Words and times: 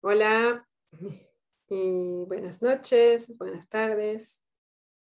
Hola 0.00 0.64
y 1.68 2.24
buenas 2.24 2.62
noches, 2.62 3.36
buenas 3.36 3.68
tardes. 3.68 4.44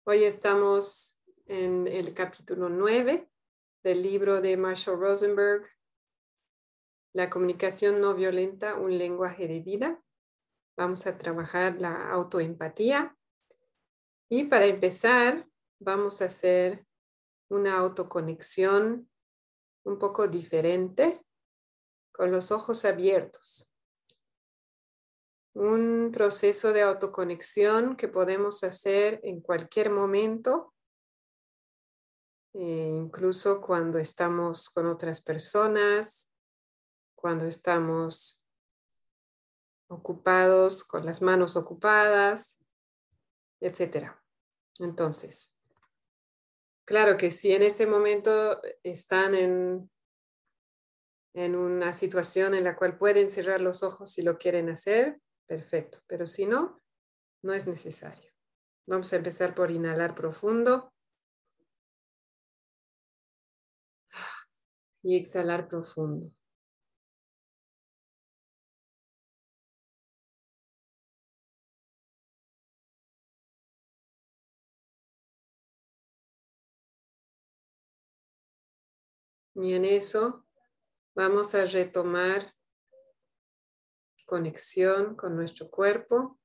Hoy 0.04 0.24
estamos 0.24 1.18
en 1.46 1.86
el 1.86 2.12
capítulo 2.12 2.68
9 2.68 3.26
del 3.82 4.02
libro 4.02 4.42
de 4.42 4.58
Marshall 4.58 5.00
Rosenberg, 5.00 5.66
La 7.14 7.30
comunicación 7.30 8.02
no 8.02 8.14
violenta, 8.14 8.76
un 8.76 8.98
lenguaje 8.98 9.48
de 9.48 9.60
vida. 9.60 10.04
Vamos 10.76 11.06
a 11.06 11.16
trabajar 11.16 11.80
la 11.80 12.10
autoempatía. 12.10 13.16
Y 14.28 14.44
para 14.44 14.66
empezar, 14.66 15.48
vamos 15.80 16.20
a 16.20 16.26
hacer 16.26 16.86
una 17.48 17.78
autoconexión 17.78 19.10
un 19.84 19.98
poco 19.98 20.28
diferente 20.28 21.24
con 22.12 22.30
los 22.30 22.52
ojos 22.52 22.84
abiertos 22.84 23.71
un 25.54 26.10
proceso 26.12 26.72
de 26.72 26.82
autoconexión 26.82 27.96
que 27.96 28.08
podemos 28.08 28.64
hacer 28.64 29.20
en 29.22 29.40
cualquier 29.40 29.90
momento, 29.90 30.74
eh, 32.54 32.90
incluso 32.96 33.60
cuando 33.60 33.98
estamos 33.98 34.70
con 34.70 34.86
otras 34.86 35.22
personas, 35.22 36.30
cuando 37.14 37.46
estamos 37.46 38.44
ocupados, 39.88 40.84
con 40.84 41.04
las 41.04 41.20
manos 41.22 41.56
ocupadas, 41.56 42.58
etc. 43.60 44.10
Entonces, 44.80 45.56
claro 46.84 47.16
que 47.16 47.30
si 47.30 47.52
en 47.52 47.62
este 47.62 47.86
momento 47.86 48.60
están 48.82 49.34
en, 49.34 49.90
en 51.34 51.56
una 51.56 51.92
situación 51.92 52.54
en 52.54 52.64
la 52.64 52.74
cual 52.74 52.98
pueden 52.98 53.30
cerrar 53.30 53.60
los 53.60 53.82
ojos 53.82 54.12
si 54.12 54.22
lo 54.22 54.38
quieren 54.38 54.70
hacer, 54.70 55.20
Perfecto, 55.46 55.98
pero 56.08 56.26
si 56.26 56.46
no, 56.46 56.80
no 57.42 57.54
es 57.54 57.66
necesario. 57.66 58.32
Vamos 58.86 59.12
a 59.12 59.16
empezar 59.16 59.54
por 59.54 59.70
inhalar 59.70 60.14
profundo 60.14 60.92
y 65.04 65.16
exhalar 65.16 65.68
profundo. 65.68 66.32
Y 79.54 79.74
en 79.74 79.84
eso 79.84 80.46
vamos 81.14 81.54
a 81.54 81.64
retomar 81.66 82.54
conexión 84.32 85.14
con 85.14 85.36
nuestro 85.36 85.68
cuerpo. 85.68 86.40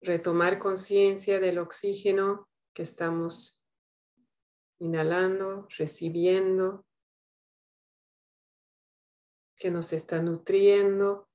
Retomar 0.00 0.58
conciencia 0.58 1.38
del 1.38 1.58
oxígeno 1.58 2.48
que 2.72 2.82
estamos 2.82 3.62
inhalando, 4.78 5.68
recibiendo, 5.76 6.86
que 9.56 9.70
nos 9.70 9.92
está 9.92 10.22
nutriendo. 10.22 11.25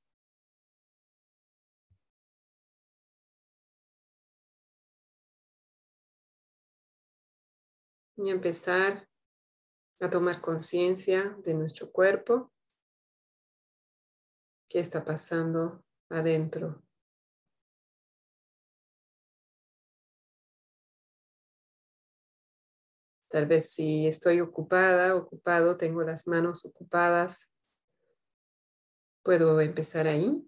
Y 8.18 8.30
empezar 8.30 9.08
a 10.00 10.10
tomar 10.10 10.42
conciencia 10.42 11.38
de 11.44 11.54
nuestro 11.54 11.92
cuerpo, 11.92 12.52
qué 14.68 14.80
está 14.80 15.04
pasando 15.04 15.84
adentro. 16.10 16.82
Tal 23.30 23.46
vez 23.46 23.72
si 23.72 24.08
estoy 24.08 24.42
ocupada, 24.42 25.16
ocupado, 25.16 25.78
tengo 25.78 26.04
las 26.04 26.28
manos 26.28 26.66
ocupadas, 26.66 27.54
puedo 29.24 29.62
empezar 29.62 30.08
ahí. 30.08 30.46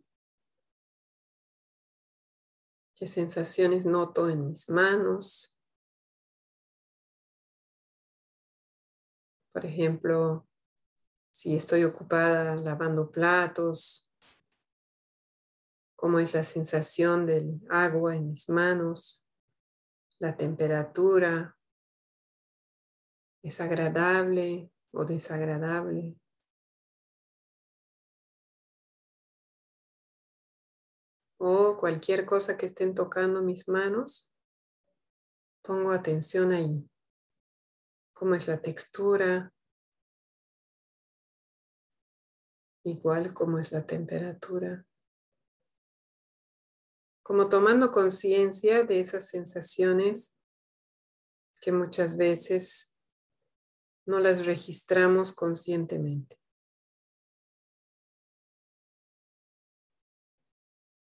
¿Qué 2.96 3.08
sensaciones 3.08 3.86
noto 3.86 4.30
en 4.30 4.48
mis 4.48 4.70
manos? 4.70 5.53
Por 9.54 9.68
ejemplo, 9.68 10.48
si 11.32 11.56
estoy 11.56 11.84
ocupada 11.84 12.56
lavando 12.56 13.12
platos, 13.12 14.12
cómo 15.96 16.18
es 16.18 16.34
la 16.34 16.44
sensación 16.44 17.28
del 17.28 17.62
agua 17.70 18.16
en 18.16 18.30
mis 18.32 18.50
manos, 18.50 19.28
la 20.18 20.36
temperatura, 20.36 21.56
es 23.44 23.62
agradable 23.62 24.72
o 24.92 25.06
desagradable. 25.06 26.16
O 31.38 31.78
cualquier 31.78 32.26
cosa 32.26 32.58
que 32.58 32.66
estén 32.66 32.96
tocando 32.96 33.44
mis 33.44 33.68
manos, 33.68 34.34
pongo 35.62 35.92
atención 35.92 36.54
ahí 36.54 36.90
cómo 38.24 38.36
es 38.36 38.48
la 38.48 38.62
textura, 38.62 39.54
igual 42.86 43.34
cómo 43.34 43.60
es 43.60 43.74
la 43.74 43.86
temperatura. 43.86 44.88
Como 47.22 47.50
tomando 47.50 47.92
conciencia 47.92 48.84
de 48.84 49.02
esas 49.02 49.28
sensaciones 49.28 50.38
que 51.60 51.74
muchas 51.74 52.16
veces 52.16 52.96
no 54.06 54.22
las 54.22 54.46
registramos 54.46 55.34
conscientemente. 55.34 56.38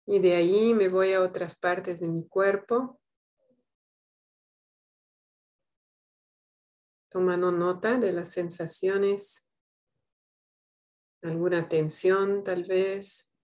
Y 0.06 0.19
de 0.19 0.34
ahí 0.34 0.75
me 0.75 0.88
voy 0.88 1.12
a 1.12 1.22
otras 1.22 1.56
partes 1.56 2.00
de 2.00 2.09
mi 2.09 2.27
cuerpo 2.27 3.00
tomando 7.12 7.53
nota 7.53 7.99
de 7.99 8.11
las 8.11 8.31
sensaciones, 8.31 9.50
alguna 11.23 11.69
tensión 11.69 12.43
tal 12.43 12.65
vez, 12.65 13.34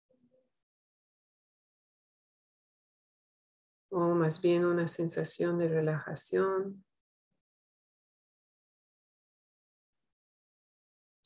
o 3.91 4.15
más 4.15 4.41
bien 4.41 4.65
una 4.65 4.87
sensación 4.87 5.59
de 5.59 5.69
relajación. 5.69 6.83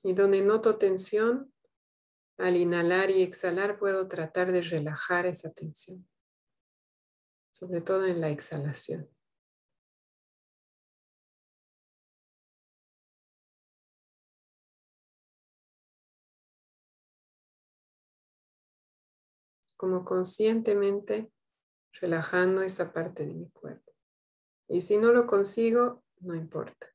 Y 0.03 0.13
donde 0.15 0.43
noto 0.43 0.79
tensión, 0.79 1.55
al 2.39 2.57
inhalar 2.57 3.11
y 3.11 3.23
exhalar 3.23 3.79
puedo 3.79 4.09
tratar 4.09 4.51
de 4.51 4.63
relajar 4.63 5.27
esa 5.27 5.53
tensión, 5.53 6.09
sobre 7.53 7.83
todo 7.83 8.05
en 8.05 8.21
la 8.21 8.31
exhalación. 8.31 9.09
Como 19.83 20.05
conscientemente 20.05 21.33
relajando 22.01 22.63
esa 22.63 22.93
parte 22.93 23.27
de 23.27 23.35
mi 23.35 23.51
cuerpo. 23.51 23.93
Y 24.69 24.81
si 24.81 24.97
no 24.97 25.13
lo 25.13 25.27
consigo, 25.27 26.05
no 26.21 26.37
importa. 26.37 26.87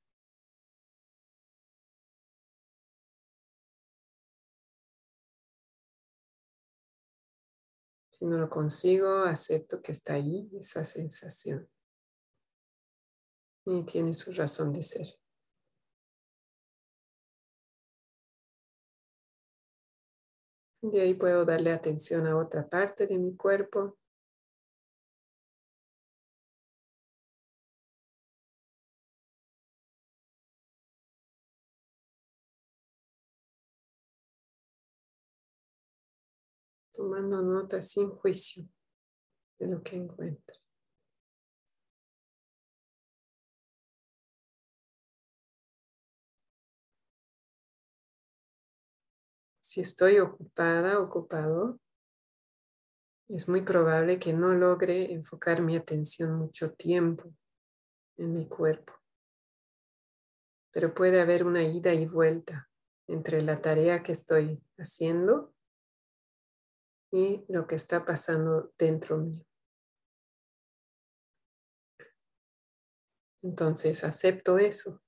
Si 8.11 8.25
no 8.25 8.38
lo 8.38 8.50
consigo, 8.50 9.25
acepto 9.25 9.81
que 9.81 9.91
está 9.91 10.13
ahí 10.13 10.50
esa 10.57 10.85
sensación. 10.85 11.69
Y 13.65 13.83
tiene 13.83 14.13
su 14.13 14.31
razón 14.31 14.71
de 14.71 14.81
ser. 14.81 15.07
De 20.91 21.01
ahí 21.01 21.13
puedo 21.15 21.43
darle 21.43 21.71
atención 21.73 22.25
a 22.27 22.37
otra 22.37 22.65
parte 22.65 23.07
de 23.07 23.17
mi 23.17 23.35
cuerpo. 23.35 23.97
Tomando 36.93 37.41
nota 37.41 37.81
sin 37.81 38.09
juicio 38.09 38.63
de 39.59 39.67
lo 39.67 39.83
que 39.83 39.97
encuentro. 39.97 40.66
Si 49.67 49.81
estoy 49.81 50.19
ocupada, 50.19 50.97
ocupado, 50.97 51.77
es 53.27 53.49
muy 53.49 53.63
probable 53.63 54.17
que 54.17 54.31
no 54.31 54.53
logre 54.53 55.11
enfocar 55.11 55.61
mi 55.61 55.75
atención 55.75 56.35
mucho 56.35 56.71
tiempo 56.71 57.35
en 58.15 58.33
mi 58.33 58.47
cuerpo. 58.47 58.93
Pero 60.71 60.93
puede 60.93 61.19
haber 61.19 61.45
una 61.45 61.63
ida 61.63 61.93
y 61.93 62.05
vuelta 62.05 62.69
entre 63.07 63.41
la 63.41 63.61
tarea 63.61 64.03
que 64.03 64.13
estoy 64.13 64.63
haciendo 64.77 65.53
y 67.11 67.43
lo 67.49 67.67
que 67.67 67.75
está 67.75 68.05
pasando 68.05 68.71
dentro 68.77 69.17
mío. 69.17 69.43
Entonces 73.43 74.05
acepto 74.05 74.59
eso. 74.59 75.03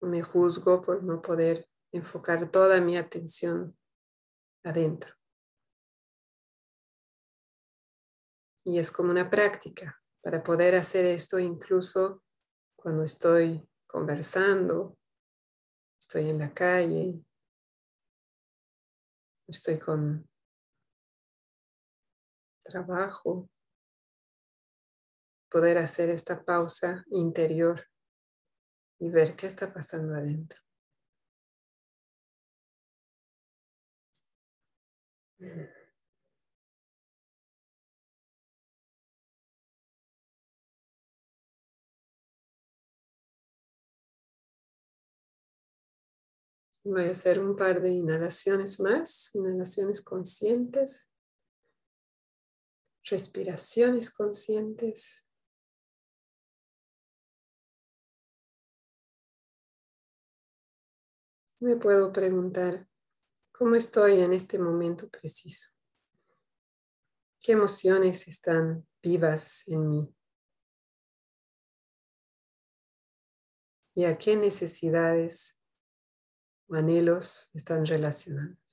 Me 0.00 0.24
juzgo 0.24 0.82
por 0.82 1.04
no 1.04 1.22
poder 1.22 1.69
enfocar 1.92 2.50
toda 2.50 2.80
mi 2.80 2.96
atención 2.96 3.76
adentro. 4.64 5.14
Y 8.64 8.78
es 8.78 8.92
como 8.92 9.10
una 9.10 9.30
práctica 9.30 10.00
para 10.22 10.42
poder 10.42 10.74
hacer 10.74 11.04
esto 11.06 11.38
incluso 11.38 12.22
cuando 12.76 13.02
estoy 13.02 13.66
conversando, 13.86 14.96
estoy 15.98 16.30
en 16.30 16.38
la 16.38 16.52
calle, 16.52 17.24
estoy 19.48 19.78
con 19.78 20.28
trabajo, 22.62 23.50
poder 25.50 25.78
hacer 25.78 26.10
esta 26.10 26.44
pausa 26.44 27.04
interior 27.10 27.84
y 29.00 29.10
ver 29.10 29.34
qué 29.34 29.46
está 29.46 29.72
pasando 29.72 30.14
adentro. 30.14 30.60
Voy 46.84 47.04
a 47.04 47.10
hacer 47.10 47.40
un 47.40 47.56
par 47.56 47.80
de 47.80 47.90
inhalaciones 47.90 48.80
más, 48.80 49.34
inhalaciones 49.34 50.02
conscientes, 50.02 51.14
respiraciones 53.04 54.12
conscientes. 54.12 55.26
Me 61.60 61.76
puedo 61.76 62.12
preguntar, 62.12 62.89
¿cómo 63.60 63.76
estoy 63.76 64.22
en 64.22 64.32
este 64.32 64.58
momento 64.58 65.10
preciso? 65.10 65.72
¿Qué 67.38 67.52
emociones 67.52 68.26
están 68.26 68.86
vivas 69.02 69.68
en 69.68 69.86
mí? 69.86 70.16
¿Y 73.94 74.06
a 74.06 74.16
qué 74.16 74.36
necesidades 74.36 75.60
anhelos 76.70 77.50
están 77.54 77.84
relacionados. 77.84 78.69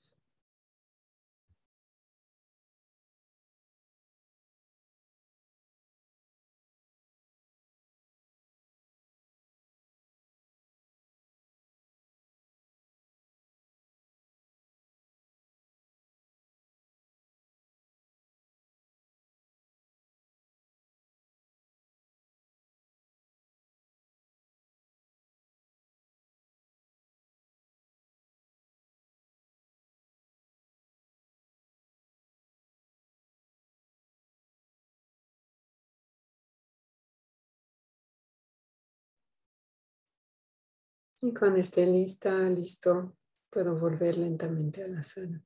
Y 41.20 41.34
cuando 41.34 41.60
esté 41.60 41.86
lista, 41.88 42.32
listo, 42.48 43.16
puedo 43.50 43.76
volver 43.76 44.18
lentamente 44.20 44.84
a 44.84 44.88
la 44.88 45.02
sala. 45.02 45.42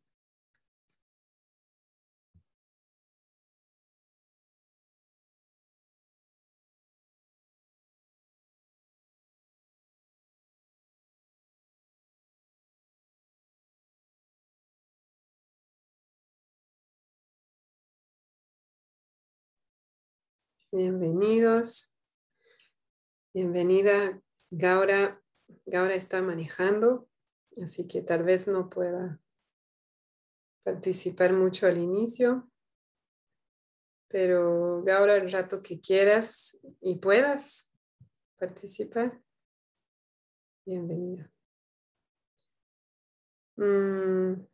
Bienvenidos. 20.69 21.93
Bienvenida, 23.33 24.21
Gaura 24.49 25.20
Gaura 25.71 25.95
está 25.95 26.21
manejando, 26.21 27.07
así 27.63 27.87
que 27.87 28.01
tal 28.01 28.23
vez 28.23 28.45
no 28.45 28.69
pueda 28.69 29.21
participar 30.63 31.31
mucho 31.31 31.65
al 31.65 31.77
inicio. 31.77 32.51
Pero 34.09 34.83
Gaura, 34.83 35.15
el 35.15 35.31
rato 35.31 35.61
que 35.63 35.79
quieras 35.79 36.59
y 36.81 36.95
puedas 36.95 37.73
participar, 38.37 39.21
bienvenida. 40.65 41.31
Mm, 43.55 44.45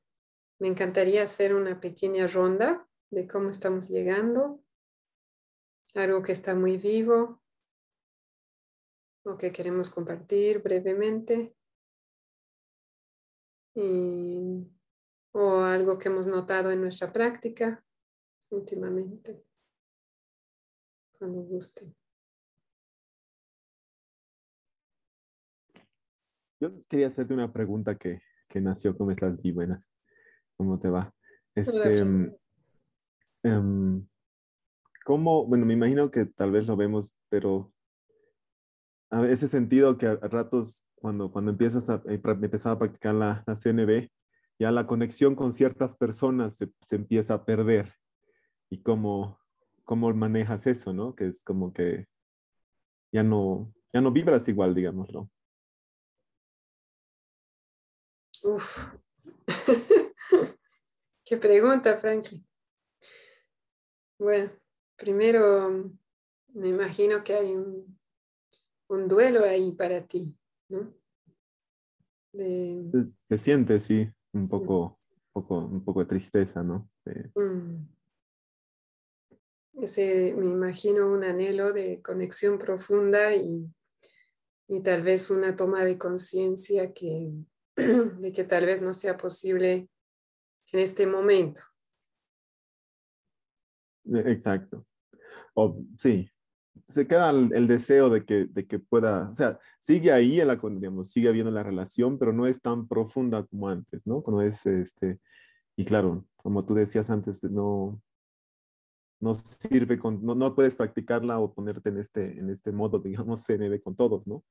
me 0.60 0.68
encantaría 0.68 1.24
hacer 1.24 1.56
una 1.56 1.82
pequeña 1.82 2.28
ronda 2.28 2.88
de 3.10 3.28
cómo 3.28 3.50
estamos 3.50 3.90
llegando. 3.90 4.64
Algo 5.96 6.22
que 6.22 6.34
está 6.34 6.54
muy 6.54 6.78
vivo, 6.78 7.42
que 9.36 9.52
queremos 9.52 9.90
compartir 9.90 10.62
brevemente. 10.62 11.56
o 15.40 15.60
algo 15.62 16.00
que 16.00 16.08
hemos 16.08 16.26
notado 16.26 16.72
en 16.72 16.82
nuestra 16.82 17.12
práctica 17.12 17.84
últimamente. 18.50 19.44
Cuando 21.18 21.42
guste. 21.42 21.94
Yo 26.60 26.72
quería 26.88 27.08
hacerte 27.08 27.34
una 27.34 27.52
pregunta 27.52 27.96
que, 27.98 28.22
que 28.48 28.62
nació. 28.62 28.98
¿Cómo 28.98 29.12
estás? 29.12 29.38
Y 29.44 29.52
buenas. 29.52 29.88
¿Cómo 30.56 30.80
te 30.80 30.90
va? 30.90 31.14
Este, 31.54 32.04
um, 33.44 34.08
¿Cómo? 35.06 35.46
Bueno, 35.46 35.66
me 35.66 35.74
imagino 35.74 36.10
que 36.10 36.26
tal 36.26 36.52
vez 36.52 36.66
lo 36.66 36.76
vemos, 36.76 37.14
pero 37.30 37.72
a 39.10 39.26
ese 39.28 39.48
sentido 39.48 39.98
que 39.98 40.08
a, 40.08 40.16
ratos 40.16 40.86
cuando, 40.96 41.32
cuando 41.32 41.52
empiezas 41.52 41.90
a, 41.90 42.02
eh, 42.08 42.22
empezar 42.24 42.74
a 42.74 42.80
practicar 42.80 43.16
la, 43.16 43.44
la, 43.46 43.56
CNB, 43.56 44.10
ya 44.60 44.72
la 44.72 44.88
conexión 44.88 45.36
con 45.36 45.54
ciertas 45.54 45.96
personas 45.96 46.56
se, 46.58 46.72
se, 46.82 46.96
empieza 46.96 47.36
a 47.36 47.46
perder. 47.46 47.94
Y 48.70 48.82
cómo, 48.82 49.40
cómo 49.84 50.14
manejas 50.14 50.68
eso, 50.68 50.94
¿no? 50.94 51.16
Que 51.16 51.28
es 51.28 51.44
como 51.44 51.72
que 51.72 52.08
ya 53.12 53.24
no, 53.24 53.74
ya 53.94 54.02
no 54.02 54.12
vibras 54.12 54.48
igual, 54.48 54.76
digámoslo. 54.76 55.30
Uf. 58.44 58.94
Qué 61.26 61.38
pregunta, 61.38 61.98
Frankie. 61.98 62.46
Bueno, 64.20 64.52
primero 64.96 65.92
me 66.54 66.70
imagino 66.70 67.24
que 67.24 67.34
hay 67.36 67.56
un 67.56 67.97
un 68.90 69.08
duelo 69.08 69.44
ahí 69.44 69.72
para 69.72 70.06
ti, 70.06 70.38
¿no? 70.70 70.94
Se, 72.34 73.38
siente, 73.38 73.80
sí, 73.80 74.08
un 74.34 74.48
poco, 74.48 75.00
poco, 75.34 75.58
un 75.58 75.84
poco 75.84 76.02
de 76.02 76.06
tristeza, 76.06 76.62
¿no? 76.62 76.90
Mm. 77.36 77.88
Ese, 79.82 80.34
me 80.36 80.48
imagino 80.48 81.12
un 81.12 81.24
anhelo 81.24 81.72
de 81.72 82.02
conexión 82.02 82.58
profunda 82.58 83.36
y, 83.36 83.68
y 84.68 84.82
tal 84.82 85.04
vez 85.04 85.30
una 85.32 85.56
toma 85.56 85.84
de 85.84 85.98
conciencia 85.98 86.94
que, 86.94 87.32
de 87.76 88.32
que 88.32 88.44
tal 88.44 88.66
vez 88.66 88.82
no 88.82 88.94
sea 88.94 89.18
posible 89.18 89.90
en 90.72 90.80
este 90.80 91.08
momento. 91.08 91.62
Exacto. 94.06 94.86
O, 95.54 95.84
sí, 95.98 96.30
se 96.88 97.06
queda 97.08 97.32
el, 97.32 97.68
deseo 97.68 98.10
de 98.10 98.26
que, 98.26 98.46
de 98.46 98.66
que 98.66 98.80
pueda, 98.80 99.30
o 99.30 99.36
sea, 99.36 99.60
sigue 99.78 100.12
ahí, 100.12 100.40
en 100.40 100.48
la, 100.48 100.56
digamos, 100.56 101.10
sigue 101.10 101.28
habiendo 101.28 101.52
la 101.52 101.64
relación, 101.64 102.18
pero 102.18 102.32
no 102.32 102.48
es 102.48 102.62
tan 102.62 102.88
profunda 102.88 103.46
como 103.46 103.68
antes, 103.68 104.08
¿no? 104.08 104.22
Cuando 104.22 104.42
es, 104.42 104.66
este, 104.66 105.20
y 105.76 105.84
claro, 105.86 106.26
como 106.38 106.66
tú 106.66 106.74
decías 106.76 107.10
antes, 107.10 107.44
no, 107.44 108.02
no 109.20 109.36
sirve, 109.36 110.00
con, 110.00 110.26
no, 110.26 110.34
no 110.34 110.56
puedes 110.56 110.78
practicarla 110.78 111.40
o 111.40 111.54
ponerte 111.54 111.90
en 111.90 111.98
este, 111.98 112.40
en 112.40 112.50
este 112.50 112.72
modo, 112.72 113.00
digamos, 113.00 113.44
CNB 113.46 113.82
con 113.82 113.96
todos, 113.96 114.26
¿no? 114.26 114.44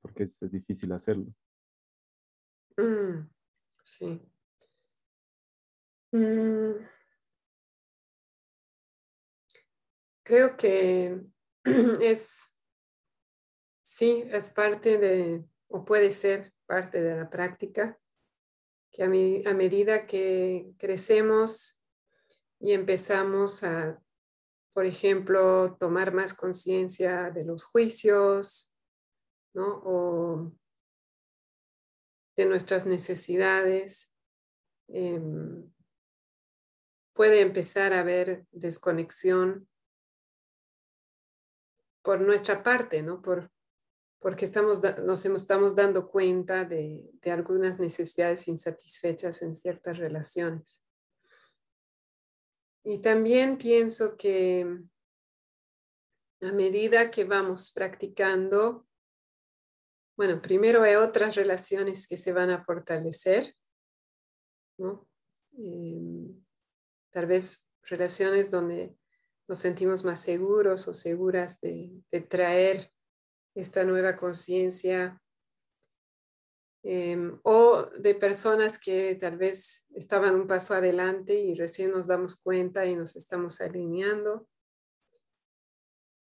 Porque 0.00 0.24
es, 0.24 0.40
difícil 0.52 0.92
hacerlo. 0.92 1.26
Mm, 2.76 3.28
sí. 3.82 4.22
Mm. 6.12 6.86
Creo 10.22 10.56
que 10.56 11.20
es, 12.00 12.58
sí, 13.82 14.24
es 14.26 14.48
parte 14.50 14.98
de, 14.98 15.44
o 15.68 15.84
puede 15.84 16.10
ser 16.10 16.52
parte 16.66 17.02
de 17.02 17.16
la 17.16 17.28
práctica, 17.28 17.98
que 18.92 19.02
a, 19.02 19.06
a 19.06 19.54
medida 19.54 20.06
que 20.06 20.72
crecemos 20.78 21.82
y 22.58 22.72
empezamos 22.72 23.64
a, 23.64 24.02
por 24.72 24.86
ejemplo, 24.86 25.76
tomar 25.78 26.12
más 26.12 26.34
conciencia 26.34 27.30
de 27.30 27.44
los 27.44 27.64
juicios, 27.64 28.72
¿no? 29.54 29.82
O 29.84 30.52
de 32.36 32.46
nuestras 32.46 32.86
necesidades, 32.86 34.14
em, 34.88 35.70
puede 37.12 37.40
empezar 37.40 37.92
a 37.92 38.00
haber 38.00 38.46
desconexión 38.50 39.68
por 42.02 42.20
nuestra 42.20 42.62
parte, 42.62 43.02
¿no? 43.02 43.20
Por, 43.20 43.50
porque 44.20 44.44
estamos, 44.44 44.80
nos 45.02 45.24
estamos 45.24 45.74
dando 45.74 46.08
cuenta 46.08 46.64
de, 46.64 47.10
algunas 47.24 47.78
necesidades 47.78 48.48
insatisfechas 48.48 49.42
en 49.42 49.54
ciertas 49.54 49.98
relaciones. 49.98 50.84
Y 52.84 53.00
también 53.00 53.56
pienso 53.56 54.16
que 54.16 54.66
a 56.42 56.52
medida 56.52 57.10
que 57.10 57.24
vamos 57.24 57.70
practicando, 57.72 58.86
bueno, 60.16 60.40
primero 60.40 60.82
hay 60.82 60.96
otras 60.96 61.36
relaciones 61.36 62.06
que 62.06 62.16
se 62.16 62.32
van 62.32 62.50
a 62.50 62.62
fortalecer, 62.62 63.54
¿no? 64.78 65.08
Em, 65.52 66.44
tal 67.10 67.26
vez 67.26 67.70
relaciones 67.82 68.50
donde 68.50 68.96
nos 69.50 69.58
sentimos 69.58 70.04
más 70.04 70.20
seguros 70.20 70.86
o 70.86 70.94
seguras 70.94 71.60
de, 71.60 72.04
traer 72.28 72.92
esta 73.56 73.82
nueva 73.82 74.14
conciencia 74.14 75.20
em, 76.84 77.36
o 77.42 77.86
de 77.98 78.14
personas 78.14 78.78
que 78.78 79.16
tal 79.16 79.36
vez 79.36 79.88
estaban 79.92 80.36
un 80.36 80.46
paso 80.46 80.72
adelante 80.72 81.34
y 81.34 81.56
recién 81.56 81.90
nos 81.90 82.06
damos 82.06 82.40
cuenta 82.40 82.86
y 82.86 82.94
nos 82.94 83.16
estamos 83.16 83.60
alineando. 83.60 84.46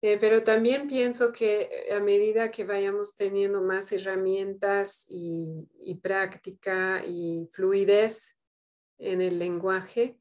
Eh, 0.01 0.17
pero 0.21 0.45
también 0.45 0.87
pienso 0.87 1.33
que 1.33 1.89
a 1.91 1.99
medida 1.99 2.53
que 2.53 2.63
vayamos 2.63 3.17
teniendo 3.17 3.61
más 3.61 3.91
herramientas 3.91 5.07
y, 5.09 5.69
y 5.81 5.97
práctica 5.97 7.05
y 7.05 7.49
fluidez 7.51 8.39
en 8.97 9.21
el 9.21 9.41
lenguaje, 9.41 10.21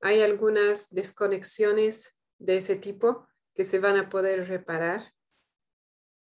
hay 0.00 0.20
algunas 0.20 0.90
desconexiones 0.90 2.17
de 2.38 2.56
ese 2.56 2.76
tipo 2.76 3.26
que 3.54 3.64
se 3.64 3.78
van 3.78 3.96
a 3.96 4.08
poder 4.08 4.46
reparar, 4.48 5.02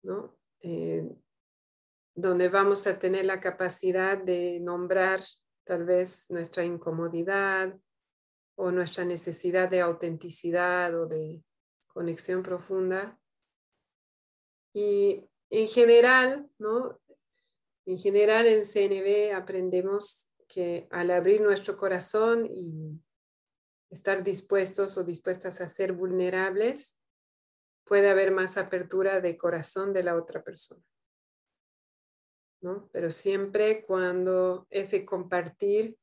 ¿no? 0.03 0.37
Eh, 0.61 1.09
donde 2.15 2.47
vamos 2.47 2.87
a 2.87 2.97
tener 2.97 3.25
la 3.25 3.41
capacidad 3.41 4.17
de 4.17 4.59
nombrar 4.61 5.21
tal 5.65 5.83
vez 5.83 6.29
nuestra 6.29 6.63
incomodidad 6.63 7.77
o 8.55 8.71
nuestra 8.71 9.03
necesidad 9.03 9.69
de 9.69 9.81
autenticidad 9.81 10.97
o 10.97 11.07
de 11.07 11.43
conexión 11.87 12.41
profunda. 12.41 13.19
Y 14.73 15.29
en 15.49 15.67
general, 15.67 16.49
¿no? 16.57 16.99
En 17.85 17.97
general 17.97 18.47
en 18.47 18.65
CNB 18.65 19.35
aprendemos 19.35 20.29
que 20.47 20.87
al 20.91 21.11
abrir 21.11 21.41
nuestro 21.41 21.75
corazón 21.77 22.45
y 22.45 22.99
estar 23.89 24.23
dispuestos 24.23 24.97
o 24.97 25.03
dispuestas 25.03 25.61
a 25.61 25.67
ser 25.67 25.93
vulnerables, 25.93 26.97
puede 27.85 28.09
haber 28.09 28.31
más 28.31 28.57
apertura 28.57 29.21
de 29.21 29.37
corazón 29.37 29.93
de 29.93 30.03
la 30.03 30.15
otra 30.15 30.43
persona. 30.43 30.83
¿no? 32.61 32.89
Pero 32.91 33.11
siempre 33.11 33.83
cuando 33.83 34.67
ese 34.69 35.05
compartir 35.05 35.97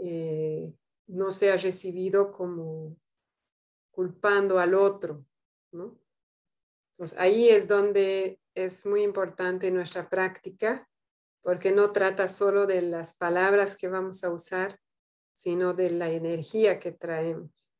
eh, 0.00 0.74
no 1.06 1.30
sea 1.30 1.56
recibido 1.56 2.32
como 2.32 2.96
culpando 3.90 4.58
al 4.58 4.74
otro, 4.74 5.24
¿no? 5.72 5.98
Pues 6.96 7.16
ahí 7.18 7.48
es 7.48 7.66
donde 7.68 8.40
es 8.54 8.86
muy 8.86 9.02
importante 9.02 9.70
nuestra 9.70 10.08
práctica, 10.08 10.88
porque 11.42 11.72
no 11.72 11.92
trata 11.92 12.28
solo 12.28 12.66
de 12.66 12.82
las 12.82 13.14
palabras 13.16 13.76
que 13.76 13.88
vamos 13.88 14.24
a 14.24 14.30
usar, 14.30 14.80
sino 15.34 15.74
de 15.74 15.90
la 15.90 16.10
energía 16.10 16.78
que 16.78 16.92
traemos. 16.92 17.70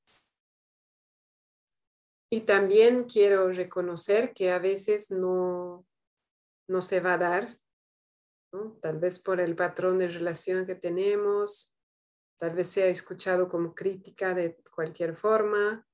Y 2.31 2.43
también 2.43 3.05
quiero 3.05 3.51
reconocer 3.51 4.35
que 4.35 4.51
a 4.51 4.59
veces 4.59 5.11
no, 5.11 5.87
no 6.69 6.81
se 6.81 7.01
va 7.01 7.15
a 7.15 7.19
dar, 7.19 7.59
tal 8.81 8.99
vez 8.99 9.19
por 9.19 9.41
el 9.41 9.55
patrón 9.55 9.99
de 9.99 10.09
relación 10.09 10.67
que 10.67 10.75
tenemos, 10.75 11.77
tal 12.37 12.55
vez 12.55 12.69
sea 12.69 12.87
escuchado 12.87 13.49
como 13.49 13.75
crítica 13.75 14.35
de 14.35 14.57
cualquier 14.75 15.15
forma, 15.15 15.87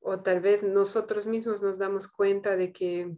o 0.00 0.20
tal 0.20 0.40
vez 0.40 0.62
nosotros 0.62 1.26
mismos 1.26 1.62
nos 1.62 1.78
damos 1.78 2.08
cuenta 2.08 2.56
de 2.56 2.72
que 2.72 3.16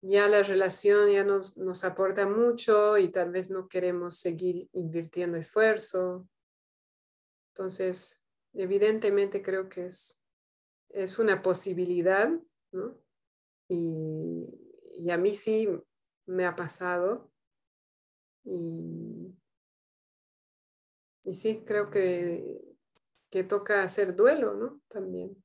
ya 0.00 0.28
la 0.28 0.42
relación 0.42 1.10
ya 1.10 1.24
nos, 1.24 1.56
nos 1.56 1.84
aporta 1.84 2.26
mucho 2.26 2.98
y 2.98 3.08
tal 3.08 3.30
vez 3.30 3.50
no 3.50 3.68
queremos 3.68 4.18
seguir 4.18 4.68
invirtiendo 4.72 5.36
esfuerzo. 5.36 6.28
Entonces, 7.52 8.24
evidentemente 8.52 9.42
creo 9.42 9.68
que 9.68 9.86
es, 9.86 10.24
es 10.90 11.18
una 11.18 11.42
posibilidad, 11.42 12.30
¿no? 12.72 12.96
Y, 13.68 14.46
y, 14.94 15.10
a 15.10 15.18
mí 15.18 15.34
sí 15.34 15.68
me 16.26 16.46
ha 16.46 16.54
pasado. 16.54 17.30
Y, 18.44 19.36
y 21.24 21.34
sí, 21.34 21.64
creo 21.66 21.90
que, 21.90 22.62
que 23.30 23.44
toca 23.44 23.82
hacer 23.82 24.14
duelo, 24.14 24.54
¿no? 24.54 24.80
También. 24.88 25.42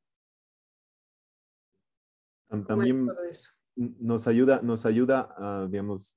También, 2.47 3.07
todo 3.07 3.23
eso? 3.23 3.62
Nos 3.75 4.27
ayuda, 4.27 4.61
nos 4.61 4.85
ayuda 4.85 5.33
a, 5.37 5.67
digamos, 5.67 6.15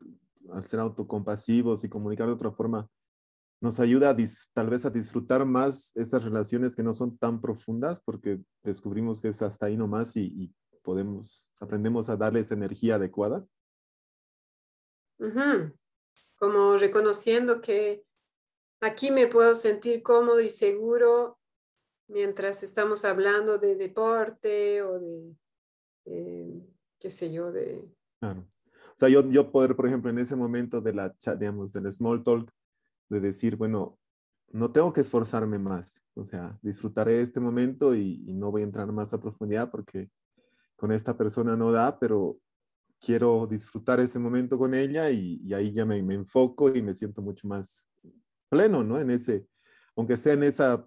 al 0.52 0.64
ser 0.64 0.80
autocompasivos 0.80 1.84
y 1.84 1.88
comunicar 1.88 2.26
de 2.26 2.34
otra 2.34 2.50
forma, 2.50 2.88
nos 3.60 3.80
ayuda 3.80 4.14
tal 4.52 4.68
vez 4.68 4.84
a 4.84 4.90
disfrutar 4.90 5.44
más 5.44 5.96
esas 5.96 6.24
relaciones 6.24 6.76
que 6.76 6.82
no 6.82 6.92
son 6.92 7.16
tan 7.16 7.40
profundas 7.40 8.00
porque 8.00 8.40
descubrimos 8.62 9.20
que 9.20 9.28
es 9.28 9.40
hasta 9.42 9.66
ahí 9.66 9.76
nomás 9.76 10.16
y, 10.16 10.24
y 10.26 10.54
podemos, 10.82 11.50
aprendemos 11.58 12.08
a 12.08 12.16
darles 12.16 12.52
energía 12.52 12.96
adecuada. 12.96 13.44
Como 16.36 16.76
reconociendo 16.76 17.60
que 17.60 18.04
aquí 18.80 19.10
me 19.10 19.26
puedo 19.26 19.54
sentir 19.54 20.02
cómodo 20.02 20.40
y 20.40 20.50
seguro 20.50 21.38
mientras 22.08 22.62
estamos 22.62 23.04
hablando 23.04 23.58
de 23.58 23.74
deporte 23.74 24.82
o 24.82 25.00
de... 25.00 25.36
Eh, 26.04 26.75
qué 26.98 27.10
sé 27.10 27.32
yo, 27.32 27.52
de... 27.52 27.92
Claro. 28.20 28.40
O 28.40 28.98
sea, 28.98 29.08
yo, 29.08 29.28
yo 29.30 29.50
poder, 29.52 29.76
por 29.76 29.86
ejemplo, 29.86 30.10
en 30.10 30.18
ese 30.18 30.36
momento 30.36 30.80
de 30.80 30.94
la 30.94 31.14
chat, 31.18 31.38
digamos, 31.38 31.72
del 31.72 31.90
small 31.92 32.22
talk, 32.22 32.50
de 33.08 33.20
decir, 33.20 33.56
bueno, 33.56 33.98
no 34.52 34.72
tengo 34.72 34.92
que 34.92 35.00
esforzarme 35.00 35.58
más, 35.58 36.02
o 36.14 36.24
sea, 36.24 36.58
disfrutaré 36.62 37.20
este 37.20 37.40
momento 37.40 37.94
y, 37.94 38.18
no 38.32 38.50
voy 38.50 38.62
a 38.62 38.64
entrar 38.64 38.90
más 38.92 39.12
a 39.12 39.20
profundidad 39.20 39.70
porque 39.70 40.08
con 40.76 40.92
esta 40.92 41.16
persona 41.16 41.56
no 41.56 41.72
da, 41.72 41.98
pero 41.98 42.38
quiero 43.00 43.46
disfrutar 43.46 44.00
ese 44.00 44.18
momento 44.18 44.56
con 44.56 44.74
ella 44.74 45.10
y, 45.10 45.40
y 45.44 45.52
ahí 45.52 45.72
ya 45.72 45.84
me, 45.84 46.02
me, 46.02 46.14
enfoco 46.14 46.74
y 46.74 46.82
me 46.82 46.94
siento 46.94 47.22
mucho 47.22 47.46
más 47.46 47.88
pleno, 48.48 48.82
¿no? 48.82 48.98
En 48.98 49.10
ese, 49.10 49.46
aunque 49.94 50.16
sea 50.16 50.34
en 50.34 50.44
esa 50.44 50.86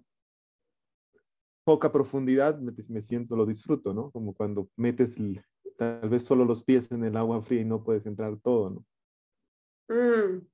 poca 1.64 1.92
profundidad, 1.92 2.58
me, 2.58 2.72
me 2.88 3.02
siento, 3.02 3.36
lo 3.36 3.46
disfruto, 3.46 3.94
¿no? 3.94 4.10
Como 4.10 4.34
cuando 4.34 4.68
metes 4.76 5.16
el, 5.18 5.40
tal 5.80 6.10
vez 6.10 6.24
solo 6.24 6.44
los 6.44 6.62
pies 6.62 6.92
en 6.92 7.04
el 7.04 7.16
agua 7.16 7.40
fría 7.40 7.62
y 7.62 7.64
no 7.64 7.82
puedes 7.82 8.04
entrar 8.04 8.38
todo, 8.42 8.68
¿no? 8.68 8.84
Mm. 9.88 10.46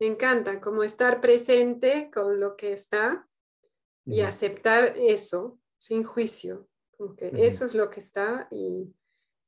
Me 0.00 0.06
encanta, 0.06 0.62
como 0.62 0.82
estar 0.82 1.20
presente 1.20 2.10
con 2.10 2.40
lo 2.40 2.56
que 2.56 2.72
está 2.72 3.28
y 4.06 4.22
aceptar 4.22 4.96
eso 4.96 5.60
sin 5.76 6.04
juicio, 6.04 6.66
Como 6.96 7.14
que 7.14 7.32
eso 7.34 7.66
es 7.66 7.74
lo 7.74 7.90
que 7.90 8.00
está 8.00 8.48
y, 8.50 8.94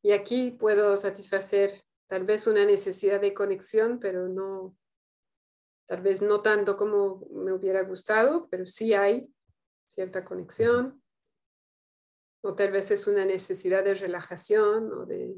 y 0.02 0.12
aquí 0.12 0.50
puedo 0.50 0.94
satisfacer 0.98 1.72
tal 2.06 2.24
vez 2.24 2.46
una 2.46 2.66
necesidad 2.66 3.20
de 3.20 3.32
conexión, 3.32 3.98
pero 3.98 4.28
no, 4.28 4.76
tal 5.86 6.02
vez 6.02 6.20
no 6.20 6.42
tanto 6.42 6.76
como 6.76 7.26
me 7.30 7.52
hubiera 7.52 7.82
gustado, 7.82 8.46
pero 8.50 8.66
sí 8.66 8.92
hay 8.92 9.26
cierta 9.86 10.22
conexión. 10.22 11.02
O 12.46 12.54
tal 12.54 12.70
vez 12.70 12.92
es 12.92 13.08
una 13.08 13.24
necesidad 13.24 13.82
de 13.82 13.94
relajación 13.94 14.92
o 14.92 15.04
de... 15.04 15.34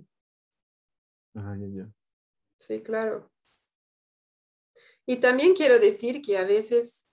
Ah, 1.35 1.57
ya, 1.59 1.67
ya. 1.67 1.93
Sí, 2.59 2.83
claro. 2.83 3.33
Y 5.07 5.17
también 5.17 5.55
quiero 5.55 5.79
decir 5.79 6.21
que 6.21 6.37
a 6.37 6.45
veces 6.45 7.09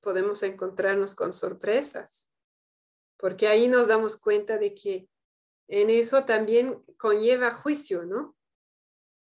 podemos 0.00 0.42
encontrarnos 0.42 1.14
con 1.14 1.34
sorpresas, 1.34 2.30
porque 3.18 3.46
ahí 3.46 3.68
nos 3.68 3.88
damos 3.88 4.16
cuenta 4.16 4.56
de 4.56 4.72
que 4.72 5.06
en 5.68 5.90
eso 5.90 6.24
también 6.24 6.82
conlleva 6.96 7.50
juicio, 7.50 8.06
¿no? 8.06 8.34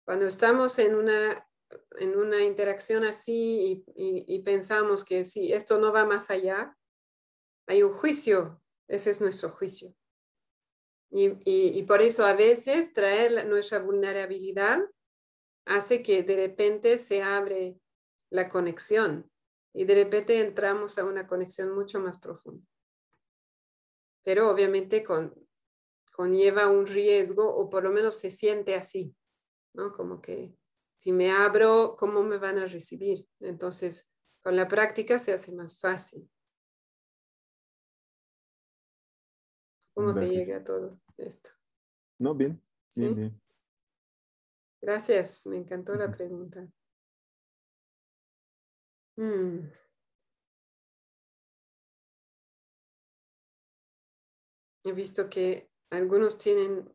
Cuando 0.05 0.27
estamos 0.27 0.79
en 0.79 0.95
una, 0.95 1.49
en 1.99 2.17
una 2.17 2.45
interacción 2.45 3.03
así 3.03 3.85
y, 3.97 4.39
pensamos 4.43 5.05
que 5.05 5.25
si 5.25 5.53
esto 5.53 5.81
no 5.81 5.93
va 5.93 6.05
más 6.05 6.31
allá, 6.31 6.79
hay 7.67 7.83
un 7.83 7.91
juicio, 7.91 8.63
ese 8.89 9.11
es 9.11 9.21
nuestro 9.21 9.49
juicio. 9.51 9.95
Y, 11.11 11.39
y, 11.45 11.83
por 11.85 12.03
eso 12.03 12.27
a 12.27 12.35
veces 12.35 12.93
traer 12.93 13.47
nuestra 13.47 13.79
vulnerabilidad 13.79 14.81
hace 15.65 16.03
que 16.03 16.23
de 16.25 16.37
repente 16.37 16.99
se 16.99 17.23
abre 17.23 17.79
la 18.31 18.49
conexión 18.49 19.31
y 19.73 19.85
de 19.85 19.95
repente 19.95 20.41
entramos 20.41 20.99
a 20.99 21.05
una 21.05 21.27
conexión 21.27 21.75
mucho 21.75 22.01
más 22.01 22.19
profunda. 22.19 22.67
Pero 24.25 24.51
obviamente 24.51 25.05
con, 25.05 25.33
conlleva 26.13 26.69
un 26.69 26.87
riesgo 26.87 27.47
o 27.47 27.71
por 27.71 27.85
lo 27.85 27.91
menos 27.91 28.17
se 28.17 28.31
siente 28.31 28.75
así, 28.75 29.15
¿no? 29.75 29.93
Como 29.93 30.21
que 30.21 30.57
si 30.97 31.13
me 31.13 31.31
abro, 31.31 31.95
¿cómo 31.97 32.23
me 32.23 32.39
van 32.39 32.59
a 32.59 32.67
recibir? 32.67 33.27
Entonces, 33.41 34.13
con 34.43 34.57
la 34.57 34.67
práctica 34.67 35.19
se 35.19 35.35
hace 35.35 35.53
más 35.53 35.79
fácil. 35.79 36.29
¿Cómo 39.97 40.15
te 40.15 40.29
llega 40.29 40.63
todo 40.63 41.01
esto? 41.17 41.49
No, 42.19 42.35
bien, 42.35 42.61
bien, 42.95 43.17
bien. 43.17 43.41
Gracias, 44.83 45.47
me 45.47 45.57
encantó 45.57 45.95
la 45.95 46.11
pregunta. 46.11 46.69
Mm. 49.17 49.71
He 54.85 54.93
visto 54.93 55.31
que 55.31 55.71
algunos 55.89 56.37
tienen, 56.37 56.95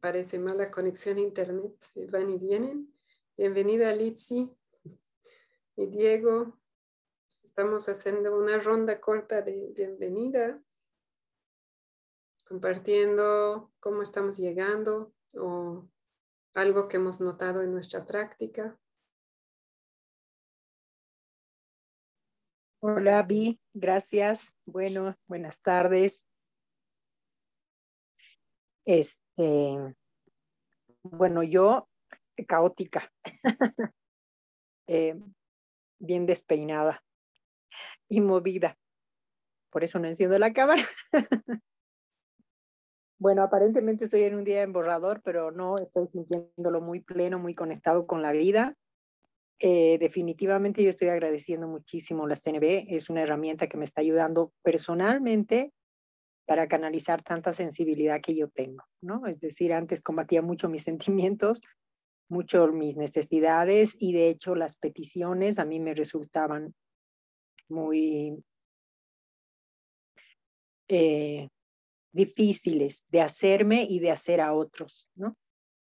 parece 0.00 0.40
mala 0.40 0.68
conexión 0.72 1.18
a 1.18 1.20
internet, 1.20 1.76
van 2.10 2.30
y 2.30 2.36
vienen. 2.36 2.92
Bienvenida 3.36 3.94
Litsi 3.94 4.50
y 5.76 5.86
Diego. 5.86 6.58
Estamos 7.44 7.88
haciendo 7.88 8.36
una 8.36 8.58
ronda 8.58 9.00
corta 9.00 9.40
de 9.40 9.72
bienvenida, 9.72 10.60
compartiendo 12.50 13.70
cómo 13.78 14.02
estamos 14.02 14.36
llegando 14.36 15.14
o 15.38 15.88
algo 16.56 16.88
que 16.88 16.96
hemos 16.96 17.20
notado 17.20 17.62
en 17.62 17.70
nuestra 17.70 18.04
práctica. 18.04 18.76
Hola, 22.80 23.22
Vi, 23.22 23.60
gracias. 23.72 24.56
Bueno, 24.66 25.16
buenas 25.28 25.60
tardes. 25.62 26.26
Este, 28.84 29.94
bueno, 31.04 31.44
yo 31.44 31.88
caótica, 32.48 33.12
eh, 34.88 35.14
bien 36.00 36.26
despeinada 36.26 37.00
y 38.08 38.20
movida. 38.20 38.76
Por 39.70 39.84
eso 39.84 40.00
no 40.00 40.08
enciendo 40.08 40.36
la 40.36 40.52
cámara. 40.52 40.82
bueno, 43.20 43.42
aparentemente 43.42 44.06
estoy 44.06 44.22
en 44.22 44.34
un 44.34 44.44
día 44.44 44.62
emborrador, 44.62 45.20
pero 45.22 45.50
no 45.50 45.76
estoy 45.76 46.06
sintiéndolo 46.06 46.80
muy 46.80 47.00
pleno, 47.00 47.38
muy 47.38 47.54
conectado 47.54 48.06
con 48.06 48.22
la 48.22 48.32
vida. 48.32 48.76
Eh, 49.58 49.98
definitivamente 49.98 50.82
yo 50.82 50.88
estoy 50.88 51.08
agradeciendo 51.08 51.68
muchísimo 51.68 52.26
la 52.26 52.34
CNB. 52.34 52.86
Es 52.88 53.10
una 53.10 53.20
herramienta 53.20 53.68
que 53.68 53.76
me 53.76 53.84
está 53.84 54.00
ayudando 54.00 54.54
personalmente 54.62 55.70
para 56.46 56.66
canalizar 56.66 57.22
tanta 57.22 57.52
sensibilidad 57.52 58.22
que 58.22 58.34
yo 58.34 58.48
tengo, 58.48 58.84
¿no? 59.02 59.26
Es 59.26 59.38
decir, 59.38 59.74
antes 59.74 60.00
combatía 60.00 60.40
mucho 60.40 60.70
mis 60.70 60.84
sentimientos, 60.84 61.60
mucho 62.30 62.68
mis 62.68 62.96
necesidades 62.96 63.98
y 64.00 64.14
de 64.14 64.30
hecho 64.30 64.54
las 64.54 64.78
peticiones 64.78 65.58
a 65.58 65.66
mí 65.66 65.78
me 65.78 65.92
resultaban 65.92 66.74
muy 67.68 68.42
eh, 70.88 71.50
difíciles 72.12 73.04
de 73.08 73.20
hacerme 73.20 73.86
y 73.88 74.00
de 74.00 74.10
hacer 74.10 74.40
a 74.40 74.52
otros, 74.52 75.10
¿no? 75.14 75.36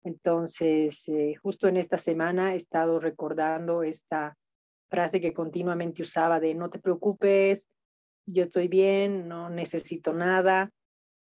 Entonces, 0.03 1.09
eh, 1.09 1.35
justo 1.43 1.69
en 1.69 1.77
esta 1.77 1.99
semana 1.99 2.55
he 2.55 2.57
estado 2.57 3.01
recordando 3.01 3.83
esta 3.83 4.37
frase 4.89 5.21
que 5.21 5.33
continuamente 5.33 6.03
usaba 6.03 6.41
de 6.41 6.55
no 6.55 6.71
te 6.71 6.79
preocupes, 6.79 7.69
yo 8.27 8.43
estoy 8.43 8.69
bien, 8.69 9.29
no 9.29 9.51
necesito 9.51 10.13
nada. 10.13 10.71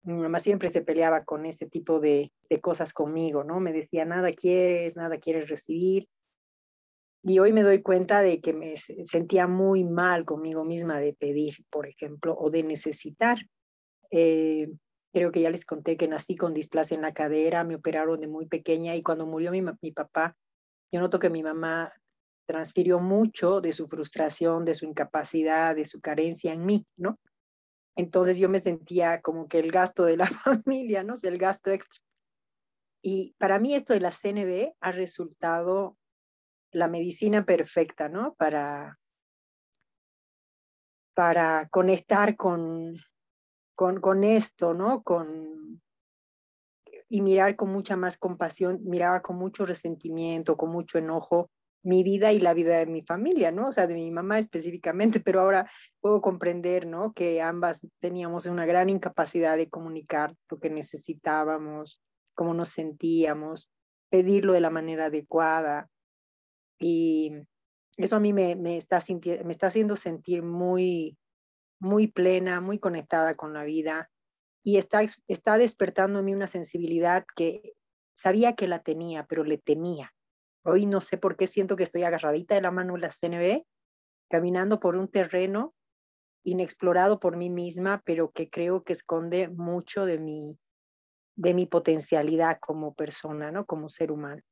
Mi 0.02 0.14
mamá 0.14 0.38
siempre 0.38 0.70
se 0.70 0.83
peleaba 0.83 1.24
con 1.24 1.46
ese 1.46 1.66
tipo 1.66 2.00
de, 2.00 2.33
de 2.50 2.61
cosas 2.61 2.92
conmigo, 2.92 3.44
¿no? 3.44 3.61
Me 3.61 3.72
decía, 3.72 4.04
nada 4.04 4.33
quieres, 4.33 4.96
nada 4.96 5.18
quieres 5.18 5.48
recibir. 5.48 6.09
Y 7.22 7.38
hoy 7.38 7.52
me 7.52 7.62
doy 7.62 7.80
cuenta 7.80 8.20
de 8.20 8.40
que 8.40 8.52
me 8.52 8.76
sentía 8.76 9.46
muy 9.46 9.83
mal 9.83 10.26
conmigo 10.26 10.62
misma 10.64 10.98
de 10.98 11.14
pedir, 11.14 11.64
por 11.70 11.88
ejemplo, 11.88 12.37
o 12.38 12.50
de 12.50 12.62
necesitar. 12.62 13.38
Eh, 14.11 14.68
Creo 15.14 15.31
que 15.31 15.40
ya 15.40 15.50
les 15.50 15.64
conté 15.64 15.96
que 15.96 16.09
nací 16.09 16.35
con 16.35 16.55
displasia 16.55 16.96
en 16.96 17.03
la 17.03 17.14
cadera, 17.14 17.62
me 17.62 17.77
operaron 17.77 18.20
de 18.20 18.27
muy 18.27 18.46
pequeña 18.46 18.96
y 18.96 19.03
cuando 19.05 19.27
murió 19.27 19.53
mi, 19.53 19.62
mi 19.81 19.92
papá, 19.92 20.37
yo 20.92 21.00
noto 21.00 21.20
que 21.20 21.31
mi 21.31 21.40
mamá 21.40 21.92
transfirió 22.46 22.98
mucho 22.98 23.61
de 23.61 23.72
su 23.72 23.87
frustración, 23.87 24.64
de 24.64 24.74
su 24.74 24.87
incapacidad, 24.87 25.77
de 25.77 25.85
su 25.85 26.00
carencia 26.00 26.53
en 26.53 26.66
mí, 26.66 26.85
¿no? 26.96 27.20
Entonces 27.96 28.38
yo 28.38 28.48
me 28.48 28.59
sentía 28.59 29.20
como 29.20 29.46
que 29.46 29.61
el 29.61 29.70
gasto 29.70 30.05
de 30.05 30.16
la 30.16 30.27
familia, 30.64 31.05
¿no? 31.05 31.14
O 31.14 31.27
el 31.29 31.38
gasto 31.38 31.70
extra. 31.70 32.00
Y 33.00 33.37
para 33.38 33.61
mí 33.61 33.74
esto 33.74 33.92
de 33.92 34.00
la 34.00 34.11
CNB 34.11 34.72
ha 34.81 34.90
resultado 34.90 35.96
la 36.72 36.88
medicina 36.88 37.44
perfecta, 37.44 38.09
¿no? 38.09 38.35
Para, 38.35 38.98
para 41.14 41.68
conectar 41.68 42.35
con, 42.35 42.96
con, 43.74 44.00
con 44.00 44.24
esto, 44.24 44.74
¿no? 44.74 45.02
Con, 45.02 45.82
y 47.08 47.20
mirar 47.20 47.56
con 47.56 47.70
mucha 47.70 47.96
más 47.96 48.16
compasión, 48.16 48.80
miraba 48.84 49.22
con 49.22 49.37
mucho 49.37 49.66
resentimiento, 49.66 50.56
con 50.56 50.70
mucho 50.70 50.98
enojo 50.98 51.50
mi 51.84 52.02
vida 52.02 52.32
y 52.32 52.40
la 52.40 52.54
vida 52.54 52.78
de 52.78 52.87
mi 52.87 53.02
familia, 53.02 53.52
¿no? 53.52 53.68
O 53.68 53.72
sea, 53.72 53.87
de 53.87 53.94
mi 53.94 54.10
mamá 54.10 54.38
específicamente, 54.38 55.20
pero 55.24 55.40
ahora 55.40 55.70
puedo 56.00 56.20
comprender, 56.20 56.87
¿no? 56.87 57.12
Que 57.12 57.42
ambas 57.42 57.87
teníamos 58.00 58.46
una 58.46 58.66
gran 58.66 58.90
incapacidad 58.90 59.56
de 59.56 59.68
comunicar 59.68 60.34
lo 60.50 60.58
que 60.58 60.70
necesitábamos, 60.70 62.00
cómo 62.34 62.54
nos 62.54 62.70
sentíamos, 62.70 63.70
pedirlo 64.10 64.54
de 64.54 64.60
la 64.60 64.70
manera 64.70 65.06
adecuada. 65.06 65.88
Y 66.80 67.32
eso 67.96 68.16
a 68.16 68.20
mí 68.20 68.32
me, 68.32 68.56
me, 68.56 68.76
está, 68.76 68.98
me 69.44 69.52
está 69.52 69.66
haciendo 69.68 69.96
sentir 69.96 70.42
muy, 70.42 71.18
muy 71.85 72.09
plena, 72.09 72.61
muy 72.61 72.79
conectada 72.79 73.35
con 73.35 73.53
la 73.53 73.62
vida 73.62 74.11
y 74.64 74.79
está, 74.79 75.03
está 75.29 75.59
despertando 75.59 76.18
en 76.18 76.25
mí 76.25 76.35
una 76.35 76.47
sensibilidad 76.47 77.25
que 77.37 77.75
sabía 78.14 78.55
que 78.55 78.66
la 78.66 78.83
tenía, 78.83 79.27
pero 79.27 79.44
le 79.44 79.59
temía. 79.59 80.12
Hoy 80.64 80.87
no 80.87 81.03
sé 81.03 81.18
por 81.18 81.37
qué 81.37 81.47
siento 81.47 81.77
que 81.77 81.83
estoy 81.83 82.03
agarradita 82.03 82.55
de 82.55 82.62
la 82.62 82.70
mano 82.70 82.94
de 82.94 83.01
la 83.01 83.11
CNB, 83.11 83.64
caminando 84.31 84.81
por 84.81 84.97
un 84.97 85.09
terreno 85.09 85.75
inexplorado 86.42 87.20
por 87.20 87.37
mí 87.37 87.51
misma, 87.51 88.03
pero 88.05 88.33
que 88.33 88.49
creo 88.49 88.83
que 88.83 88.94
esconde 88.94 89.49
mucho 89.49 90.07
de 90.07 90.18
mi, 90.18 90.59
de 91.37 91.53
mi 91.53 91.66
potencialidad 91.66 92.59
como 92.61 92.94
persona, 92.94 93.53
¿no? 93.53 93.66
Como 93.66 93.90
ser 93.90 94.11
humano. 94.11 94.42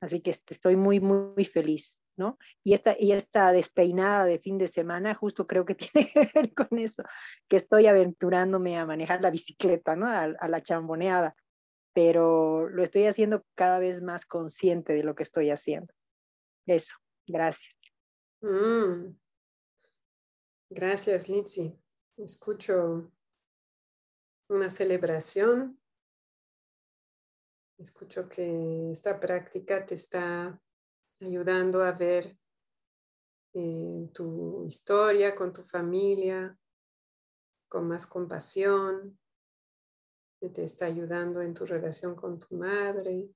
Así 0.00 0.20
que 0.20 0.30
este, 0.30 0.54
estoy 0.54 0.76
muy, 0.76 1.00
muy 1.00 1.44
feliz 1.44 2.02
¿no? 2.18 2.38
Y 2.64 2.74
esta, 2.74 2.96
y 2.98 3.12
esta 3.12 3.52
despeinada 3.52 4.24
de 4.24 4.38
fin 4.38 4.58
de 4.58 4.68
semana 4.68 5.14
justo 5.14 5.46
creo 5.46 5.64
que 5.64 5.74
tiene 5.92 6.10
que 6.12 6.30
ver 6.34 6.54
con 6.54 6.78
eso, 6.78 7.02
que 7.48 7.56
estoy 7.56 7.86
aventurándome 7.86 8.76
a 8.76 8.86
manejar 8.86 9.22
la 9.22 9.30
bicicleta, 9.30 9.96
¿no? 9.96 10.06
A, 10.06 10.48
la 10.48 10.62
chamboneada, 10.62 11.36
pero 11.94 12.68
lo 12.68 12.82
estoy 12.82 13.06
haciendo 13.06 13.44
cada 13.54 13.78
vez 13.78 14.02
más 14.02 14.26
consciente 14.26 14.92
de 14.92 15.04
lo 15.04 15.14
que 15.14 15.22
estoy 15.22 15.50
haciendo. 15.50 15.92
Eso, 16.66 16.96
gracias. 17.26 17.74
Mm. 18.40 19.16
Gracias, 20.70 21.28
Litsi. 21.28 21.74
Escucho 22.16 23.10
una 24.48 24.70
celebración. 24.70 25.80
Escucho 27.78 28.28
que 28.28 28.90
esta 28.90 29.20
práctica 29.20 29.86
te 29.86 29.94
está 29.94 30.60
ayudando 31.20 31.82
a 31.82 31.92
ver 31.92 32.38
eh, 33.54 34.10
tu 34.12 34.66
historia 34.66 35.34
con 35.34 35.52
tu 35.52 35.62
familia 35.62 36.56
con 37.68 37.86
más 37.86 38.06
compasión, 38.06 39.18
te 40.40 40.64
está 40.64 40.86
ayudando 40.86 41.42
en 41.42 41.54
tu 41.54 41.66
relación 41.66 42.14
con 42.14 42.38
tu 42.38 42.56
madre. 42.56 43.28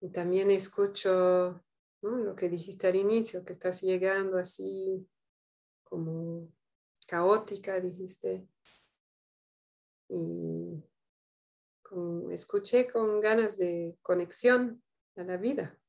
Y 0.00 0.10
también 0.10 0.50
escucho 0.50 1.62
lo 2.00 2.34
que 2.34 2.48
dijiste 2.48 2.86
al 2.86 2.96
inicio, 2.96 3.44
que 3.44 3.52
estás 3.52 3.82
llegando 3.82 4.38
así 4.38 5.06
como 5.84 6.48
caótica, 7.06 7.80
dijiste. 7.80 8.48
Y 10.08 10.82
escuché 12.30 12.90
con 12.90 13.20
ganas 13.20 13.58
de 13.58 13.96
conexión 14.02 14.82
a 15.16 15.24
la 15.24 15.36
vida. 15.36 15.79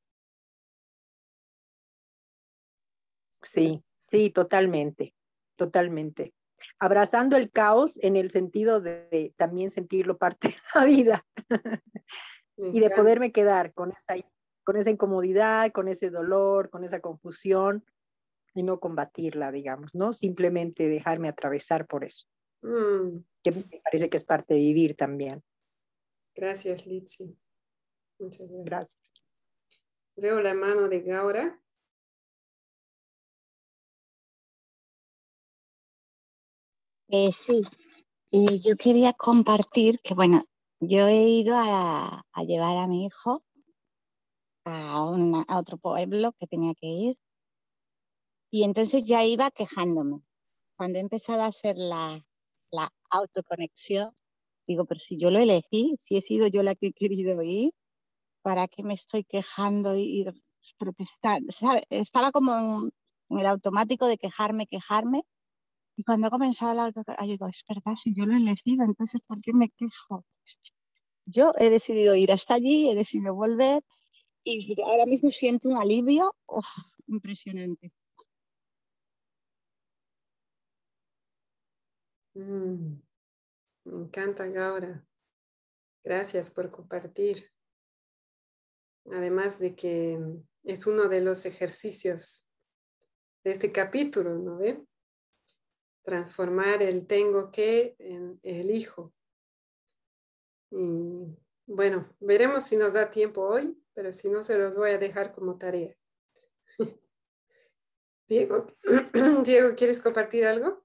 Sí, 3.44 3.80
sí, 4.00 4.30
totalmente, 4.30 5.14
totalmente. 5.56 6.34
Abrazando 6.78 7.36
el 7.36 7.50
caos 7.50 7.98
en 8.02 8.16
el 8.16 8.30
sentido 8.30 8.80
de, 8.80 9.34
también 9.36 9.70
sentirlo 9.70 10.16
parte 10.16 10.48
de 10.48 10.56
la 10.74 10.84
vida 10.84 11.26
y 12.56 12.80
de 12.80 12.90
poderme 12.90 13.32
quedar 13.32 13.72
con 13.72 13.92
esa, 13.92 14.14
con 14.64 14.76
esa 14.76 14.90
incomodidad, 14.90 15.72
con 15.72 15.88
ese 15.88 16.10
dolor, 16.10 16.70
con 16.70 16.84
esa 16.84 17.00
confusión 17.00 17.84
y 18.54 18.62
no 18.62 18.80
combatirla, 18.80 19.50
digamos, 19.50 19.94
¿no? 19.94 20.12
Simplemente 20.12 20.88
dejarme 20.88 21.28
atravesar 21.28 21.86
por 21.86 22.04
eso. 22.04 22.26
Mm. 22.62 23.24
Que 23.42 23.50
me 23.50 23.80
parece 23.82 24.08
que 24.08 24.16
es 24.16 24.24
parte 24.24 24.54
de 24.54 24.60
vivir 24.60 24.96
también. 24.96 25.42
Gracias, 26.34 26.86
Litsi. 26.86 27.36
Muchas 28.18 28.48
gracias. 28.48 28.64
gracias. 28.64 29.02
Veo 30.16 30.40
la 30.40 30.54
mano 30.54 30.88
de 30.88 31.00
Gaura. 31.00 31.61
Eh, 37.14 37.30
sí, 37.30 37.62
y 38.30 38.60
yo 38.60 38.74
quería 38.76 39.12
compartir 39.12 40.00
que, 40.00 40.14
bueno, 40.14 40.44
yo 40.80 41.08
he 41.08 41.28
ido 41.28 41.54
a, 41.58 42.24
llevar 42.46 42.78
a 42.78 42.86
mi 42.86 43.04
hijo 43.04 43.42
a, 44.64 45.02
otro 45.58 45.76
pueblo 45.76 46.32
que 46.38 46.46
tenía 46.46 46.72
que 46.74 46.86
ir 46.86 47.16
y 48.50 48.64
entonces 48.64 49.06
ya 49.06 49.24
iba 49.24 49.50
quejándome. 49.50 50.22
Cuando 50.76 50.98
he 50.98 51.02
empezado 51.02 51.42
a 51.42 51.46
hacer 51.46 51.76
la 51.76 52.24
autoconexión, 53.10 54.14
digo, 54.66 54.86
pero 54.86 55.00
si 55.00 55.18
yo 55.18 55.30
lo 55.30 55.38
elegí, 55.38 55.96
si 55.98 56.16
he 56.16 56.22
sido 56.22 56.46
yo 56.46 56.62
la 56.62 56.74
que 56.74 56.88
he 56.88 56.92
querido 56.94 57.42
ir, 57.42 57.72
¿para 58.42 58.68
qué 58.68 58.82
me 58.84 58.94
estoy 58.94 59.24
quejando 59.24 59.96
y, 59.96 60.26
protestando? 60.78 61.52
Estaba 61.90 62.32
como 62.32 62.90
en 63.30 63.38
el 63.38 63.46
automático 63.46 64.06
de 64.06 64.18
quejarme, 64.18 64.66
quejarme 64.66 65.24
y 65.96 66.04
cuando 66.04 66.28
he 66.28 66.30
comenzado 66.30 66.74
la 66.74 66.86
autocarga, 66.86 67.24
digo, 67.26 67.46
es 67.48 67.64
verdad, 67.68 67.94
si 67.96 68.14
yo 68.14 68.26
lo 68.26 68.34
he 68.34 68.38
elegido, 68.38 68.84
entonces 68.84 69.20
¿por 69.26 69.40
qué 69.40 69.52
me 69.52 69.68
quejo? 69.70 70.24
Yo 71.26 71.52
he 71.58 71.70
decidido 71.70 72.14
ir 72.14 72.32
hasta 72.32 72.54
allí, 72.54 72.90
he 72.90 72.94
decidido 72.94 73.34
volver 73.34 73.82
y 74.44 74.80
ahora 74.82 75.06
mismo 75.06 75.30
siento 75.30 75.68
un 75.68 75.76
alivio 75.76 76.34
impresionante. 77.06 77.92
Mm, 82.34 82.96
me 83.84 84.04
encanta, 84.04 84.46
Gaura. 84.46 85.06
Gracias 86.04 86.50
por 86.50 86.70
compartir. 86.70 87.50
Además 89.12 89.58
de 89.58 89.74
que 89.74 90.18
es 90.64 90.86
uno 90.86 91.08
de 91.08 91.20
los 91.20 91.44
ejercicios 91.44 92.48
de 93.44 93.50
este 93.52 93.72
capítulo, 93.72 94.38
¿no 94.38 94.58
ve? 94.58 94.84
Transformar 96.02 96.82
el 96.82 97.06
tengo 97.06 97.50
que 97.50 97.96
en 97.98 98.38
el 98.42 98.70
hijo. 98.70 99.12
Y 100.70 101.36
bueno, 101.66 102.14
veremos 102.20 102.64
si 102.64 102.76
nos 102.76 102.92
da 102.94 103.10
tiempo 103.10 103.42
hoy, 103.42 103.78
pero 103.94 104.12
si 104.12 104.28
no, 104.28 104.42
se 104.42 104.58
los 104.58 104.76
voy 104.76 104.92
a 104.92 104.98
dejar 104.98 105.32
como 105.32 105.58
tarea. 105.58 105.94
Diego, 108.28 108.66
Diego, 109.44 109.74
¿quieres 109.76 110.00
compartir 110.00 110.46
algo? 110.46 110.82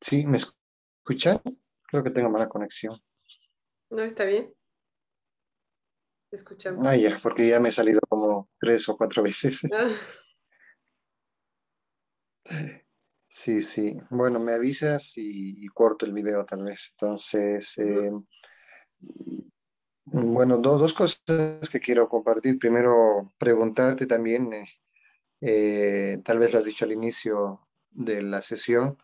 Sí, 0.00 0.26
¿me 0.26 0.36
escuchan? 0.36 1.40
Creo 1.88 2.04
que 2.04 2.10
tengo 2.10 2.30
mala 2.30 2.48
conexión. 2.48 2.92
No, 3.90 4.02
está 4.02 4.24
bien. 4.24 4.54
escuchamos. 6.30 6.84
Ah, 6.84 6.96
ya, 6.96 7.18
porque 7.22 7.48
ya 7.48 7.58
me 7.60 7.70
he 7.70 7.72
salido 7.72 8.00
como 8.08 8.50
tres 8.60 8.88
o 8.88 8.96
cuatro 8.96 9.22
veces. 9.22 9.62
Ah. 9.72 9.88
Sí, 13.28 13.60
sí. 13.60 13.96
Bueno, 14.10 14.38
me 14.40 14.52
avisas 14.52 15.12
y, 15.16 15.66
corto 15.68 16.06
el 16.06 16.12
video 16.12 16.44
tal 16.44 16.62
vez. 16.64 16.88
Entonces, 16.92 17.76
eh, 17.78 18.10
bueno, 20.06 20.58
dos 20.58 20.94
cosas 20.94 21.22
que 21.70 21.80
quiero 21.80 22.08
compartir. 22.08 22.58
Primero, 22.58 23.32
preguntarte 23.38 24.06
también, 24.06 24.52
eh, 24.52 24.68
eh, 25.40 26.18
tal 26.24 26.38
vez 26.38 26.52
lo 26.52 26.60
has 26.60 26.64
dicho 26.64 26.84
al 26.84 26.92
inicio 26.92 27.68
de 27.90 28.22
la 28.22 28.42
sesión, 28.42 28.96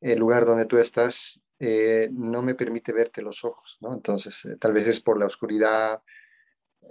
el 0.00 0.18
lugar 0.18 0.46
donde 0.46 0.66
tú 0.66 0.78
estás 0.78 1.42
no 1.58 2.42
me 2.42 2.54
permite 2.54 2.92
verte 2.92 3.22
los 3.22 3.44
ojos, 3.44 3.78
¿no? 3.80 3.94
Entonces, 3.94 4.56
tal 4.60 4.72
vez 4.72 4.86
es 4.88 5.00
por 5.00 5.18
la 5.18 5.26
oscuridad, 5.26 6.02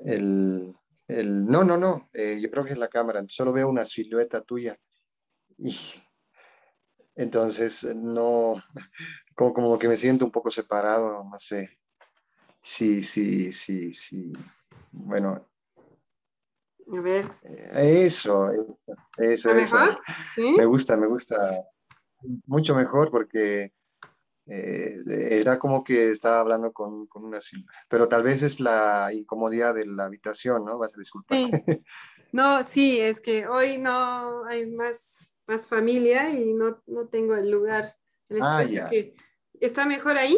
el, 0.06 0.74
el... 1.08 1.46
No, 1.46 1.64
no, 1.64 1.78
no, 1.78 2.10
yo 2.14 2.50
creo 2.50 2.66
que 2.66 2.74
es 2.74 2.80
la 2.80 2.88
cámara, 2.88 3.24
solo 3.28 3.54
veo 3.54 3.70
una 3.70 3.86
silueta 3.86 4.42
tuya 4.42 4.80
y 5.58 5.76
entonces 7.16 7.84
no, 7.96 8.56
como, 9.36 9.54
como 9.54 9.80
que 9.80 9.88
me 9.88 9.98
siento 9.98 10.26
un 10.26 10.32
poco 10.32 10.52
separado, 10.52 11.24
no 11.24 11.40
sé. 11.40 11.80
Sí, 12.62 13.02
sí, 13.02 13.52
sí, 13.52 13.94
sí. 13.94 14.34
Bueno. 14.92 15.48
A 16.92 17.02
ver. 17.02 17.30
Eso, 17.74 18.50
eso, 19.18 19.52
eso. 19.52 19.78
Me 20.38 20.66
gusta, 20.66 20.98
me 20.98 21.08
gusta 21.08 21.36
mucho 22.46 22.76
mejor 22.76 23.12
porque 23.12 23.74
eh, 24.48 25.00
era 25.08 25.58
como 25.58 25.84
que 25.84 26.12
estaba 26.12 26.40
hablando 26.40 26.72
con, 26.72 27.08
con 27.08 27.26
una 27.26 27.40
pero 27.90 28.08
tal 28.08 28.24
vez 28.24 28.42
es 28.44 28.60
la 28.60 29.10
incomodidad 29.12 29.74
de 29.74 29.86
la 29.86 30.06
habitación, 30.06 30.66
¿no? 30.66 30.78
Vas 30.78 30.94
a 30.94 31.00
disculpar. 31.00 31.38
Sí. 31.38 31.52
No, 32.32 32.62
sí, 32.64 33.00
es 33.00 33.22
que 33.22 33.48
hoy 33.48 33.78
no 33.78 34.44
hay 34.46 34.66
más, 34.66 35.35
más 35.48 35.68
familia 35.68 36.30
y 36.32 36.54
no, 36.54 36.82
no 36.88 37.08
tengo 37.08 37.36
el 37.36 37.50
lugar. 37.50 37.98
ah, 38.42 38.64
ya. 38.64 38.90
¿Está 39.60 39.86
mejor 39.86 40.18
ahí? 40.18 40.38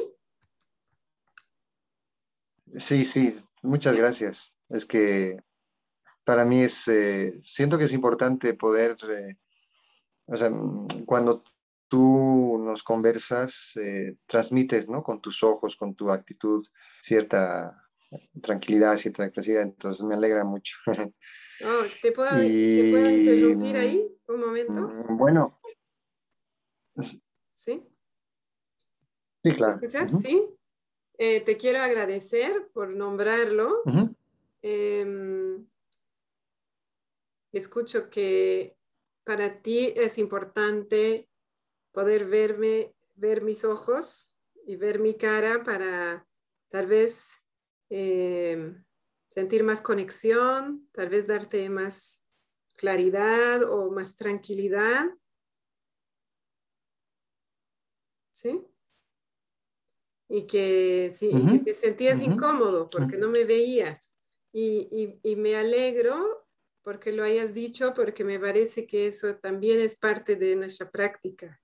Sí, 2.76 3.06
sí, 3.06 3.34
muchas 3.62 3.96
gracias. 3.96 4.56
Es 4.70 4.86
que 4.86 5.38
para 6.24 6.46
mí 6.46 6.62
es, 6.62 6.88
eh, 6.88 7.40
siento 7.44 7.78
que 7.78 7.86
es 7.86 7.94
importante 7.94 8.54
poder, 8.54 8.98
eh, 9.10 9.38
o 10.26 10.36
sea, 10.36 10.52
cuando 11.06 11.44
tú 11.88 12.58
nos 12.60 12.84
conversas, 12.84 13.78
eh, 13.78 14.18
transmites, 14.26 14.90
¿no? 14.90 15.04
Con 15.04 15.22
tus 15.22 15.42
ojos, 15.44 15.78
con 15.78 15.96
tu 15.96 16.12
actitud, 16.12 16.66
cierta 17.02 17.82
tranquilidad, 18.42 18.98
cierta 18.98 19.30
tranquilidad. 19.30 19.64
Entonces 19.64 20.04
me 20.04 20.16
alegra 20.16 20.44
mucho. 20.44 20.78
Oh, 21.60 21.86
¿te, 22.04 22.12
puedo, 22.12 22.40
interrumpir 22.40 23.78
ahí 23.78 24.17
un 24.28 24.40
momento? 24.40 24.74
Mm, 24.74 25.18
bueno. 25.18 25.60
¿Sí? 27.54 27.84
Sí, 29.44 29.52
claro. 29.54 29.76
escuchas? 29.76 30.12
Sí. 30.22 30.50
Eh, 31.18 31.42
te 31.42 31.58
quiero 31.58 31.80
agradecer 31.80 32.70
por 32.74 32.90
nombrarlo. 32.90 33.82
Em, 34.62 35.66
escucho 37.52 38.10
que 38.10 38.78
para 39.24 39.62
ti 39.62 39.94
es 39.96 40.18
importante 40.18 41.30
poder 41.92 42.26
verme, 42.26 42.94
ver 43.16 43.42
mis 43.42 43.66
ojos 43.66 44.36
y 44.66 44.76
ver 44.76 45.00
mi 45.00 45.16
cara 45.16 45.64
para 45.64 46.28
tal 46.70 46.86
vez 46.86 47.42
em, 47.90 48.84
sentir 49.30 49.64
más 49.64 49.82
conexión, 49.82 50.88
tal 50.92 51.10
vez 51.10 51.26
darte 51.26 51.70
más 51.70 52.27
claridad 52.78 53.64
o 53.64 53.92
más 53.92 54.16
tranquilidad. 54.16 55.10
¿Sí? 58.32 58.66
Y 60.30 60.46
que, 60.46 61.12
sí, 61.14 61.32
te 61.66 61.74
sentías 61.74 62.22
incómodo 62.22 62.88
porque 62.88 63.18
no 63.18 63.30
me 63.30 63.44
veías. 63.44 64.14
Y, 64.54 65.20
y, 65.24 65.36
me 65.36 65.56
alegro 65.56 66.48
porque 66.82 67.12
lo 67.12 67.24
hayas 67.24 67.54
dicho, 67.54 67.94
porque 67.94 68.24
me 68.24 68.40
parece 68.40 68.88
que 68.88 69.08
eso 69.08 69.36
también 69.38 69.80
es 69.80 69.96
parte 69.98 70.36
de 70.36 70.56
nuestra 70.56 70.90
práctica. 70.90 71.62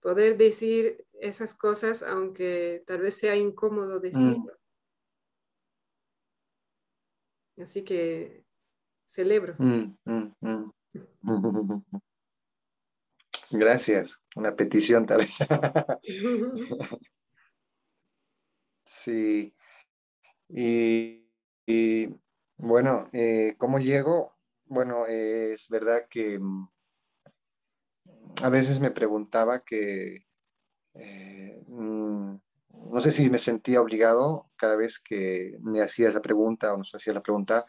Poder 0.00 0.36
decir 0.36 1.06
esas 1.14 1.54
cosas, 1.54 2.02
aunque 2.02 2.82
tal 2.86 3.02
vez 3.02 3.14
sea 3.14 3.36
incómodo 3.36 3.98
Mm. 3.98 4.02
decirlo. 4.02 4.58
Así 7.58 7.84
que 7.84 8.44
celebro. 9.10 9.54
Mm, 9.58 9.96
mm, 10.04 10.32
mm. 10.40 10.72
Gracias. 13.50 14.20
Una 14.36 14.54
petición 14.54 15.06
tal 15.06 15.18
vez. 15.18 15.38
Sí. 18.92 19.54
Y, 20.48 21.24
y, 21.64 22.08
bueno, 22.56 23.08
eh, 23.12 23.54
¿cómo 23.56 23.78
llego? 23.78 24.36
Bueno, 24.64 25.06
eh, 25.06 25.52
es 25.52 25.68
verdad 25.68 26.08
que 26.10 26.40
a 28.42 28.48
veces 28.48 28.80
me 28.80 28.90
preguntaba 28.90 29.60
que 29.64 30.26
eh, 30.94 31.62
no 31.68 33.00
sé 33.00 33.12
si 33.12 33.30
me 33.30 33.38
sentía 33.38 33.80
obligado 33.80 34.50
cada 34.56 34.76
vez 34.76 34.98
que 34.98 35.56
me 35.60 35.80
hacías 35.80 36.14
la 36.14 36.22
pregunta 36.22 36.74
o 36.74 36.78
nos 36.78 36.94
hacías 36.94 37.14
la 37.14 37.22
pregunta 37.22 37.66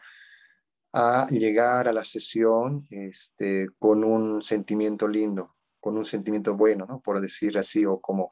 a 0.92 1.26
llegar 1.30 1.88
a 1.88 1.92
la 1.92 2.04
sesión 2.04 2.86
este, 2.90 3.68
con 3.78 4.04
un 4.04 4.42
sentimiento 4.42 5.08
lindo, 5.08 5.56
con 5.80 5.96
un 5.96 6.04
sentimiento 6.04 6.54
bueno, 6.54 6.86
¿no? 6.86 7.00
Por 7.00 7.20
decir 7.20 7.56
así, 7.58 7.84
o 7.86 8.00
como... 8.00 8.30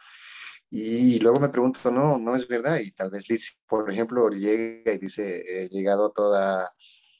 Y 0.73 1.19
luego 1.19 1.41
me 1.41 1.49
pregunto, 1.49 1.91
no, 1.91 2.17
no 2.19 2.37
es 2.37 2.47
verdad. 2.47 2.79
Y 2.79 2.93
tal 2.93 3.11
vez 3.11 3.29
Liz, 3.29 3.59
por 3.67 3.91
ejemplo, 3.91 4.29
llega 4.31 4.93
y 4.93 4.99
dice, 4.99 5.43
he 5.49 5.69
llegado 5.69 6.13
toda, 6.13 6.73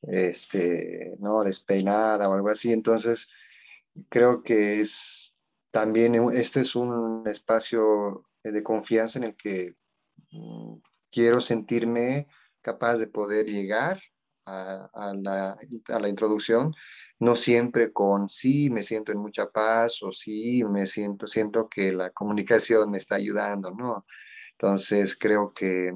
este, 0.03 1.17
¿no? 1.19 1.43
Despeinada 1.43 2.29
o 2.29 2.35
algo 2.35 2.51
así. 2.51 2.73
Entonces, 2.73 3.29
creo 4.09 4.43
que 4.45 4.81
es 4.81 5.35
también, 5.73 6.15
este 6.33 6.61
es 6.61 6.77
un 6.77 7.25
espacio 7.27 8.25
de 8.45 8.63
confianza 8.63 9.19
en 9.19 9.25
el 9.25 9.37
que 9.37 9.75
mm, 10.31 10.77
quiero 11.11 11.41
sentirme 11.41 12.29
capaz 12.61 12.99
de 12.99 13.09
poder 13.09 13.47
llegar 13.47 14.01
a, 14.51 14.91
a, 14.93 15.15
la, 15.15 15.57
a, 15.89 15.99
la, 15.99 16.09
introducción, 16.09 16.75
no 17.19 17.37
siempre 17.37 17.93
con 17.93 18.29
sí, 18.29 18.71
me 18.71 18.83
siento 18.83 19.13
en 19.13 19.19
mucha 19.19 19.51
paz 19.51 20.03
o 20.03 20.13
sí, 20.13 20.65
me 20.65 20.87
siento, 20.87 21.27
siento 21.27 21.69
que 21.69 21.93
la 21.93 22.11
comunicación 22.11 22.91
me 22.91 22.99
está 22.99 23.17
ayudando, 23.17 23.71
¿no? 23.71 24.07
Entonces 24.53 25.17
creo 25.19 25.51
que 25.55 25.89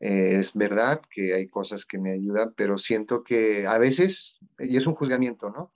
eh, 0.00 0.38
es 0.38 0.54
verdad 0.54 1.00
que 1.10 1.34
hay 1.34 1.48
cosas 1.48 1.84
que 1.84 1.98
me 1.98 2.12
ayudan, 2.12 2.54
pero 2.56 2.78
siento 2.78 3.22
que 3.24 3.66
a 3.66 3.78
veces, 3.78 4.38
y 4.58 4.76
es 4.76 4.86
un 4.86 4.94
juzgamiento, 4.94 5.50
¿no? 5.50 5.72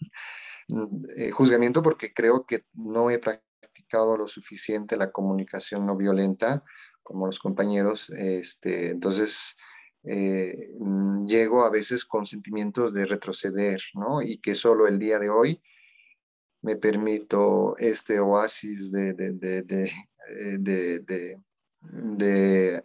Eh, 1.17 1.31
juzgamiento 1.31 1.83
porque 1.83 2.13
creo 2.13 2.45
que 2.45 2.65
no 2.75 3.11
he 3.11 3.19
practicado 3.19 4.19
lo 4.19 4.29
suficiente 4.29 4.97
la 4.97 5.13
comunicación 5.13 5.87
no 5.87 5.97
violenta 5.97 6.63
como 7.03 7.25
los 7.25 7.39
compañeros, 7.39 8.11
este, 8.11 8.91
entonces 8.91 9.57
eh, 10.05 10.71
llego 11.27 11.65
a 11.65 11.71
veces 11.71 12.05
con 12.05 12.27
sentimientos 12.27 12.95
de 12.95 13.07
retroceder, 13.07 13.81
¿no? 13.95 14.23
Y 14.23 14.39
que 14.39 14.55
solo 14.55 14.87
el 14.87 14.99
día 14.99 15.19
de 15.19 15.31
hoy 15.31 15.61
me 16.63 16.77
permito 16.77 17.77
este 17.79 18.19
oasis 18.21 18.91
de, 18.91 19.13
de, 19.13 19.33
de, 19.33 19.63
de, 20.59 21.39
de 21.81 22.85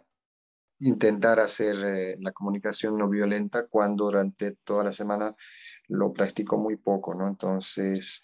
intentar 0.80 1.40
hacer 1.40 1.76
eh, 1.84 2.16
la 2.20 2.32
comunicación 2.32 2.98
no 2.98 3.08
violenta 3.08 3.66
cuando 3.66 4.04
durante 4.04 4.52
toda 4.64 4.84
la 4.84 4.92
semana 4.92 5.34
lo 5.88 6.12
practico 6.12 6.58
muy 6.58 6.76
poco, 6.76 7.14
¿no? 7.14 7.28
Entonces, 7.28 8.22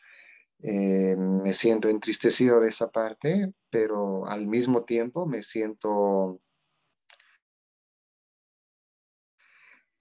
eh, 0.62 1.16
me 1.16 1.52
siento 1.52 1.88
entristecido 1.88 2.60
de 2.60 2.68
esa 2.68 2.90
parte, 2.90 3.52
pero 3.70 4.26
al 4.26 4.46
mismo 4.46 4.84
tiempo 4.84 5.26
me 5.26 5.42
siento 5.42 6.40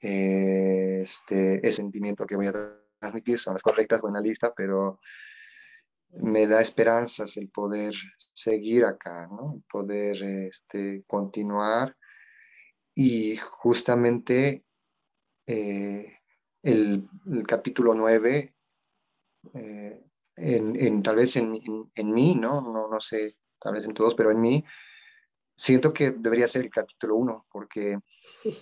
eh, 0.01 1.01
este, 1.03 1.55
ese 1.57 1.77
sentimiento 1.77 2.25
que 2.25 2.35
voy 2.35 2.47
a 2.47 2.53
transmitir 2.99 3.37
son 3.37 3.53
las 3.55 3.63
correctas, 3.63 4.01
buena 4.01 4.21
lista, 4.21 4.53
pero 4.55 4.99
me 6.11 6.47
da 6.47 6.61
esperanzas 6.61 7.37
el 7.37 7.49
poder 7.49 7.93
seguir 8.33 8.85
acá, 8.85 9.27
¿no? 9.27 9.63
Poder 9.71 10.23
este, 10.23 11.03
continuar 11.05 11.95
y 12.95 13.37
justamente 13.37 14.65
eh, 15.45 16.19
el, 16.63 17.07
el, 17.31 17.47
capítulo 17.47 17.93
9, 17.93 18.55
eh, 19.53 20.03
en, 20.35 20.75
en, 20.75 21.03
tal 21.03 21.15
vez 21.17 21.35
en, 21.35 21.55
en, 21.55 21.91
en 21.93 22.11
mí, 22.11 22.35
¿no? 22.35 22.61
¿no? 22.61 22.87
No 22.89 22.99
sé, 22.99 23.35
tal 23.59 23.73
vez 23.73 23.85
en 23.85 23.93
todos, 23.93 24.15
pero 24.15 24.31
en 24.31 24.41
mí, 24.41 24.65
siento 25.55 25.93
que 25.93 26.11
debería 26.11 26.47
ser 26.47 26.63
el 26.63 26.69
capítulo 26.69 27.15
1, 27.17 27.47
porque 27.51 27.99
Sí. 28.21 28.57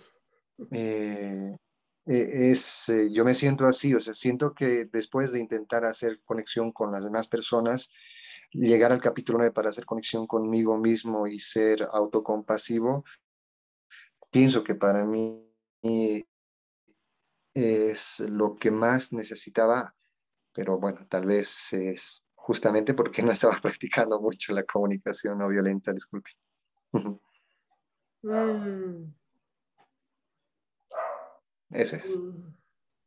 Eh, 0.72 1.58
es, 2.06 2.89
eh, 2.89 3.10
yo 3.12 3.26
me 3.26 3.34
siento 3.34 3.65
así, 3.65 3.93
o 3.93 4.00
sea, 4.00 4.13
siento 4.13 4.54
que 4.54 4.86
después 4.86 5.34
de 5.34 5.39
intentar 5.39 5.86
hacer 5.86 6.22
conexión 6.24 6.72
con 6.72 6.91
las 6.91 7.04
demás 7.04 7.28
personas, 7.28 7.91
llegar 8.52 8.91
al 8.91 9.02
capítulo 9.02 9.39
9 9.39 9.52
para 9.52 9.70
hacer 9.70 9.86
conexión 9.86 10.26
conmigo 10.26 10.78
mismo 10.78 11.28
y 11.28 11.39
ser 11.39 11.88
autocompasivo, 11.91 13.04
pienso 14.32 14.63
que 14.63 14.76
para 14.76 15.04
mí 15.04 15.43
es 17.54 18.20
lo 18.22 18.56
que 18.56 18.72
más 18.72 19.12
necesitaba, 19.12 19.96
pero 20.54 20.80
bueno, 20.80 21.06
tal 21.10 21.26
vez 21.26 21.74
es 21.74 22.26
justamente 22.36 22.93
porque 22.93 23.22
no 23.22 23.32
estaba 23.32 23.58
practicando 23.62 24.22
mucho 24.22 24.54
la 24.54 24.63
comunicación 24.63 25.38
no 25.39 25.50
violenta, 25.50 25.91
disculpe. 25.91 26.32
Mm. 31.69 32.56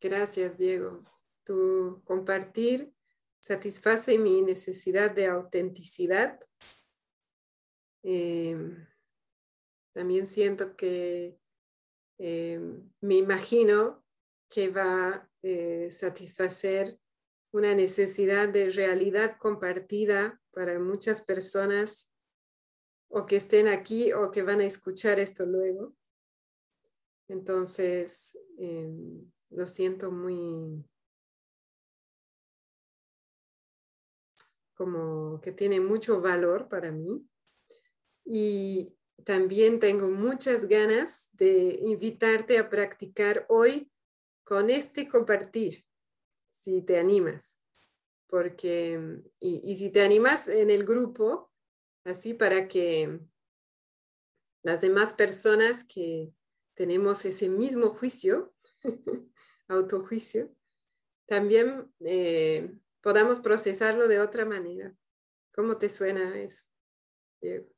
Gracias, 0.00 0.56
Diego. 0.56 1.02
Tu 1.44 2.02
compartir 2.04 2.92
satisface 3.40 4.18
mi 4.18 4.42
necesidad 4.42 5.10
de 5.10 5.26
autenticidad. 5.26 6.40
Eh, 8.02 8.56
también 9.92 10.26
siento 10.26 10.76
que 10.76 11.38
eh, 12.18 12.60
me 13.00 13.16
imagino 13.16 14.04
que 14.48 14.68
va 14.68 15.08
a 15.08 15.30
eh, 15.42 15.90
satisfacer 15.90 16.98
una 17.52 17.74
necesidad 17.74 18.48
de 18.48 18.70
realidad 18.70 19.36
compartida 19.38 20.40
para 20.52 20.78
muchas 20.78 21.22
personas 21.22 22.12
o 23.08 23.26
que 23.26 23.36
estén 23.36 23.68
aquí 23.68 24.12
o 24.12 24.30
que 24.30 24.42
van 24.42 24.60
a 24.60 24.66
escuchar 24.66 25.18
esto 25.18 25.46
luego. 25.46 25.96
Entonces, 27.30 28.36
eh, 28.58 28.92
lo 29.50 29.64
siento 29.64 30.10
muy 30.10 30.84
como 34.74 35.40
que 35.40 35.52
tiene 35.52 35.78
mucho 35.78 36.20
valor 36.20 36.68
para 36.68 36.90
mí. 36.90 37.24
Y 38.24 38.96
también 39.24 39.78
tengo 39.78 40.10
muchas 40.10 40.66
ganas 40.66 41.28
de 41.34 41.78
invitarte 41.84 42.58
a 42.58 42.68
practicar 42.68 43.46
hoy 43.48 43.92
con 44.42 44.68
este 44.68 45.06
compartir, 45.06 45.86
si 46.50 46.82
te 46.82 46.98
animas. 46.98 47.60
Porque, 48.26 49.22
y, 49.38 49.60
y 49.70 49.76
si 49.76 49.90
te 49.90 50.02
animas 50.02 50.48
en 50.48 50.68
el 50.68 50.84
grupo, 50.84 51.52
así 52.02 52.34
para 52.34 52.66
que 52.66 53.20
las 54.64 54.80
demás 54.80 55.14
personas 55.14 55.84
que 55.84 56.32
tenemos 56.80 57.26
ese 57.26 57.50
mismo 57.50 57.90
juicio, 57.90 58.54
autojuicio, 59.68 60.50
también 61.26 61.92
eh, 62.00 62.74
podamos 63.02 63.40
procesarlo 63.40 64.08
de 64.08 64.18
otra 64.18 64.46
manera. 64.46 64.96
¿Cómo 65.54 65.76
te 65.76 65.90
suena 65.90 66.40
eso, 66.40 66.64
Diego? 67.42 67.68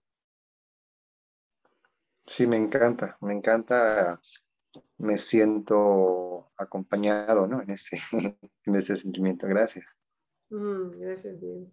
Sí, 2.20 2.46
me 2.46 2.56
encanta, 2.56 3.18
me 3.20 3.32
encanta, 3.32 4.20
me 4.98 5.18
siento 5.18 6.52
acompañado 6.56 7.48
¿no? 7.48 7.60
en, 7.60 7.70
ese, 7.70 7.98
en 8.66 8.74
ese 8.76 8.96
sentimiento. 8.96 9.48
Gracias. 9.48 9.98
Mm, 10.48 10.90
gracias, 11.00 11.40
Diego. 11.40 11.72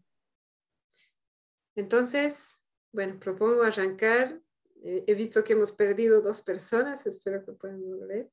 Entonces, 1.76 2.64
bueno, 2.92 3.20
propongo 3.20 3.62
arrancar. 3.62 4.42
Eh, 4.84 5.04
he 5.08 5.14
visto 5.14 5.44
que 5.44 5.54
hemos 5.54 5.72
perdido 5.72 6.22
dos 6.22 6.42
personas, 6.42 7.06
espero 7.06 7.44
que 7.46 7.52
puedan 7.54 7.82
volver. 7.82 8.32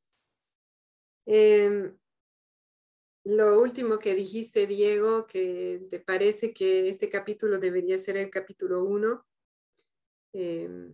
Eh, 1.26 1.92
lo 3.24 3.61
último 3.61 3.98
que 3.98 4.14
dijiste, 4.14 4.66
Diego, 4.66 5.26
que 5.26 5.87
te 5.90 5.98
parece 5.98 6.52
que 6.52 6.88
este 6.88 7.09
capítulo 7.11 7.59
debería 7.59 7.98
ser 7.98 8.16
el 8.16 8.30
capítulo 8.30 8.85
1. 8.85 9.26
Eh, 10.32 10.92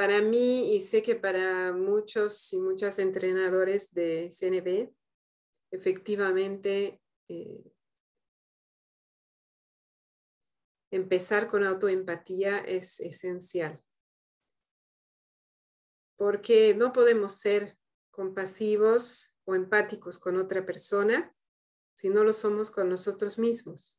para 0.00 0.22
mí 0.22 0.74
y 0.74 0.80
sé 0.80 1.02
que 1.02 1.14
para 1.14 1.72
muchos 1.72 2.52
y 2.54 2.58
muchas 2.58 2.98
entrenadores 2.98 3.92
de 3.92 4.30
CNB, 4.30 4.90
efectivamente 5.70 7.02
eh, 7.28 7.62
empezar 10.90 11.46
con 11.48 11.64
autoempatía 11.64 12.58
es 12.58 13.00
esencial. 13.00 13.82
Porque 16.16 16.74
no 16.74 16.92
podemos 16.92 17.32
ser 17.32 17.78
compasivos 18.10 19.36
o 19.44 19.54
empáticos 19.54 20.18
con 20.18 20.36
otra 20.36 20.66
persona 20.66 21.34
si 21.94 22.08
no 22.08 22.24
lo 22.24 22.32
somos 22.32 22.70
con 22.70 22.88
nosotros 22.88 23.38
mismos. 23.38 23.98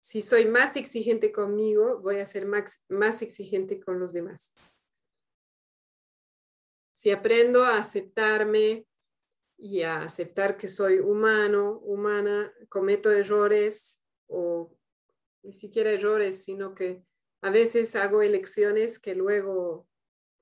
Si 0.00 0.22
soy 0.22 0.46
más 0.46 0.76
exigente 0.76 1.32
conmigo, 1.32 1.98
voy 2.00 2.20
a 2.20 2.26
ser 2.26 2.46
más, 2.46 2.84
más 2.88 3.22
exigente 3.22 3.80
con 3.80 3.98
los 3.98 4.12
demás. 4.12 4.52
Si 6.92 7.10
aprendo 7.10 7.64
a 7.64 7.78
aceptarme 7.78 8.86
y 9.58 9.82
a 9.82 10.02
aceptar 10.02 10.56
que 10.56 10.68
soy 10.68 11.00
humano, 11.00 11.78
humana, 11.80 12.54
cometo 12.68 13.10
errores 13.10 14.05
o 14.28 14.76
ni 15.42 15.52
siquiera 15.52 15.90
errores, 15.90 16.42
sino 16.42 16.74
que 16.74 17.04
a 17.40 17.50
veces 17.50 17.94
hago 17.96 18.22
elecciones 18.22 18.98
que 18.98 19.14
luego 19.14 19.88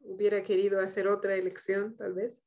hubiera 0.01 0.43
querido 0.43 0.81
hacer 0.81 1.09
otra 1.09 1.35
elección, 1.35 1.97
tal 1.97 2.15
vez. 2.15 2.43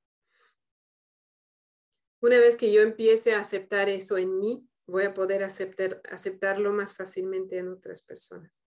Una 2.20 2.40
vez 2.40 2.56
que 2.56 2.72
yo 2.72 2.82
empiece 2.82 3.34
a 3.34 3.40
aceptar 3.40 3.90
eso 3.90 4.18
en 4.18 4.40
mí, 4.40 4.68
voy 4.88 5.04
a 5.04 5.14
poder 5.14 5.44
aceptar, 5.44 6.02
aceptarlo 6.10 6.72
más 6.72 6.96
fácilmente 6.96 7.58
en 7.58 7.68
otras 7.68 8.02
personas. 8.02 8.60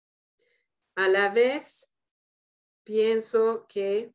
A 0.95 1.07
la 1.07 1.29
vez, 1.29 1.91
pienso 2.83 3.65
que 3.67 4.13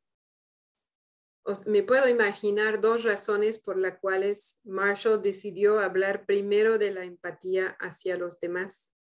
me 1.67 1.83
puedo 1.83 2.09
imaginar 2.09 2.81
dos 2.81 3.05
razones 3.05 3.59
por 3.59 3.77
las 3.77 3.99
cuales 3.99 4.61
Marshall 4.65 5.21
decidió 5.21 5.81
hablar 5.81 6.25
primero 6.25 6.79
de 6.79 6.91
la 6.91 7.05
empatía 7.05 7.77
hacia 7.81 8.17
los 8.17 8.41
demás. 8.41 8.95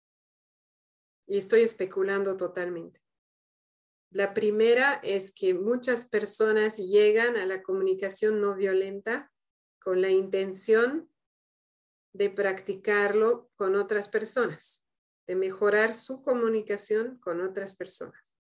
Y 1.26 1.38
estoy 1.38 1.62
especulando 1.62 2.36
totalmente. 2.36 3.00
La 4.10 4.34
primera 4.34 5.00
es 5.02 5.32
que 5.32 5.54
muchas 5.54 6.08
personas 6.08 6.76
llegan 6.76 7.36
a 7.36 7.46
la 7.46 7.62
comunicación 7.62 8.40
no 8.40 8.54
violenta 8.54 9.32
con 9.78 10.02
la 10.02 10.10
intención 10.10 11.08
de 12.12 12.28
practicarlo 12.28 13.50
con 13.54 13.74
otras 13.74 14.08
personas, 14.08 14.86
de 15.26 15.36
mejorar 15.36 15.94
su 15.94 16.22
comunicación 16.22 17.18
con 17.18 17.40
otras 17.40 17.74
personas. 17.74 18.31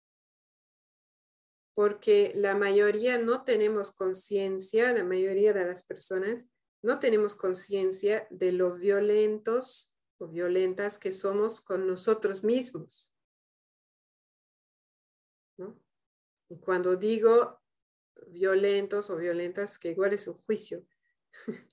Porque 1.74 2.32
la 2.34 2.54
mayoría 2.54 3.18
no 3.18 3.44
tenemos 3.44 3.92
conciencia, 3.92 4.92
la 4.92 5.04
mayoría 5.04 5.52
de 5.52 5.64
las 5.64 5.82
personas 5.82 6.54
no 6.82 6.98
tenemos 6.98 7.34
conciencia 7.34 8.26
de 8.30 8.52
lo 8.52 8.74
violentos 8.74 9.96
o 10.18 10.28
violentas 10.28 10.98
que 10.98 11.12
somos 11.12 11.60
con 11.60 11.86
nosotros 11.86 12.44
mismos. 12.44 13.12
Y 16.52 16.58
cuando 16.58 16.96
digo 16.96 17.62
violentos 18.26 19.08
o 19.08 19.16
violentas, 19.16 19.78
que 19.78 19.92
igual 19.92 20.12
es 20.12 20.28
un 20.28 20.34
juicio, 20.34 20.86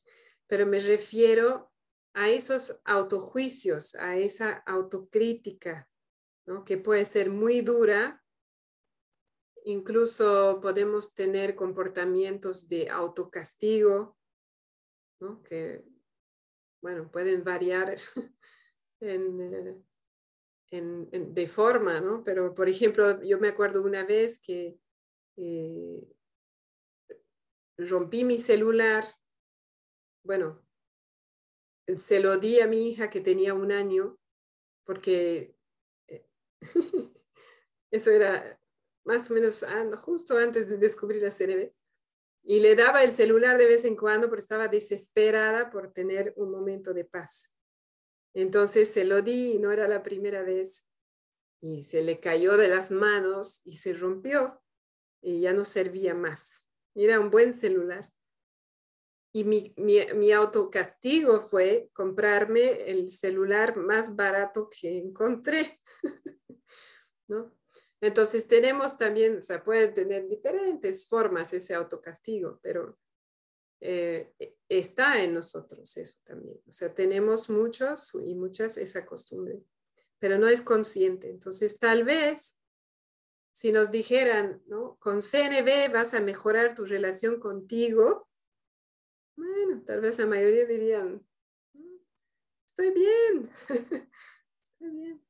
pero 0.47 0.65
me 0.65 0.79
refiero 0.79 1.73
a 2.13 2.29
esos 2.29 2.79
autojuicios, 2.85 3.95
a 3.95 4.15
esa 4.15 4.63
autocrítica, 4.65 5.89
¿no? 6.45 6.63
que 6.63 6.77
puede 6.77 7.03
ser 7.05 7.29
muy 7.29 7.61
dura. 7.61 8.23
Incluso 9.65 10.59
podemos 10.61 11.13
tener 11.13 11.55
comportamientos 11.55 12.67
de 12.67 12.89
autocastigo, 12.89 14.17
¿no? 15.21 15.41
que, 15.43 15.83
bueno, 16.81 17.11
pueden 17.11 17.43
variar 17.43 17.95
en, 19.01 19.85
en, 20.71 21.33
de 21.33 21.47
forma, 21.47 21.99
¿no? 21.99 22.23
Pero, 22.23 22.53
por 22.53 22.69
ejemplo, 22.69 23.21
yo 23.23 23.39
me 23.39 23.49
acuerdo 23.49 23.81
una 23.83 24.05
vez 24.05 24.41
que 24.41 24.79
eh, 25.37 26.07
rompí 27.77 28.23
mi 28.23 28.37
celular 28.37 29.05
bueno, 30.23 30.63
se 31.97 32.19
lo 32.19 32.37
di 32.37 32.59
a 32.59 32.67
mi 32.67 32.89
hija 32.89 33.09
que 33.09 33.21
tenía 33.21 33.53
un 33.53 33.71
año, 33.71 34.17
porque 34.85 35.55
eh, 36.07 36.27
eso 37.91 38.11
era 38.11 38.59
más 39.05 39.29
o 39.29 39.33
menos 39.33 39.65
justo 40.03 40.37
antes 40.37 40.69
de 40.69 40.77
descubrir 40.77 41.21
la 41.21 41.31
CNB. 41.31 41.71
Y 42.43 42.59
le 42.61 42.75
daba 42.75 43.03
el 43.03 43.11
celular 43.11 43.57
de 43.57 43.65
vez 43.65 43.85
en 43.85 43.95
cuando 43.95 44.29
porque 44.29 44.41
estaba 44.41 44.67
desesperada 44.67 45.69
por 45.69 45.91
tener 45.91 46.33
un 46.37 46.51
momento 46.51 46.93
de 46.93 47.05
paz. 47.05 47.51
Entonces 48.33 48.89
se 48.89 49.05
lo 49.05 49.21
di 49.21 49.53
y 49.53 49.59
no 49.59 49.71
era 49.71 49.87
la 49.87 50.03
primera 50.03 50.43
vez. 50.43 50.87
Y 51.61 51.83
se 51.83 52.03
le 52.03 52.19
cayó 52.19 52.55
de 52.57 52.69
las 52.69 52.91
manos 52.91 53.61
y 53.65 53.73
se 53.73 53.93
rompió 53.93 54.61
y 55.21 55.41
ya 55.41 55.53
no 55.53 55.65
servía 55.65 56.13
más. 56.13 56.65
Era 56.95 57.19
un 57.19 57.29
buen 57.29 57.53
celular. 57.53 58.09
Y 59.31 59.43
mi, 59.43 59.73
mi, 59.77 60.31
autocastigo 60.31 61.39
fue 61.39 61.89
comprarme 61.93 62.89
el 62.89 63.09
celular 63.09 63.77
más 63.77 64.15
barato 64.15 64.69
que 64.69 64.97
encontré. 64.97 65.79
¿no? 67.27 67.58
Entonces 68.01 68.47
tenemos 68.47 68.97
también, 68.97 69.37
o 69.37 69.41
sea, 69.41 69.63
pueden 69.63 69.93
tener 69.93 70.27
diferentes 70.27 71.07
formas 71.07 71.53
ese 71.53 71.75
autocastigo, 71.75 72.59
pero 72.61 72.97
eh, 73.81 74.33
está 74.69 75.23
en 75.23 75.33
nosotros 75.33 75.97
eso 75.97 76.19
también. 76.23 76.61
O 76.67 76.71
sea, 76.71 76.93
tenemos 76.93 77.49
muchos 77.49 78.13
y 78.15 78.35
muchas 78.35 78.77
esa 78.77 79.05
costumbre, 79.05 79.61
pero 80.17 80.37
no 80.37 80.47
es 80.47 80.61
consciente. 80.61 81.29
Entonces, 81.29 81.77
tal 81.77 82.03
vez 82.03 82.59
si 83.51 83.73
nos 83.73 83.91
dijeran, 83.91 84.63
¿no? 84.67 84.97
Con 84.99 85.21
CNB 85.21 85.91
vas 85.91 86.13
a 86.13 86.21
mejorar 86.21 86.75
tu 86.75 86.85
relación 86.85 87.41
contigo, 87.41 88.29
bueno, 89.35 89.83
tal 89.85 90.01
vez 90.01 90.17
la 90.17 90.25
mayoría 90.25 90.65
dirían, 90.65 91.25
mm, 91.73 91.97
estoy 92.65 92.91
bien, 92.91 93.49
estoy 94.63 94.89
bien. 94.91 95.28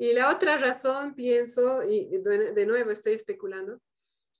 Y 0.00 0.14
la 0.14 0.34
otra 0.34 0.56
razón, 0.56 1.14
pienso, 1.14 1.82
y 1.82 2.06
de 2.06 2.64
nuevo 2.64 2.90
estoy 2.90 3.12
especulando, 3.12 3.82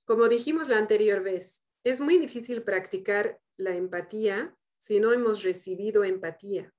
como 0.05 0.27
dijimos 0.27 0.69
la 0.69 0.79
anterior 0.79 1.21
vez, 1.21 1.63
es 1.83 2.01
muy 2.01 2.17
difícil 2.17 2.63
practicar 2.63 3.39
la 3.57 3.75
empatía 3.75 4.57
si 4.79 4.99
no 4.99 5.13
hemos 5.13 5.43
recibido 5.43 6.03
empatía. 6.03 6.73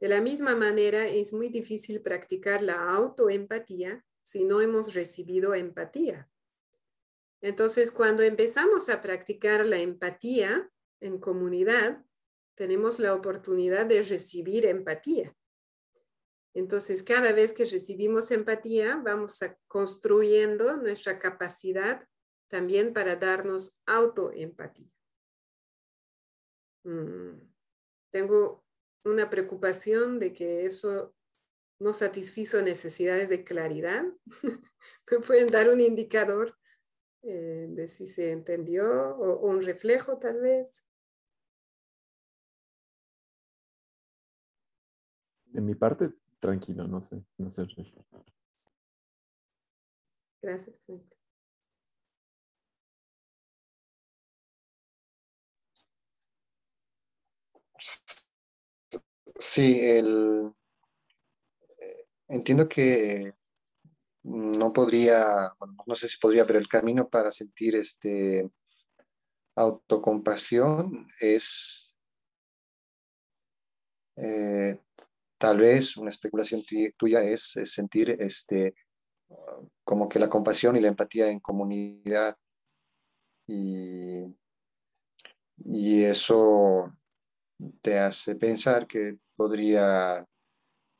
De 0.00 0.08
la 0.08 0.20
misma 0.20 0.56
manera, 0.56 1.06
es 1.06 1.32
muy 1.32 1.48
difícil 1.48 2.02
practicar 2.02 2.60
la 2.60 2.90
autoempatía 2.90 4.04
si 4.24 4.42
no 4.42 4.60
hemos 4.60 4.94
recibido 4.94 5.54
empatía. 5.54 6.28
Entonces, 7.40 7.92
cuando 7.92 8.24
empezamos 8.24 8.88
a 8.88 9.00
practicar 9.00 9.64
la 9.64 9.78
empatía, 9.78 10.68
en 10.98 11.20
comunidad, 11.20 12.04
tenemos 12.56 12.98
la 12.98 13.14
oportunidad 13.14 13.86
de 13.86 14.02
recibir 14.02 14.66
empatía. 14.66 15.36
Entonces, 16.54 17.02
cada 17.02 17.32
vez 17.32 17.54
que 17.54 17.64
recibimos 17.64 18.30
empatía, 18.30 18.96
vamos 18.96 19.40
construyendo 19.66 20.76
nuestra 20.76 21.18
capacidad 21.18 22.06
también 22.48 22.92
para 22.92 23.16
darnos 23.16 23.80
autoempatía. 23.86 24.90
Mm, 26.84 27.38
tengo 28.10 28.64
una 29.04 29.30
preocupación 29.30 30.18
de 30.18 30.34
que 30.34 30.66
eso 30.66 31.14
no 31.80 31.92
satisfizo 31.92 32.60
necesidades 32.62 33.30
de 33.30 33.44
claridad. 33.44 34.04
¿Me 35.10 35.18
pueden 35.20 35.48
dar 35.48 35.70
un 35.70 35.80
indicador 35.80 36.56
eh, 37.22 37.66
de 37.70 37.88
si 37.88 38.06
se 38.06 38.30
entendió 38.30 39.16
o 39.16 39.46
un 39.46 39.62
reflejo 39.62 40.18
tal 40.18 40.40
vez? 40.40 40.84
de 45.52 45.60
mi 45.60 45.74
parte, 45.74 46.12
tranquilo, 46.42 46.88
no 46.88 47.00
sé, 47.00 47.24
no 47.38 47.50
sé 47.50 47.62
el 47.62 47.70
resto. 47.70 48.04
Gracias, 50.42 50.84
Sí, 59.38 59.80
el, 59.88 60.52
eh, 61.78 62.06
entiendo 62.28 62.68
que 62.68 63.34
no 64.24 64.72
podría, 64.72 65.52
no 65.86 65.94
sé 65.94 66.08
si 66.08 66.18
podría, 66.18 66.44
pero 66.44 66.58
el 66.58 66.68
camino 66.68 67.08
para 67.08 67.30
sentir 67.30 67.76
este 67.76 68.50
autocompasión 69.54 71.06
es 71.20 71.96
eh, 74.16 74.80
Tal 75.42 75.58
vez 75.58 75.96
una 75.96 76.08
especulación 76.08 76.62
tuya 76.96 77.24
es, 77.24 77.58
sentir 77.64 78.10
este, 78.20 78.76
como 79.82 80.08
que 80.08 80.20
la 80.20 80.28
compasión 80.28 80.76
y 80.76 80.80
la 80.80 80.86
empatía 80.86 81.28
en 81.30 81.40
comunidad. 81.40 82.36
Y, 83.48 84.20
y 85.64 86.04
eso 86.04 86.96
te 87.80 87.98
hace 87.98 88.36
pensar 88.36 88.86
que 88.86 89.18
podría 89.34 90.24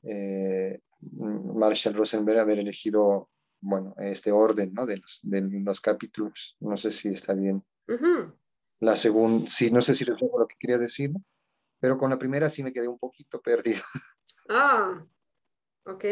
eh, 0.03 0.81
Marshall 1.03 1.95
Rosenberg 1.95 2.41
haber 2.41 2.59
elegido, 2.59 3.31
bueno, 3.61 3.95
este 3.99 4.33
orden 4.33 4.73
¿no? 4.75 4.87
de, 4.87 4.97
los, 4.97 5.21
de 5.23 5.41
los 5.41 5.81
capítulos. 5.81 6.57
No 6.59 6.77
sé 6.77 6.91
si 6.91 7.11
está 7.11 7.35
bien. 7.35 7.65
La 8.81 8.97
segunda, 8.97 9.49
sí, 9.49 9.71
no 9.71 9.81
sé 9.81 9.95
si 9.95 10.05
lo 10.05 10.17
que 10.17 10.57
quería 10.59 10.79
decir, 10.79 11.13
pero 11.79 11.97
con 11.97 12.11
la 12.11 12.19
primera 12.19 12.51
sí 12.51 12.65
me 12.65 12.73
quedé 12.73 12.89
un 12.89 12.99
poquito 12.99 13.41
perdido. 13.41 13.81
Ah, 14.49 15.07
ok. 15.87 16.05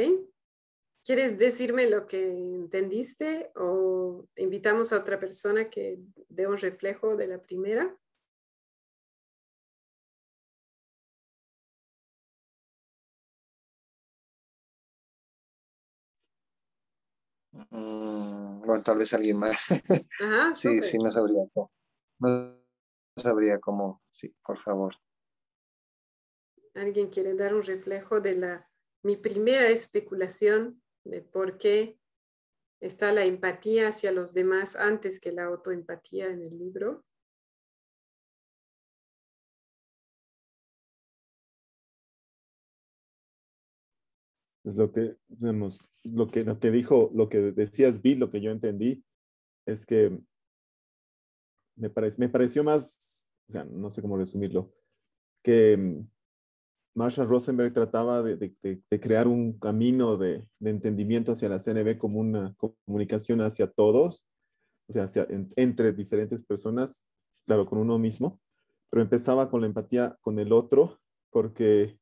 ¿Quieres 1.04 1.38
decirme 1.38 1.88
lo 1.88 2.06
que 2.06 2.30
entendiste 2.30 3.52
o 3.56 4.26
invitamos 4.36 4.92
a 4.92 4.98
otra 4.98 5.18
persona 5.18 5.70
que 5.70 5.98
dé 6.28 6.46
un 6.46 6.58
reflejo 6.58 7.16
de 7.16 7.26
la 7.26 7.42
primera? 7.42 7.96
Mm, 17.52 18.60
bueno, 18.64 18.82
tal 18.82 18.98
vez 18.98 19.12
alguien 19.12 19.38
más. 19.38 19.66
sí, 20.54 20.80
sí, 20.80 20.98
no 20.98 21.10
sabría 21.10 21.42
cómo. 21.52 21.70
No 22.18 22.56
sabría 23.16 23.58
cómo. 23.58 24.02
Sí, 24.10 24.34
por 24.44 24.58
favor. 24.58 24.94
¿Alguien 26.74 27.08
quiere 27.08 27.34
dar 27.34 27.54
un 27.54 27.62
reflejo 27.62 28.20
de 28.20 28.36
la 28.36 28.64
mi 29.02 29.16
primera 29.16 29.68
especulación 29.68 30.82
de 31.04 31.22
por 31.22 31.58
qué 31.58 31.98
está 32.80 33.12
la 33.12 33.24
empatía 33.24 33.88
hacia 33.88 34.12
los 34.12 34.34
demás 34.34 34.76
antes 34.76 35.20
que 35.20 35.32
la 35.32 35.44
autoempatía 35.44 36.26
en 36.28 36.42
el 36.44 36.58
libro? 36.58 37.04
Es 44.64 44.76
lo 44.76 44.92
que, 44.92 45.16
digamos, 45.28 45.80
lo 46.04 46.28
que, 46.28 46.44
lo 46.44 46.54
dijo, 46.54 47.10
lo 47.14 47.28
que 47.28 47.38
decías, 47.38 48.02
Vi, 48.02 48.14
lo 48.14 48.28
que 48.28 48.40
yo 48.40 48.50
entendí, 48.50 49.02
es 49.66 49.86
que 49.86 50.10
me, 51.76 51.90
me 52.18 52.28
pareció 52.28 52.62
más, 52.62 53.32
o 53.48 53.52
sea, 53.52 53.64
no 53.64 53.90
sé 53.90 54.02
cómo 54.02 54.18
resumirlo, 54.18 54.74
que 55.42 56.04
Marshall 56.94 57.28
Rosenberg 57.28 57.72
trataba 57.72 58.22
de, 58.22 58.36
de, 58.36 59.00
crear 59.00 59.28
un 59.28 59.58
camino 59.58 60.16
de, 60.16 60.44
entendimiento 60.60 61.32
hacia 61.32 61.48
la 61.48 61.58
CNB 61.58 61.98
como 61.98 62.20
una 62.20 62.54
comunicación 62.86 63.40
hacia 63.40 63.70
todos, 63.70 64.26
o 64.88 64.92
sea, 64.92 65.04
hacia, 65.04 65.26
entre 65.56 65.92
diferentes 65.92 66.42
personas, 66.42 67.04
claro, 67.46 67.66
con 67.66 67.78
uno 67.78 67.98
mismo, 67.98 68.40
pero 68.90 69.02
empezaba 69.02 69.50
con 69.50 69.60
la 69.60 69.68
empatía 69.68 70.18
con 70.20 70.38
el 70.38 70.52
otro, 70.52 70.98
porque 71.30 71.98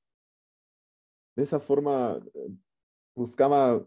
de 1.36 1.43
esa 1.43 1.61
forma 1.61 2.18
eh, 2.34 2.49
buscaba 3.14 3.86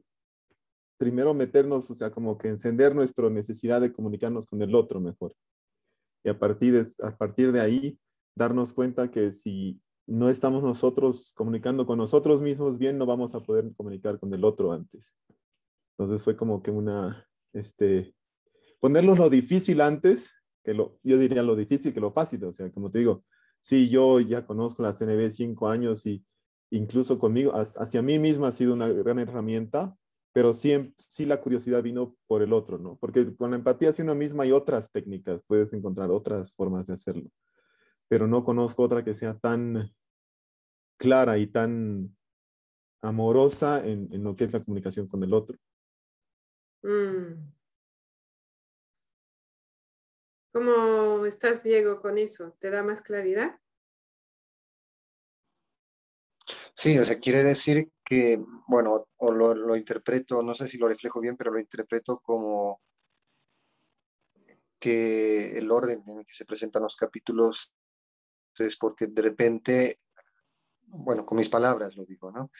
primero 0.98 1.34
meternos, 1.34 1.90
o 1.90 1.96
sea, 1.96 2.12
como 2.12 2.38
que 2.38 2.48
encender 2.48 2.94
nuestra 2.94 3.28
necesidad 3.32 3.82
de 3.82 3.92
comunicarnos 3.92 4.46
con 4.46 4.62
el 4.62 4.76
otro 4.76 5.00
mejor. 5.00 5.34
Y 6.24 6.30
a 6.30 6.38
partir 6.38 6.74
de, 6.74 6.88
a 7.04 7.18
partir 7.18 7.52
de 7.52 7.60
ahí, 7.60 8.00
darnos 8.38 8.72
cuenta 8.72 9.10
que 9.10 9.34
si 9.34 9.82
no 10.12 10.30
estamos 10.30 10.62
nosotros 10.62 11.32
comunicando 11.36 11.86
con 11.86 11.98
nosotros 11.98 12.42
mismos 12.42 12.78
bien, 12.78 12.98
no 12.98 13.06
vamos 13.06 13.34
a 13.34 13.40
poder 13.40 13.74
comunicar 13.78 14.20
con 14.20 14.34
el 14.34 14.44
otro 14.44 14.74
antes. 14.74 15.16
Entonces 15.98 16.22
fue 16.22 16.36
como 16.36 16.62
que 16.62 16.70
una, 16.70 17.26
este, 17.54 18.14
ponerlo 18.82 19.16
lo 19.16 19.30
difícil 19.30 19.80
antes, 19.80 20.34
que 20.66 20.74
lo, 20.74 21.00
yo 21.02 21.18
diría 21.18 21.44
lo 21.44 21.56
difícil 21.56 21.94
que 21.94 22.02
lo 22.02 22.12
fácil, 22.12 22.44
o 22.44 22.52
sea, 22.52 22.70
como 22.72 22.92
te 22.92 23.00
digo, 23.00 23.24
sí, 23.62 23.90
yo 23.90 24.20
ya 24.20 24.46
conozco 24.46 24.84
la 24.84 24.92
CNB 24.92 25.32
cinco 25.32 25.70
años 25.70 26.06
y 26.06 26.26
incluso 26.72 27.18
conmigo, 27.18 27.54
hacia 27.54 28.02
mí 28.02 28.20
misma 28.20 28.50
ha 28.50 28.52
sido 28.52 28.74
una 28.74 28.90
gran 28.90 29.18
herramienta, 29.18 29.96
pero 30.34 30.54
sí, 30.54 30.94
sí 30.98 31.26
la 31.26 31.40
curiosidad 31.40 31.82
vino 31.84 32.18
por 32.28 32.42
el 32.42 32.52
otro, 32.52 32.78
¿no? 32.78 32.98
Porque 32.98 33.34
con 33.38 33.52
la 33.52 33.58
empatía 33.58 33.92
hacia 33.92 34.04
uno 34.04 34.16
misma 34.16 34.44
hay 34.44 34.52
otras 34.52 34.92
técnicas, 34.92 35.42
puedes 35.48 35.72
encontrar 35.72 36.12
otras 36.12 36.52
formas 36.52 36.88
de 36.88 36.96
hacerlo, 36.96 37.30
pero 38.10 38.28
no 38.28 38.44
conozco 38.44 38.84
otra 38.84 39.06
que 39.06 39.14
sea 39.14 39.40
tan 39.40 39.90
clara 41.02 41.38
y 41.40 41.48
tan 41.48 42.16
amorosa 43.02 43.84
en, 43.84 44.08
en 44.14 44.24
lo 44.24 44.36
que 44.36 44.44
es 44.44 44.54
la 44.54 44.64
comunicación 44.64 45.08
con 45.08 45.24
el 45.24 45.34
otro. 45.34 45.58
Mm. 46.84 47.52
¿Cómo 50.54 51.26
estás, 51.26 51.64
Diego, 51.64 52.02
con 52.02 52.18
eso? 52.18 52.56
¿Te 52.60 52.70
da 52.70 52.84
más 52.84 53.02
claridad? 53.02 53.60
Sí, 56.76 56.98
o 56.98 57.06
sea, 57.06 57.20
quiere 57.20 57.44
decir 57.44 57.92
que, 58.04 58.44
bueno, 58.68 59.08
o 59.18 59.32
lo, 59.32 59.76
interpreto, 59.76 60.42
no 60.42 60.54
sé 60.54 60.68
si 60.68 60.78
lo 60.78 60.88
reflejo 60.88 61.20
bien, 61.20 61.38
pero 61.38 61.52
lo 61.52 61.60
interpreto 61.60 62.20
como 62.20 62.82
que 64.80 65.58
el 65.58 65.70
orden 65.72 66.04
en 66.08 66.20
el 66.20 66.26
que 66.26 66.34
se 66.34 66.46
presentan 66.46 66.84
los 66.84 66.96
capítulos 66.96 67.74
es 68.58 68.78
porque 68.78 69.08
de 69.08 69.22
repente, 69.22 70.00
bueno, 70.92 71.26
con 71.26 71.38
mis 71.38 71.50
palabras 71.50 71.96
lo 71.96 72.06
digo, 72.06 72.32
¿no? 72.32 72.52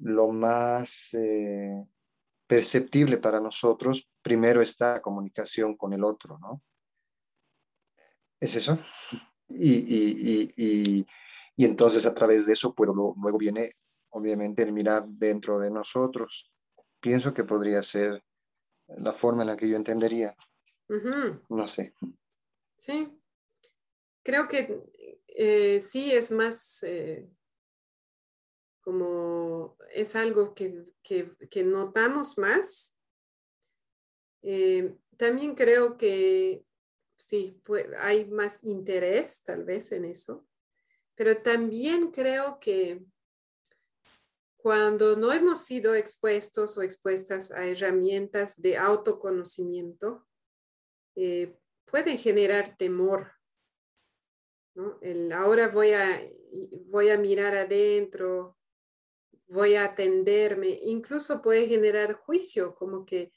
Lo 0.00 0.28
más 0.28 1.14
eh, 1.14 1.84
perceptible 2.46 3.18
para 3.18 3.40
nosotros, 3.40 4.08
primero 4.22 4.60
está 4.60 4.94
la 4.94 5.02
comunicación 5.02 5.76
con 5.76 5.92
el 5.92 6.04
otro, 6.04 6.38
¿no? 6.38 6.62
¿Es 8.40 8.56
eso? 8.56 8.78
y 9.48 11.04
y 11.56 11.64
entonces 11.64 12.06
a 12.06 12.14
través 12.14 12.46
de 12.46 12.52
eso, 12.52 12.74
pues 12.74 12.90
luego 12.94 13.38
viene 13.38 13.70
obviamente 14.10 14.62
el 14.62 14.72
mirar 14.72 15.06
dentro 15.08 15.58
de 15.58 15.70
nosotros. 15.70 16.52
Pienso 17.00 17.32
que 17.32 17.44
podría 17.44 17.82
ser 17.82 18.22
la 18.88 19.12
forma 19.12 19.42
en 19.42 19.48
la 19.48 19.56
que 19.56 19.68
yo 19.68 19.76
entendería. 19.76 20.36
No 21.48 21.66
sé. 21.66 21.94
Sí, 22.76 23.08
creo 24.22 24.46
que 24.48 24.82
eh, 25.28 25.80
sí 25.80 26.12
es 26.12 26.30
más 26.30 26.82
eh, 26.82 27.26
como 28.86 29.76
es 29.92 30.14
algo 30.14 30.54
que, 30.54 30.84
que, 31.02 31.64
notamos 31.64 32.38
más. 32.38 32.96
Eh, 34.42 34.94
también 35.16 35.56
creo 35.56 35.96
que 35.96 36.64
sí, 37.16 37.60
hay 37.98 38.26
más 38.26 38.62
interés 38.62 39.42
tal 39.42 39.64
vez 39.64 39.90
en 39.90 40.04
eso. 40.04 40.46
Pero 41.16 41.36
también 41.36 42.12
creo 42.12 42.60
que 42.60 43.04
cuando 44.56 45.16
no 45.16 45.32
hemos 45.32 45.64
sido 45.64 45.96
expuestos 45.96 46.78
o 46.78 46.82
expuestas 46.82 47.50
a 47.50 47.66
herramientas 47.66 48.54
de 48.62 48.76
autoconocimiento, 48.76 50.28
eh, 51.16 51.58
puede 51.86 52.16
generar 52.16 52.76
temor. 52.76 53.32
El, 55.00 55.32
ahora 55.32 55.66
voy 55.66 55.90
a, 55.90 56.22
voy 56.92 57.08
a 57.08 57.18
mirar 57.18 57.56
adentro, 57.56 58.55
voy 59.48 59.76
a 59.76 59.84
atenderme, 59.84 60.78
incluso 60.82 61.40
puede 61.42 61.66
generar 61.66 62.14
juicio, 62.14 62.74
como 62.74 63.04
que 63.04 63.32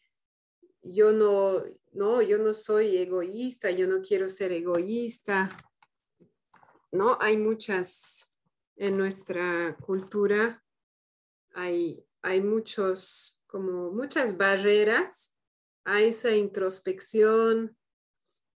yo 0.81 1.13
no, 1.13 1.63
no, 1.91 2.21
yo 2.21 2.37
no 2.37 2.53
soy 2.53 2.97
egoísta, 2.97 3.71
yo 3.71 3.87
no 3.87 4.01
quiero 4.01 4.29
ser 4.29 4.51
egoísta, 4.51 5.49
¿no? 6.91 7.17
Hay 7.19 7.37
muchas, 7.37 8.37
en 8.75 8.97
nuestra 8.97 9.77
cultura, 9.81 10.63
hay, 11.53 12.05
hay 12.21 12.41
muchos, 12.41 13.43
como 13.45 13.91
muchas 13.91 14.37
barreras 14.37 15.35
a 15.83 16.01
esa 16.01 16.31
introspección 16.31 17.77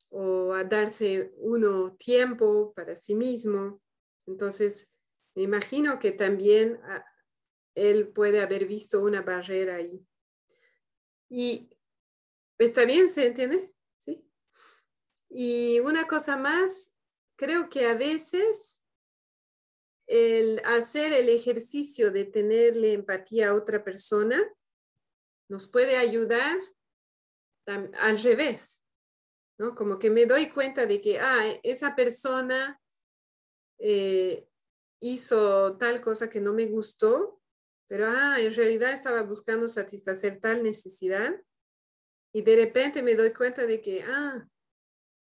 o 0.10 0.54
a 0.54 0.64
darse 0.64 1.34
uno 1.38 1.96
tiempo 1.96 2.74
para 2.74 2.96
sí 2.96 3.16
mismo. 3.16 3.82
Entonces, 4.28 4.94
me 5.34 5.44
imagino 5.44 5.98
que 6.00 6.12
también 6.12 6.80
él 7.76 8.10
puede 8.10 8.42
haber 8.42 8.66
visto 8.66 9.02
una 9.02 9.22
barrera 9.22 9.76
ahí. 9.76 10.06
Y 11.30 11.70
está 12.58 12.86
bien, 12.86 13.10
¿se 13.10 13.28
entiende? 13.28 13.74
Sí. 13.98 14.28
Y 15.30 15.80
una 15.80 16.08
cosa 16.08 16.38
más, 16.38 16.96
creo 17.38 17.70
que 17.70 17.86
a 17.86 17.96
veces 17.96 18.82
el 20.08 20.62
hacer 20.66 21.14
el 21.14 21.30
ejercicio 21.30 22.12
de 22.12 22.26
tenerle 22.26 22.92
empatía 22.92 23.50
a 23.50 23.54
otra 23.54 23.84
persona 23.84 24.44
nos 25.50 25.68
puede 25.68 25.98
ayudar 25.98 26.58
al 27.66 28.22
revés, 28.22 28.84
¿no? 29.58 29.76
Como 29.76 30.00
que 30.00 30.10
me 30.10 30.26
doy 30.26 30.50
cuenta 30.50 30.86
de 30.86 31.00
que, 31.00 31.20
ah, 31.20 31.60
esa 31.64 31.96
persona 31.96 32.82
eh, 33.80 34.48
hizo 35.02 35.78
tal 35.78 36.02
cosa 36.02 36.30
que 36.30 36.42
no 36.42 36.54
me 36.54 36.66
gustó, 36.66 37.41
pero 37.92 38.06
ah, 38.08 38.40
en 38.40 38.56
realidad 38.56 38.94
estaba 38.94 39.22
buscando 39.22 39.68
satisfacer 39.68 40.40
tal 40.40 40.64
necesidad 40.64 41.36
y 42.34 42.42
de 42.42 42.56
repente 42.56 43.04
me 43.04 43.16
doy 43.16 43.34
cuenta 43.34 43.66
de 43.68 43.82
que, 43.82 44.02
ah, 44.04 44.48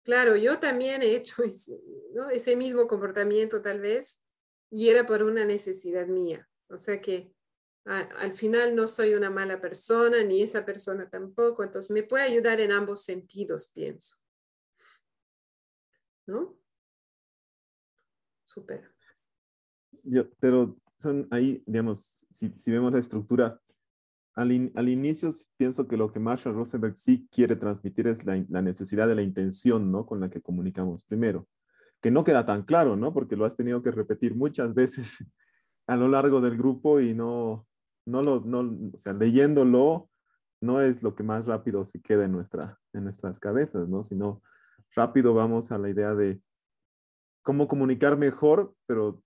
claro, 0.04 0.36
yo 0.36 0.60
también 0.60 1.02
he 1.02 1.16
hecho 1.16 1.42
ese, 1.42 1.80
ese 2.30 2.54
mismo 2.54 2.86
comportamiento 2.86 3.60
tal 3.60 3.80
vez 3.80 4.22
y 4.70 4.88
era 4.88 5.04
por 5.04 5.24
una 5.24 5.44
necesidad 5.44 6.06
mía. 6.06 6.48
O 6.68 6.76
sea 6.76 7.00
que 7.00 7.34
al 7.86 8.32
final 8.32 8.76
no 8.76 8.86
soy 8.86 9.14
una 9.14 9.30
mala 9.30 9.60
persona, 9.60 10.22
ni 10.22 10.40
esa 10.40 10.64
persona 10.64 11.10
tampoco, 11.10 11.64
entonces 11.64 11.90
me 11.90 12.04
puede 12.04 12.22
ayudar 12.22 12.60
en 12.60 12.70
ambos 12.70 13.02
sentidos, 13.02 13.66
pienso. 13.74 14.16
¿No? 16.28 16.56
Súper. 18.44 18.94
pero 20.38 20.76
son 21.04 21.28
ahí, 21.30 21.62
digamos, 21.66 22.26
si, 22.30 22.70
vemos 22.70 22.92
la 22.92 22.98
estructura, 22.98 23.60
al, 24.34 24.50
inicio 24.50 25.30
pienso 25.56 25.86
que 25.86 25.96
lo 25.96 26.12
que 26.12 26.18
Marshall 26.18 26.54
Rosenberg 26.56 26.96
sí 26.96 27.28
quiere 27.30 27.54
transmitir 27.54 28.08
es 28.08 28.24
la, 28.24 28.44
la, 28.48 28.62
necesidad 28.62 29.06
de 29.06 29.14
la 29.14 29.22
intención, 29.22 29.92
¿no? 29.92 30.04
Con 30.04 30.18
la 30.18 30.28
que 30.28 30.42
comunicamos 30.42 31.04
primero, 31.04 31.46
que 32.00 32.10
no 32.10 32.24
queda 32.24 32.44
tan 32.44 32.64
claro, 32.64 32.96
¿no? 32.96 33.12
Porque 33.12 33.36
lo 33.36 33.44
has 33.44 33.54
tenido 33.54 33.82
que 33.82 33.92
repetir 33.92 34.34
muchas 34.34 34.74
veces 34.74 35.16
a 35.86 35.96
lo 35.96 36.08
largo 36.08 36.40
del 36.40 36.58
grupo 36.58 37.00
y 37.00 37.14
no, 37.14 37.66
no 38.06 38.22
lo, 38.22 38.40
no, 38.40 38.90
o 38.92 38.98
sea, 38.98 39.12
leyéndolo 39.12 40.10
no 40.60 40.80
es 40.80 41.02
lo 41.02 41.14
que 41.14 41.22
más 41.22 41.44
rápido 41.44 41.84
se 41.84 42.00
queda 42.00 42.24
en, 42.24 42.32
nuestra, 42.32 42.80
en 42.92 43.04
nuestras 43.04 43.38
cabezas, 43.38 43.88
¿no? 43.88 44.02
Sino 44.02 44.42
rápido 44.96 45.34
vamos 45.34 45.70
a 45.70 45.78
la 45.78 45.90
idea 45.90 46.14
de 46.14 46.40
cómo 47.42 47.68
comunicar 47.68 48.16
mejor, 48.16 48.74
pero 48.86 49.22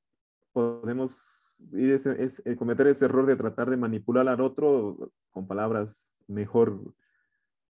podemos 0.53 1.48
ir 1.73 1.93
es, 1.93 2.43
eh, 2.45 2.57
cometer 2.57 2.87
ese 2.87 3.07
error 3.07 3.27
de 3.27 3.37
tratar 3.37 3.71
de 3.71 3.77
manipular 3.77 4.29
al 4.29 4.41
otro 4.41 5.13
con 5.31 5.47
palabras 5.47 6.23
mejor, 6.27 6.95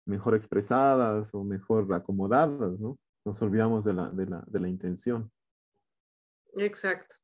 mejor 0.05 0.35
expresadas 0.35 1.35
o 1.35 1.45
mejor 1.45 1.93
acomodadas, 1.95 2.79
¿no? 2.79 2.99
Nos 3.25 3.41
olvidamos 3.43 3.85
de 3.85 3.95
la, 3.95 4.11
de 4.11 4.27
la, 4.27 4.45
de 4.47 4.61
la 4.61 4.69
intención. 4.69 5.31
Exacto. 6.57 7.17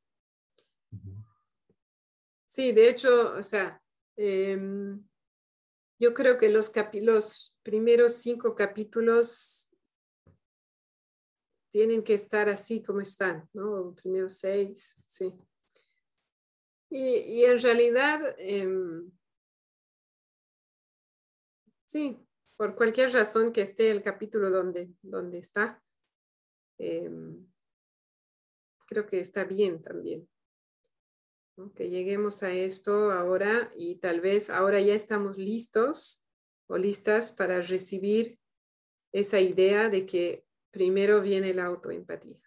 Sí, 2.45 2.71
de 2.71 2.89
hecho, 2.89 3.35
o 3.35 3.41
sea, 3.41 3.81
em, 4.15 5.03
yo 5.97 6.13
creo 6.13 6.37
que 6.37 6.49
los, 6.49 6.71
los 7.01 7.57
primeros 7.63 8.13
cinco 8.13 8.53
capítulos 8.53 9.69
tienen 11.71 12.03
que 12.03 12.13
estar 12.13 12.49
así 12.49 12.83
como 12.83 13.01
están, 13.01 13.49
¿no? 13.53 13.95
Primeros 13.95 14.35
seis, 14.35 14.95
sí. 15.05 15.33
Y, 16.95 17.43
en 17.45 17.59
realidad, 17.59 18.35
em, 18.37 19.11
sí, 21.85 22.19
por 22.55 22.75
cualquier 22.75 23.11
razón 23.11 23.51
que 23.51 23.61
esté 23.61 23.89
el 23.89 24.03
capítulo 24.03 24.51
donde, 24.51 24.93
donde 25.01 25.39
está, 25.39 25.83
em, 26.77 27.47
creo 28.85 29.07
que 29.07 29.19
está 29.19 29.43
bien 29.43 29.81
también 29.81 30.29
que 31.75 31.89
lleguemos 31.89 32.43
a 32.43 32.51
esto 32.51 33.11
ahora 33.11 33.71
y 33.75 33.95
tal 33.95 34.21
vez 34.21 34.49
ahora 34.49 34.81
ya 34.81 34.93
estamos 34.93 35.37
listos 35.37 36.25
o 36.67 36.77
listas 36.77 37.31
para 37.31 37.61
recibir 37.61 38.39
esa 39.11 39.39
idea 39.39 39.89
de 39.89 40.05
que 40.05 40.45
primero 40.71 41.21
viene 41.21 41.53
la 41.53 41.65
autoempatía. 41.65 42.42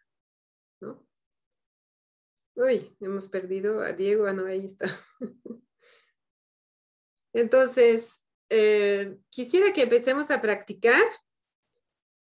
Uy, 2.57 2.96
hemos 3.00 3.28
perdido 3.28 3.82
a 3.82 3.92
Diego, 3.92 4.26
ah, 4.26 4.32
no, 4.32 4.46
ahí 4.46 4.64
está. 4.64 4.86
Entonces, 7.34 8.24
eh, 8.48 9.18
quisiera 9.28 9.74
que 9.74 9.82
empecemos 9.82 10.30
a 10.30 10.40
practicar. 10.40 11.02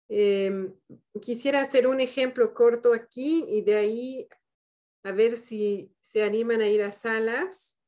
Em, 0.08 0.74
quisiera 1.20 1.60
hacer 1.60 1.86
un 1.86 2.00
ejemplo 2.00 2.54
corto 2.54 2.94
aquí 2.94 3.44
y 3.48 3.60
de 3.62 3.76
ahí 3.76 4.28
a 5.02 5.12
ver 5.12 5.36
si 5.36 5.94
se 6.00 6.22
animan 6.22 6.62
a 6.62 6.68
ir 6.68 6.82
a 6.82 6.90
salas. 6.90 7.78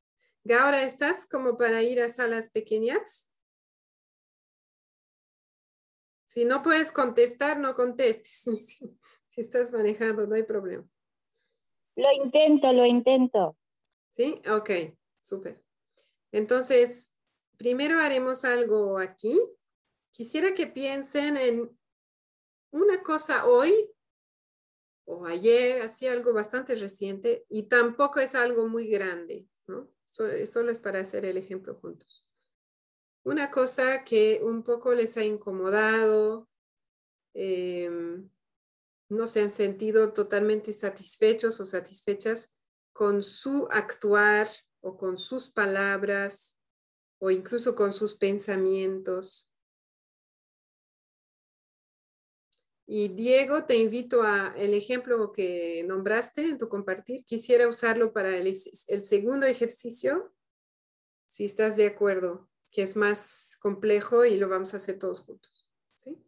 Gaura, 0.44 0.82
¿estás 0.82 1.26
como 1.26 1.56
para 1.56 1.82
ir 1.82 2.02
a 2.02 2.10
salas 2.10 2.50
pequeñas? 2.50 3.30
Si 6.26 6.44
no 6.44 6.62
puedes 6.62 6.92
contestar, 6.92 7.58
no 7.58 7.74
contestes. 7.74 8.44
si 9.26 9.40
estás 9.40 9.72
manejando, 9.72 10.26
no 10.26 10.34
hay 10.34 10.42
problema. 10.42 10.86
Lo 11.96 12.12
intento, 12.12 12.72
lo 12.72 12.84
intento. 12.84 13.56
¿Sí? 14.10 14.40
Ok, 14.50 14.70
súper. 15.22 15.62
Entonces, 16.30 17.14
primero 17.56 17.98
haremos 17.98 18.44
algo 18.44 18.98
aquí. 18.98 19.40
Quisiera 20.10 20.54
que 20.54 20.66
piensen 20.66 21.36
en 21.36 21.78
una 22.70 23.02
cosa 23.02 23.46
hoy 23.46 23.90
o 25.06 25.24
ayer, 25.26 25.82
así 25.82 26.06
algo 26.06 26.32
bastante 26.32 26.74
reciente 26.74 27.46
y 27.48 27.64
tampoco 27.64 28.20
es 28.20 28.34
algo 28.34 28.68
muy 28.68 28.88
grande, 28.88 29.48
¿no? 29.66 29.88
Solo, 30.04 30.70
es 30.70 30.78
para 30.78 31.00
hacer 31.00 31.24
el 31.24 31.36
ejemplo 31.36 31.74
juntos. 31.74 32.26
Una 33.24 33.50
cosa 33.50 34.04
que 34.04 34.40
un 34.42 34.62
poco 34.62 34.94
les 34.94 35.16
ha 35.16 35.24
incomodado, 35.24 36.48
em, 37.34 38.28
no 39.08 39.26
se 39.26 39.42
han 39.42 39.50
sentido 39.50 40.12
totalmente 40.12 40.72
satisfechos 40.72 41.60
o 41.60 41.64
satisfechas 41.64 42.60
con 42.92 43.22
su 43.22 43.68
actuar 43.70 44.48
o 44.80 44.96
con 44.96 45.18
sus 45.18 45.50
palabras 45.50 46.58
o 47.18 47.30
incluso 47.30 47.74
con 47.74 47.92
sus 47.92 48.14
pensamientos. 48.14 49.52
Y 52.88 53.08
Diego, 53.08 53.64
te 53.64 53.76
invito 53.76 54.22
a 54.22 54.54
el 54.56 54.72
ejemplo 54.72 55.32
que 55.32 55.84
nombraste 55.88 56.42
en 56.42 56.56
tu 56.56 56.68
compartir. 56.68 57.24
Quisiera 57.24 57.66
usarlo 57.66 58.12
para 58.12 58.36
el, 58.36 58.54
segundo 58.54 59.44
ejercicio, 59.46 60.32
si 61.26 61.44
estás 61.44 61.76
de 61.76 61.86
acuerdo, 61.86 62.48
que 62.70 62.82
es 62.82 62.94
más 62.94 63.56
complejo 63.60 64.24
y 64.24 64.36
lo 64.36 64.48
vamos 64.48 64.72
a 64.72 64.76
hacer 64.76 65.00
todos 65.00 65.22
juntos. 65.22 65.68
¿Sí? 65.96 66.22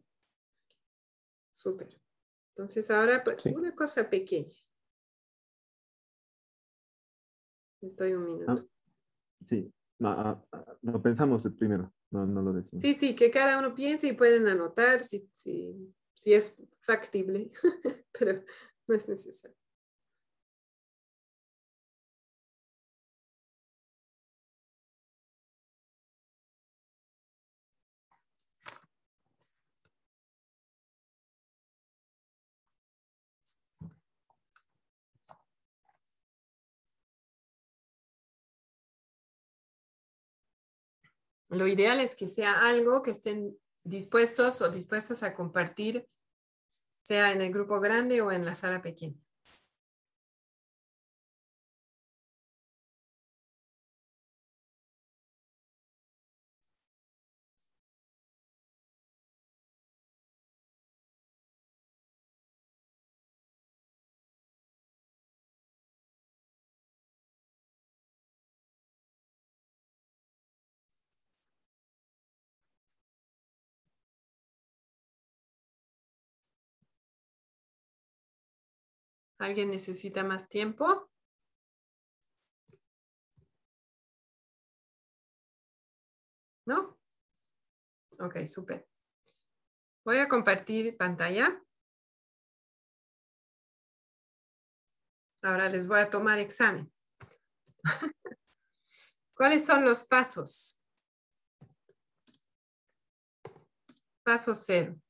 Súper. 1.53 1.98
Entonces 2.59 2.91
ahora 2.91 3.23
pues, 3.23 3.47
una 3.47 3.73
cosa 3.75 4.11
pequeña. 4.11 4.53
Estoy 7.81 8.15
un 8.15 8.25
minuto. 8.25 8.53
Ah, 8.53 8.65
sí, 9.45 9.73
no, 10.01 10.45
lo 10.83 10.97
ah, 10.97 11.03
pensamos 11.03 11.47
primero, 11.57 11.95
no, 12.11 12.27
no 12.27 12.43
lo 12.43 12.53
decimos. 12.53 12.83
Sí, 12.83 12.93
sí, 12.93 13.15
que 13.15 13.31
cada 13.31 13.59
uno 13.59 13.75
piense 13.75 14.09
y 14.09 14.13
pueden 14.13 14.49
anotar 14.49 15.05
si, 15.05 15.31
si 15.33 15.95
si 16.19 16.35
es 16.35 16.61
factible, 16.81 17.51
pero 18.19 18.43
no 18.89 18.95
es 18.97 19.09
necesario. 19.09 19.57
Lo 41.49 41.67
ideal 41.67 42.01
es 42.01 42.15
que 42.15 42.27
sea 42.27 42.67
algo 42.67 43.03
que 43.03 43.11
estén 43.11 43.59
dispuestos 43.83 44.61
o 44.61 44.71
dispuestas 44.71 45.23
a 45.23 45.35
compartir, 45.35 46.07
sea 47.03 47.33
en 47.33 47.41
el 47.41 47.53
grupo 47.53 47.81
grande 47.81 48.21
o 48.21 48.31
en 48.31 48.45
la 48.45 48.55
sala 48.55 48.83
pequeña. 48.83 49.28
¿Alguien 79.39 79.71
necesita 79.71 80.25
más 80.25 80.49
tiempo? 80.49 81.11
¿No? 86.67 86.99
Ok, 88.19 88.45
súper. 88.45 88.87
Voy 90.05 90.19
a 90.19 90.29
compartir 90.29 90.97
pantalla. 90.97 91.63
Ahora 95.43 95.69
les 95.69 95.87
voy 95.87 96.01
a 96.01 96.11
tomar 96.11 96.39
examen. 96.41 96.93
¿Cuáles 99.35 99.65
son 99.65 99.85
los 99.85 100.05
pasos? 100.07 100.83
Paso 104.25 104.53
cero. 104.55 105.01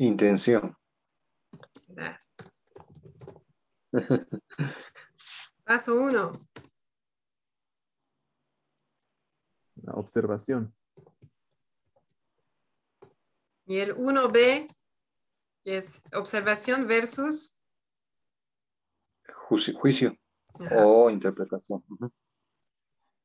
Intención. 0.00 0.74
Gracias. 1.88 2.32
Paso 5.62 6.00
uno. 6.00 6.32
La 9.82 9.92
observación. 9.92 10.74
Y 13.66 13.76
el 13.76 13.94
1B 13.94 14.66
es 15.64 16.02
observación 16.14 16.86
versus 16.86 17.60
Juicio, 19.48 19.78
juicio 19.78 20.16
o 20.78 21.10
interpretación. 21.10 21.84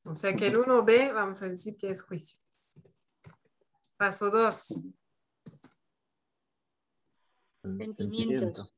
O 0.04 0.14
sea 0.14 0.36
que 0.36 0.48
el 0.48 0.58
1B 0.58 1.14
vamos 1.14 1.42
a 1.42 1.48
decir 1.48 1.78
que 1.78 1.90
es 1.90 2.02
juicio. 2.02 2.38
Paso 3.98 4.30
2. 4.30 4.90
Sentimientos. 7.66 7.96
sentimiento. 7.96 8.72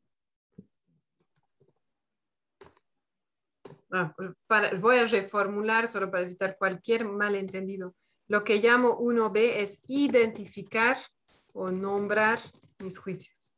Ah, 3.92 4.14
pues 4.16 4.36
para- 4.48 4.74
voy 4.80 4.98
a 4.98 5.06
reformular 5.06 5.88
solo 5.88 6.12
para 6.12 6.24
evitar 6.24 6.58
cualquier 6.58 7.06
malentendido. 7.06 7.96
Lo 8.28 8.44
que 8.44 8.58
llamo 8.58 8.98
1B 9.00 9.62
es 9.62 9.82
identificar 9.88 10.98
o 11.54 11.70
nombrar 11.72 12.38
mis 12.84 13.00
juicios. 13.00 13.54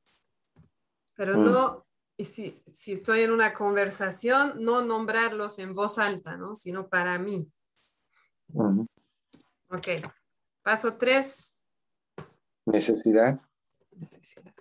Pero 1.15 1.35
Mm. 1.37 1.45
no, 1.45 1.85
y 2.15 2.25
si, 2.25 2.61
si 2.67 2.93
estoy 2.93 3.21
en 3.21 3.31
una 3.31 3.53
conversación, 3.53 4.53
no 4.63 4.81
nombrarlos 4.83 5.57
en 5.59 5.73
voz 5.73 5.97
alta, 5.97 6.37
¿no? 6.37 6.55
sino 6.55 6.87
para 6.87 7.17
mí. 7.17 7.51
Ujú. 8.53 8.85
Ok. 9.69 9.87
Paso 10.61 10.97
3. 10.97 11.61
Necesidad, 12.65 13.41
Necesidad. 13.91 14.53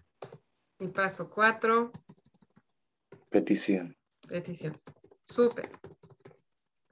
Y 0.79 0.89
paso 0.89 1.29
4. 1.31 1.93
petición. 3.31 3.97
Petición. 4.29 4.77
Súper. 5.21 5.69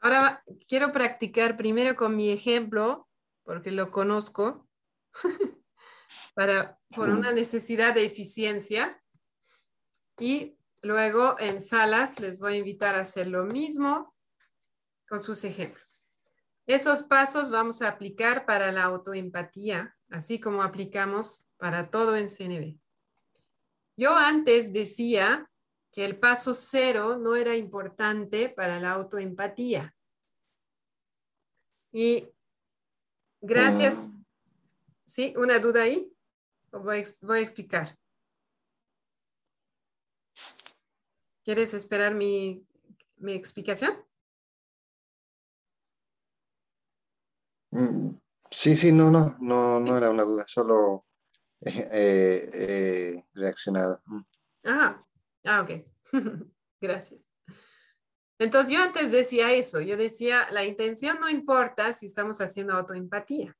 Ahora 0.00 0.44
quiero 0.68 0.92
practicar 0.92 1.56
primero 1.56 1.96
con 1.96 2.16
mi 2.16 2.30
ejemplo, 2.30 3.08
porque 3.44 3.70
lo 3.70 3.90
conozco, 3.90 4.68
para, 6.34 6.78
por 6.94 7.10
una 7.10 7.32
necesidad 7.32 7.94
de 7.94 8.04
eficiencia. 8.04 9.02
Y 10.18 10.58
luego 10.82 11.36
en 11.38 11.62
salas 11.62 12.20
les 12.20 12.38
voy 12.40 12.54
a 12.54 12.58
invitar 12.58 12.94
a 12.94 13.00
hacer 13.00 13.28
lo 13.28 13.44
mismo 13.46 14.14
con 15.08 15.22
sus 15.22 15.44
ejemplos. 15.44 16.04
Esos 16.66 17.04
pasos 17.04 17.50
vamos 17.50 17.80
a 17.82 17.88
aplicar 17.88 18.44
para 18.44 18.72
la 18.72 18.84
autoempatía, 18.84 19.96
así 20.10 20.40
como 20.40 20.62
aplicamos 20.62 21.48
para 21.58 21.90
todo 21.90 22.16
en 22.16 22.28
CNB. 22.28 22.78
Yo 23.96 24.14
antes 24.14 24.72
decía 24.72 25.50
que 25.90 26.04
el 26.04 26.18
paso 26.18 26.52
cero 26.52 27.16
no 27.16 27.34
era 27.36 27.56
importante 27.56 28.50
para 28.50 28.78
la 28.78 28.92
autoempatía. 28.92 29.96
Y 31.92 32.28
gracias. 33.40 34.12
¿Sí? 35.06 35.32
¿Una 35.36 35.58
duda 35.58 35.82
ahí? 35.82 36.12
¿O 36.72 36.80
voy, 36.80 37.02
voy 37.22 37.38
a 37.38 37.42
explicar. 37.42 37.96
¿Quieres 41.44 41.72
esperar 41.74 42.14
mi, 42.14 42.66
mi 43.16 43.32
explicación? 43.32 43.96
Mm, 47.70 48.16
Sí, 48.50 48.76
sí, 48.76 48.92
no, 48.92 49.10
no, 49.10 49.36
no, 49.40 49.80
no 49.80 49.96
era 49.96 50.10
una 50.10 50.22
duda, 50.22 50.44
solo 50.46 51.05
eh, 51.62 52.50
eh, 52.52 53.24
reaccionado. 53.34 54.02
Ajá. 54.64 55.00
Ah, 55.44 55.62
ok. 55.62 55.70
Gracias. 56.80 57.20
Entonces 58.38 58.72
yo 58.72 58.82
antes 58.82 59.10
decía 59.10 59.52
eso, 59.52 59.80
yo 59.80 59.96
decía, 59.96 60.46
la 60.50 60.64
intención 60.64 61.18
no 61.20 61.30
importa 61.30 61.92
si 61.92 62.06
estamos 62.06 62.40
haciendo 62.40 62.74
autoempatía. 62.74 63.56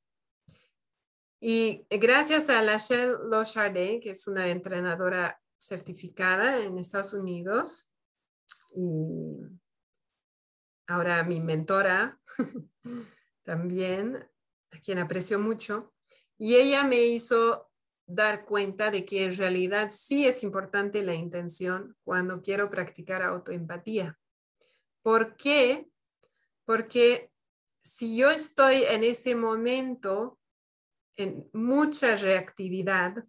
Y 1.40 1.86
gracias 1.90 2.50
a 2.50 2.62
Lachelle 2.62 3.14
Lochardet, 3.28 4.02
que 4.02 4.10
es 4.10 4.26
una 4.28 4.48
entrenadora 4.48 5.40
certificada 5.58 6.58
en 6.58 6.78
Estados 6.78 7.14
Unidos, 7.14 7.94
y 8.74 9.38
ahora 10.86 11.22
mi 11.24 11.40
mentora 11.40 12.20
también, 13.44 14.16
a 14.72 14.78
quien 14.78 14.98
aprecio 14.98 15.38
mucho, 15.38 15.94
y 16.38 16.56
ella 16.56 16.84
me 16.84 17.02
hizo 17.02 17.70
dar 18.06 18.44
cuenta 18.44 18.90
de 18.90 19.04
que 19.04 19.24
en 19.24 19.36
realidad 19.36 19.88
sí 19.90 20.26
es 20.26 20.42
importante 20.44 21.02
la 21.02 21.14
intención 21.14 21.96
cuando 22.04 22.40
quiero 22.40 22.70
practicar 22.70 23.22
autoempatía. 23.22 24.18
¿Por 25.02 25.36
qué? 25.36 25.88
Porque 26.64 27.32
si 27.82 28.16
yo 28.16 28.30
estoy 28.30 28.84
en 28.84 29.04
ese 29.04 29.34
momento 29.34 30.38
en 31.16 31.48
mucha 31.52 32.14
reactividad, 32.16 33.24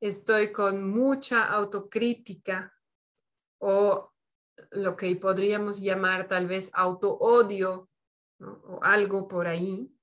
estoy 0.00 0.52
con 0.52 0.88
mucha 0.88 1.44
autocrítica 1.44 2.72
o 3.58 4.12
lo 4.70 4.96
que 4.96 5.14
podríamos 5.16 5.80
llamar 5.80 6.28
tal 6.28 6.46
vez 6.46 6.70
autoodio 6.74 7.88
¿no? 8.38 8.52
o 8.64 8.82
algo 8.82 9.28
por 9.28 9.46
ahí, 9.46 9.95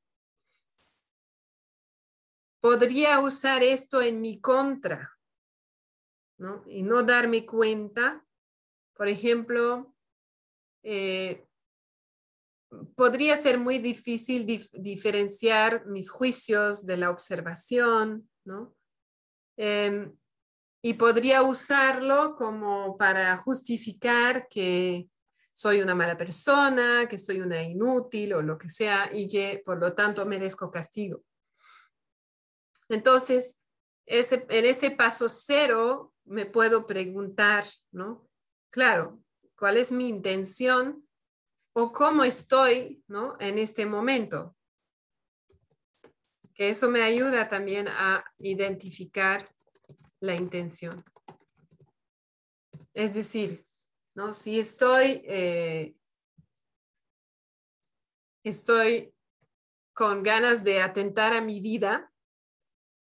podría 2.64 3.20
usar 3.20 3.62
esto 3.62 4.02
en 4.02 4.22
mi 4.22 4.40
contra 4.40 5.12
¿no? 6.38 6.64
y 6.66 6.82
no 6.82 7.04
darme 7.04 7.46
cuenta. 7.46 8.26
Por 8.96 9.10
ejemplo, 9.10 9.94
eh, 10.82 11.46
podría 12.96 13.36
ser 13.36 13.60
muy 13.60 13.80
difícil 13.80 14.46
dif 14.46 14.72
diferenciar 14.72 15.86
mis 15.88 16.10
juicios 16.10 16.86
de 16.86 16.96
la 16.96 17.10
observación, 17.10 18.30
¿no? 18.46 18.74
Eh, 19.58 20.10
y 20.82 20.94
podría 20.94 21.44
usarlo 21.44 22.34
como 22.38 22.98
para 22.98 23.36
justificar 23.36 24.48
que 24.48 25.10
soy 25.52 25.82
una 25.82 25.96
mala 25.96 26.18
persona, 26.18 27.10
que 27.10 27.18
soy 27.18 27.42
una 27.42 27.62
inútil 27.62 28.34
o 28.36 28.42
lo 28.42 28.58
que 28.58 28.70
sea 28.70 29.10
y 29.14 29.28
que 29.28 29.62
por 29.66 29.80
lo 29.80 29.94
tanto 29.94 30.26
merezco 30.26 30.72
castigo. 30.72 31.26
Entonces, 32.94 33.64
en 34.06 34.66
ese 34.66 34.92
paso 34.92 35.28
cero 35.30 36.14
me 36.26 36.46
puedo 36.46 36.86
preguntar, 36.86 37.66
¿no? 37.92 38.30
Claro, 38.70 39.22
¿cuál 39.58 39.78
es 39.78 39.92
mi 39.92 40.08
intención 40.08 41.08
o 41.74 41.92
cómo 41.92 42.24
estoy, 42.24 43.04
¿no? 43.08 43.36
En 43.40 43.58
este 43.58 43.86
momento. 43.86 44.56
Que 46.54 46.70
eso 46.70 46.90
me 46.90 47.02
ayuda 47.02 47.50
también 47.50 47.88
a 47.88 48.24
identificar 48.38 49.48
la 50.20 50.36
intención. 50.36 51.04
Es 52.94 53.16
decir, 53.16 53.66
¿no? 54.14 54.36
Si 54.36 54.60
estoy, 54.60 55.24
eh, 55.26 55.96
estoy 58.44 59.16
con 59.94 60.22
ganas 60.22 60.64
de 60.64 60.82
atentar 60.82 61.34
a 61.34 61.42
mi 61.42 61.60
vida, 61.60 62.13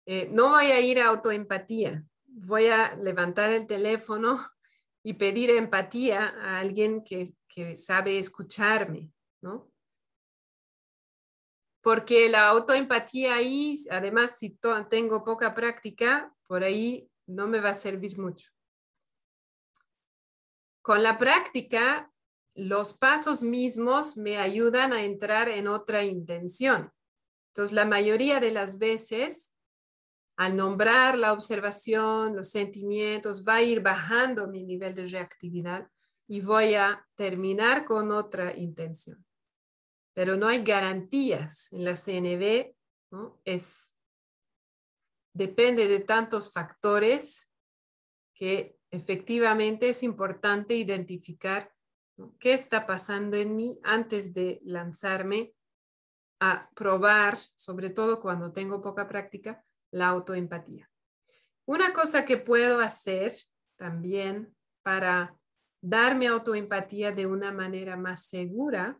eh, 0.10 0.30
no 0.32 0.52
voy 0.52 0.68
a 0.68 0.80
ir 0.80 1.02
a 1.02 1.08
autoempatía, 1.08 2.02
voy 2.26 2.68
a 2.68 2.96
levantar 2.96 3.52
el 3.52 3.68
teléfono 3.68 4.40
y 5.04 5.16
pedir 5.16 5.50
empatía 5.50 6.34
a 6.42 6.60
alguien 6.60 7.04
que, 7.04 7.28
que 7.50 7.76
sabe 7.76 8.18
escucharme, 8.18 9.12
¿no? 9.42 9.70
Porque 11.82 12.30
la 12.30 12.48
autoempatía 12.48 13.36
ahí, 13.36 13.78
además, 13.92 14.38
si 14.40 14.58
tengo 14.90 15.26
poca 15.26 15.54
práctica, 15.54 16.34
por 16.48 16.64
ahí 16.64 17.10
no 17.26 17.48
me 17.48 17.60
va 17.60 17.72
a 17.72 17.76
servir 17.76 18.18
mucho. 18.18 18.50
Con 20.82 21.04
la 21.04 21.18
práctica, 21.18 22.14
los 22.56 22.94
pasos 22.94 23.44
mismos 23.44 24.16
me 24.16 24.38
ayudan 24.38 24.94
a 24.94 25.04
entrar 25.04 25.50
en 25.50 25.68
otra 25.68 26.06
intención. 26.06 26.94
Entonces, 27.52 27.76
la 27.76 27.84
mayoría 27.84 28.40
de 28.40 28.52
las 28.52 28.78
veces, 28.78 29.54
al 30.38 30.56
nombrar 30.56 31.18
la 31.18 31.34
observación, 31.34 32.36
los 32.36 32.50
sentimientos, 32.50 33.44
va 33.46 33.56
a 33.56 33.64
ir 33.64 33.82
bajando 33.82 34.48
mi 34.48 34.64
nivel 34.64 34.96
de 34.96 35.06
reactividad 35.06 35.90
y 36.28 36.42
voy 36.42 36.76
a 36.76 37.06
terminar 37.16 37.86
con 37.86 38.12
otra 38.12 38.56
intención. 38.56 39.26
Pero 40.14 40.38
no 40.38 40.48
hay 40.48 40.64
garantías 40.64 41.72
en 41.74 41.86
la 41.86 41.96
CNV. 41.96 42.74
Es, 43.46 43.94
depende 45.34 45.88
de 45.88 46.00
tantos 46.00 46.52
factores 46.54 47.52
que 48.34 48.78
efectivamente 48.92 49.90
es 49.90 50.04
importante 50.04 50.76
identificar 50.76 51.74
¿Qué 52.40 52.54
está 52.54 52.88
pasando 52.88 53.38
en 53.38 53.56
mí 53.56 53.80
antes 53.84 54.34
de 54.34 54.58
lanzarme 54.64 55.54
a 56.40 56.70
probar, 56.76 57.38
sobre 57.56 57.92
todo 57.92 58.20
cuando 58.20 58.52
tengo 58.52 58.82
poca 58.82 59.08
práctica, 59.08 59.64
la 59.92 60.10
autoempatía? 60.10 60.90
Una 61.66 61.92
cosa 61.92 62.26
que 62.26 62.38
puedo 62.38 62.80
hacer 62.80 63.34
también 63.78 64.56
para 64.84 65.38
darme 65.82 66.28
autoempatía 66.28 67.12
de 67.12 67.26
una 67.26 67.52
manera 67.52 67.98
más 67.98 68.26
segura 68.26 69.00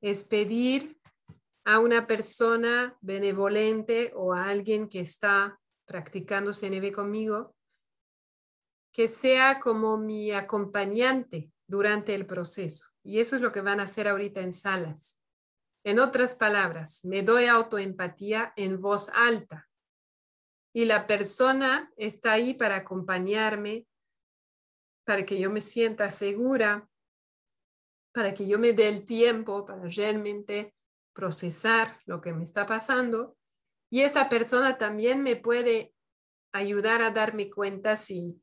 es 0.00 0.24
pedir 0.24 0.98
a 1.64 1.78
una 1.78 2.06
persona 2.06 2.96
benevolente 3.00 4.12
o 4.14 4.32
a 4.34 4.46
alguien 4.48 4.88
que 4.88 5.00
está 5.00 5.58
practicando 5.86 6.52
CNV 6.52 6.92
conmigo 6.92 7.54
que 8.92 9.08
sea 9.08 9.58
como 9.58 9.96
mi 9.96 10.32
acompañante 10.32 11.50
durante 11.66 12.14
el 12.14 12.26
proceso. 12.26 12.90
Y 13.02 13.20
eso 13.20 13.36
es 13.36 13.42
lo 13.42 13.50
que 13.50 13.62
van 13.62 13.80
a 13.80 13.84
hacer 13.84 14.06
ahorita 14.06 14.42
en 14.42 14.52
salas. 14.52 15.18
En 15.82 15.98
otras 15.98 16.34
palabras, 16.34 17.04
me 17.04 17.22
doy 17.22 17.46
autoempatía 17.46 18.52
en 18.54 18.80
voz 18.80 19.08
alta 19.14 19.68
y 20.72 20.86
la 20.86 21.06
persona 21.06 21.92
está 21.96 22.32
ahí 22.32 22.54
para 22.54 22.76
acompañarme, 22.76 23.86
para 25.04 25.26
que 25.26 25.38
yo 25.38 25.50
me 25.50 25.60
sienta 25.60 26.10
segura, 26.10 26.88
para 28.12 28.34
que 28.34 28.46
yo 28.46 28.58
me 28.58 28.72
dé 28.72 28.88
el 28.88 29.04
tiempo 29.04 29.64
para 29.64 29.82
realmente 29.84 30.74
procesar 31.12 31.98
lo 32.06 32.20
que 32.20 32.32
me 32.32 32.44
está 32.44 32.66
pasando. 32.66 33.36
Y 33.90 34.00
esa 34.00 34.28
persona 34.28 34.78
también 34.78 35.22
me 35.22 35.36
puede 35.36 35.94
ayudar 36.52 37.02
a 37.02 37.10
darme 37.10 37.50
cuenta 37.50 37.96
si, 37.96 38.40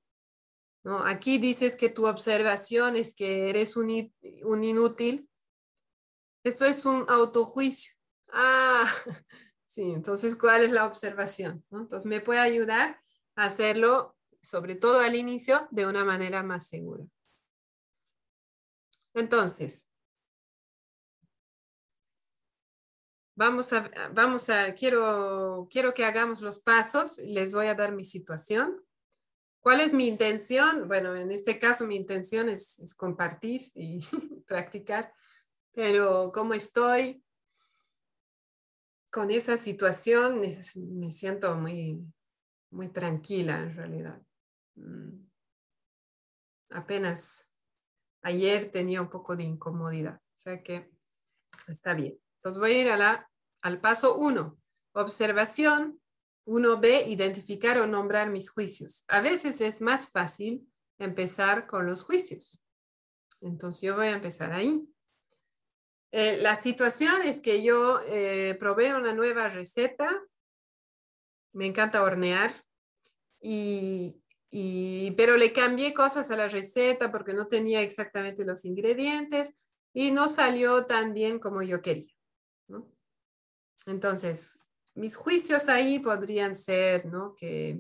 ¿no? 0.84 1.06
Aquí 1.06 1.38
dices 1.40 1.76
que 1.76 1.90
tu 1.90 2.08
observación 2.08 2.96
es 2.96 3.16
que 3.16 3.50
eres 3.50 3.76
un, 3.76 4.14
un 4.44 4.64
inútil. 4.64 5.30
Esto 6.44 6.66
es 6.66 6.86
un 6.86 7.06
autojuicio. 7.10 7.94
Ah, 8.32 8.86
sí, 9.70 9.84
entonces, 9.92 10.36
¿cuál 10.36 10.64
es 10.64 10.72
la 10.72 10.86
observación? 10.86 11.64
Entonces, 11.72 12.08
me 12.08 12.20
puede 12.20 12.40
ayudar 12.40 13.00
a 13.36 13.44
hacerlo, 13.44 14.18
sobre 14.42 14.76
todo 14.76 15.00
al 15.00 15.16
inicio, 15.16 15.68
de 15.70 15.86
una 15.86 16.04
manera 16.04 16.42
más 16.42 16.68
segura. 16.68 17.06
Entonces, 19.14 19.92
vamos 23.36 23.72
a, 23.72 23.90
vamos 24.14 24.50
a, 24.50 24.74
quiero, 24.74 25.68
quiero 25.72 25.94
que 25.94 26.04
hagamos 26.04 26.42
los 26.42 26.60
pasos, 26.60 27.20
les 27.20 27.54
voy 27.54 27.68
a 27.68 27.76
dar 27.76 27.94
mi 27.94 28.04
situación. 28.04 28.84
¿Cuál 29.62 29.82
es 29.82 29.94
mi 29.94 30.08
intención? 30.08 30.88
Bueno, 30.88 31.16
en 31.16 31.32
este 31.32 31.60
caso 31.60 31.86
mi 31.86 31.96
intención 31.96 32.50
es, 32.50 32.96
compartir 32.98 33.72
y 33.76 34.00
practicar, 34.48 35.14
pero 35.72 36.32
¿cómo 36.34 36.54
estoy 36.54 37.24
con 39.12 39.32
esa 39.32 39.58
situación? 39.58 40.40
Me 40.40 41.12
siento 41.12 41.56
muy, 41.58 42.04
muy 42.72 42.90
tranquila 42.90 43.62
en 43.62 43.76
realidad. 43.76 44.22
Mm. 44.76 45.28
Apenas 46.72 47.50
Ayer 48.22 48.70
tenía 48.70 49.02
un 49.02 49.10
poco 49.10 49.36
de 49.36 49.44
incomodidad, 49.44 50.16
o 50.16 50.38
sea 50.38 50.62
que 50.62 50.92
está 51.68 51.94
bien. 51.94 52.20
Entonces 52.38 52.60
voy 52.60 52.74
a 52.74 52.82
ir 52.82 52.90
a 52.90 52.98
la, 52.98 53.30
al 53.62 53.80
paso 53.80 54.18
1, 54.18 54.58
observación. 54.94 56.02
1B, 56.46 57.08
identificar 57.08 57.78
o 57.78 57.86
nombrar 57.86 58.32
mis 58.32 58.50
juicios. 58.50 59.06
A 59.08 59.22
veces 59.22 59.62
es 59.62 59.84
más 59.84 60.10
fácil 60.10 60.68
empezar 60.98 61.68
con 61.68 61.86
los 61.86 62.02
juicios. 62.02 62.66
Entonces 63.40 63.84
yo 63.84 63.96
voy 63.96 64.08
a 64.08 64.16
empezar 64.16 64.52
ahí. 64.52 64.84
Eh, 66.12 66.38
la 66.38 66.56
situación 66.56 67.22
es 67.24 67.42
que 67.42 67.64
yo 67.64 68.00
eh, 68.08 68.56
probé 68.60 68.96
una 68.96 69.14
nueva 69.14 69.48
receta. 69.48 70.22
Me 71.54 71.66
encanta 71.66 72.04
hornear. 72.04 72.54
Y 73.42 74.22
pero 75.16 75.38
le 75.38 75.54
cambié 75.54 75.94
cosas 75.94 76.32
a 76.32 76.36
la 76.36 76.48
receta 76.48 77.12
porque 77.12 77.34
no 77.34 77.48
tenía 77.48 77.82
exactamente 77.82 78.44
los 78.44 78.66
ingredientes 78.66 79.54
y 79.94 80.12
no 80.12 80.28
salió 80.28 80.86
tan 80.86 81.14
bien 81.14 81.40
como 81.40 81.62
yo 81.62 81.82
quería. 81.82 82.14
Entonces, 83.86 84.60
mis 84.96 85.16
juicios 85.16 85.70
ahí 85.70 86.00
podrían 86.00 86.54
ser, 86.54 87.06
¿no? 87.06 87.36
Que, 87.36 87.80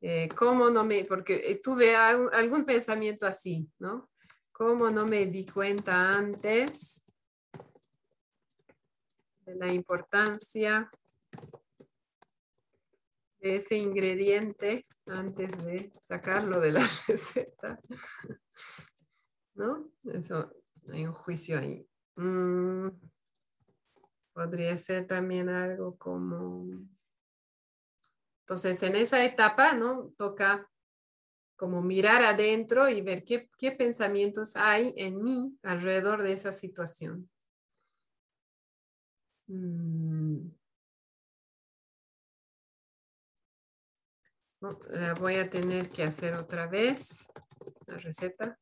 eh, 0.00 0.28
¿cómo 0.34 0.70
no 0.70 0.84
me, 0.84 1.04
porque 1.04 1.50
eh, 1.50 1.60
tuve 1.62 1.94
algún 1.94 2.64
pensamiento 2.64 3.26
así, 3.26 3.70
¿no? 3.78 4.10
¿Cómo 4.52 4.88
no 4.90 5.04
me 5.04 5.26
di 5.26 5.44
cuenta 5.44 6.12
antes 6.12 7.04
de 9.46 9.54
la 9.54 9.72
importancia 9.72 10.90
ese 13.54 13.76
ingrediente 13.76 14.84
antes 15.06 15.64
de 15.64 15.92
sacarlo 16.02 16.60
de 16.60 16.72
la 16.72 16.80
receta. 17.08 17.80
¿No? 19.54 19.90
Eso, 20.12 20.52
hay 20.92 21.06
un 21.06 21.12
juicio 21.12 21.58
ahí. 21.58 21.88
Mm, 22.16 22.88
podría 24.32 24.76
ser 24.76 25.06
también 25.06 25.48
algo 25.48 25.96
como... 25.96 26.66
Entonces, 28.40 28.82
en 28.82 28.94
esa 28.96 29.24
etapa, 29.24 29.74
¿no? 29.74 30.12
Toca 30.16 30.70
como 31.56 31.82
mirar 31.82 32.22
adentro 32.22 32.88
y 32.88 33.00
ver 33.00 33.24
qué, 33.24 33.50
qué 33.58 33.72
pensamientos 33.72 34.56
hay 34.56 34.92
en 34.96 35.22
mí 35.24 35.58
alrededor 35.62 36.22
de 36.22 36.32
esa 36.32 36.52
situación. 36.52 37.28
Mm. 39.48 40.50
La 44.90 45.14
voy 45.14 45.36
a 45.36 45.48
tener 45.48 45.88
que 45.88 46.02
hacer 46.02 46.34
otra 46.34 46.66
vez, 46.66 47.28
la 47.86 47.96
receta. 47.98 48.58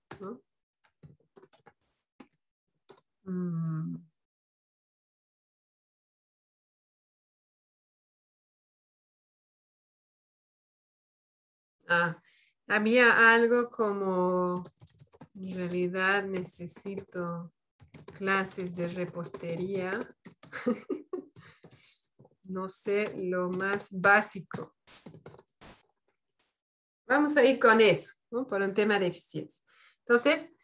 Mm. 3.26 3.96
Ah, 11.88 12.18
había 12.68 13.32
algo 13.34 13.70
como, 13.70 14.62
en 15.34 15.52
realidad 15.56 16.24
necesito 16.24 17.53
clases 18.16 18.74
de 18.74 18.88
repostería. 18.88 19.98
no 22.48 22.68
sé, 22.68 23.04
lo 23.22 23.50
más 23.50 23.88
básico. 23.90 24.76
Vamos 27.06 27.36
a 27.36 27.44
ir 27.44 27.58
con 27.58 27.80
eso, 27.80 28.14
por 28.30 28.62
un 28.62 28.72
tema 28.72 28.98
de 28.98 29.08
eficiencia. 29.08 29.62
Entonces, 30.00 30.54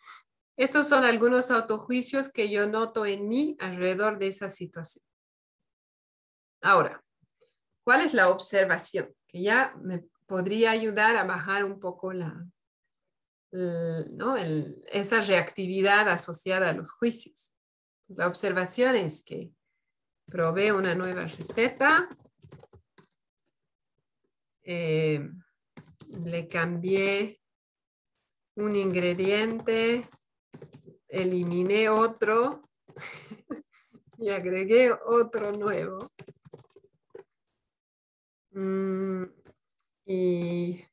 esos 0.57 0.89
son 0.89 1.05
algunos 1.05 1.51
autojuicios 1.51 2.31
que 2.31 2.51
yo 2.51 2.66
noto 2.66 3.07
en 3.07 3.28
mí 3.28 3.57
alrededor 3.61 4.18
de 4.18 4.28
esa 4.28 4.51
situación. 4.51 5.05
Ahora, 6.62 7.03
¿cuál 7.85 8.03
es 8.03 8.14
la 8.14 8.28
observación? 8.28 9.14
Que 9.26 9.43
ya 9.43 9.74
me 9.83 10.05
podría 10.26 10.70
ayudar 10.70 11.16
a 11.16 11.24
bajar 11.24 11.64
un 11.64 11.81
poco 11.81 12.12
la, 12.12 12.47
esa 13.53 15.21
reactividad 15.21 16.09
asociada 16.09 16.71
a 16.71 16.73
los 16.73 16.93
juicios. 16.93 17.55
La 18.09 18.27
observación 18.27 18.97
es 18.97 19.23
que 19.25 19.53
probé 20.27 20.73
una 20.73 20.95
nueva 20.95 21.23
receta. 21.23 22.09
Eh, 24.63 25.29
le 26.25 26.49
cambié 26.49 27.41
un 28.57 28.77
ingrediente, 28.77 30.03
eliminé 31.09 31.89
otro 31.89 32.61
y 34.19 34.29
agregué 34.29 34.93
otro 34.93 35.53
nuevo. 35.53 35.99
Mm, 38.53 39.25
y 40.07 40.85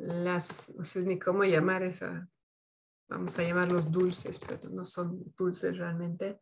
las, 0.00 0.74
no 0.76 0.84
sé 0.84 1.02
ni 1.02 1.18
cómo 1.18 1.44
llamar 1.44 1.82
esa, 1.82 2.28
vamos 3.08 3.38
a 3.38 3.42
llamarlos 3.42 3.90
dulces, 3.90 4.38
pero 4.38 4.70
no 4.70 4.84
son 4.84 5.32
dulces 5.36 5.76
realmente, 5.76 6.40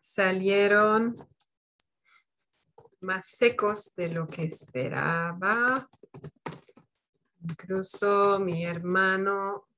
salieron 0.00 1.14
más 3.00 3.26
secos 3.26 3.94
de 3.94 4.12
lo 4.12 4.26
que 4.26 4.42
esperaba. 4.42 5.86
Incluso 7.40 8.40
mi 8.40 8.64
hermano 8.64 9.68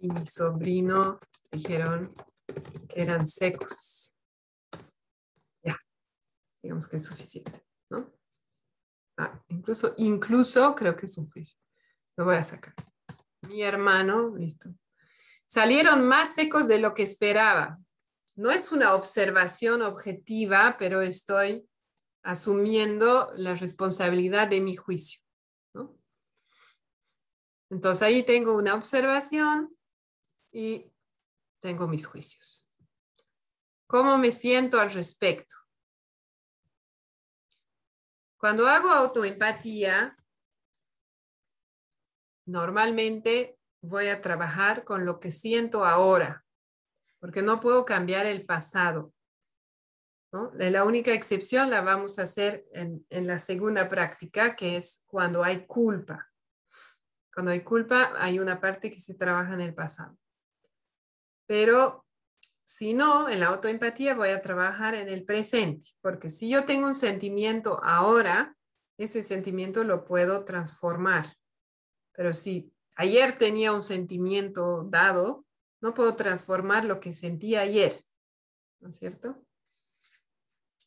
y 0.00 0.08
mi 0.08 0.24
sobrino 0.24 1.18
dijeron 1.50 2.08
que 2.88 3.02
eran 3.02 3.26
secos. 3.26 4.16
Ya, 5.62 5.76
digamos 6.62 6.88
que 6.88 6.96
es 6.96 7.04
suficiente, 7.04 7.64
¿no? 7.90 8.12
Ah, 9.18 9.42
incluso, 9.48 9.94
incluso 9.98 10.74
creo 10.74 10.96
que 10.96 11.06
es 11.06 11.14
suficiente. 11.14 11.69
Lo 12.16 12.24
voy 12.24 12.36
a 12.36 12.44
sacar. 12.44 12.74
mi 13.48 13.62
hermano, 13.62 14.36
listo, 14.36 14.70
salieron 15.46 16.06
más 16.06 16.34
secos 16.34 16.68
de 16.68 16.78
lo 16.78 16.94
que 16.94 17.02
esperaba. 17.02 17.78
No 18.36 18.50
es 18.50 18.72
una 18.72 18.94
observación 18.94 19.82
objetiva, 19.82 20.76
pero 20.78 21.02
estoy 21.02 21.66
asumiendo 22.22 23.32
la 23.36 23.54
responsabilidad 23.54 24.48
de 24.48 24.60
mi 24.60 24.76
juicio. 24.76 25.20
Entonces 27.70 28.02
ahí 28.02 28.24
tengo 28.24 28.56
una 28.56 28.74
observación 28.74 29.76
y 30.52 30.92
tengo 31.60 31.86
mis 31.86 32.06
juicios. 32.06 32.68
¿Cómo 33.86 34.18
me 34.18 34.32
siento 34.32 34.80
al 34.80 34.90
respecto? 34.90 35.54
Cuando 38.36 38.66
hago 38.66 38.88
autoempatía, 38.90 40.16
normalmente 42.46 43.58
voy 43.82 44.08
a 44.08 44.20
trabajar 44.20 44.84
con 44.84 45.04
lo 45.04 45.20
que 45.20 45.30
siento 45.30 45.84
ahora, 45.84 46.44
porque 47.18 47.42
no 47.42 47.60
puedo 47.60 47.84
cambiar 47.84 48.26
el 48.26 48.44
pasado. 48.44 49.12
La 50.54 50.84
única 50.84 51.12
excepción 51.12 51.70
la 51.70 51.80
vamos 51.80 52.18
a 52.18 52.22
hacer 52.22 52.64
en, 52.72 53.04
la 53.10 53.38
segunda 53.38 53.88
práctica, 53.88 54.54
que 54.54 54.76
es 54.76 55.02
cuando 55.06 55.42
hay 55.42 55.66
culpa. 55.66 56.30
Cuando 57.34 57.50
hay 57.50 57.62
culpa, 57.62 58.12
hay 58.16 58.38
una 58.38 58.60
parte 58.60 58.90
que 58.90 59.00
se 59.00 59.14
trabaja 59.14 59.54
en 59.54 59.60
el 59.60 59.74
pasado. 59.74 60.16
Pero 61.46 62.06
si 62.64 62.94
no, 62.94 63.28
en 63.28 63.40
la 63.40 63.46
autoempatía 63.46 64.14
voy 64.14 64.28
a 64.28 64.38
trabajar 64.38 64.94
en 64.94 65.08
el 65.08 65.24
presente, 65.24 65.88
porque 66.00 66.28
si 66.28 66.48
yo 66.48 66.64
tengo 66.64 66.86
un 66.86 66.94
sentimiento 66.94 67.80
ahora, 67.82 68.56
ese 68.98 69.24
sentimiento 69.24 69.82
lo 69.82 70.04
puedo 70.04 70.44
transformar. 70.44 71.34
Pero 72.12 72.32
si 72.32 72.72
ayer 72.96 73.36
tenía 73.38 73.72
un 73.72 73.82
sentimiento 73.82 74.84
dado, 74.84 75.44
no 75.80 75.94
puedo 75.94 76.16
transformar 76.16 76.84
lo 76.84 77.00
que 77.00 77.12
sentí 77.12 77.56
ayer, 77.56 78.04
¿no 78.80 78.88
es 78.88 78.96
cierto? 78.96 79.42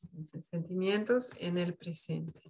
Entonces, 0.03 0.45
sentimientos 0.45 1.31
en 1.39 1.57
el 1.57 1.75
presente. 1.75 2.41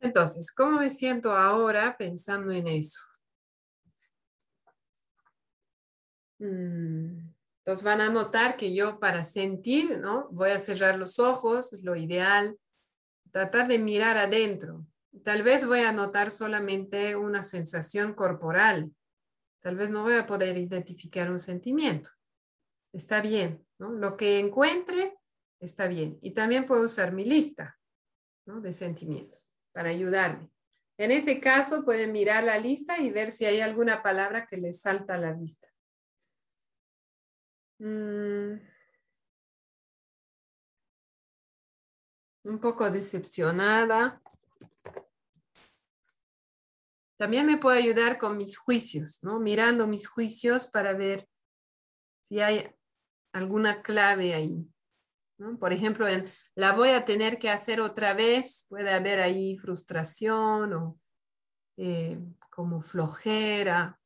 Entonces, 0.00 0.52
¿cómo 0.52 0.78
me 0.78 0.90
siento 0.90 1.32
ahora 1.32 1.96
pensando 1.96 2.52
en 2.52 2.66
eso? 2.66 3.00
Mm, 6.38 7.30
entonces 7.58 7.84
van 7.84 8.00
a 8.00 8.08
notar 8.08 8.56
que 8.56 8.74
yo 8.74 8.98
para 8.98 9.24
sentir, 9.24 9.98
¿no? 9.98 10.28
Voy 10.30 10.50
a 10.50 10.58
cerrar 10.58 10.98
los 10.98 11.18
ojos, 11.18 11.72
lo 11.82 11.96
ideal, 11.96 12.58
tratar 13.30 13.68
de 13.68 13.78
mirar 13.78 14.16
adentro. 14.16 14.86
Tal 15.24 15.42
vez 15.42 15.66
voy 15.66 15.80
a 15.80 15.92
notar 15.92 16.30
solamente 16.30 17.16
una 17.16 17.42
sensación 17.42 18.14
corporal. 18.14 18.92
Tal 19.60 19.76
vez 19.76 19.90
no 19.90 20.02
voy 20.02 20.14
a 20.14 20.26
poder 20.26 20.56
identificar 20.56 21.30
un 21.30 21.38
sentimiento. 21.38 22.10
Está 22.92 23.20
bien, 23.20 23.66
¿no? 23.78 23.90
Lo 23.90 24.16
que 24.16 24.38
encuentre 24.38 25.16
está 25.58 25.86
bien. 25.86 26.18
Y 26.22 26.32
también 26.32 26.66
puedo 26.66 26.82
usar 26.82 27.12
mi 27.12 27.24
lista 27.24 27.78
¿no? 28.46 28.60
de 28.60 28.72
sentimientos 28.72 29.54
para 29.72 29.90
ayudarme. 29.90 30.50
En 30.96 31.10
ese 31.10 31.40
caso 31.40 31.84
pueden 31.84 32.12
mirar 32.12 32.44
la 32.44 32.58
lista 32.58 32.98
y 32.98 33.10
ver 33.10 33.30
si 33.30 33.44
hay 33.44 33.60
alguna 33.60 34.02
palabra 34.02 34.46
que 34.46 34.56
les 34.56 34.80
salta 34.80 35.14
a 35.14 35.18
la 35.18 35.32
vista. 35.32 35.68
Mm. 37.78 38.69
Un 42.44 42.58
poco 42.58 42.90
decepcionada. 42.90 44.20
También 47.18 47.46
me 47.46 47.58
puede 47.58 47.78
ayudar 47.78 48.16
con 48.16 48.36
mis 48.36 48.56
juicios, 48.56 49.22
¿no? 49.22 49.40
Mirando 49.40 49.86
mis 49.86 50.08
juicios 50.08 50.66
para 50.66 50.94
ver 50.94 51.28
si 52.22 52.40
hay 52.40 52.66
alguna 53.32 53.82
clave 53.82 54.34
ahí. 54.34 54.66
Por 55.58 55.72
ejemplo, 55.72 56.06
en 56.06 56.26
la 56.54 56.72
voy 56.72 56.90
a 56.90 57.04
tener 57.04 57.38
que 57.38 57.50
hacer 57.50 57.80
otra 57.80 58.14
vez, 58.14 58.66
puede 58.68 58.90
haber 58.90 59.20
ahí 59.20 59.56
frustración 59.58 60.72
o 60.74 61.00
eh, 61.76 62.18
como 62.50 62.80
flojera. 62.80 63.98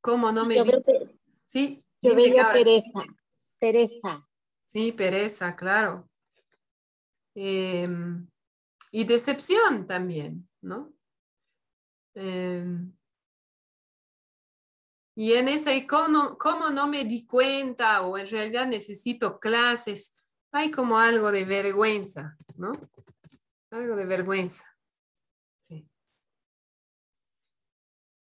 ¿Cómo 0.00 0.30
no 0.32 0.44
me... 0.44 0.56
Sí. 1.46 1.84
Yo 2.02 2.14
veo 2.14 2.34
pereza, 2.52 3.02
pereza. 3.58 4.28
Sí, 4.74 4.90
pereza, 4.90 5.54
claro. 5.54 6.10
Em, 7.36 8.28
y 8.90 9.04
decepción 9.04 9.86
también, 9.86 10.48
¿no? 10.62 10.92
Em, 12.16 12.92
y 15.14 15.34
en 15.34 15.46
ese, 15.46 15.86
¿cómo, 15.86 16.36
¿cómo 16.38 16.70
no 16.70 16.88
me 16.88 17.04
di 17.04 17.24
cuenta 17.24 18.02
o 18.02 18.18
en 18.18 18.26
realidad 18.26 18.66
necesito 18.66 19.38
clases? 19.38 20.12
Hay 20.50 20.72
como 20.72 20.98
algo 20.98 21.30
de 21.30 21.44
vergüenza, 21.44 22.36
¿no? 22.56 22.72
Algo 23.70 23.94
de 23.94 24.06
vergüenza. 24.06 24.64
Sí. 25.56 25.88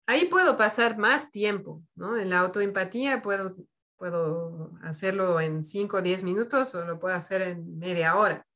Ahí 0.08 0.26
puedo 0.26 0.58
pasar 0.58 0.97
más 0.97 1.30
tiempo, 1.30 1.84
¿no? 1.93 2.18
En 2.18 2.32
la 2.32 2.39
autoempatía 2.39 3.22
puedo, 3.22 3.56
puedo 4.00 4.72
hacerlo 4.82 5.39
en 5.41 5.64
5 5.64 5.97
o 5.97 6.02
10 6.02 6.24
minutos 6.24 6.74
o 6.74 6.86
lo 6.86 6.97
puedo 6.97 7.14
hacer 7.14 7.41
en 7.41 7.78
media 7.78 8.16
hora, 8.16 8.47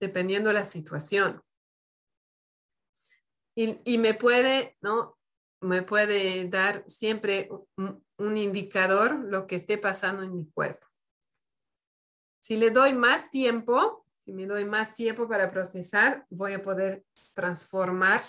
dependiendo 0.00 0.52
la 0.52 0.64
situación. 0.64 1.42
Y, 3.56 3.80
y, 3.84 3.98
me 3.98 4.14
puede, 4.14 4.76
¿no? 4.82 5.18
Me 5.60 5.82
puede 5.82 6.46
dar 6.48 6.84
siempre 6.86 7.48
un, 7.76 8.04
un 8.18 8.36
indicador 8.36 9.18
lo 9.24 9.46
que 9.46 9.56
esté 9.56 9.78
pasando 9.78 10.22
en 10.22 10.36
mi 10.36 10.46
cuerpo. 10.50 10.86
Si 12.40 12.56
le 12.56 12.70
doy 12.70 12.92
más 12.92 13.30
tiempo, 13.30 14.06
si 14.16 14.32
me 14.32 14.46
doy 14.46 14.64
más 14.64 14.94
tiempo 14.94 15.28
para 15.28 15.50
procesar, 15.50 16.24
voy 16.30 16.52
a 16.52 16.62
poder 16.62 17.04
transformar 17.32 18.22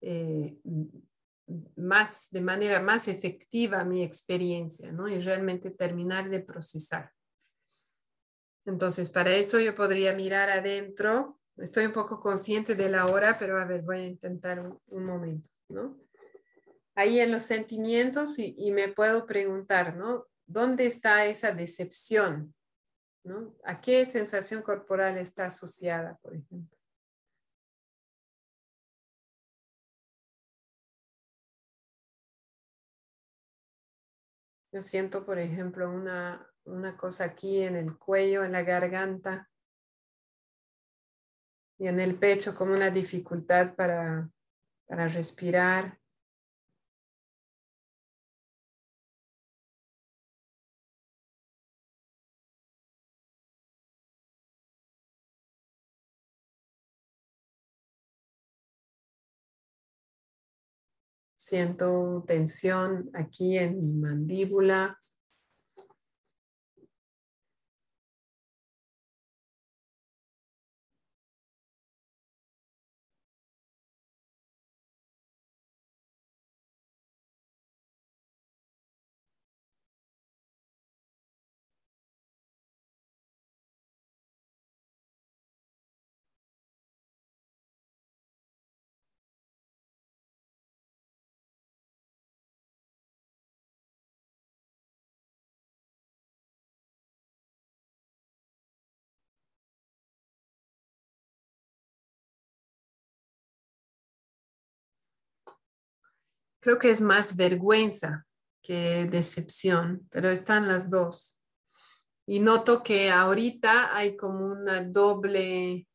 eh, 0.00 0.58
más, 1.76 2.28
de 2.30 2.40
manera 2.40 2.80
más 2.80 3.08
efectiva 3.08 3.84
mi 3.84 4.02
experiencia, 4.02 4.92
¿no? 4.92 5.08
Y 5.08 5.18
realmente 5.18 5.70
terminar 5.70 6.28
de 6.28 6.40
procesar. 6.40 7.12
Entonces, 8.64 9.10
para 9.10 9.34
eso 9.34 9.58
yo 9.60 9.74
podría 9.74 10.12
mirar 10.12 10.50
adentro. 10.50 11.40
Estoy 11.56 11.86
un 11.86 11.92
poco 11.92 12.20
consciente 12.20 12.74
de 12.74 12.88
la 12.88 13.06
hora, 13.06 13.36
pero 13.38 13.60
a 13.60 13.64
ver, 13.64 13.82
voy 13.82 14.00
a 14.00 14.06
intentar 14.06 14.60
un, 14.60 15.04
momento, 15.04 15.50
¿no? 15.68 15.98
Ahí 16.94 17.20
en 17.20 17.32
los 17.32 17.42
sentimientos 17.42 18.38
y, 18.38 18.70
me 18.70 18.88
puedo 18.88 19.26
preguntar, 19.26 19.96
¿no? 19.96 20.26
¿Dónde 20.46 20.86
está 20.86 21.24
esa 21.26 21.52
decepción? 21.52 22.54
¿A 23.64 23.80
qué 23.80 24.04
sensación 24.04 24.62
corporal 24.62 25.16
está 25.18 25.46
asociada, 25.46 26.18
por 26.22 26.34
ejemplo? 26.34 26.81
Yo 34.72 34.80
siento, 34.80 35.26
por 35.26 35.38
ejemplo, 35.38 35.90
una, 35.90 36.48
cosa 36.96 37.24
aquí 37.24 37.62
en 37.62 37.76
el 37.76 37.98
cuello, 37.98 38.42
en 38.42 38.52
la 38.52 38.62
garganta 38.62 39.50
y 41.78 41.88
en 41.88 42.00
el 42.00 42.14
pecho 42.14 42.54
como 42.54 42.72
una 42.72 42.88
dificultad 42.88 43.74
para, 43.74 44.30
para 44.86 45.08
respirar. 45.08 45.98
Siento 61.52 62.24
tensión 62.26 63.10
aquí 63.12 63.58
en 63.58 63.78
mi 63.78 63.92
mandíbula. 63.92 64.98
Creo 106.62 106.78
que 106.78 106.90
es 106.90 107.00
más 107.00 107.36
vergüenza 107.36 108.24
que 108.62 109.06
decepción, 109.10 110.08
pero 110.10 110.30
están 110.30 110.68
las 110.68 110.88
dos. 110.88 111.40
Y 112.24 112.38
noto 112.38 112.84
que 112.84 113.10
ahorita 113.10 113.94
hay 113.94 114.16
como 114.16 114.46
una 114.46 114.80
doble, 114.80 115.88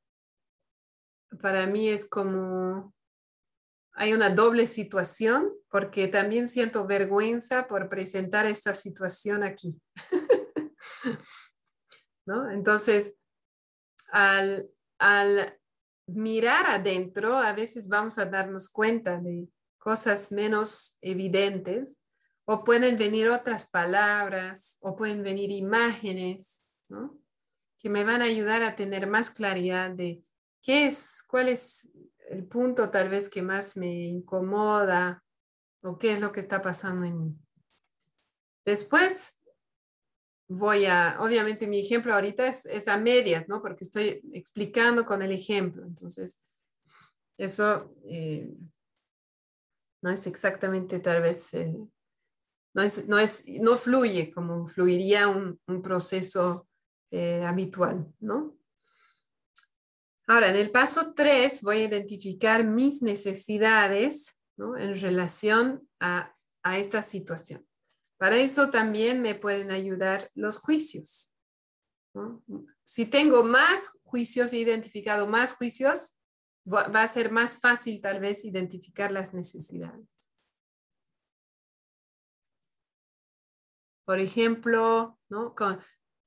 para 1.42 1.66
mí 1.68 1.88
es 1.88 2.08
como, 2.10 2.94
hay 3.94 4.14
una 4.14 4.30
doble 4.30 4.68
situación, 4.68 5.54
porque 5.70 6.10
también 6.10 6.50
siento 6.50 6.86
vergüenza 6.86 7.66
por 7.68 7.88
presentar 7.88 8.46
esta 8.46 8.74
situación 8.74 9.44
aquí. 9.44 9.82
¿No? 12.26 12.52
Entonces, 12.52 13.16
al, 14.12 14.70
al 15.00 15.58
mirar 16.08 16.66
adentro, 16.66 17.38
a 17.38 17.54
veces 17.54 17.88
vamos 17.88 18.18
a 18.18 18.26
darnos 18.26 18.70
cuenta 18.70 19.18
de 19.18 19.48
cosas 19.88 20.34
menos 20.34 20.98
evidentes 21.00 22.02
o 22.44 22.66
pueden 22.66 22.98
venir 22.98 23.30
otras 23.30 23.70
palabras 23.70 24.78
o 24.82 24.98
pueden 24.98 25.24
venir 25.24 25.50
imágenes, 25.50 26.66
¿no? 26.90 27.18
Que 27.80 27.90
me 27.90 28.04
van 28.04 28.22
a 28.22 28.26
ayudar 28.26 28.64
a 28.64 28.76
tener 28.76 29.08
más 29.08 29.32
claridad 29.32 29.92
de 29.92 30.22
qué 30.62 30.88
es, 30.88 31.24
cuál 31.26 31.48
es 31.48 31.94
el 32.30 32.46
punto 32.48 32.90
tal 32.90 33.08
vez 33.08 33.30
que 33.30 33.42
más 33.42 33.78
me 33.78 34.08
incomoda 34.08 35.24
o 35.84 35.98
qué 35.98 36.12
es 36.12 36.20
lo 36.20 36.34
que 36.34 36.42
está 36.42 36.62
pasando 36.62 37.06
en 37.06 37.24
mí. 37.24 37.40
Después 38.66 39.40
voy 40.50 40.86
a, 40.86 41.16
obviamente 41.22 41.66
mi 41.66 41.80
ejemplo 41.80 42.14
ahorita 42.14 42.46
es, 42.46 42.88
a 42.90 42.98
medias, 42.98 43.48
¿no? 43.48 43.62
Porque 43.62 43.86
estoy 43.86 44.22
explicando 44.34 45.06
con 45.06 45.22
el 45.22 45.32
ejemplo. 45.32 45.86
Entonces, 45.86 46.42
eso 47.38 47.96
eh, 48.04 48.54
no 50.02 50.10
es 50.12 50.28
exactamente 50.28 51.00
tal 51.00 51.22
vez 51.22 51.52
no, 52.74 52.82
es, 52.82 53.08
no, 53.08 53.18
es, 53.20 53.46
no 53.48 53.76
fluye 53.78 54.32
como 54.32 54.66
fluiría 54.66 55.28
un, 55.28 55.60
un 55.68 55.82
proceso 55.82 56.68
eh, 57.12 57.44
habitual, 57.44 58.14
¿no? 58.20 58.58
Ahora, 60.28 60.50
en 60.50 60.58
el 60.58 60.72
paso 60.72 61.14
3 61.14 61.62
voy 61.62 61.78
a 61.78 61.86
identificar 61.86 62.66
mis 62.66 63.02
necesidades 63.02 64.42
¿no? 64.58 64.78
en 64.78 64.94
relación 65.00 65.88
a, 66.02 66.36
a 66.64 66.78
esta 66.78 67.02
situación. 67.02 67.66
Para 68.18 68.36
eso 68.36 68.70
también 68.70 69.22
me 69.22 69.36
pueden 69.36 69.72
ayudar 69.72 70.30
los 70.36 70.60
juicios. 70.60 71.34
¿no? 72.14 72.44
Si 72.84 73.06
tengo 73.06 73.44
más 73.44 74.00
juicios, 74.04 74.52
he 74.52 74.58
identificado 74.58 75.28
más 75.28 75.54
juicios, 75.54 76.17
va 76.68 77.02
a 77.02 77.08
ser 77.08 77.32
más 77.32 77.60
fácil 77.60 78.02
tal 78.02 78.20
vez 78.20 78.44
identificar 78.44 79.12
las 79.12 79.34
necesidades. 79.34 80.28
Por 84.08 84.20
ejemplo, 84.20 85.20
¿no? 85.28 85.54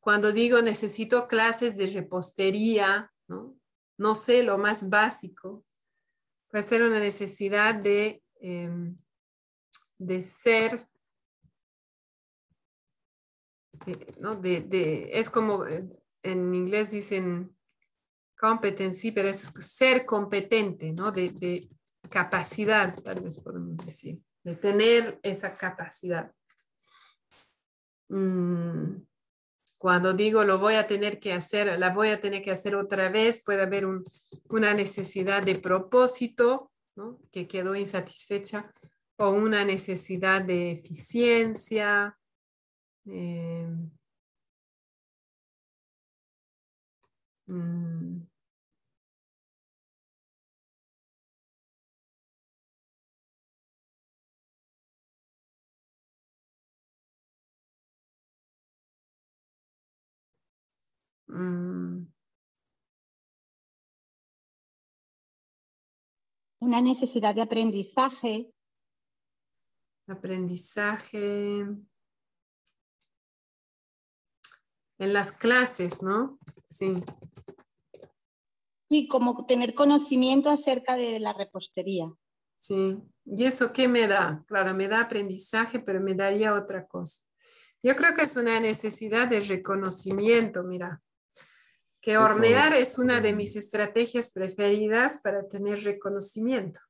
cuando 0.00 0.32
digo 0.32 0.60
necesito 0.60 1.26
clases 1.26 1.78
de 1.78 1.86
repostería, 1.86 3.10
¿no? 3.26 3.58
no 3.96 4.14
sé 4.14 4.42
lo 4.42 4.58
más 4.58 4.90
básico, 4.90 5.64
puede 6.50 6.62
ser 6.62 6.82
una 6.82 7.00
necesidad 7.00 7.74
de, 7.74 8.22
em, 8.40 8.94
de 9.96 10.20
ser, 10.20 10.90
¿no? 14.18 14.32
de, 14.36 15.08
es 15.12 15.30
como 15.30 15.66
eh, 15.66 15.88
en 16.22 16.54
inglés 16.54 16.90
dicen 16.90 17.56
competency, 18.40 19.12
pero 19.12 19.28
es 19.28 19.38
ser 19.38 20.06
competente, 20.06 20.92
¿no? 20.92 21.12
de, 21.12 21.30
de 21.30 21.60
capacidad, 22.08 22.94
tal 23.02 23.22
vez 23.22 23.40
podemos 23.42 23.76
decir, 23.76 24.18
de 24.42 24.56
tener 24.56 25.20
esa 25.22 25.54
capacidad. 25.54 26.32
Mm, 28.08 29.02
cuando 29.76 30.12
digo 30.14 30.44
lo 30.44 30.58
voy 30.58 30.74
a 30.74 30.86
tener 30.86 31.20
que 31.20 31.32
hacer, 31.32 31.78
la 31.78 31.90
voy 31.90 32.08
a 32.08 32.20
tener 32.20 32.42
que 32.42 32.50
hacer 32.50 32.74
otra 32.74 33.10
vez, 33.10 33.42
puede 33.44 33.62
haber 33.62 33.86
una 34.48 34.74
necesidad 34.74 35.42
de 35.42 35.56
propósito 35.58 36.70
que 37.30 37.46
quedó 37.46 37.76
insatisfecha 37.76 38.72
o 39.16 39.30
una 39.30 39.64
necesidad 39.64 40.42
de 40.42 40.72
eficiencia. 40.72 42.18
Eh, 43.06 43.68
mm, 47.46 48.29
Una 61.32 62.06
necesidad 66.80 67.34
de 67.34 67.42
aprendizaje. 67.42 68.52
Aprendizaje. 70.08 71.66
En 74.98 75.12
las 75.12 75.32
clases, 75.32 76.02
¿no? 76.02 76.38
Sí. 76.66 76.94
Y 78.88 79.08
como 79.08 79.46
tener 79.46 79.74
conocimiento 79.74 80.50
acerca 80.50 80.96
de 80.96 81.20
la 81.20 81.32
repostería. 81.32 82.12
Sí. 82.58 82.98
¿Y 83.24 83.44
eso 83.44 83.72
qué 83.72 83.86
me 83.86 84.08
da? 84.08 84.44
Claro, 84.48 84.74
me 84.74 84.88
da 84.88 85.02
aprendizaje, 85.02 85.78
pero 85.78 86.00
me 86.00 86.14
daría 86.14 86.54
otra 86.54 86.86
cosa. 86.86 87.22
Yo 87.82 87.96
creo 87.96 88.14
que 88.14 88.22
es 88.22 88.36
una 88.36 88.60
necesidad 88.60 89.28
de 89.28 89.40
reconocimiento, 89.40 90.64
mira 90.64 91.00
que 92.00 92.16
hornear 92.16 92.74
es 92.74 92.98
una 92.98 93.20
de 93.20 93.32
mis 93.32 93.56
estrategias 93.56 94.30
preferidas 94.30 95.20
para 95.22 95.46
tener 95.46 95.82
reconocimiento. 95.82 96.80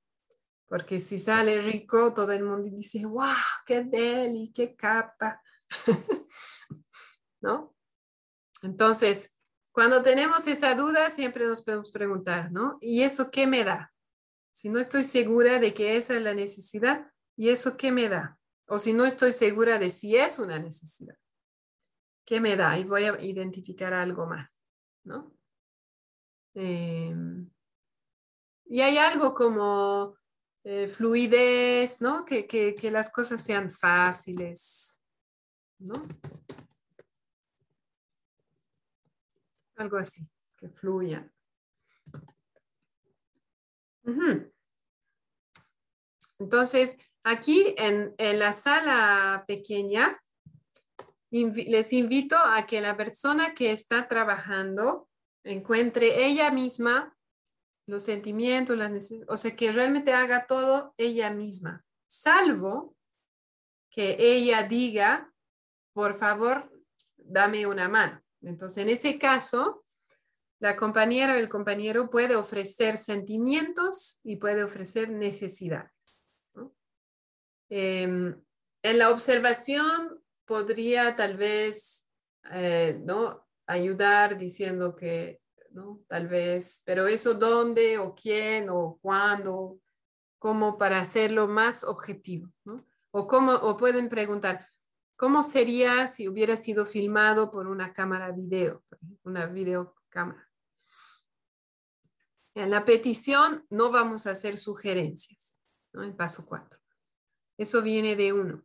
Porque 0.68 1.00
si 1.00 1.18
sale 1.18 1.58
rico, 1.58 2.14
todo 2.14 2.30
el 2.30 2.44
mundo 2.44 2.68
dice, 2.70 3.04
wow, 3.04 3.26
qué 3.66 3.82
deli, 3.82 4.52
qué 4.54 4.76
capa. 4.76 5.42
¿No? 7.40 7.74
Entonces, 8.62 9.40
cuando 9.72 10.00
tenemos 10.02 10.46
esa 10.46 10.74
duda, 10.74 11.11
siempre 11.11 11.46
nos 11.46 11.62
podemos 11.62 11.90
preguntar, 11.90 12.52
¿no? 12.52 12.78
¿Y 12.80 13.02
eso 13.02 13.30
qué 13.30 13.46
me 13.46 13.64
da? 13.64 13.92
Si 14.52 14.68
no 14.68 14.78
estoy 14.78 15.02
segura 15.02 15.58
de 15.58 15.74
que 15.74 15.96
esa 15.96 16.16
es 16.16 16.22
la 16.22 16.34
necesidad, 16.34 17.11
¿y 17.36 17.48
eso 17.48 17.76
qué 17.76 17.90
me 17.90 18.08
da? 18.08 18.38
O 18.66 18.78
si 18.78 18.92
no 18.92 19.04
estoy 19.04 19.32
segura 19.32 19.78
de 19.78 19.90
si 19.90 20.16
es 20.16 20.38
una 20.38 20.58
necesidad, 20.61 21.16
¿qué 22.24 22.40
me 22.40 22.56
da? 22.56 22.78
Y 22.78 22.84
voy 22.84 23.04
a 23.04 23.20
identificar 23.20 23.92
algo 23.92 24.26
más. 24.26 24.59
¿No? 25.05 25.32
Em, 26.55 27.51
y 28.66 28.80
hay 28.80 28.98
algo 28.98 29.34
como 29.34 30.16
eh, 30.64 30.88
fluidez, 30.88 32.01
¿no? 32.01 32.24
Que, 32.24 32.46
que, 32.46 32.90
las 32.90 33.11
cosas 33.11 33.42
sean 33.42 33.70
fáciles, 33.70 35.05
¿no? 35.78 35.94
Algo 39.76 39.96
así, 39.96 40.28
que 40.57 40.68
fluyan. 40.68 41.32
Entonces, 46.38 46.98
aquí 47.22 47.74
en, 47.78 48.14
en, 48.18 48.38
la 48.38 48.53
sala 48.53 49.44
pequeña 49.46 50.12
les 51.31 51.93
invito 51.93 52.37
a 52.37 52.66
que 52.66 52.81
la 52.81 52.97
persona 52.97 53.55
que 53.55 53.72
está 53.72 54.09
trabajando 54.09 55.09
encuentre 55.45 56.26
ella 56.26 56.51
misma 56.51 57.16
los 57.87 58.03
sentimientos, 58.03 58.76
las 58.76 59.12
o 59.26 59.37
sea, 59.37 59.57
que 59.57 59.72
realmente 59.72 60.12
haga 60.12 60.47
todo 60.47 60.95
ella 60.97 61.31
misma, 61.31 61.85
salvo 62.09 62.97
que 63.91 64.16
ella 64.18 64.62
diga, 64.62 65.33
por 65.93 66.16
favor, 66.16 66.70
dame 67.16 67.66
una 67.66 67.89
mano. 67.89 68.22
Entonces, 68.43 68.78
en 68.78 68.89
ese 68.91 69.18
caso, 69.18 69.85
la 70.61 70.76
compañera 70.76 71.35
o 71.35 71.37
el 71.37 71.49
compañero 71.49 72.11
puede 72.11 72.37
ofrecer 72.37 72.97
sentimientos 72.97 74.20
y 74.22 74.37
puede 74.37 74.62
ofrecer 74.62 75.11
necesidades. 75.11 76.33
Em, 77.70 78.41
en 78.83 78.99
la 78.99 79.11
observación 79.11 80.20
podría 80.51 81.14
tal 81.14 81.36
vez, 81.36 82.09
eh, 82.51 83.01
¿no? 83.05 83.46
Ayudar 83.68 84.36
diciendo 84.36 84.96
que, 84.96 85.40
¿no? 85.70 86.03
Tal 86.09 86.26
vez, 86.26 86.82
pero 86.84 87.07
eso 87.07 87.34
dónde 87.34 87.98
o 87.98 88.16
quién 88.16 88.68
o 88.68 88.98
cuándo, 89.01 89.78
como 90.40 90.76
para 90.76 90.98
hacerlo 90.98 91.46
más 91.46 91.84
objetivo, 91.84 92.51
¿no? 92.64 92.84
O, 93.12 93.28
cómo, 93.28 93.53
o 93.53 93.76
pueden 93.76 94.09
preguntar, 94.09 94.66
¿cómo 95.14 95.44
sería 95.44 96.09
si 96.09 96.26
hubiera 96.26 96.57
sido 96.57 96.84
filmado 96.84 97.53
por 97.53 97.68
una 97.68 97.92
cámara 97.92 98.32
video, 98.32 98.82
una 99.22 99.46
videocámara? 99.46 100.51
En 102.57 102.70
la 102.70 102.84
petición 102.84 103.64
no 103.70 103.92
vamos 103.92 104.26
a 104.26 104.32
hacer 104.32 104.57
sugerencias, 104.57 105.61
¿no? 105.92 106.03
En 106.03 106.16
paso 106.16 106.44
cuatro. 106.44 106.80
Eso 107.57 107.82
viene 107.82 108.16
de 108.16 108.32
uno. 108.32 108.64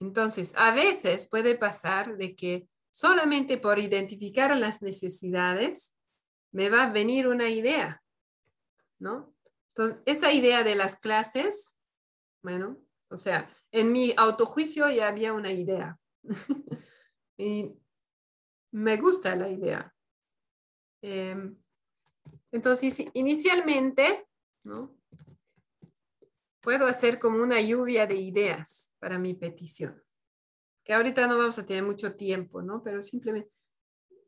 Entonces, 0.00 0.54
a 0.56 0.74
veces 0.74 1.28
puede 1.28 1.56
pasar 1.56 2.16
de 2.16 2.34
que 2.34 2.68
solamente 2.90 3.58
por 3.58 3.78
identificar 3.78 4.56
las 4.56 4.82
necesidades 4.82 5.96
me 6.52 6.70
va 6.70 6.84
a 6.84 6.92
venir 6.92 7.28
una 7.28 7.48
idea, 7.48 8.02
¿no? 8.98 9.34
Entonces, 9.68 10.02
esa 10.06 10.32
idea 10.32 10.64
de 10.64 10.74
las 10.74 10.96
clases, 10.96 11.78
bueno, 12.42 12.78
o 13.10 13.16
sea, 13.16 13.48
en 13.70 13.92
mi 13.92 14.14
autojuicio 14.16 14.90
ya 14.90 15.08
había 15.08 15.32
una 15.32 15.52
idea. 15.52 15.98
y 17.36 17.76
me 18.72 18.96
gusta 18.96 19.36
la 19.36 19.48
idea. 19.48 19.94
Em, 21.02 21.56
entonces, 22.52 23.04
inicialmente, 23.14 24.26
¿no? 24.64 24.99
Puedo 26.62 26.86
hacer 26.86 27.18
como 27.18 27.42
una 27.42 27.60
lluvia 27.60 28.06
de 28.06 28.16
ideas 28.16 28.94
para 28.98 29.18
mi 29.18 29.34
petición. 29.34 30.02
Que 30.84 30.94
ahorita 30.94 31.26
no 31.26 31.38
vamos 31.38 31.58
a 31.58 31.64
tener 31.64 31.82
mucho 31.82 32.16
tiempo, 32.16 32.62
¿no? 32.62 32.82
Pero 32.82 33.02
simplemente 33.02 33.56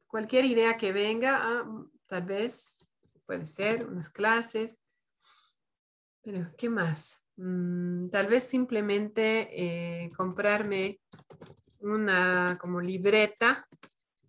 cualquier 0.07 0.45
idea 0.45 0.76
que 0.76 0.93
venga, 0.93 1.39
ah, 1.41 1.64
tal 2.07 2.24
vez 2.24 2.76
puede 3.24 3.47
ser 3.47 3.87
unas 3.87 4.11
clases. 4.11 4.83
Pero, 6.22 6.51
¿qué 6.57 6.68
más? 6.68 7.26
Mm, 7.37 8.11
tal 8.11 8.26
vez 8.26 8.45
simplemente 8.45 9.49
eh, 9.51 10.09
comprarme 10.16 11.01
una 11.80 12.59
como 12.61 12.80
libreta 12.80 13.66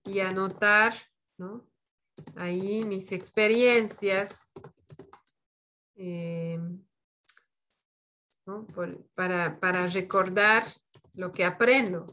y 0.06 0.22
anotar, 0.22 0.93
¿no? 1.38 1.68
Ahí 2.38 2.82
mis 2.84 3.12
experiencias. 3.12 4.51
Eh, 5.95 6.60
para, 9.16 9.88
recordar 9.88 10.64
lo 11.16 11.32
que 11.32 11.46
aprendo. 11.46 12.06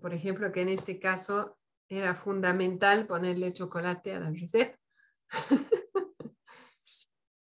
Por 0.00 0.14
ejemplo, 0.14 0.50
que 0.52 0.62
en 0.62 0.68
este 0.70 0.98
caso 0.98 1.58
era 1.88 2.14
fundamental 2.14 3.06
ponerle 3.06 3.52
chocolate 3.52 4.14
a 4.14 4.20
la 4.20 4.30
receta. 4.30 4.78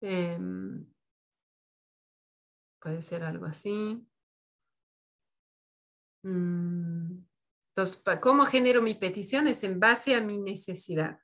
Em, 0.02 0.86
puede 2.80 3.02
ser 3.02 3.22
algo 3.22 3.44
así. 3.44 4.02
Mm, 6.22 7.22
entonces, 7.68 8.02
¿cómo 8.22 8.46
genero 8.46 8.80
mi 8.80 8.94
petición? 8.94 9.46
Es 9.46 9.62
en 9.62 9.78
base 9.78 10.14
a 10.14 10.22
mi 10.22 10.38
necesidad. 10.38 11.20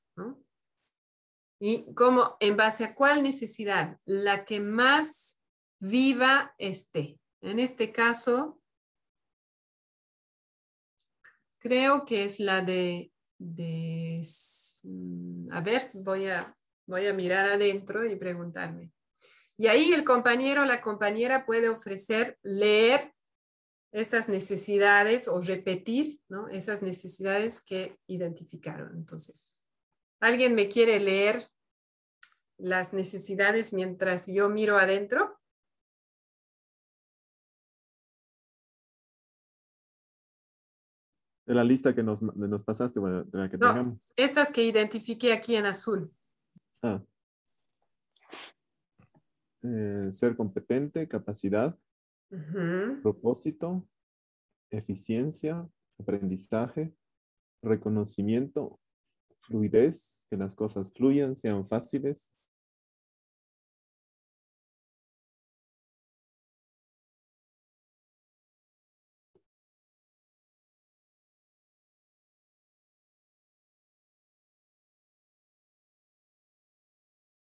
¿Y 1.59 1.93
cómo, 1.95 2.37
en 2.41 2.57
base 2.57 2.85
a 2.85 2.95
cuál 2.95 3.23
necesidad? 3.23 3.99
La 4.05 4.45
que 4.45 4.61
más 4.61 5.41
viva 5.81 6.55
esté. 6.59 7.19
En 7.41 7.59
este 7.59 7.93
caso, 7.93 8.61
creo 11.59 12.05
que 12.05 12.25
es 12.25 12.41
la 12.41 12.63
de, 12.63 13.13
mm, 13.39 15.53
a 15.53 15.61
ver, 15.61 15.91
voy 15.95 16.27
a, 16.27 16.57
voy 16.87 17.07
a 17.07 17.13
mirar 17.13 17.47
adentro 17.47 18.05
y 18.05 18.17
preguntarme. 18.17 18.93
Y 19.59 19.69
ahí 19.69 19.93
el 19.93 20.05
compañero 20.05 20.63
o 20.63 20.67
la 20.67 20.83
compañera 20.83 21.47
puede 21.47 21.69
ofrecer 21.69 22.39
leer 22.43 23.13
esas 23.93 24.29
necesidades 24.29 25.29
o 25.29 25.41
repetir 25.41 26.21
¿no? 26.29 26.49
esas 26.49 26.83
necesidades 26.83 27.63
que 27.63 27.99
identificaron. 28.07 28.95
Entonces, 28.95 29.56
¿Alguien 30.21 30.55
me 30.55 30.69
quiere 30.69 30.99
leer 30.99 31.43
las 32.59 32.93
necesidades 32.93 33.73
mientras 33.73 34.27
yo 34.27 34.49
miro 34.49 34.79
adentro? 34.79 35.39
De 41.47 41.55
la 41.55 41.63
lista 41.63 41.95
que 41.95 42.03
nos, 42.03 42.23
nos 42.23 42.65
pasaste, 42.65 42.99
bueno, 42.99 43.23
de 43.25 43.39
la 43.39 43.49
que 43.49 43.57
no, 43.57 43.99
Esas 44.17 44.53
que 44.53 44.65
identifiqué 44.65 45.33
aquí 45.33 45.55
en 45.55 45.67
azul. 45.67 46.13
Ah. 46.83 47.05
Eh, 49.63 50.13
ser 50.13 50.35
competente, 50.37 51.07
capacidad, 51.07 51.79
propósito, 53.03 53.87
eficiencia, 54.71 55.69
aprendizaje, 55.99 56.95
reconocimiento, 57.63 58.81
fluidez, 59.47 60.27
que 60.31 60.37
las 60.37 60.55
cosas 60.55 60.93
fluyan, 60.93 61.35
sean 61.37 61.65
fáciles. 61.65 62.35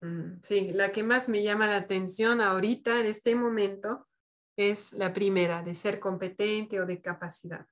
Mm, 0.01 0.39
sí, 0.41 0.69
la 0.69 0.91
que 0.91 1.03
más 1.03 1.27
me 1.29 1.43
llama 1.43 1.67
la 1.67 1.77
atención 1.77 2.41
ahorita, 2.41 2.99
en 2.99 3.07
este 3.07 3.35
momento, 3.35 4.07
es 4.55 4.93
la 4.93 5.13
primera, 5.13 5.61
de 5.61 5.73
ser 5.73 5.99
competente 5.99 6.79
o 6.81 6.85
de 6.85 7.01
capacidad. 7.01 7.65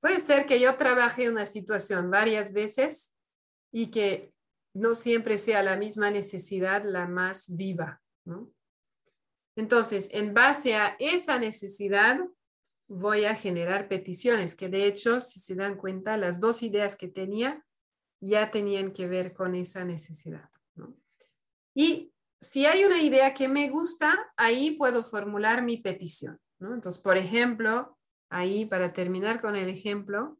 Puede 0.00 0.20
ser 0.20 0.46
que 0.46 0.60
yo 0.60 0.76
trabaje 0.76 1.28
una 1.28 1.46
situación 1.46 2.10
varias 2.10 2.52
veces 2.52 3.14
y 3.72 3.90
que 3.90 4.32
no 4.74 4.94
siempre 4.94 5.38
sea 5.38 5.62
la 5.62 5.76
misma 5.76 6.10
necesidad 6.10 6.84
la 6.84 7.06
más 7.06 7.54
viva. 7.56 8.00
Entonces, 9.56 10.10
en 10.12 10.34
base 10.34 10.76
a 10.76 10.96
esa 10.98 11.38
necesidad, 11.38 12.20
voy 12.86 13.24
a 13.24 13.34
generar 13.34 13.88
peticiones, 13.88 14.54
que 14.54 14.68
de 14.68 14.86
hecho, 14.86 15.20
si 15.20 15.40
se 15.40 15.54
dan 15.54 15.76
cuenta, 15.76 16.16
las 16.16 16.40
dos 16.40 16.62
ideas 16.62 16.96
que 16.96 17.08
tenía 17.08 17.64
ya 18.20 18.50
tenían 18.50 18.92
que 18.92 19.06
ver 19.06 19.32
con 19.32 19.54
esa 19.54 19.84
necesidad. 19.84 20.50
Y 21.74 22.12
si 22.40 22.66
hay 22.66 22.84
una 22.84 23.02
idea 23.02 23.34
que 23.34 23.48
me 23.48 23.68
gusta, 23.68 24.32
ahí 24.36 24.72
puedo 24.72 25.04
formular 25.04 25.62
mi 25.62 25.76
petición. 25.76 26.40
Entonces, 26.60 27.00
por 27.00 27.16
ejemplo, 27.16 27.98
ahí 28.30 28.64
para 28.66 28.92
terminar 28.92 29.40
con 29.40 29.54
el 29.56 29.68
ejemplo, 29.68 30.38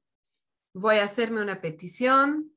voy 0.74 0.96
a 0.96 1.04
hacerme 1.04 1.42
una 1.42 1.60
petición 1.60 2.52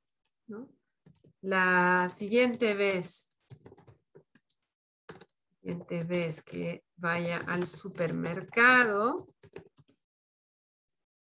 la 1.42 2.08
siguiente 2.10 2.74
vez, 2.74 3.32
siguiente 5.60 6.04
vez 6.04 6.42
que 6.42 6.84
vaya 6.96 7.40
al 7.48 7.66
supermercado, 7.66 9.16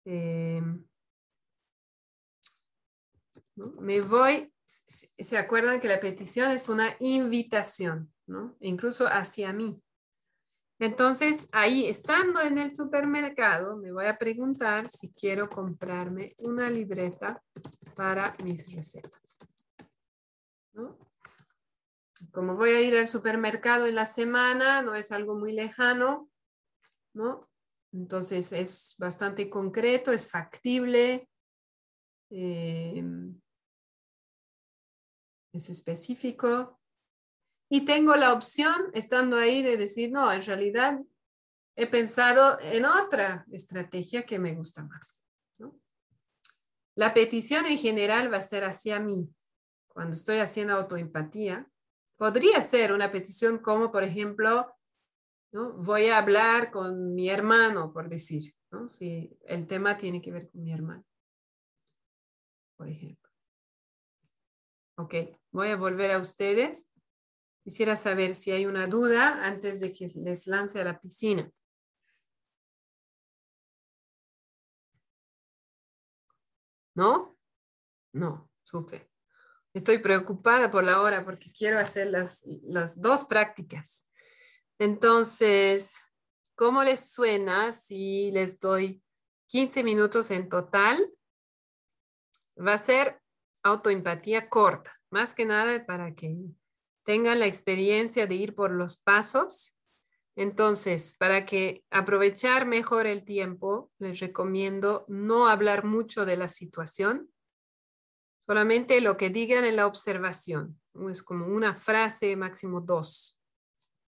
em, 0.05 0.85
me 3.55 4.01
voy, 4.01 4.53
se 4.65 5.37
acuerdan 5.37 5.79
que 5.79 5.87
la 5.87 5.99
petición 5.99 6.51
es 6.51 6.69
una 6.69 6.95
invitación, 6.99 8.13
¿no? 8.27 8.55
incluso 8.59 9.07
hacia 9.07 9.53
mí. 9.53 9.81
Entonces, 10.79 11.47
ahí, 11.53 11.85
estando 11.85 12.41
en 12.41 12.57
el 12.57 12.73
supermercado, 12.73 13.77
me 13.77 13.91
voy 13.91 14.05
a 14.05 14.17
preguntar 14.17 14.89
si 14.89 15.11
quiero 15.11 15.47
comprarme 15.47 16.31
una 16.39 16.69
libreta 16.69 17.41
para 17.95 18.33
mis 18.43 18.73
recetas. 18.73 19.37
Como 22.31 22.55
voy 22.55 22.71
a 22.71 22.81
ir 22.81 22.97
al 22.97 23.07
supermercado 23.07 23.85
en 23.85 23.95
la 23.95 24.05
semana, 24.05 24.81
no 24.81 24.95
es 24.95 25.11
algo 25.11 25.35
muy 25.35 25.53
lejano, 25.53 26.29
¿no? 27.13 27.41
Entonces 27.91 28.51
es 28.53 28.95
bastante 28.97 29.49
concreto, 29.49 30.11
es 30.11 30.29
factible, 30.29 31.29
em, 32.31 33.39
es 35.53 35.69
específico. 35.69 36.79
Y 37.69 37.85
tengo 37.85 38.15
la 38.15 38.33
opción, 38.33 38.89
estando 38.93 39.37
ahí, 39.37 39.61
de 39.61 39.77
decir, 39.77 40.11
no, 40.11 40.31
en 40.31 40.41
realidad 40.41 40.99
he 41.75 41.87
pensado 41.87 42.59
en 42.59 42.85
otra 42.85 43.45
estrategia 43.51 44.25
que 44.25 44.39
me 44.39 44.53
gusta 44.53 44.83
más. 44.83 45.22
La 46.95 47.13
petición 47.13 47.65
en 47.65 47.77
general 47.77 48.31
va 48.31 48.37
a 48.37 48.41
ser 48.41 48.63
hacia 48.63 48.99
mí. 48.99 49.29
Cuando 49.87 50.13
estoy 50.13 50.37
haciendo 50.37 50.73
autoempatía, 50.73 51.69
podría 52.17 52.61
ser 52.61 52.93
una 52.93 53.11
petición 53.11 53.57
como, 53.57 53.91
por 53.91 54.03
ejemplo, 54.03 54.75
¿no? 55.51 55.73
voy 55.73 56.07
a 56.07 56.17
hablar 56.17 56.71
con 56.71 57.13
mi 57.15 57.29
hermano, 57.29 57.93
por 57.93 58.09
decir, 58.09 58.53
¿no? 58.71 58.87
si 58.87 59.37
el 59.45 59.67
tema 59.67 59.97
tiene 59.97 60.21
que 60.21 60.31
ver 60.31 60.49
con 60.49 60.63
mi 60.63 60.71
hermano, 60.71 61.05
por 62.75 62.87
ejemplo. 62.87 63.29
Ok, 64.97 65.15
voy 65.51 65.69
a 65.69 65.75
volver 65.75 66.11
a 66.11 66.19
ustedes. 66.19 66.87
Quisiera 67.63 67.95
saber 67.95 68.35
si 68.35 68.51
hay 68.51 68.65
una 68.65 68.87
duda 68.87 69.45
antes 69.45 69.79
de 69.79 69.91
que 69.93 70.07
les 70.17 70.47
lance 70.47 70.79
a 70.79 70.83
la 70.83 70.99
piscina. 70.99 71.49
¿No? 76.95 77.37
No, 78.13 78.49
súper. 78.61 79.09
Estoy 79.73 79.97
preocupada 79.97 80.69
por 80.69 80.83
la 80.83 81.01
hora 81.01 81.25
porque 81.25 81.51
quiero 81.51 81.79
hacer 81.79 82.07
las, 82.07 82.43
las 82.63 83.01
dos 83.01 83.25
prácticas. 83.25 84.05
Entonces, 84.77 86.11
¿cómo 86.55 86.83
les 86.83 87.11
suena 87.11 87.71
si 87.71 88.29
les 88.31 88.59
doy 88.59 89.03
15 89.47 89.83
minutos 89.83 90.29
en 90.29 90.49
total? 90.49 91.11
Va 92.55 92.73
a 92.73 92.77
ser 92.77 93.19
autoempatía 93.63 94.49
corta, 94.49 94.99
más 95.09 95.33
que 95.33 95.45
nada 95.45 95.85
para 95.85 96.13
que 96.13 96.37
tengan 97.03 97.39
la 97.39 97.47
experiencia 97.47 98.27
de 98.27 98.35
ir 98.35 98.55
por 98.55 98.71
los 98.71 98.97
pasos. 98.97 99.77
Entonces, 100.35 101.15
para 101.17 101.45
que 101.45 101.83
aprovechar 101.91 102.65
mejor 102.65 103.05
el 103.05 103.23
tiempo, 103.23 103.91
les 103.99 104.19
recomiendo 104.19 105.05
no 105.07 105.47
hablar 105.47 105.85
mucho 105.85 106.25
de 106.25 106.37
la 106.37 106.47
situación, 106.47 107.31
solamente 108.39 108.99
lo 109.01 109.15
que 109.15 109.29
digan 109.29 109.63
en 109.63 109.75
la 109.75 109.87
observación. 109.87 110.79
Es 111.09 111.23
como 111.23 111.47
una 111.47 111.73
frase, 111.75 112.35
máximo 112.35 112.81
dos. 112.81 113.39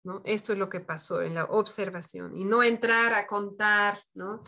¿no? 0.02 0.22
Esto 0.24 0.52
es 0.52 0.58
lo 0.58 0.68
que 0.68 0.80
pasó 0.80 1.22
en 1.22 1.34
la 1.34 1.44
observación 1.44 2.34
y 2.34 2.44
no 2.44 2.62
entrar 2.62 3.12
a 3.12 3.26
contar, 3.26 3.98
¿no? 4.14 4.40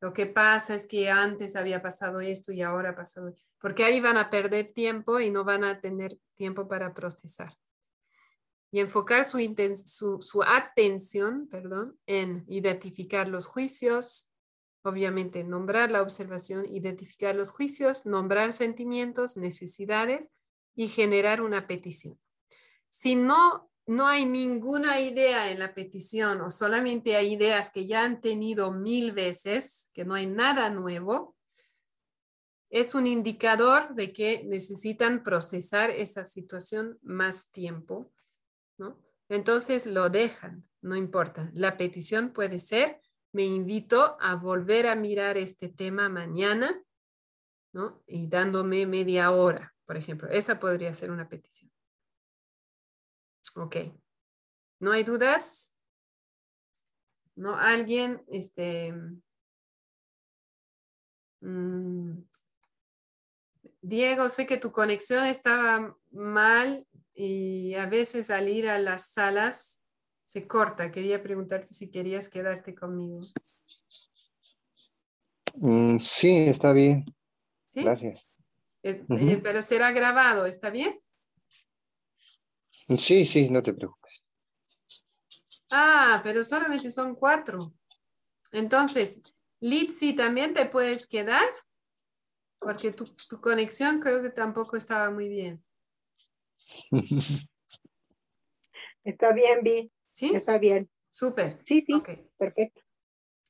Lo 0.00 0.12
que 0.12 0.26
pasa 0.26 0.74
es 0.74 0.86
que 0.86 1.10
antes 1.10 1.56
había 1.56 1.82
pasado 1.82 2.20
esto 2.20 2.52
y 2.52 2.62
ahora 2.62 2.90
ha 2.90 2.96
pasado, 2.96 3.34
porque 3.60 3.84
ahí 3.84 4.00
van 4.00 4.16
a 4.16 4.30
perder 4.30 4.72
tiempo 4.72 5.20
y 5.20 5.30
no 5.30 5.44
van 5.44 5.64
a 5.64 5.80
tener 5.80 6.18
tiempo 6.34 6.68
para 6.68 6.94
procesar. 6.94 7.52
Y 8.70 8.80
enfocar 8.80 9.24
su, 9.24 10.20
su, 10.20 10.42
atención 10.42 11.48
perdón, 11.48 11.98
en 12.06 12.44
identificar 12.48 13.28
los 13.28 13.46
juicios, 13.46 14.30
obviamente 14.82 15.42
nombrar 15.42 15.90
la 15.90 16.02
observación, 16.02 16.66
identificar 16.66 17.34
los 17.34 17.50
juicios, 17.50 18.04
nombrar 18.04 18.52
sentimientos, 18.52 19.36
necesidades 19.36 20.32
y 20.74 20.88
generar 20.88 21.40
una 21.40 21.66
petición. 21.66 22.18
Si 22.90 23.16
no 23.16 23.68
no 23.88 24.06
hay 24.06 24.26
ninguna 24.26 25.00
idea 25.00 25.50
en 25.50 25.58
la 25.58 25.74
petición 25.74 26.42
o 26.42 26.50
solamente 26.50 27.16
hay 27.16 27.32
ideas 27.32 27.72
que 27.72 27.86
ya 27.86 28.04
han 28.04 28.20
tenido 28.20 28.70
mil 28.70 29.12
veces, 29.12 29.90
que 29.94 30.04
no 30.04 30.12
hay 30.12 30.26
nada 30.26 30.68
nuevo, 30.68 31.34
es 32.68 32.94
un 32.94 33.06
indicador 33.06 33.94
de 33.94 34.12
que 34.12 34.44
necesitan 34.44 35.22
procesar 35.22 35.90
esa 35.90 36.24
situación 36.24 36.98
más 37.00 37.50
tiempo, 37.50 38.12
¿no? 38.78 38.98
Entonces 39.28 39.86
lo 39.86 40.08
dejan, 40.08 40.66
no 40.80 40.96
importa. 40.96 41.50
La 41.54 41.76
petición 41.76 42.32
puede 42.32 42.58
ser, 42.58 43.02
me 43.32 43.44
invito 43.44 44.16
a 44.20 44.36
volver 44.36 44.86
a 44.86 44.96
mirar 44.96 45.36
este 45.36 45.68
tema 45.68 46.08
mañana, 46.08 46.82
¿no? 47.72 48.02
Y 48.06 48.28
dándome 48.28 48.86
media 48.86 49.30
hora, 49.30 49.74
por 49.84 49.96
ejemplo. 49.96 50.28
Esa 50.30 50.58
podría 50.58 50.94
ser 50.94 51.10
una 51.10 51.28
petición. 51.28 51.70
Ok. 53.54 53.76
¿No 54.80 54.92
hay 54.92 55.02
dudas? 55.02 55.74
¿No? 57.34 57.56
¿Alguien? 57.56 58.24
Este, 58.28 58.94
mm, 61.40 62.22
Diego, 63.80 64.28
sé 64.28 64.46
que 64.46 64.56
tu 64.56 64.72
conexión 64.72 65.24
estaba 65.24 65.96
mal 66.10 66.86
y 67.20 67.74
a 67.74 67.86
veces 67.86 68.30
al 68.30 68.48
ir 68.48 68.68
a 68.68 68.78
las 68.78 69.10
salas 69.10 69.80
se 70.24 70.46
corta. 70.46 70.92
Quería 70.92 71.20
preguntarte 71.20 71.74
si 71.74 71.90
querías 71.90 72.28
quedarte 72.28 72.76
conmigo. 72.76 73.18
Mm, 75.54 75.98
sí, 75.98 76.46
está 76.46 76.72
bien. 76.72 77.04
Gracias. 77.74 78.30
Eh, 78.84 79.04
eh, 79.08 79.40
pero 79.42 79.60
será 79.62 79.90
grabado, 79.90 80.46
¿está 80.46 80.70
bien? 80.70 81.00
Sí, 82.70 83.26
sí, 83.26 83.50
no 83.50 83.64
te 83.64 83.74
preocupes. 83.74 84.24
Ah, 85.72 86.20
pero 86.22 86.44
solamente 86.44 86.88
son 86.88 87.16
cuatro. 87.16 87.74
Entonces, 88.52 89.22
Litsi, 89.58 90.14
¿también 90.14 90.54
te 90.54 90.66
puedes 90.66 91.04
quedar? 91.08 91.42
Porque 92.60 92.92
tu, 92.92 93.06
conexión 93.40 93.98
creo 93.98 94.22
que 94.22 94.30
tampoco 94.30 94.76
estaba 94.76 95.10
muy 95.10 95.28
bien. 95.28 95.64
Está 99.04 99.32
bien, 99.32 99.62
Vi. 99.62 99.92
¿Sí? 100.12 100.32
Está 100.34 100.58
bien. 100.58 100.90
Súper. 101.08 101.58
Sí, 101.62 101.84
sí. 101.86 102.02
Perfecto. 102.36 102.82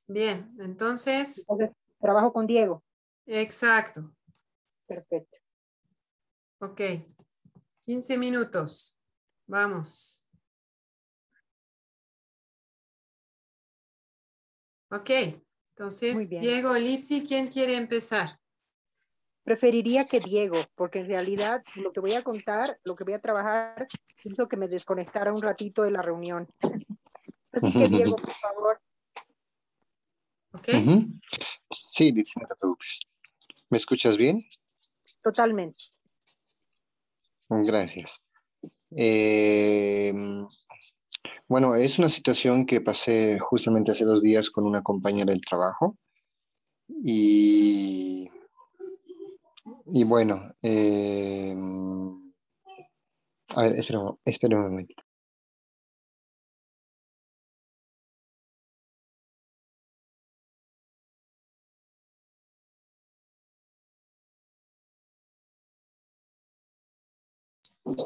Bien, 0.06 0.52
entonces. 0.58 1.38
entonces. 1.48 1.70
Trabajo 2.00 2.32
con 2.32 2.46
Diego. 2.46 2.84
Exacto. 3.26 4.14
Perfecto. 4.86 5.36
Ok. 6.60 6.80
15 7.84 8.16
minutos. 8.16 8.98
Vamos. 9.46 10.24
Ok, 14.90 15.10
entonces 15.74 16.30
Diego, 16.30 16.72
Lizzy, 16.74 17.22
¿quién 17.22 17.46
quiere 17.46 17.76
empezar? 17.76 18.37
Preferiría 19.48 20.04
que 20.04 20.20
Diego, 20.20 20.58
porque 20.74 20.98
en 20.98 21.06
realidad 21.06 21.62
lo 21.76 21.90
que 21.90 22.00
voy 22.00 22.12
a 22.12 22.22
contar, 22.22 22.78
lo 22.84 22.94
que 22.94 23.04
voy 23.04 23.14
a 23.14 23.18
trabajar, 23.18 23.88
hizo 24.24 24.46
que 24.46 24.58
me 24.58 24.68
desconectara 24.68 25.32
un 25.32 25.40
ratito 25.40 25.84
de 25.84 25.90
la 25.90 26.02
reunión. 26.02 26.46
Así 27.52 27.72
que 27.72 27.88
Diego, 27.88 28.16
por 28.16 28.32
favor. 28.32 28.78
¿Ok? 30.52 30.68
Sí, 31.70 32.12
Lizzy, 32.12 32.40
no 32.40 32.46
te 32.46 32.56
preocupes. 32.56 33.00
¿Me 33.70 33.78
escuchas 33.78 34.18
bien? 34.18 34.44
Totalmente. 35.22 35.78
Gracias. 37.48 38.22
Eh, 38.94 40.12
bueno, 41.48 41.74
es 41.74 41.98
una 41.98 42.10
situación 42.10 42.66
que 42.66 42.82
pasé 42.82 43.38
justamente 43.38 43.92
hace 43.92 44.04
dos 44.04 44.20
días 44.20 44.50
con 44.50 44.66
una 44.66 44.82
compañera 44.82 45.32
del 45.32 45.40
trabajo 45.40 45.96
y, 47.02 48.28
y 49.92 50.04
bueno, 50.04 50.54
eh, 50.62 51.54
a 53.56 53.62
ver, 53.62 53.72
espera, 53.78 54.00
espera 54.24 54.56
un 54.56 54.62
momento. 54.70 54.94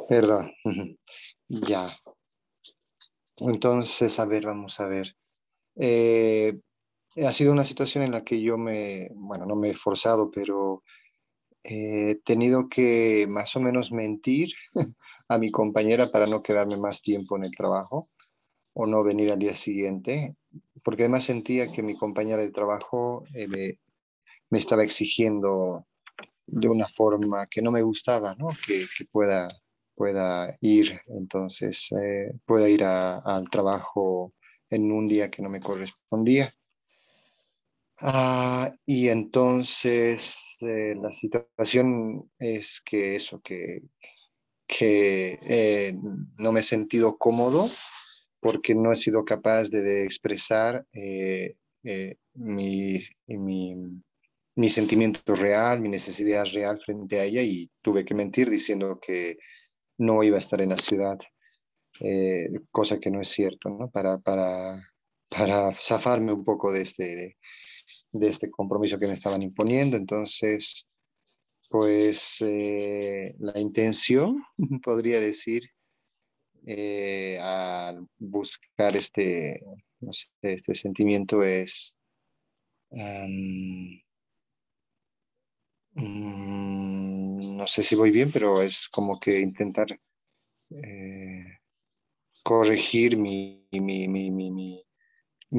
Perdón. 0.08 0.52
Ya. 1.48 1.86
Entonces, 3.38 4.18
a 4.18 4.26
ver, 4.26 4.46
vamos 4.46 4.78
a 4.80 4.86
ver. 4.86 5.16
Eh, 5.76 6.60
ha 7.26 7.32
sido 7.32 7.52
una 7.52 7.64
situación 7.64 8.04
en 8.04 8.12
la 8.12 8.24
que 8.24 8.40
yo 8.42 8.58
me, 8.58 9.08
bueno, 9.14 9.46
no 9.46 9.56
me 9.56 9.70
he 9.70 9.74
forzado, 9.74 10.30
pero 10.30 10.84
he 11.64 12.20
tenido 12.24 12.68
que 12.68 13.26
más 13.28 13.54
o 13.56 13.60
menos 13.60 13.92
mentir 13.92 14.52
a 15.28 15.38
mi 15.38 15.50
compañera 15.50 16.06
para 16.06 16.26
no 16.26 16.42
quedarme 16.42 16.76
más 16.76 17.02
tiempo 17.02 17.36
en 17.36 17.44
el 17.44 17.52
trabajo 17.52 18.08
o 18.74 18.86
no 18.86 19.04
venir 19.04 19.30
al 19.30 19.38
día 19.38 19.54
siguiente, 19.54 20.34
porque 20.82 21.04
además 21.04 21.24
sentía 21.24 21.70
que 21.70 21.82
mi 21.82 21.94
compañera 21.94 22.42
de 22.42 22.50
trabajo 22.50 23.24
eh, 23.34 23.46
me, 23.46 23.78
me, 24.50 24.58
estaba 24.58 24.82
exigiendo 24.82 25.86
de 26.46 26.68
una 26.68 26.88
forma 26.88 27.46
que 27.46 27.62
no 27.62 27.70
me 27.70 27.82
gustaba, 27.82 28.34
¿no? 28.34 28.48
Que, 28.66 28.86
pueda 29.10 29.48
pueda 29.94 30.56
ir, 30.60 31.00
entonces 31.06 31.92
eh, 31.92 32.32
pueda 32.46 32.68
ir 32.68 32.82
al 32.82 33.44
trabajo 33.50 34.32
en 34.70 34.90
un 34.90 35.06
día 35.06 35.30
que 35.30 35.42
no 35.42 35.48
me 35.50 35.60
correspondía. 35.60 36.52
Ah, 38.04 38.74
y 38.84 39.08
entonces 39.08 40.56
eh, 40.60 40.94
la 41.00 41.12
situación 41.12 42.30
es 42.38 42.80
que 42.84 43.14
eso, 43.16 43.40
que, 43.40 43.82
que 44.66 45.38
eh, 45.48 45.94
no 46.38 46.52
me 46.52 46.60
he 46.60 46.62
sentido 46.64 47.16
cómodo 47.16 47.70
porque 48.40 48.74
no 48.74 48.90
he 48.90 48.96
sido 48.96 49.24
capaz 49.24 49.70
de, 49.70 50.04
expresar 50.04 50.84
mi, 52.34 53.00
mi, 53.26 53.76
mi 54.56 54.68
sentimiento 54.68 55.34
real, 55.34 55.80
mi 55.80 55.88
necesidad 55.88 56.44
real 56.52 56.78
frente 56.80 57.20
a 57.20 57.24
ella 57.24 57.42
y 57.42 57.70
tuve 57.82 58.04
que 58.04 58.14
mentir 58.14 58.50
diciendo 58.50 58.98
que 59.00 59.38
no 59.98 60.22
iba 60.22 60.36
a 60.36 60.40
estar 60.40 60.60
en 60.60 60.70
la 60.70 60.78
ciudad, 60.78 61.18
eh, 62.00 62.48
cosa 62.70 62.98
que 62.98 63.10
no 63.10 63.20
es 63.20 63.28
cierto, 63.28 63.70
¿no? 63.70 63.90
Para, 63.90 64.18
para, 64.18 64.88
para 65.28 65.72
zafarme 65.72 66.32
un 66.32 66.44
poco 66.44 66.72
de 66.72 66.82
este, 66.82 67.04
de, 67.04 67.36
este 68.20 68.50
compromiso 68.50 68.98
que 68.98 69.06
me 69.06 69.14
estaban 69.14 69.42
imponiendo. 69.42 69.96
Entonces, 69.96 70.86
pues 71.70 72.36
eh, 72.42 73.34
la 73.38 73.58
intención, 73.60 74.42
podría 74.82 75.20
decir, 75.20 75.62
eh, 76.66 77.38
al 77.40 78.06
buscar 78.18 78.96
este, 78.96 79.62
este 80.42 80.74
sentimiento 80.74 81.42
es 81.42 81.96
Mm, 85.94 87.56
no 87.56 87.66
sé 87.66 87.82
si 87.82 87.94
voy 87.96 88.10
bien, 88.10 88.30
pero 88.32 88.62
es 88.62 88.88
como 88.88 89.18
que 89.20 89.40
intentar 89.40 89.86
eh, 90.70 91.44
corregir 92.44 93.16
mi, 93.16 93.66
mi, 93.72 94.08
mi 94.08 94.84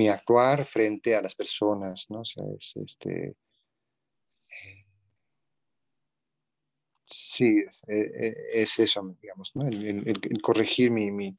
actuar 0.10 0.66
frente 0.66 1.16
a 1.16 1.22
las 1.22 1.36
personas, 1.36 2.08
¿no? 2.10 2.22
O 2.22 2.26
sea, 2.26 2.44
es, 2.58 2.74
este, 2.76 3.36
sí, 7.06 7.64
es, 7.88 8.80
eso, 8.80 9.16
digamos, 9.22 9.52
¿no? 9.56 9.68
El, 9.68 10.42
corregir 10.42 10.92
mi, 10.92 11.12
mi, 11.12 11.38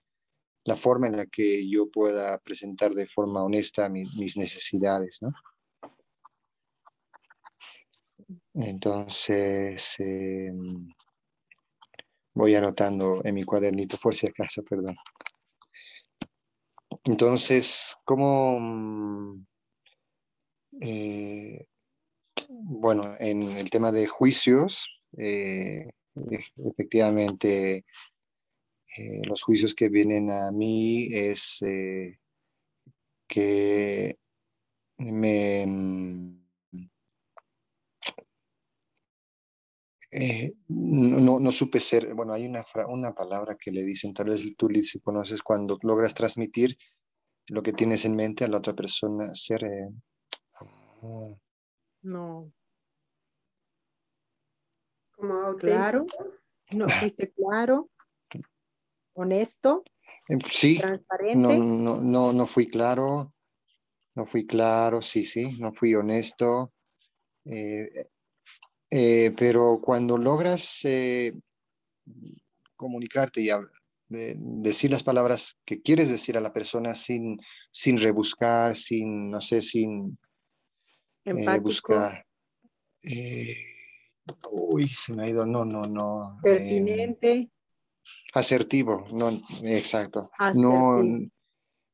la 0.65 0.77
forma 0.77 1.09
en 1.09 1.17
la 1.17 1.27
que 1.27 1.69
yo 1.69 1.91
pueda 1.91 2.39
presentar 2.39 2.95
de 2.95 3.07
forma 3.07 3.45
honesta 3.45 3.89
mis, 3.89 4.17
mis 4.17 4.37
necesidades, 4.37 5.19
¿no? 5.21 5.31
Entonces, 8.55 9.97
em, 9.99 10.89
voy 12.35 12.55
anotando 12.55 13.21
en 13.25 13.35
mi 13.35 13.43
cuadernito 13.43 13.97
por 14.01 14.15
si 14.15 14.29
acaso, 14.29 14.63
perdón. 14.63 14.95
Entonces, 17.05 17.97
¿cómo... 18.05 18.59
Mm, 18.61 19.47
eh, 20.81 21.67
bueno, 22.49 23.15
en 23.19 23.43
el 23.43 23.71
tema 23.71 23.93
de 23.93 24.07
juicios, 24.07 24.89
eh, 25.19 25.89
efectivamente, 26.57 27.85
eh, 28.97 29.23
los 29.27 29.43
juicios 29.43 29.75
que 29.75 29.89
vienen 29.89 30.31
a 30.31 30.51
mí 30.51 31.09
es 31.13 31.61
que 33.29 34.19
me 34.99 35.67
Eh, 40.17 40.53
no, 40.69 41.41
no, 41.41 41.51
supe 41.51 41.81
ser, 41.81 42.15
bueno, 42.15 42.35
hay 42.35 42.47
una, 42.47 42.63
una 42.87 43.13
palabra 43.13 43.57
que 43.57 43.73
le 43.73 43.83
dicen, 43.83 44.15
tal 44.15 44.31
vez 44.31 44.47
tú 44.57 44.69
si 44.83 45.01
conoces, 45.01 45.43
cuando 45.43 45.77
logras 45.83 46.15
transmitir 46.15 46.79
lo 47.49 47.65
que 47.65 47.73
tienes 47.73 48.05
en 48.05 48.15
mente 48.15 48.45
a 48.45 48.49
la 48.49 48.59
otra 48.59 48.75
persona, 48.75 49.35
ser... 49.35 49.65
Eh, 49.65 49.89
ah. 50.61 51.37
no. 52.03 52.53
Como 55.17 55.57
claro, 55.57 56.07
no 56.71 56.89
fuiste 56.89 57.33
claro, 57.33 57.91
honesto, 59.15 59.83
em, 60.29 60.39
sí, 60.49 60.79
transparente. 60.79 61.41
No, 61.41 61.57
no, 61.57 62.01
no, 62.01 62.33
no 62.33 62.47
fui 62.47 62.67
claro, 62.67 63.35
no 64.15 64.25
fui 64.25 64.47
claro, 64.47 65.03
sí, 65.03 65.25
sí, 65.25 65.59
no 65.59 65.73
fui 65.73 65.93
honesto. 65.97 66.73
Eh, 67.47 68.11
eh, 68.97 69.33
pero 69.37 69.81
cuando 69.83 70.17
logras 70.17 70.85
eh, 70.85 71.33
comunicarte 72.77 73.41
y 73.41 73.49
decir 74.09 74.93
las 74.93 75.03
palabras 75.03 75.57
que 75.65 75.83
quieres 75.83 76.13
decir 76.13 76.39
a 76.39 76.41
la 76.41 76.53
persona 76.53 76.95
sin, 76.95 77.41
sin 77.73 77.99
rebuscar, 77.99 78.77
sin, 78.77 79.33
no 79.33 79.41
sé, 79.41 79.63
sin 79.63 80.17
eh, 81.25 81.59
buscar. 81.59 82.25
uy, 84.53 84.89
se 84.89 85.13
me 85.13 85.25
ha 85.25 85.29
ido, 85.29 85.45
no, 85.45 85.65
no, 85.65 85.87
no. 85.87 86.39
Pertinente. 86.41 87.51
asertivo, 88.33 89.05
no, 89.13 89.31
exacto. 89.65 90.31
No, 90.55 91.03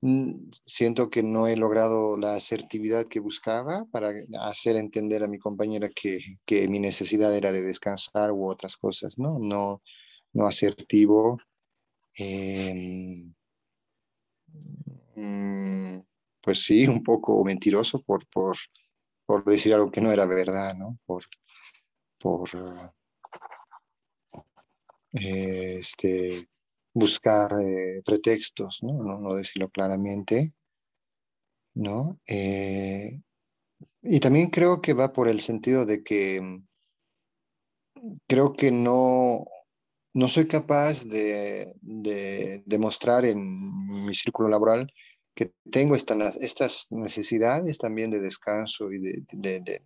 siento 0.02 1.10
que 1.10 1.22
no 1.22 1.46
he 1.46 1.56
logrado 1.56 2.16
la 2.16 2.34
asertividad 2.34 3.06
que 3.06 3.20
buscaba 3.20 3.84
para 3.92 4.12
hacer 4.40 4.76
entender 4.76 5.22
a 5.22 5.28
mi 5.28 5.38
compañera 5.38 5.90
que, 5.90 6.20
que 6.46 6.68
mi 6.68 6.78
necesidad 6.78 7.34
era 7.34 7.52
de 7.52 7.62
descansar 7.62 8.32
u 8.32 8.50
otras 8.50 8.76
cosas, 8.76 9.18
¿no? 9.18 9.38
No, 9.38 9.82
no 10.32 10.46
asertivo. 10.46 11.38
Em, 12.16 13.34
mm, 15.16 16.00
pues 16.40 16.64
sí, 16.64 16.86
un 16.86 17.02
poco 17.02 17.44
mentiroso 17.44 18.02
por, 18.02 18.26
por, 18.28 18.56
por, 19.26 19.44
decir 19.44 19.74
algo 19.74 19.90
que 19.90 20.00
no 20.00 20.10
era 20.10 20.26
verdad, 20.26 20.74
¿no? 20.74 20.98
Por, 21.04 21.24
por 22.18 22.48
eh, 25.12 25.76
este, 25.80 26.48
buscar 26.92 27.52
eh, 27.60 28.02
pretextos, 28.04 28.82
¿no? 28.82 29.18
¿no? 29.18 29.34
decirlo 29.34 29.70
claramente, 29.70 30.52
¿no? 31.74 32.18
Eh, 32.26 33.20
y 34.02 34.20
también 34.20 34.50
creo 34.50 34.80
que 34.80 34.94
va 34.94 35.12
por 35.12 35.28
el 35.28 35.40
sentido 35.40 35.84
de 35.86 36.02
que 36.02 36.40
mm, 36.40 36.66
creo 38.26 38.52
que 38.54 38.70
no, 38.70 39.46
no 40.14 40.28
soy 40.28 40.46
capaz 40.46 41.04
de, 41.04 41.74
demostrar 42.66 43.24
en 43.24 43.40
mi 44.06 44.14
círculo 44.14 44.48
laboral 44.48 44.92
que 45.34 45.52
tengo 45.70 45.94
estas, 45.94 46.36
estas 46.36 46.88
necesidades 46.90 47.78
también 47.78 48.10
de 48.10 48.20
descanso 48.20 48.90
y 48.92 48.98
de, 48.98 49.24
de 49.32 49.82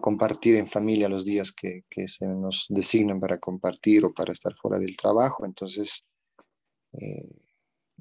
compartir 0.00 0.56
en 0.56 0.66
familia 0.66 1.08
los 1.08 1.24
días 1.24 1.52
que, 1.52 1.84
se 2.06 2.26
nos 2.26 2.66
designan 2.68 3.20
para 3.20 3.38
compartir 3.38 4.04
o 4.04 4.12
para 4.12 4.32
estar 4.32 4.54
fuera 4.54 4.78
del 4.78 4.96
trabajo. 4.96 5.46
Entonces, 5.46 6.04
eh, 6.92 7.40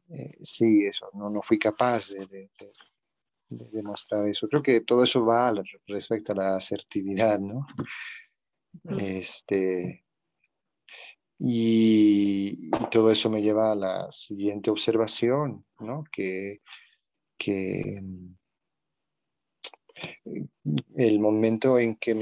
eh, 0.10 0.32
sí, 0.44 0.86
eso, 0.86 1.10
no, 1.14 1.30
no 1.30 1.42
fui 1.42 1.58
capaz 1.58 2.10
de, 2.10 2.50
demostrar 3.50 4.28
eso. 4.28 4.48
Creo 4.48 4.62
que 4.62 4.82
todo 4.82 5.04
eso 5.04 5.26
va 5.26 5.54
respecto 5.88 6.34
a 6.34 6.36
la 6.36 6.56
asertividad, 6.56 7.40
¿no? 7.40 7.66
Este, 9.00 10.06
y, 11.40 12.70
todo 12.92 13.12
eso 13.12 13.30
me 13.30 13.42
lleva 13.42 13.72
a 13.72 13.76
la 13.76 14.12
siguiente 14.12 14.70
observación, 14.70 15.66
¿no? 15.80 16.04
Que, 16.12 16.60
que 17.38 18.02
el 20.96 21.20
momento 21.20 21.80
en 21.80 21.96
que 21.96 22.16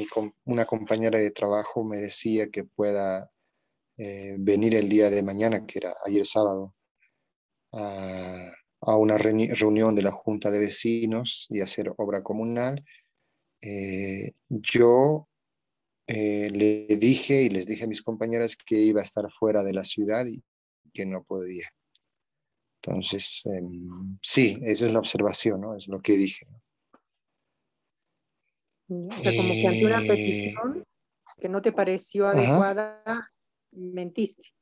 una 0.45 0.65
compañera 0.65 1.19
de 1.19 1.31
trabajo 1.31 1.83
me 1.83 1.97
decía 1.97 2.49
que 2.49 2.63
pueda 2.63 3.31
eh, 3.97 4.35
venir 4.39 4.75
el 4.75 4.89
día 4.89 5.09
de 5.09 5.23
mañana, 5.23 5.65
que 5.65 5.79
era 5.79 5.95
ayer 6.05 6.25
sábado, 6.25 6.75
a, 7.73 8.95
una 8.97 9.17
reunión 9.17 9.95
de 9.95 10.03
la 10.03 10.11
Junta 10.11 10.51
de 10.51 10.59
Vecinos 10.59 11.47
y 11.49 11.61
hacer 11.61 11.93
obra 11.97 12.23
comunal, 12.23 12.85
eh, 13.61 14.33
yo 14.49 15.27
eh, 16.07 16.49
le 16.51 16.95
dije 16.97 17.43
y 17.43 17.49
les 17.49 17.65
dije 17.65 17.83
a 17.83 17.87
mis 17.87 18.01
compañeras 18.01 18.55
que 18.55 18.75
iba 18.75 19.01
a 19.01 19.03
estar 19.03 19.29
fuera 19.31 19.63
de 19.63 19.73
la 19.73 19.83
ciudad 19.83 20.25
y 20.25 20.41
que 20.93 21.05
no 21.05 21.23
podía. 21.23 21.67
Entonces, 22.81 23.45
em, 23.45 24.17
sí, 24.21 24.57
esa 24.63 24.85
es 24.85 24.93
la 24.93 24.99
observación, 24.99 25.61
¿no? 25.61 25.75
Es 25.75 25.87
lo 25.87 26.01
que 26.01 26.13
dije. 26.13 26.47
O 28.89 29.11
sea, 29.11 29.35
como 29.35 29.53
que 29.53 29.67
ante 29.67 29.85
una 29.85 29.99
petición 29.99 30.83
que 31.39 31.49
no 31.49 31.61
te 31.61 31.71
pareció 31.71 32.27
adecuada, 32.27 32.99
mentiste. 33.71 34.53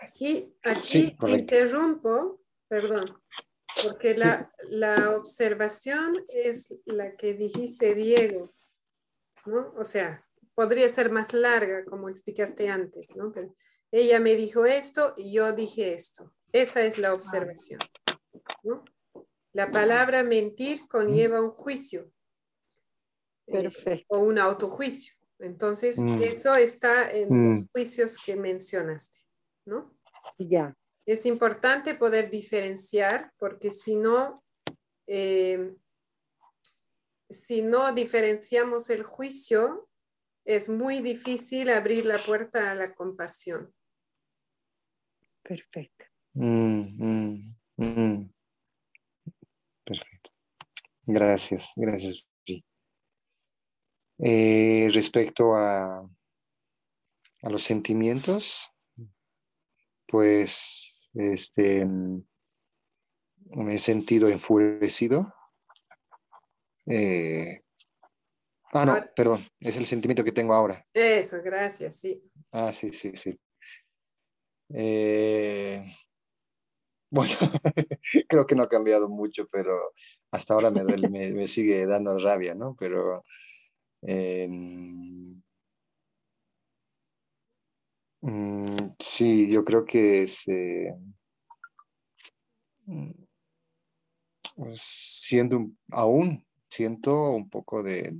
Aquí, 0.00 0.54
aquí 0.64 1.16
interrumpo, 1.26 2.40
perdón, 2.68 3.20
porque 3.82 4.14
la, 4.14 4.52
la, 4.70 5.16
observación 5.16 6.24
es 6.28 6.74
la 6.84 7.16
que 7.16 7.34
dijiste, 7.34 7.94
Diego, 7.94 8.50
¿no? 9.46 9.72
O 9.76 9.84
sea, 9.84 10.26
podría 10.54 10.88
ser 10.88 11.10
más 11.10 11.32
larga, 11.32 11.84
como 11.84 12.08
explicaste 12.08 12.68
antes, 12.68 13.14
¿no? 13.16 13.32
Pero 13.32 13.54
ella 13.90 14.20
me 14.20 14.34
dijo 14.34 14.66
esto 14.66 15.14
y 15.16 15.32
yo 15.32 15.52
dije 15.52 15.94
esto. 15.94 16.34
Esa 16.52 16.82
es 16.82 16.98
la 16.98 17.14
observación, 17.14 17.80
¿no? 18.62 18.84
La 19.54 19.70
palabra 19.70 20.24
mentir 20.24 20.86
conlleva 20.88 21.40
un 21.40 21.52
juicio. 21.52 22.10
Eh, 23.46 24.04
o 24.08 24.18
un 24.18 24.38
autojuicio. 24.38 25.14
Entonces, 25.38 25.98
mm. 25.98 26.22
eso 26.22 26.54
está 26.56 27.10
en 27.10 27.50
los 27.50 27.60
mm. 27.60 27.68
juicios 27.72 28.18
que 28.24 28.36
mencionaste, 28.36 29.20
¿no? 29.64 29.96
Ya. 30.38 30.76
Es 31.06 31.24
importante 31.24 31.94
poder 31.94 32.30
diferenciar 32.30 33.32
porque 33.38 33.70
si 33.70 33.96
no, 33.96 34.34
eh, 35.06 35.76
si 37.30 37.62
no 37.62 37.92
diferenciamos 37.92 38.90
el 38.90 39.04
juicio, 39.04 39.88
es 40.44 40.68
muy 40.68 41.00
difícil 41.00 41.70
abrir 41.70 42.06
la 42.06 42.18
puerta 42.18 42.70
a 42.70 42.74
la 42.74 42.94
compasión. 42.94 43.72
Perfecto. 45.42 46.06
Mm, 46.32 47.54
Perfecto. 49.84 50.30
Gracias, 51.06 51.72
gracias. 51.76 52.26
Eh, 54.18 54.88
respecto 54.92 55.56
a, 55.56 56.08
a 57.42 57.50
los 57.50 57.62
sentimientos, 57.62 58.72
pues 60.06 61.10
este, 61.14 61.84
me 61.84 63.74
he 63.74 63.78
sentido 63.78 64.28
enfurecido. 64.28 65.34
Eh, 66.86 67.62
ah, 68.72 68.84
no, 68.86 69.04
perdón, 69.16 69.44
es 69.58 69.76
el 69.76 69.86
sentimiento 69.86 70.22
que 70.22 70.32
tengo 70.32 70.54
ahora. 70.54 70.86
Eso, 70.94 71.42
gracias, 71.42 71.96
sí. 71.96 72.22
Ah, 72.52 72.72
sí, 72.72 72.90
sí, 72.92 73.12
sí. 73.16 73.38
Eh, 74.74 75.84
Bueno, 77.14 77.32
creo 78.28 78.44
que 78.44 78.56
no 78.56 78.64
ha 78.64 78.68
cambiado 78.68 79.08
mucho, 79.08 79.46
pero 79.46 79.76
hasta 80.32 80.54
ahora 80.54 80.72
me, 80.72 80.82
duele, 80.82 81.08
me, 81.08 81.46
sigue 81.46 81.86
dando 81.86 82.18
rabia, 82.18 82.56
¿no? 82.56 82.74
Pero 82.76 83.22
em, 84.02 85.40
mm, 88.20 88.96
sí, 88.98 89.48
yo 89.48 89.64
creo 89.64 89.84
que 89.84 90.22
es, 90.24 90.46
mm, 92.86 93.10
siendo 94.72 95.70
aún 95.92 96.44
siento 96.68 97.30
un 97.30 97.48
poco 97.48 97.84
de, 97.84 98.12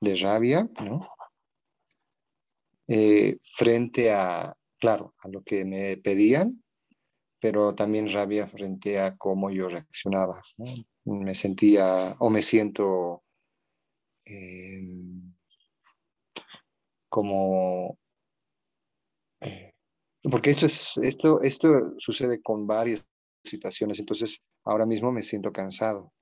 de, 0.00 0.14
rabia, 0.16 0.68
¿no? 0.84 1.08
Eh, 2.86 3.38
frente 3.42 4.12
a, 4.12 4.54
claro, 4.78 5.14
a 5.20 5.28
lo 5.28 5.42
que 5.42 5.64
me 5.64 5.96
pedían, 5.96 6.52
pero 7.40 7.74
también 7.74 8.12
rabia 8.12 8.46
frente 8.46 9.00
a 9.00 9.16
cómo 9.16 9.50
yo 9.50 9.68
reaccionaba. 9.68 10.40
Me 11.04 11.34
sentía 11.34 12.14
o 12.18 12.28
me 12.30 12.42
siento 12.42 13.24
em, 14.24 15.34
como... 17.08 17.98
Porque 20.30 20.50
esto, 20.50 20.66
es, 20.66 20.98
esto, 20.98 21.40
esto 21.40 21.94
sucede 21.96 22.42
con 22.42 22.66
varias 22.66 23.06
situaciones, 23.42 23.98
entonces 23.98 24.42
ahora 24.64 24.84
mismo 24.84 25.10
me 25.10 25.22
siento 25.22 25.50
cansado, 25.50 26.12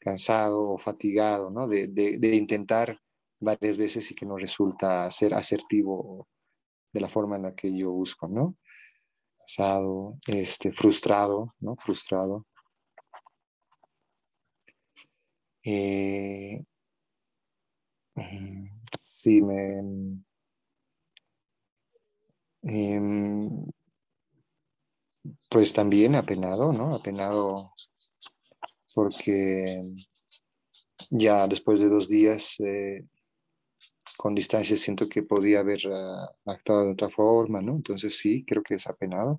cansado 0.00 0.72
o 0.72 0.78
fatigado, 0.78 1.52
¿no? 1.52 1.68
De, 1.68 1.86
de 1.86 2.34
intentar 2.34 3.00
varias 3.38 3.76
veces 3.76 4.10
y 4.10 4.16
que 4.16 4.26
no 4.26 4.36
resulta 4.36 5.08
ser 5.12 5.32
asertivo 5.32 6.26
de 6.92 7.00
la 7.00 7.08
forma 7.08 7.36
en 7.36 7.42
la 7.42 7.54
que 7.54 7.76
yo 7.76 7.92
busco, 7.92 8.26
¿no? 8.26 8.56
Este, 10.26 10.72
frustrado, 10.72 11.54
¿no? 11.60 11.76
Frustrado. 11.76 12.46
Eh, 15.64 16.64
sí, 19.00 19.42
me... 19.42 20.20
Em, 22.62 23.66
pues 25.48 25.72
también 25.72 26.16
apenado, 26.16 26.72
¿no? 26.72 26.94
Apenado 26.94 27.72
porque 28.94 29.84
ya 31.10 31.46
después 31.46 31.80
de 31.80 31.88
dos 31.88 32.08
días 32.08 32.58
eh, 32.60 33.04
con 34.26 34.34
distancia 34.34 34.76
siento 34.76 35.08
que 35.08 35.22
podía 35.22 35.60
haber 35.60 35.78
ah, 35.94 36.28
actuado 36.46 36.86
de 36.86 36.92
otra 36.94 37.08
forma, 37.08 37.62
¿no? 37.62 37.76
Entonces 37.76 38.18
sí, 38.18 38.44
creo 38.44 38.60
que 38.60 38.74
es 38.74 38.88
apenado. 38.88 39.38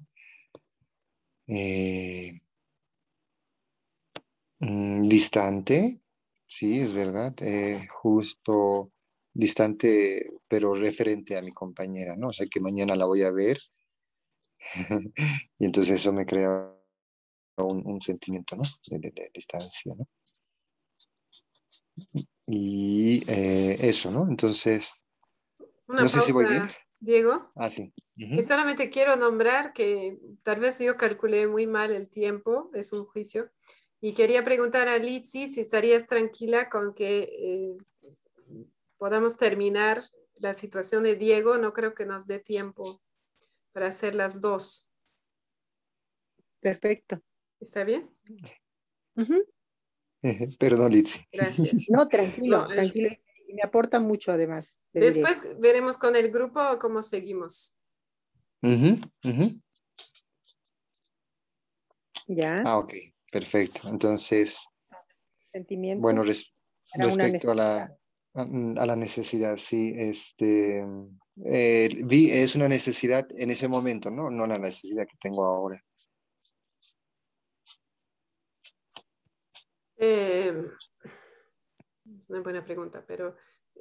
Eh, 1.45 2.39
mm, 4.59 5.03
distante, 5.09 5.99
sí, 6.45 6.79
es 6.79 6.93
verdad, 6.93 7.35
eh, 7.41 7.85
justo 7.89 8.93
distante, 9.33 10.25
pero 10.47 10.73
referente 10.73 11.37
a 11.37 11.41
mi 11.41 11.51
compañera, 11.51 12.15
¿no? 12.15 12.29
O 12.29 12.33
sea, 12.33 12.47
que 12.47 12.61
mañana 12.61 12.95
la 12.95 13.05
voy 13.07 13.23
a 13.23 13.31
ver 13.31 13.57
y 15.59 15.65
entonces 15.65 15.95
eso 15.95 16.13
me 16.13 16.25
crea 16.25 16.73
un, 17.57 18.01
sentimiento, 18.01 18.55
¿no? 18.55 18.63
de 18.89 19.31
distancia, 19.33 19.93
¿no? 19.97 20.07
Y 22.47 23.23
eh, 23.29 23.77
eso, 23.81 24.09
¿no? 24.09 24.25
Entonces, 24.29 25.03
no 25.87 26.07
sé 26.07 26.21
si 26.21 26.31
voy 26.31 26.45
bien. 26.45 26.67
Diego. 26.99 27.45
Ah, 27.55 27.69
sí. 27.69 27.93
Y 28.15 28.41
solamente 28.41 28.89
quiero 28.89 29.15
nombrar 29.15 29.73
que 29.73 30.17
tal 30.43 30.59
vez 30.59 30.79
yo 30.79 30.97
calculé 30.97 31.45
muy 31.45 31.67
mal 31.67 31.91
el 31.91 32.09
tiempo, 32.09 32.71
es 32.73 32.91
un 32.93 33.05
juicio, 33.05 33.51
y 34.01 34.13
quería 34.13 34.43
preguntar 34.43 34.87
a 34.87 34.97
Litsi 34.97 35.47
si 35.47 35.61
estarías 35.61 36.07
tranquila 36.07 36.69
con 36.69 36.93
que 36.93 37.29
eh, 37.31 37.77
podamos 38.97 39.37
terminar 39.37 40.01
la 40.35 40.53
situación 40.53 41.03
de 41.03 41.15
Diego. 41.15 41.57
No 41.57 41.73
creo 41.73 41.93
que 41.93 42.05
nos 42.05 42.27
dé 42.27 42.39
tiempo 42.39 43.01
para 43.71 43.87
hacer 43.87 44.15
las 44.15 44.41
dos. 44.41 44.89
Perfecto. 46.59 47.21
¿Está 47.59 47.83
bien? 47.83 48.09
Perdón, 50.59 50.91
Litsi. 50.91 51.25
Gracias. 51.31 51.69
No, 51.89 52.07
tranquilo, 52.07 52.67
tranquilo. 52.67 53.09
Me 53.53 53.61
aporta 53.63 53.99
mucho 53.99 54.31
además. 54.31 54.81
Después 54.91 55.57
veremos 55.59 55.97
con 55.97 56.15
el 56.15 56.29
grupo 56.31 56.59
cómo 56.79 57.01
seguimos. 57.01 57.77
Ya. 62.27 62.61
Ah, 62.65 62.77
ok, 62.77 62.93
perfecto. 63.31 63.87
Entonces, 63.87 64.67
Sentimiento 65.53 66.01
bueno, 66.01 66.23
respecto 66.23 67.51
a 67.51 67.55
la, 67.55 67.97
a 68.33 68.85
la 68.85 68.95
necesidad, 68.97 69.55
sí, 69.55 69.93
este, 69.95 70.85
eh, 71.45 71.89
vi, 72.03 72.29
es 72.29 72.55
una 72.55 72.67
necesidad 72.67 73.27
en 73.37 73.49
ese 73.49 73.69
momento, 73.69 74.11
¿no? 74.11 74.29
No 74.29 74.45
la 74.45 74.57
necesidad 74.57 75.07
que 75.07 75.17
tengo 75.21 75.45
ahora. 75.45 75.81
Eh, 79.97 80.53
es 82.15 82.29
una 82.29 82.41
buena 82.41 82.63
pregunta, 82.63 83.03
pero 83.05 83.35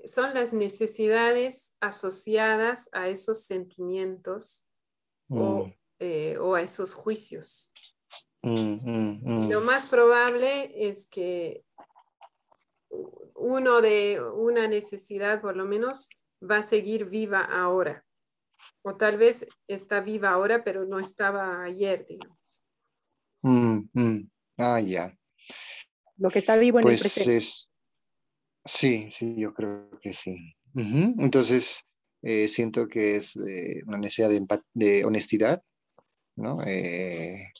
son 0.05 0.34
las 0.34 0.52
necesidades 0.52 1.74
asociadas 1.80 2.88
a 2.93 3.09
esos 3.09 3.44
sentimientos 3.44 4.64
o, 5.28 5.66
mm. 5.66 5.74
eh, 6.01 6.38
a 6.38 6.60
esos 6.60 6.94
juicios. 6.94 7.72
Mm, 8.43 8.76
mm, 8.84 9.51
Lo 9.51 9.60
más 9.60 9.88
probable 9.88 10.70
es 10.88 11.06
que 11.09 11.64
uno 13.34 13.80
de 13.80 14.20
una 14.34 14.68
necesidad, 14.68 15.40
por 15.40 15.56
lo 15.56 15.66
menos, 15.66 16.09
va 16.43 16.59
a 16.59 16.62
seguir 16.62 17.06
viva 17.06 17.40
ahora. 17.40 18.05
O 18.82 18.97
tal 18.97 19.18
vez 19.18 19.47
está 19.68 20.01
viva 20.01 20.30
ahora, 20.30 20.64
pero 20.64 20.86
no 20.86 20.98
estaba 20.98 21.62
ayer, 21.62 22.06
digamos. 22.06 22.62
Ah, 24.59 24.80
ya 24.80 25.16
lo 26.18 26.30
que 26.30 26.38
está 26.38 26.56
vivo 26.56 26.78
en 26.78 26.84
pues 26.84 27.01
el 27.01 27.10
presente. 27.10 27.36
Es, 27.36 27.70
sí, 28.64 29.09
sí, 29.10 29.34
yo 29.36 29.52
creo 29.55 29.90
que 30.01 30.12
sí. 30.12 30.36
Entonces, 30.74 31.84
eh, 32.22 32.48
siento 32.48 32.88
que 32.88 33.16
es 33.16 33.36
eh, 33.36 33.82
una 33.86 33.98
necesidad 33.98 34.28
de, 34.28 34.44
de 34.74 35.05
honestidad, 35.05 35.62
¿no? 36.36 36.62
Eh, 36.66 37.52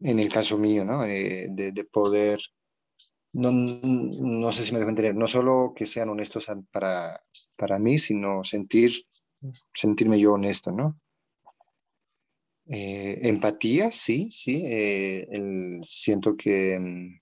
en 0.00 0.18
el 0.18 0.32
caso 0.32 0.58
mío, 0.58 0.84
¿no? 0.84 1.02
De, 1.02 1.48
de, 1.50 1.84
poder, 1.84 2.40
no, 3.32 3.52
no, 3.52 4.52
sé 4.52 4.62
si 4.62 4.72
me 4.72 4.78
dejo 4.78 4.90
entender, 4.90 5.14
no 5.14 5.26
solo 5.26 5.72
que 5.74 5.86
sean 5.86 6.10
honestos 6.10 6.50
para, 6.70 7.22
para 7.56 7.78
mí, 7.78 7.98
sino 7.98 8.44
sentir, 8.44 8.92
sentirme 9.72 10.20
yo 10.20 10.34
honesto, 10.34 10.72
¿no? 10.72 11.00
Eh, 12.74 13.28
empatía, 13.28 13.90
sí, 13.90 14.30
sí. 14.30 14.62
Eh, 14.64 15.28
siento 15.82 16.34
que 16.34 16.78
mm, 16.78 17.20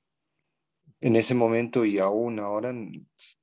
en 1.00 1.16
ese 1.16 1.34
momento 1.34 1.84
y 1.84 1.98
aún 1.98 2.38
ahora 2.38 2.72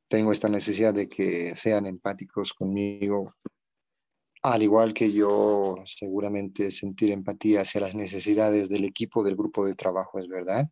tengo 0.07 0.31
esta 0.31 0.47
necesidad 0.47 0.93
de 0.93 1.09
que 1.09 1.53
sean 1.55 1.85
empáticos 1.85 2.53
conmigo, 2.53 3.29
al 4.41 4.63
igual 4.63 4.93
que 4.93 5.11
yo 5.11 5.75
seguramente 5.85 6.71
sentir 6.71 7.11
empatía 7.11 7.61
hacia 7.61 7.81
las 7.81 7.93
necesidades 7.93 8.69
del 8.69 8.85
equipo, 8.85 9.21
del 9.21 9.35
grupo 9.35 9.65
de 9.65 9.75
trabajo, 9.75 10.17
es 10.17 10.29
verdad. 10.29 10.69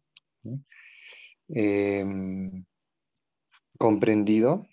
Em, 1.50 2.64
comprendido. 3.78 4.66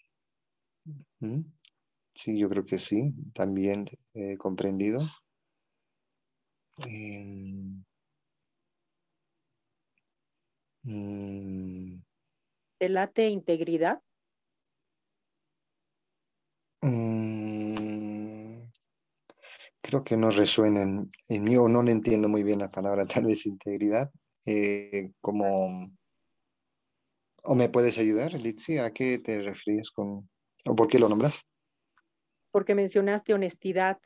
Sí, 2.14 2.39
yo 2.39 2.48
creo 2.48 2.64
que 2.64 2.78
sí, 2.78 3.12
también 3.34 3.86
eh, 4.14 4.36
comprendido. 4.36 5.01
Eh, 6.78 7.82
¿Te 12.78 12.89
late 12.89 13.28
integridad? 13.28 14.03
Mm, 16.82 18.65
creo 19.81 20.03
que 20.03 20.16
no 20.16 20.31
resuena 20.31 20.82
en, 20.82 21.11
mí 21.28 21.57
o 21.57 21.69
no 21.69 21.82
le 21.82 21.93
entiendo 21.93 22.28
muy 22.28 22.43
bien 22.43 22.59
la 22.59 22.69
palabra, 22.69 23.07
tal 23.07 23.27
vez 23.27 23.47
integridad. 23.47 24.11
Eh, 24.47 25.12
como, 25.20 25.93
¿O 27.44 27.55
me 27.55 27.69
puedes 27.69 27.99
ayudar, 27.99 28.32
Litsi? 28.35 28.78
¿A 28.78 28.90
qué 28.93 29.19
te 29.19 29.40
refieres 29.43 29.90
con, 29.90 30.28
o 30.65 30.77
por 30.77 30.86
qué 30.86 30.99
lo 30.99 31.09
nombras? 31.09 31.44
Porque 32.53 32.74
mencionaste 32.74 33.35
honestidad 33.35 33.99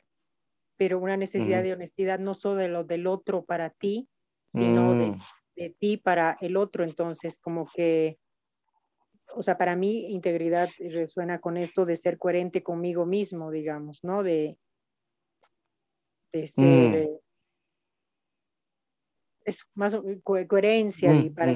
pero 0.77 0.99
una 0.99 1.17
necesidad 1.17 1.63
de 1.63 1.73
honestidad 1.73 2.19
no 2.19 2.33
solo 2.33 2.55
de 2.55 2.67
lo 2.67 2.83
del 2.83 3.07
otro 3.07 3.43
para 3.43 3.71
ti, 3.71 4.07
sino 4.47 4.93
de, 4.93 5.07
mm. 5.07 5.19
de, 5.55 5.69
ti 5.79 5.97
para 5.97 6.37
el 6.39 6.55
otro. 6.55 6.83
Entonces, 6.83 7.39
como 7.39 7.65
que, 7.65 8.19
o 9.33 9.43
sea, 9.43 9.57
para 9.57 9.75
mí 9.75 10.11
integridad 10.11 10.69
resuena 10.91 11.39
con 11.39 11.57
esto 11.57 11.85
de 11.85 11.95
ser 11.95 12.17
coherente 12.17 12.63
conmigo 12.63 13.05
mismo, 13.05 13.51
digamos, 13.51 14.03
¿no? 14.03 14.23
De, 14.23 14.57
de 16.31 16.47
ser, 16.47 17.09
mm. 17.09 17.19
es 19.45 19.59
más 19.73 19.97
coherencia 20.23 21.13
y 21.15 21.31
para, 21.31 21.53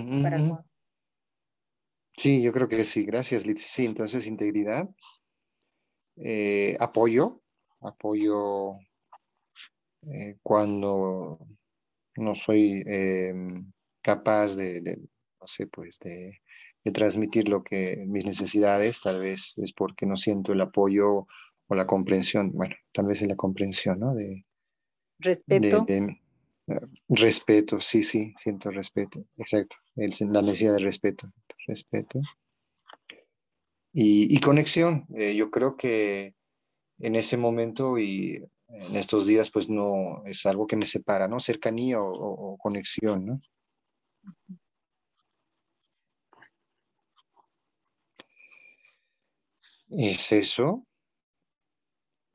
Sí, 2.17 2.41
yo 2.41 2.51
creo 2.51 2.67
que 2.67 2.83
sí. 2.83 3.05
Gracias, 3.05 3.45
Liz. 3.45 3.61
Sí, 3.61 3.85
entonces 3.85 4.27
integridad, 4.27 4.89
eh, 6.17 6.75
apoyo, 6.79 7.41
apoyo 7.79 8.77
eh, 10.03 10.37
cuando 10.41 11.39
no 12.15 12.35
soy 12.35 12.83
em, 12.85 13.71
capaz 14.01 14.55
de, 14.55 14.81
no 15.39 15.47
sé, 15.47 15.67
pues 15.67 15.99
de, 15.99 16.39
transmitir 16.93 17.47
lo 17.47 17.63
que 17.63 18.03
mis 18.07 18.25
necesidades, 18.25 19.01
tal 19.01 19.19
vez 19.19 19.53
es 19.57 19.71
porque 19.71 20.07
no 20.07 20.15
siento 20.15 20.53
el 20.53 20.61
apoyo 20.61 21.27
o 21.67 21.75
la 21.75 21.85
comprensión, 21.85 22.51
bueno, 22.53 22.75
tal 22.91 23.05
vez 23.05 23.21
es 23.21 23.27
la 23.27 23.35
comprensión, 23.35 23.99
¿no? 23.99 24.15
De, 24.15 24.43
respeto. 25.19 25.85
respeto, 27.07 27.79
sí, 27.79 28.03
sí, 28.03 28.33
siento 28.35 28.71
respeto, 28.71 29.23
exacto, 29.37 29.75
la 29.95 30.41
necesidad 30.41 30.73
de 30.73 30.79
respeto, 30.79 31.31
respeto. 31.67 32.19
Y, 33.93 34.39
conexión, 34.39 35.05
eh, 35.15 35.35
yo 35.35 35.51
creo 35.51 35.75
que 35.75 36.33
en 36.99 37.15
ese 37.15 37.37
momento 37.37 37.99
y 37.99 38.41
en 38.71 38.95
estos 38.95 39.27
días, 39.27 39.49
pues 39.51 39.69
no 39.69 40.23
es 40.25 40.45
algo 40.45 40.67
que 40.67 40.77
me 40.77 40.85
separa, 40.85 41.27
¿no? 41.27 41.39
Cercanía 41.39 42.01
o, 42.01 42.57
conexión, 42.57 43.25
¿no? 43.25 43.39
Es 49.89 50.31
eso. 50.31 50.85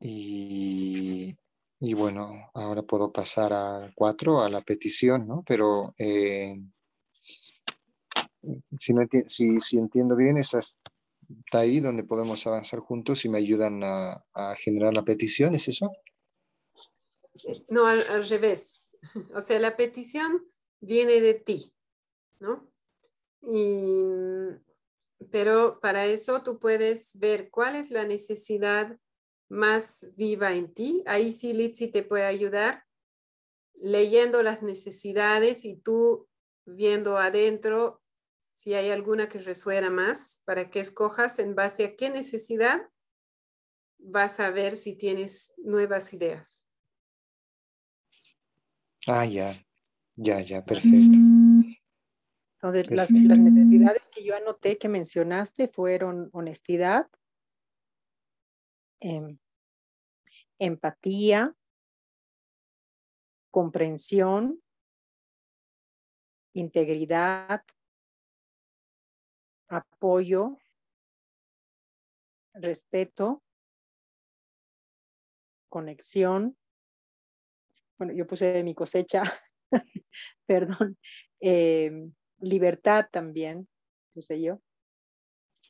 Y, 0.00 1.34
bueno, 1.94 2.50
ahora 2.54 2.82
puedo 2.82 3.12
pasar 3.12 3.52
al 3.52 3.92
cuatro, 3.94 4.40
a 4.42 4.50
la 4.50 4.60
petición, 4.60 5.26
¿no? 5.26 5.42
Pero 5.46 5.94
eh, 5.98 6.54
si, 8.78 8.92
no 8.92 9.06
si, 9.26 9.56
si, 9.56 9.78
entiendo 9.78 10.16
bien, 10.16 10.36
esa 10.36 10.58
está 10.60 11.58
ahí 11.58 11.80
donde 11.80 12.04
podemos 12.04 12.46
avanzar 12.46 12.80
juntos 12.80 13.24
y 13.24 13.28
me 13.28 13.38
ayudan 13.38 13.82
a, 13.84 14.24
a 14.34 14.54
generar 14.56 14.94
la 14.94 15.04
petición, 15.04 15.54
¿es 15.54 15.68
eso? 15.68 15.90
No, 17.70 17.86
al, 17.86 18.28
revés. 18.28 18.82
O 19.34 19.40
sea, 19.40 19.58
la 19.60 19.76
petición 19.76 20.44
viene 20.80 21.20
de 21.20 21.34
ti, 21.34 21.74
¿no? 22.40 22.70
pero 25.30 25.78
para 25.80 26.06
eso 26.06 26.42
tú 26.42 26.58
puedes 26.58 27.18
ver 27.20 27.48
cuál 27.48 27.76
es 27.76 27.92
la 27.92 28.04
necesidad 28.04 28.98
más 29.48 30.08
viva 30.16 30.54
en 30.54 30.74
ti. 30.74 31.04
Ahí 31.06 31.30
sí 31.30 31.52
Litsi 31.52 31.88
te 31.88 32.02
puede 32.02 32.24
ayudar 32.24 32.84
leyendo 33.74 34.42
las 34.42 34.62
necesidades 34.62 35.64
y 35.64 35.76
tú 35.76 36.28
viendo 36.64 37.18
adentro 37.18 38.02
si 38.52 38.74
hay 38.74 38.90
alguna 38.90 39.28
que 39.28 39.38
resuena 39.38 39.90
más 39.90 40.42
para 40.44 40.70
que 40.70 40.80
escojas 40.80 41.38
en 41.38 41.54
base 41.54 41.84
a 41.84 41.96
qué 41.96 42.10
necesidad 42.10 42.88
vas 43.98 44.40
a 44.40 44.50
ver 44.50 44.76
si 44.76 44.96
tienes 44.96 45.52
nuevas 45.58 46.12
ideas. 46.14 46.65
Ah, 49.07 49.24
ya, 49.24 49.53
ya, 50.16 50.41
ya, 50.41 50.65
perfecto. 50.65 51.19
Entonces, 52.57 52.91
Las, 52.91 53.11
necesidades 53.11 54.09
que 54.09 54.24
yo 54.24 54.35
anoté 54.35 54.78
que 54.78 54.89
mencionaste 54.89 55.69
fueron 55.69 56.31
honestidad, 56.33 57.09
em, 59.01 59.39
empatía, 60.59 61.55
comprensión, 63.53 64.61
integridad, 66.55 67.62
apoyo, 69.69 70.59
respeto, 72.55 73.43
conexión, 75.69 76.57
bueno, 77.98 78.12
yo 78.12 78.27
puse 78.27 78.62
mi 78.62 78.74
cosecha, 78.74 79.23
perdón, 80.47 80.98
em, 81.40 82.12
libertad 82.39 83.06
también, 83.10 83.68
puse 84.12 84.40
yo. 84.40 84.60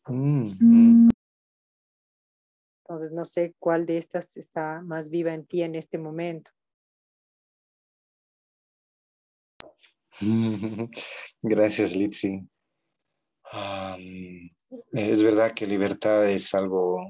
Mm, 0.06 0.46
mm. 0.60 1.08
Entonces, 2.82 3.12
no 3.12 3.26
sé 3.26 3.54
cuál 3.58 3.84
de 3.86 3.98
estas 3.98 4.36
está 4.36 4.80
más 4.82 5.10
viva 5.10 5.34
en 5.34 5.44
ti 5.44 5.62
en 5.62 5.74
este 5.74 5.98
momento. 5.98 6.50
Gracias, 11.42 11.94
Litsi. 11.94 12.48
es 14.92 15.22
verdad 15.22 15.52
que 15.52 15.66
libertad 15.66 16.30
es 16.30 16.54
algo, 16.54 17.06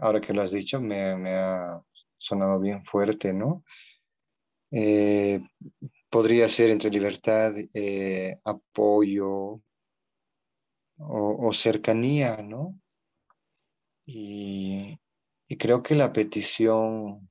ahora 0.00 0.20
que 0.20 0.32
lo 0.32 0.42
has 0.42 0.52
dicho, 0.52 0.80
me, 0.80 1.16
me 1.16 1.30
ha 1.30 1.82
sonado 2.18 2.60
bien 2.60 2.84
fuerte, 2.84 3.32
¿no? 3.32 3.64
Eh, 4.70 5.40
podría 6.10 6.48
ser 6.48 6.70
entre 6.70 6.90
libertad, 6.90 7.52
eh, 7.74 8.38
apoyo 8.44 9.62
o, 10.98 11.52
cercanía, 11.52 12.38
¿no? 12.42 12.78
Y, 14.06 14.98
creo 15.58 15.82
que 15.82 15.94
la 15.94 16.12
petición 16.12 17.28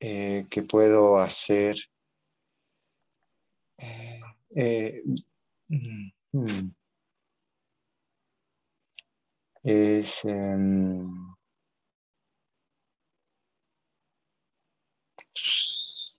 eh, 0.00 0.44
que 0.50 0.62
puedo 0.62 1.18
hacer 1.18 1.76
mm, 5.68 6.10
mm, 6.32 6.70
es... 9.62 10.24
Em, 10.24 11.29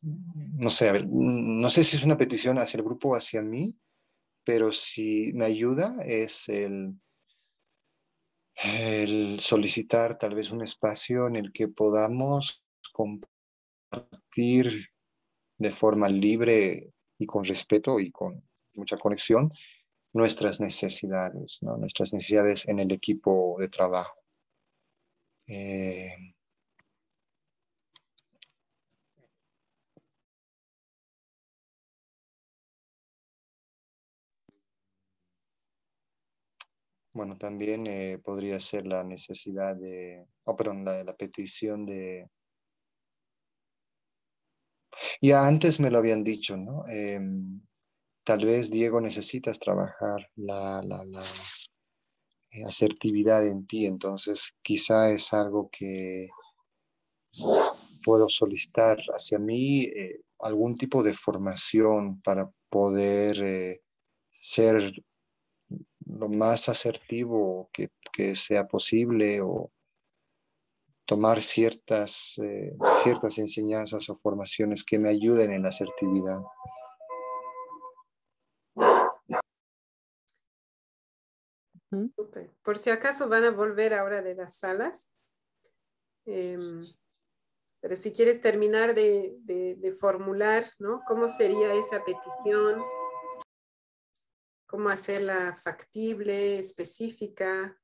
no 0.01 0.69
sé, 0.69 1.03
no 1.05 1.69
sé 1.69 1.83
si 1.83 1.97
es 1.97 2.03
una 2.03 2.17
petición 2.17 2.57
hacia 2.57 2.77
el 2.77 2.83
grupo 2.83 3.09
o 3.09 3.15
hacia 3.15 3.41
mí, 3.41 3.75
pero 4.43 4.71
si 4.71 5.31
me 5.33 5.45
ayuda 5.45 5.97
es 6.03 6.49
el, 6.49 6.99
el 8.55 9.39
solicitar 9.39 10.17
tal 10.17 10.35
vez 10.35 10.51
un 10.51 10.61
espacio 10.61 11.27
en 11.27 11.35
el 11.35 11.51
que 11.51 11.67
podamos 11.67 12.63
compartir 12.91 14.87
de 15.57 15.69
forma 15.69 16.09
libre 16.09 16.91
y 17.19 17.25
con 17.25 17.43
respeto 17.43 17.99
y 17.99 18.11
con 18.11 18.43
mucha 18.73 18.97
conexión 18.97 19.51
nuestras 20.13 20.59
necesidades, 20.59 21.59
¿no? 21.61 21.77
nuestras 21.77 22.13
necesidades 22.13 22.67
en 22.67 22.79
el 22.79 22.91
equipo 22.91 23.55
de 23.59 23.69
trabajo. 23.69 24.19
Eh, 25.47 26.30
Bueno, 37.13 37.37
también 37.37 37.87
eh, 37.87 38.19
podría 38.23 38.59
ser 38.61 38.87
la 38.87 39.03
necesidad 39.03 39.75
de, 39.75 40.25
oh, 40.45 40.55
perdón, 40.55 40.85
la, 40.85 41.03
la 41.03 41.13
petición 41.13 41.85
de... 41.85 42.29
Ya 45.21 45.45
antes 45.45 45.79
me 45.79 45.91
lo 45.91 45.97
habían 45.97 46.23
dicho, 46.23 46.55
¿no? 46.55 46.87
Em, 46.87 47.61
tal 48.23 48.45
vez, 48.45 48.71
Diego, 48.71 49.01
necesitas 49.01 49.59
trabajar 49.59 50.29
la, 50.35 50.81
la, 50.85 51.03
la 51.03 51.23
eh, 52.51 52.63
asertividad 52.65 53.45
en 53.45 53.67
ti, 53.67 53.85
entonces 53.85 54.53
quizá 54.61 55.09
es 55.09 55.33
algo 55.33 55.69
que 55.69 56.29
puedo 58.05 58.29
solicitar 58.29 58.97
hacia 59.13 59.37
mí 59.37 59.83
eh, 59.83 60.21
algún 60.39 60.75
tipo 60.75 61.03
de 61.03 61.13
formación 61.13 62.21
para 62.21 62.49
poder 62.69 63.81
ser 64.31 65.03
lo 66.17 66.29
más 66.29 66.69
asertivo 66.69 67.69
que, 67.71 67.89
sea 68.35 68.67
posible 68.67 69.41
o 69.41 69.71
tomar 71.05 71.41
ciertas, 71.41 72.39
eh, 72.43 72.77
ciertas 73.01 73.39
enseñanzas 73.39 74.07
o 74.09 74.15
formaciones 74.15 74.83
que 74.83 74.99
me 74.99 75.09
ayuden 75.09 75.51
en 75.51 75.63
la 75.63 75.69
asertividad. 75.69 76.39
Por 82.61 82.77
si 82.77 82.91
acaso 82.91 83.27
van 83.27 83.45
a 83.45 83.51
volver 83.51 83.93
ahora 83.93 84.21
de 84.21 84.35
las 84.35 84.55
salas. 84.55 85.09
Em, 86.25 86.81
pero 87.81 87.95
si 87.95 88.13
quieres 88.13 88.39
terminar 88.39 88.93
de, 88.93 89.35
de, 89.41 89.91
formular, 89.91 90.63
¿no? 90.77 91.01
¿Cómo 91.07 91.27
sería 91.27 91.73
esa 91.73 92.03
petición? 92.05 92.81
Cómo 94.71 94.89
hacerla 94.89 95.53
factible, 95.57 96.57
específica. 96.57 97.77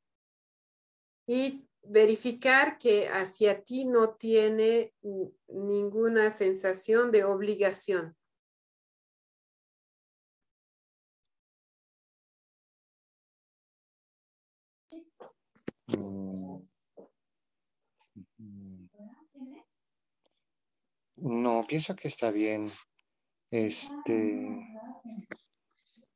Y 1.27 1.67
verificar 1.83 2.77
que 2.77 3.09
hacia 3.09 3.61
ti 3.61 3.83
no 3.83 4.15
tiene 4.15 4.93
ninguna 5.49 6.31
sensación 6.31 7.11
de 7.11 7.25
obligación. 7.25 8.15
Mm. 15.87 16.37
No, 21.17 21.65
pienso 21.67 21.95
que 21.95 22.07
está 22.07 22.31
bien. 22.31 22.71
Este, 23.51 24.57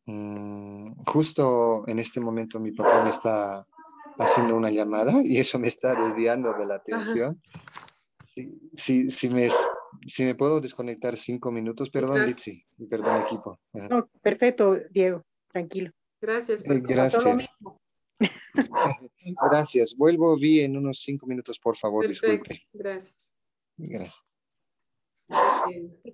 mm, 0.05 1.03
justo 1.05 1.87
en 1.87 1.99
este 1.99 2.19
momento 2.19 2.59
mi 2.59 2.71
papá 2.71 3.03
me 3.03 3.09
está 3.09 3.65
haciendo 4.17 4.55
una 4.55 4.69
llamada 4.69 5.13
y 5.23 5.37
eso 5.37 5.59
me 5.59 5.67
está 5.67 5.95
desviando 5.95 6.53
de 6.53 6.65
la 6.65 6.75
atención. 6.75 7.41
Sí, 8.75 9.09
sí, 9.09 9.29
me, 9.29 9.49
si 10.07 10.23
me 10.23 10.35
puedo 10.35 10.61
desconectar 10.61 11.17
cinco 11.17 11.51
minutos, 11.51 11.89
perdón, 11.89 12.25
Litsi, 12.25 12.65
perdón, 12.89 13.21
equipo. 13.21 13.59
perfecto, 14.21 14.77
Diego, 14.89 15.23
tranquilo. 15.51 15.91
Gracias. 16.21 16.65
Eh, 16.65 16.79
gracias. 16.81 17.49
gracias. 19.51 19.95
Vuelvo, 19.97 20.37
vi 20.37 20.61
en 20.61 20.77
unos 20.77 20.99
cinco 20.99 21.25
minutos, 21.25 21.59
por 21.59 21.75
favor, 21.75 22.07
disculpe. 22.07 22.61
Gracias. 22.71 23.33
Gracias. 23.77 24.23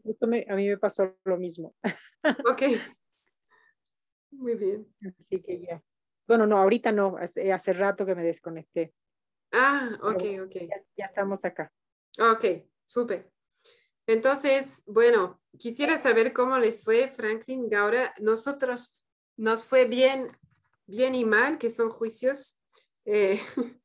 Justo 0.04 0.26
a 0.26 0.56
mí 0.56 0.68
me 0.68 0.78
pasó 0.78 1.16
lo 1.24 1.38
mismo. 1.38 1.76
ok. 2.50 2.62
Muy 4.32 4.56
bien. 4.56 4.88
Así 5.18 5.42
que 5.42 5.60
ya. 5.62 5.84
Bueno, 6.28 6.46
no, 6.46 6.58
ahorita 6.58 6.92
no, 6.92 7.18
hace, 7.18 7.54
hace 7.54 7.74
rato 7.74 8.06
que 8.06 8.16
me 8.16 8.24
desconecté. 8.24 8.94
Ah, 9.52 9.90
ok, 10.02 10.24
ok. 10.46 10.56
Ya, 10.96 11.06
estamos 11.06 11.46
acá. 11.46 11.72
Ok, 12.20 12.46
súper. 12.86 13.32
Entonces, 14.06 14.84
bueno, 14.88 15.42
quisiera 15.58 15.98
saber 15.98 16.34
cómo 16.34 16.58
les 16.60 16.84
fue, 16.84 17.08
Franklin 17.08 17.70
Gaura. 17.70 18.14
Nosotros 18.20 19.02
nos 19.38 19.66
fue 19.66 19.86
bien, 19.86 20.28
bien 20.86 21.16
y 21.16 21.26
mal, 21.26 21.58
que 21.58 21.70
son 21.70 21.90
juicios. 21.90 22.62
Eh, 23.06 23.40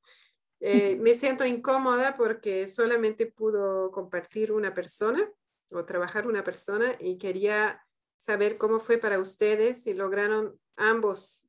eh, 0.60 0.96
me 0.96 1.14
siento 1.14 1.44
incómoda 1.44 2.16
porque 2.16 2.66
solamente 2.66 3.26
pudo 3.26 3.90
compartir 3.92 4.52
una 4.52 4.74
persona 4.74 5.30
o 5.70 5.84
trabajar 5.84 6.26
una 6.26 6.42
persona 6.44 6.96
y 7.00 7.18
quería 7.18 7.84
saber 8.22 8.56
cómo 8.56 8.78
fue 8.78 8.98
para 8.98 9.18
ustedes, 9.18 9.82
si 9.82 9.94
lograron 9.94 10.56
ambos 10.76 11.48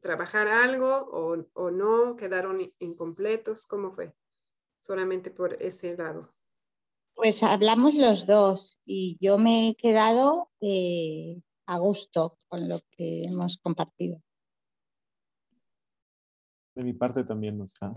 trabajar 0.00 0.46
algo 0.46 1.08
o, 1.52 1.70
no, 1.72 2.14
quedaron 2.14 2.60
incompletos, 2.78 3.66
¿cómo 3.66 3.90
fue? 3.90 4.14
Solamente 4.78 5.32
por 5.32 5.60
ese 5.60 5.96
lado. 5.96 6.32
Pues 7.14 7.42
hablamos 7.42 7.94
los 7.96 8.24
dos 8.24 8.78
y 8.84 9.18
yo 9.20 9.38
me 9.38 9.68
he 9.68 9.74
quedado 9.74 10.48
eh, 10.60 11.42
a 11.66 11.78
gusto 11.78 12.38
con 12.46 12.68
lo 12.68 12.78
que 12.92 13.24
hemos 13.24 13.58
compartido. 13.58 14.22
De 16.76 16.84
mi 16.84 16.92
parte 16.92 17.24
también 17.24 17.58
nos 17.58 17.74
ha, 17.80 17.92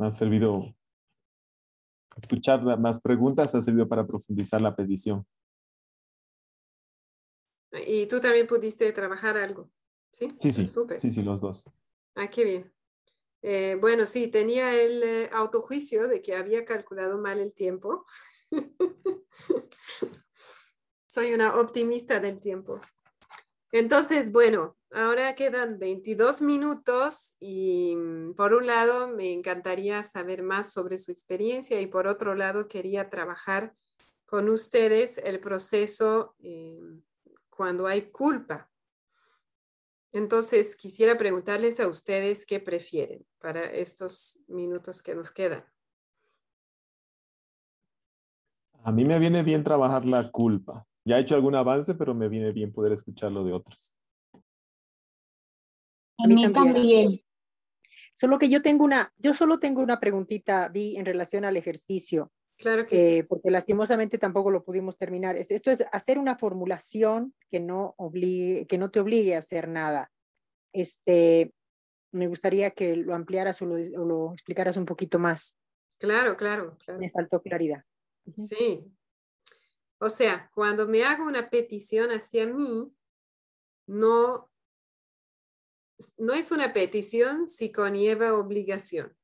ha 0.00 0.10
servido 0.10 0.74
escuchar 2.16 2.64
más 2.80 3.00
preguntas, 3.00 3.54
ha 3.54 3.62
servido 3.62 3.86
para 3.86 4.04
profundizar 4.04 4.60
la 4.60 4.74
petición. 4.74 5.24
Y 7.86 8.06
tú 8.06 8.20
también 8.20 8.46
pudiste 8.46 8.92
trabajar 8.92 9.36
algo. 9.36 9.70
Sí, 10.10 10.28
sí, 10.38 10.52
sí, 10.52 10.68
sí, 10.98 11.10
sí, 11.10 11.22
los 11.22 11.40
dos. 11.40 11.70
Ah, 12.14 12.28
qué 12.28 12.44
bien. 12.44 12.74
Eh, 13.40 13.76
bueno, 13.80 14.06
sí, 14.06 14.28
tenía 14.28 14.74
el 14.74 15.02
eh, 15.02 15.30
autojuicio 15.32 16.06
de 16.06 16.22
que 16.22 16.36
había 16.36 16.64
calculado 16.64 17.18
mal 17.18 17.40
el 17.40 17.54
tiempo. 17.54 18.06
Soy 21.06 21.34
una 21.34 21.58
optimista 21.58 22.20
del 22.20 22.38
tiempo. 22.40 22.80
Entonces, 23.72 24.32
bueno, 24.32 24.76
ahora 24.92 25.34
quedan 25.34 25.78
22 25.78 26.42
minutos 26.42 27.36
y 27.40 27.96
mm, 27.96 28.34
por 28.34 28.52
un 28.52 28.66
lado 28.66 29.08
me 29.08 29.32
encantaría 29.32 30.04
saber 30.04 30.42
más 30.42 30.72
sobre 30.72 30.98
su 30.98 31.10
experiencia 31.10 31.80
y 31.80 31.86
por 31.86 32.06
otro 32.06 32.34
lado 32.34 32.68
quería 32.68 33.08
trabajar 33.08 33.74
con 34.26 34.48
ustedes 34.50 35.18
el 35.18 35.40
proceso 35.40 36.36
eh, 36.42 36.80
cuando 37.62 37.86
hay 37.86 38.10
culpa 38.10 38.68
entonces, 40.12 40.76
quisiera 40.76 41.16
preguntarles 41.16 41.80
a 41.80 41.88
ustedes 41.88 42.44
qué 42.44 42.60
prefieren 42.60 43.24
para 43.38 43.60
estos 43.60 44.42
minutos 44.46 45.02
que 45.02 45.14
nos 45.14 45.30
quedan. 45.30 45.64
A 48.84 48.92
mí 48.92 49.06
me 49.06 49.18
viene 49.18 49.42
bien 49.42 49.64
trabajar 49.64 50.04
la 50.04 50.30
culpa. 50.30 50.86
Ya 51.04 51.16
he 51.16 51.22
hecho 51.22 51.34
algún 51.34 51.54
avance, 51.54 51.94
pero 51.94 52.14
me 52.14 52.28
viene 52.28 52.52
bien 52.52 52.72
poder 52.72 52.92
escucharlo 52.92 53.42
de 53.42 53.52
otros. 53.54 53.96
A 56.18 56.26
mí 56.26 56.52
también. 56.52 57.20
Solo 58.14 58.38
que 58.38 58.50
yo 58.50 58.60
tengo 58.60 58.84
una, 58.84 59.14
yo 59.16 59.32
solo 59.32 59.58
tengo 59.58 59.80
una 59.80 59.98
preguntita, 59.98 60.68
Vi, 60.68 60.96
en 60.96 61.06
relación 61.06 61.46
al 61.46 61.56
ejercicio. 61.56 62.30
Claro 62.58 62.86
que 62.86 62.98
sí. 62.98 63.10
Eh, 63.18 63.24
porque 63.24 63.50
lastimosamente 63.50 64.18
tampoco 64.18 64.50
lo 64.50 64.64
pudimos 64.64 64.96
terminar. 64.96 65.36
Esto 65.36 65.70
es 65.70 65.78
hacer 65.92 66.18
una 66.18 66.36
formulación 66.36 67.34
que 67.50 67.60
no, 67.60 67.94
obligue, 67.96 68.66
que 68.66 68.78
no 68.78 68.90
te 68.90 69.00
obligue 69.00 69.34
a 69.34 69.38
hacer 69.38 69.68
nada. 69.68 70.10
Este, 70.72 71.52
me 72.12 72.28
gustaría 72.28 72.70
que 72.70 72.96
lo 72.96 73.14
ampliaras 73.14 73.60
o 73.62 73.66
lo, 73.66 74.32
explicaras 74.32 74.76
un 74.76 74.86
poquito 74.86 75.18
más. 75.18 75.58
Claro, 75.98 76.36
claro, 76.36 76.76
Me 76.98 77.10
faltó 77.10 77.40
claridad. 77.42 77.84
Sí. 78.36 78.84
O 79.98 80.08
sea, 80.08 80.50
cuando 80.54 80.88
me 80.88 81.04
hago 81.04 81.24
una 81.24 81.48
petición 81.48 82.10
hacia 82.10 82.46
mí, 82.46 82.92
no, 83.86 84.50
no 86.18 86.34
es 86.34 86.50
una 86.50 86.72
petición 86.72 87.48
si 87.48 87.70
conlleva 87.70 88.34
obligación. 88.34 89.16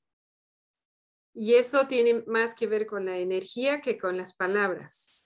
Y 1.35 1.55
eso 1.55 1.87
tiene 1.87 2.25
más 2.27 2.55
que 2.55 2.67
ver 2.67 2.87
con 2.87 3.05
la 3.07 3.19
energía 3.19 3.81
que 3.81 3.97
con 3.97 4.17
las 4.17 4.35
palabras. 4.35 5.23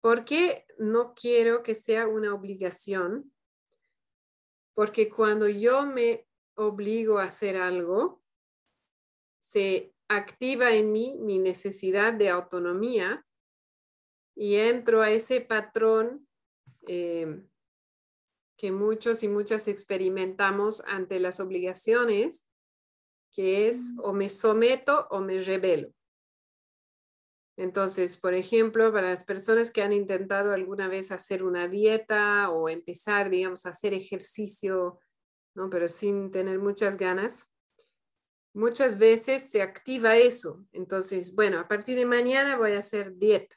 ¿Por 0.00 0.24
qué 0.24 0.64
no 0.78 1.14
quiero 1.14 1.62
que 1.62 1.74
sea 1.74 2.06
una 2.06 2.32
obligación? 2.32 3.32
Porque 4.74 5.08
cuando 5.08 5.48
yo 5.48 5.86
me 5.86 6.26
obligo 6.54 7.18
a 7.18 7.24
hacer 7.24 7.56
algo, 7.56 8.22
se 9.38 9.94
activa 10.08 10.72
en 10.72 10.92
mí 10.92 11.16
mi 11.20 11.38
necesidad 11.38 12.12
de 12.12 12.30
autonomía 12.30 13.26
y 14.34 14.56
entro 14.56 15.02
a 15.02 15.10
ese 15.10 15.40
patrón 15.40 16.28
eh, 16.86 17.42
que 18.56 18.72
muchos 18.72 19.22
y 19.22 19.28
muchas 19.28 19.68
experimentamos 19.68 20.82
ante 20.86 21.18
las 21.18 21.40
obligaciones 21.40 22.46
que 23.36 23.68
es 23.68 23.92
o 23.98 24.14
me 24.14 24.30
someto 24.30 25.06
o 25.10 25.20
me 25.20 25.38
rebelo. 25.38 25.92
Entonces, 27.58 28.16
por 28.16 28.32
ejemplo, 28.32 28.90
para 28.90 29.10
las 29.10 29.24
personas 29.24 29.70
que 29.70 29.82
han 29.82 29.92
intentado 29.92 30.54
alguna 30.54 30.88
vez 30.88 31.12
hacer 31.12 31.42
una 31.42 31.68
dieta 31.68 32.48
o 32.48 32.70
empezar, 32.70 33.28
digamos, 33.28 33.66
a 33.66 33.70
hacer 33.70 33.92
ejercicio, 33.92 35.00
¿no? 35.54 35.68
pero 35.68 35.86
sin 35.86 36.30
tener 36.30 36.58
muchas 36.58 36.96
ganas, 36.96 37.52
muchas 38.54 38.96
veces 38.98 39.50
se 39.50 39.60
activa 39.60 40.16
eso. 40.16 40.64
Entonces, 40.72 41.34
bueno, 41.34 41.60
a 41.60 41.68
partir 41.68 41.96
de 41.98 42.06
mañana 42.06 42.56
voy 42.56 42.72
a 42.72 42.78
hacer 42.78 43.16
dieta. 43.16 43.56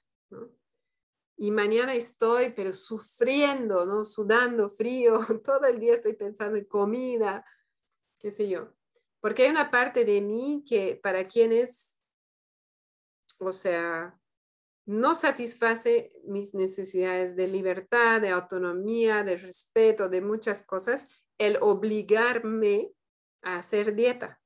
Y 1.37 1.51
mañana 1.51 1.95
estoy, 1.95 2.51
pero 2.51 2.73
sufriendo, 2.73 3.85
¿no? 3.85 4.03
Sudando 4.03 4.69
frío, 4.69 5.19
todo 5.45 5.65
el 5.67 5.79
día 5.79 5.93
estoy 5.93 6.15
pensando 6.15 6.57
en 6.57 6.65
comida, 6.65 7.45
qué 8.19 8.29
sé 8.29 8.49
yo. 8.49 8.73
Porque 9.21 9.43
hay 9.43 9.49
una 9.49 9.71
parte 9.71 10.05
de 10.05 10.21
mí 10.21 10.63
que 10.67 10.99
para 11.01 11.25
quienes, 11.25 11.97
o 13.39 13.51
sea, 13.51 14.19
no 14.85 15.13
satisface 15.13 16.11
mis 16.23 16.53
necesidades 16.53 17.35
de 17.35 17.47
libertad, 17.47 18.21
de 18.21 18.29
autonomía, 18.29 19.23
de 19.23 19.37
respeto, 19.37 20.09
de 20.09 20.21
muchas 20.21 20.63
cosas, 20.63 21.07
el 21.37 21.57
obligarme 21.61 22.91
a 23.41 23.57
hacer 23.57 23.93
dieta. 23.93 24.41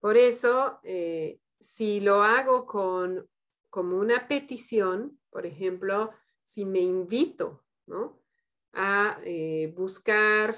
Por 0.00 0.16
eso, 0.16 0.78
eh, 0.84 1.40
si 1.58 2.00
lo 2.00 2.22
hago 2.22 2.66
con 2.66 3.28
como 3.68 3.98
una 3.98 4.26
petición, 4.26 5.20
por 5.28 5.44
ejemplo, 5.44 6.10
si 6.42 6.64
me 6.64 6.78
invito 6.78 7.62
a 8.72 9.20
eh, 9.24 9.72
buscar 9.76 10.54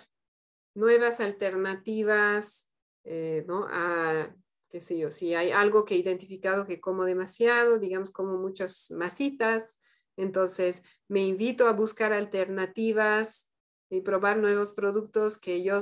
nuevas 0.74 1.18
alternativas 1.18 2.67
eh, 3.10 3.42
¿no? 3.48 3.66
A, 3.70 4.36
qué 4.68 4.80
sé 4.80 4.98
yo, 4.98 5.10
si 5.10 5.34
hay 5.34 5.50
algo 5.50 5.86
que 5.86 5.94
he 5.94 5.98
identificado 5.98 6.66
que 6.66 6.78
como 6.78 7.06
demasiado, 7.06 7.78
digamos 7.78 8.10
como 8.10 8.36
muchas 8.36 8.90
masitas, 8.90 9.80
entonces 10.18 10.84
me 11.08 11.26
invito 11.26 11.68
a 11.68 11.72
buscar 11.72 12.12
alternativas 12.12 13.50
y 13.88 14.02
probar 14.02 14.36
nuevos 14.36 14.74
productos 14.74 15.38
que 15.38 15.62
yo 15.62 15.78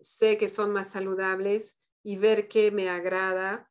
sé 0.00 0.38
que 0.38 0.48
son 0.48 0.70
más 0.70 0.90
saludables 0.90 1.80
y 2.04 2.16
ver 2.16 2.46
qué 2.46 2.70
me 2.70 2.88
agrada. 2.88 3.68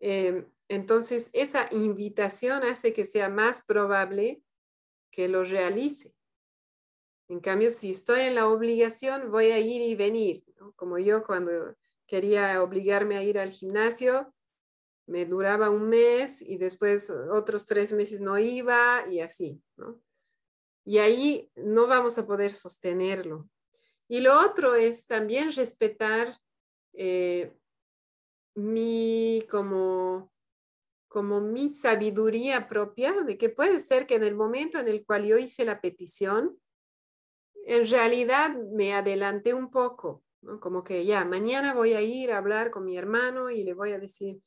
Em, 0.00 0.44
entonces, 0.68 1.30
esa 1.32 1.68
invitación 1.70 2.64
hace 2.64 2.92
que 2.92 3.04
sea 3.04 3.28
más 3.28 3.64
probable 3.64 4.42
que 5.12 5.28
lo 5.28 5.44
realice. 5.44 6.15
En 7.28 7.40
cambio, 7.40 7.70
si 7.70 7.90
estoy 7.90 8.20
en 8.20 8.34
la 8.34 8.48
obligación, 8.48 9.30
voy 9.30 9.50
a 9.50 9.58
ir 9.58 9.82
y 9.82 9.94
venir. 9.96 10.44
Como 10.76 10.98
yo 10.98 11.24
cuando 11.24 11.74
quería 12.06 12.62
obligarme 12.62 13.16
a 13.16 13.22
ir 13.22 13.38
al 13.38 13.50
gimnasio, 13.50 14.32
me 15.06 15.24
duraba 15.24 15.70
un 15.70 15.88
mes 15.88 16.42
y 16.42 16.56
después 16.56 17.10
otros 17.10 17.66
tres 17.66 17.92
meses 17.92 18.20
no 18.20 18.38
iba 18.38 19.04
y 19.10 19.20
así. 19.20 19.60
Y 20.84 20.98
ahí 20.98 21.50
no 21.56 21.86
vamos 21.86 22.18
a 22.18 22.26
poder 22.26 22.52
sostenerlo. 22.52 23.48
Y 24.08 24.20
lo 24.20 24.38
otro 24.38 24.74
es 24.74 25.06
también 25.06 25.50
respetar 25.52 26.36
eh, 26.92 27.56
mi 28.54 29.44
como 29.50 30.32
como 31.08 31.40
mi 31.40 31.70
sabiduría 31.70 32.68
propia 32.68 33.22
de 33.22 33.38
que 33.38 33.48
puede 33.48 33.80
ser 33.80 34.06
que 34.06 34.16
en 34.16 34.24
el 34.24 34.34
momento 34.34 34.78
en 34.78 34.86
el 34.86 35.02
cual 35.06 35.24
yo 35.24 35.38
hice 35.38 35.64
la 35.64 35.80
petición, 35.80 36.60
en 37.66 37.84
realidad 37.84 38.54
me 38.72 38.94
adelanté 38.94 39.52
un 39.52 39.70
poco, 39.70 40.22
como 40.60 40.84
que 40.84 41.04
ya, 41.04 41.24
mañana 41.24 41.74
voy 41.74 41.94
a 41.94 42.00
ir 42.00 42.32
a 42.32 42.38
hablar 42.38 42.70
con 42.70 42.84
mi 42.84 42.96
hermano 42.96 43.50
y 43.50 43.64
le 43.64 43.74
voy 43.74 43.92
a 43.92 43.98
decir 43.98 44.40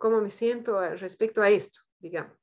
cómo 0.00 0.20
me 0.20 0.28
siento 0.28 0.80
respecto 0.96 1.40
a 1.40 1.50
esto, 1.50 1.80
digamos. 2.00 2.36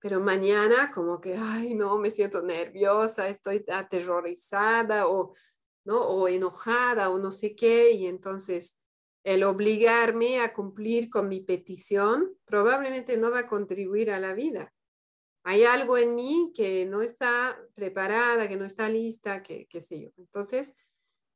Pero 0.00 0.20
mañana 0.20 0.90
como 0.92 1.20
que, 1.20 1.36
ay, 1.36 1.76
no, 1.76 1.96
me 1.98 2.10
siento 2.10 2.42
nerviosa, 2.42 3.28
estoy 3.28 3.64
aterrorizada 3.72 5.06
o, 5.06 5.34
¿no? 5.84 6.00
o 6.00 6.26
enojada 6.26 7.10
o 7.10 7.18
no 7.20 7.30
sé 7.30 7.54
qué, 7.54 7.92
y 7.92 8.06
entonces 8.06 8.80
el 9.22 9.44
obligarme 9.44 10.40
a 10.40 10.52
cumplir 10.52 11.08
con 11.08 11.28
mi 11.28 11.38
petición 11.38 12.36
probablemente 12.44 13.16
no 13.16 13.30
va 13.30 13.40
a 13.40 13.46
contribuir 13.46 14.10
a 14.10 14.18
la 14.18 14.34
vida. 14.34 14.74
Hay 15.44 15.64
algo 15.64 15.98
en 15.98 16.14
mí 16.14 16.52
que 16.54 16.86
no 16.86 17.02
está 17.02 17.58
preparada, 17.74 18.48
que 18.48 18.56
no 18.56 18.64
está 18.64 18.88
lista, 18.88 19.42
que 19.42 19.66
qué 19.68 19.80
sé 19.80 20.00
yo. 20.00 20.08
Entonces, 20.16 20.74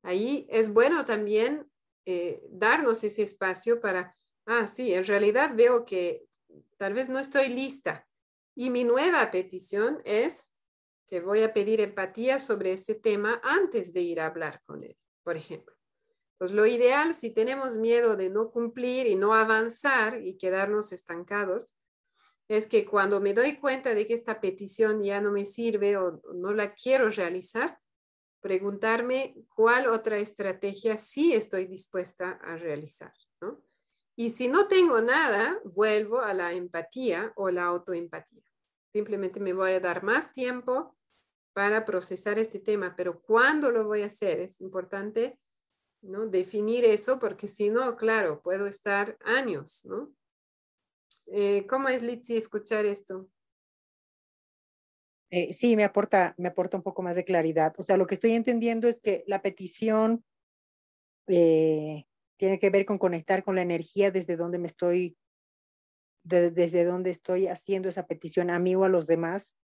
ahí 0.03 0.47
es 0.49 0.73
bueno 0.73 1.05
también 1.05 1.70
eh, 2.05 2.41
darnos 2.51 3.03
ese 3.03 3.23
espacio 3.23 3.81
para, 3.81 4.16
ah, 4.47 4.66
sí, 4.66 4.95
en 4.95 5.05
realidad 5.05 5.55
veo 5.57 5.85
que 5.85 6.24
tal 6.77 6.95
vez 6.95 7.09
no 7.09 7.19
estoy 7.19 7.49
lista. 7.49 8.07
Y 8.55 8.70
mi 8.70 8.85
nueva 8.85 9.31
petición 9.31 10.01
es 10.05 10.55
que 11.07 11.20
voy 11.20 11.43
a 11.43 11.53
pedir 11.53 11.81
empatía 11.81 12.41
sobre 12.41 12.73
este 12.73 12.95
tema 12.95 13.41
antes 13.45 13.93
de 13.93 14.01
ir 14.01 14.20
a 14.20 14.27
hablar 14.27 14.62
con 14.66 14.83
él, 14.85 14.97
por 15.23 15.37
ejemplo. 15.37 15.77
Pues 16.39 16.53
lo 16.53 16.66
ideal, 16.66 17.15
si 17.15 17.31
tenemos 17.31 17.77
miedo 17.77 18.16
de 18.16 18.28
no 18.28 18.51
cumplir 18.51 19.07
y 19.07 19.16
no 19.16 19.35
avanzar 19.35 20.20
y 20.23 20.37
quedarnos 20.37 20.93
estancados, 20.93 21.74
es 22.48 22.66
que 22.66 22.85
cuando 22.85 23.20
me 23.20 23.35
doy 23.35 23.56
cuenta 23.56 23.94
de 23.94 24.06
que 24.06 24.14
esta 24.14 24.40
petición 24.40 25.02
ya 25.02 25.20
no 25.20 25.32
me 25.32 25.44
sirve 25.44 25.97
o 25.97 26.23
no 26.35 26.52
la 26.52 26.74
quiero 26.74 27.10
realizar, 27.10 27.78
preguntarme 28.40 29.35
cuál 29.55 29.89
otra 29.89 30.18
estrategia 30.18 30.97
sí 30.97 31.32
estoy 31.32 31.66
dispuesta 31.66 32.39
a 32.43 32.56
realizar. 32.56 33.12
Y 34.18 34.31
si 34.31 34.48
no 34.48 34.66
tengo 34.66 35.01
nada, 35.02 35.60
vuelvo 35.64 36.20
a 36.20 36.32
la 36.32 36.52
empatía 36.52 37.32
o 37.36 37.51
la 37.51 37.64
autoempatía. 37.64 38.43
Simplemente 38.93 39.40
me 39.40 39.52
voy 39.52 39.73
a 39.73 39.81
dar 39.81 40.02
más 40.02 40.32
tiempo 40.32 40.97
para 41.52 41.85
procesar 41.85 42.39
este 42.39 42.59
tema, 42.60 42.94
pero 42.97 43.20
¿cuándo 43.20 43.70
lo 43.70 43.85
voy 43.85 44.02
a 44.02 44.06
hacer? 44.06 44.40
Es 44.40 44.60
importante 44.60 45.39
¿no? 46.02 46.27
Definir 46.27 46.85
eso, 46.85 47.18
porque 47.18 47.47
si 47.47 47.70
no, 47.70 47.97
claro, 47.97 48.40
puedo 48.43 48.66
estar 48.66 49.18
años, 49.24 49.85
¿no? 49.85 50.12
Eh, 51.27 51.66
¿Cómo 51.66 51.89
es, 51.89 52.03
Litsi, 52.03 52.36
escuchar 52.36 52.86
esto? 52.86 53.28
Eh, 55.31 55.53
sí, 55.53 55.74
me 55.74 55.85
aporta, 55.85 56.35
me 56.39 56.48
aporta 56.48 56.77
un 56.77 56.82
poco 56.82 57.03
más 57.03 57.16
de 57.16 57.24
claridad. 57.24 57.74
O 57.78 57.82
sea, 57.82 57.97
lo 57.97 58.07
que 58.07 58.15
estoy 58.15 58.32
entendiendo 58.32 58.86
es 58.89 59.01
que 59.01 59.24
la 59.27 59.43
petición 59.43 60.24
eh, 61.27 62.07
tiene 62.36 62.59
que 62.59 62.70
ver 62.70 62.86
con 62.86 62.98
conectar 62.98 63.43
con 63.43 63.57
la 63.57 63.62
energía 63.62 64.11
desde 64.11 64.36
donde 64.36 64.59
me 64.59 64.66
estoy, 64.66 65.16
desde 66.23 66.85
donde 66.85 67.11
estoy 67.11 67.48
haciendo 67.48 67.89
esa 67.89 68.07
petición 68.07 68.51
a 68.51 68.59
mí 68.59 68.77
o 68.77 68.85
a 68.85 68.89
los 68.89 69.07
demás, 69.07 69.57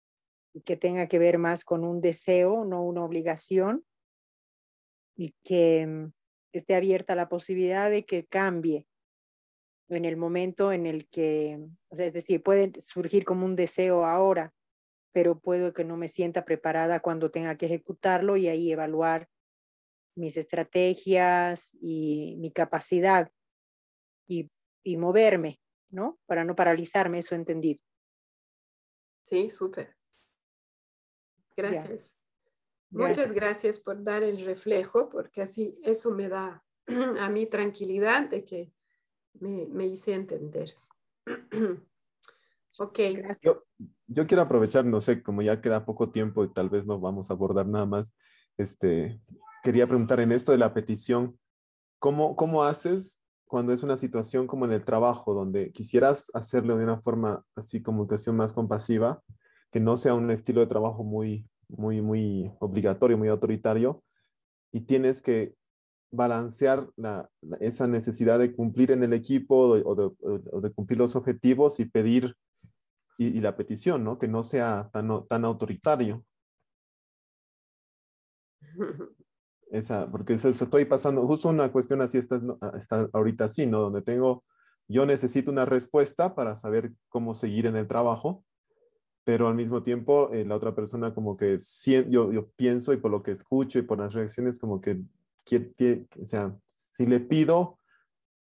y 0.54 0.62
que 0.62 0.78
tenga 0.78 1.08
que 1.08 1.20
ver 1.20 1.38
más 1.38 1.64
con 1.64 1.84
un 1.84 2.02
deseo, 2.02 2.66
no 2.66 2.84
una 2.84 3.06
obligación, 3.06 3.86
y 5.16 5.36
que 5.44 5.86
mm, 5.86 6.12
esté 6.54 6.76
abierta 6.76 7.16
la 7.16 7.30
posibilidad 7.30 7.90
de 7.90 8.06
que 8.06 8.26
cambie 8.26 8.88
en 9.96 10.06
el 10.06 10.18
momento 10.18 10.72
en 10.72 10.86
el 10.86 11.08
que, 11.08 11.60
o 11.90 11.96
sea, 11.96 12.06
es 12.06 12.14
decir, 12.14 12.42
puede 12.42 12.72
surgir 12.80 13.26
como 13.26 13.46
un 13.46 13.56
deseo 13.56 14.06
ahora, 14.06 14.54
pero 15.12 15.40
puedo 15.40 15.74
que 15.74 15.84
no 15.84 15.98
me 15.98 16.08
sienta 16.08 16.46
preparada 16.46 17.02
cuando 17.02 17.32
tenga 17.32 17.58
que 17.58 17.66
ejecutarlo 17.66 18.38
y 18.38 18.48
ahí 18.48 18.72
evaluar 18.72 19.28
mis 20.16 20.38
estrategias 20.38 21.78
y 21.82 22.36
mi 22.40 22.52
capacidad 22.52 23.32
y, 24.28 24.50
y 24.84 24.98
moverme, 24.98 25.60
¿no? 25.90 26.20
Para 26.26 26.44
no 26.44 26.56
paralizarme, 26.56 27.20
eso 27.20 27.36
entendí. 27.36 27.82
Sí, 29.24 29.50
súper. 29.50 29.96
Gracias. 31.56 32.18
Muchas 32.90 33.32
gracias 33.32 33.80
por 33.80 34.04
dar 34.04 34.24
el 34.24 34.44
reflejo, 34.44 35.10
porque 35.10 35.42
así 35.42 35.80
eso 35.84 36.12
me 36.12 36.28
da 36.28 36.66
a 37.20 37.30
mí 37.30 37.46
tranquilidad 37.46 38.30
de 38.30 38.44
que 38.44 38.74
me, 39.40 39.86
hice 39.86 40.14
entender. 40.14 40.72
ok. 42.80 43.00
Yo, 43.42 43.64
yo, 44.08 44.28
quiero 44.28 44.44
aprovechar, 44.44 44.86
no 44.86 45.02
sé, 45.02 45.24
como 45.24 45.42
ya 45.42 45.62
queda 45.62 45.86
poco 45.86 46.12
tiempo 46.12 46.44
y 46.44 46.54
tal 46.54 46.70
vez 46.70 46.86
no 46.86 47.00
vamos 47.00 47.30
a 47.30 47.34
abordar 47.34 47.68
nada 47.68 47.86
más, 47.86 48.16
este, 48.58 49.20
quería 49.64 49.88
preguntar 49.88 50.20
en 50.20 50.32
esto 50.32 50.52
de 50.52 50.58
la 50.58 50.74
petición, 50.74 51.40
¿cómo, 52.00 52.36
cómo 52.36 52.64
haces 52.64 53.22
cuando 53.46 53.74
es 53.74 53.84
una 53.84 53.98
situación 53.98 54.48
como 54.48 54.66
en 54.66 54.72
el 54.72 54.86
trabajo, 54.86 55.34
donde 55.34 55.72
quisieras 55.72 56.32
hacerlo 56.34 56.78
de 56.78 56.86
una 56.86 57.02
forma 57.02 57.44
así 57.56 57.82
comunicación 57.82 58.38
más 58.38 58.54
compasiva, 58.54 59.22
que 59.72 59.80
no 59.80 59.98
sea 59.98 60.14
un 60.14 60.32
estilo 60.32 60.62
de 60.62 60.68
trabajo 60.68 61.04
muy 61.04 61.46
muy, 61.78 62.02
muy 62.02 62.52
obligatorio, 62.60 63.18
muy 63.18 63.30
autoritario, 63.30 64.04
y 64.72 64.82
tienes 64.82 65.22
que 65.22 65.56
balancear 66.12 66.90
esa 67.60 67.88
necesidad 67.88 68.40
de 68.40 68.54
cumplir 68.54 68.92
en 68.92 69.04
el 69.04 69.14
equipo 69.14 69.56
o 69.58 69.96
de, 70.62 70.72
cumplir 70.72 71.00
los 71.00 71.16
objetivos 71.16 71.80
y 71.80 71.86
pedir 71.86 72.36
y, 73.18 73.40
la 73.40 73.56
petición, 73.56 74.04
¿no? 74.04 74.18
Que 74.18 74.28
no 74.28 74.44
sea 74.44 74.90
tan, 74.92 75.28
tan 75.28 75.46
autoritario. 75.46 76.26
Esa, 79.72 80.12
porque 80.12 80.34
eso, 80.34 80.50
estoy 80.50 80.84
pasando, 80.84 81.26
justo 81.26 81.48
una 81.48 81.72
cuestión 81.72 82.02
así 82.02 82.18
está, 82.18 82.42
está 82.78 83.08
ahorita 83.14 83.46
así, 83.46 83.66
¿no? 83.66 83.80
Donde 83.80 84.02
tengo, 84.02 84.44
yo 84.90 85.06
necesito 85.06 85.50
una 85.50 85.64
respuesta 85.64 86.36
para 86.36 86.58
saber 86.58 86.92
cómo 87.08 87.34
seguir 87.34 87.68
en 87.68 87.78
el 87.78 87.88
trabajo 87.88 88.44
pero 89.24 89.48
al 89.48 89.56
mismo 89.56 89.84
tiempo 89.84 90.32
eh, 90.34 90.46
la 90.46 90.56
otra 90.56 90.74
persona 90.74 91.14
como 91.14 91.38
que 91.38 91.58
yo, 92.10 92.32
yo 92.32 92.50
pienso 92.56 92.94
y 92.94 92.98
por 92.98 93.12
lo 93.12 93.22
que 93.22 93.32
escucho 93.32 93.80
y 93.80 93.84
por 93.84 94.00
las 94.00 94.14
reacciones 94.14 94.60
como 94.60 94.82
que, 94.82 95.00
o 96.22 96.26
sea, 96.26 96.56
si 96.74 97.06
le 97.06 97.20
pido, 97.20 97.80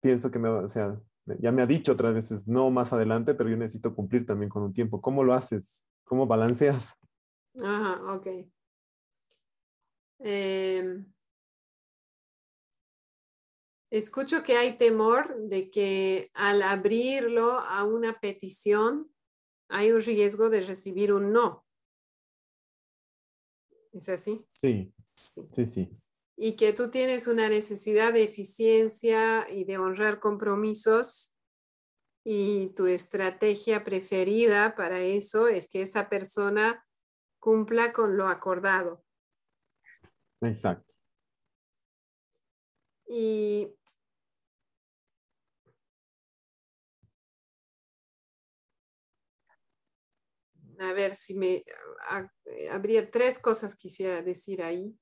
pienso 0.01 0.31
que 0.31 0.39
me, 0.39 0.49
o 0.49 0.69
sea, 0.69 0.99
ya 1.39 1.51
me 1.51 1.61
ha 1.61 1.65
dicho 1.65 1.93
otras 1.93 2.13
veces 2.13 2.47
no 2.47 2.69
más 2.69 2.93
adelante, 2.93 3.34
pero 3.34 3.49
yo 3.49 3.57
necesito 3.57 3.95
cumplir 3.95 4.26
también 4.26 4.49
con 4.49 4.63
un 4.63 4.73
tiempo. 4.73 5.01
¿Cómo 5.01 5.23
lo 5.23 5.34
haces? 5.34 5.85
¿Cómo 6.03 6.27
balanceas? 6.27 6.95
Ajá, 7.63 8.13
ok. 8.13 8.27
Em, 10.19 11.05
escucho 13.89 14.43
que 14.43 14.57
hay 14.57 14.77
temor 14.77 15.35
de 15.49 15.69
que 15.69 16.30
al 16.34 16.61
abrirlo 16.61 17.59
a 17.59 17.84
una 17.84 18.19
petición, 18.19 19.11
hay 19.67 19.91
un 19.91 19.99
riesgo 19.99 20.49
de 20.49 20.61
recibir 20.61 21.11
un 21.11 21.34
no. 21.34 21.65
¿Es 23.91 24.09
así? 24.09 24.45
Sí, 24.47 24.93
sí, 25.51 25.65
sí. 25.65 25.97
Y 26.37 26.55
que 26.55 26.73
tú 26.73 26.91
tienes 26.91 27.27
una 27.27 27.47
necesidad 27.47 28.13
de 28.13 28.23
eficiencia 28.23 29.49
y 29.49 29.63
de 29.63 29.77
honrar 29.77 30.19
compromisos 30.19 31.35
y 32.23 32.73
tu 32.75 32.87
estrategia 32.87 33.83
preferida 33.83 34.75
para 34.75 34.99
eso 35.01 35.47
es 35.47 35.69
que 35.69 35.81
esa 35.81 36.09
persona 36.09 36.85
cumpla 37.39 37.93
con 37.93 38.17
lo 38.17 38.27
acordado. 38.27 39.03
Exacto. 40.41 40.93
Y 43.07 43.71
a 50.79 50.93
ver 50.93 51.13
si 51.15 51.35
me, 51.35 51.63
habría 52.71 53.09
tres 53.09 53.39
cosas 53.39 53.75
que 53.75 53.83
quisiera 53.83 54.21
decir 54.21 54.63
ahí, 54.63 54.97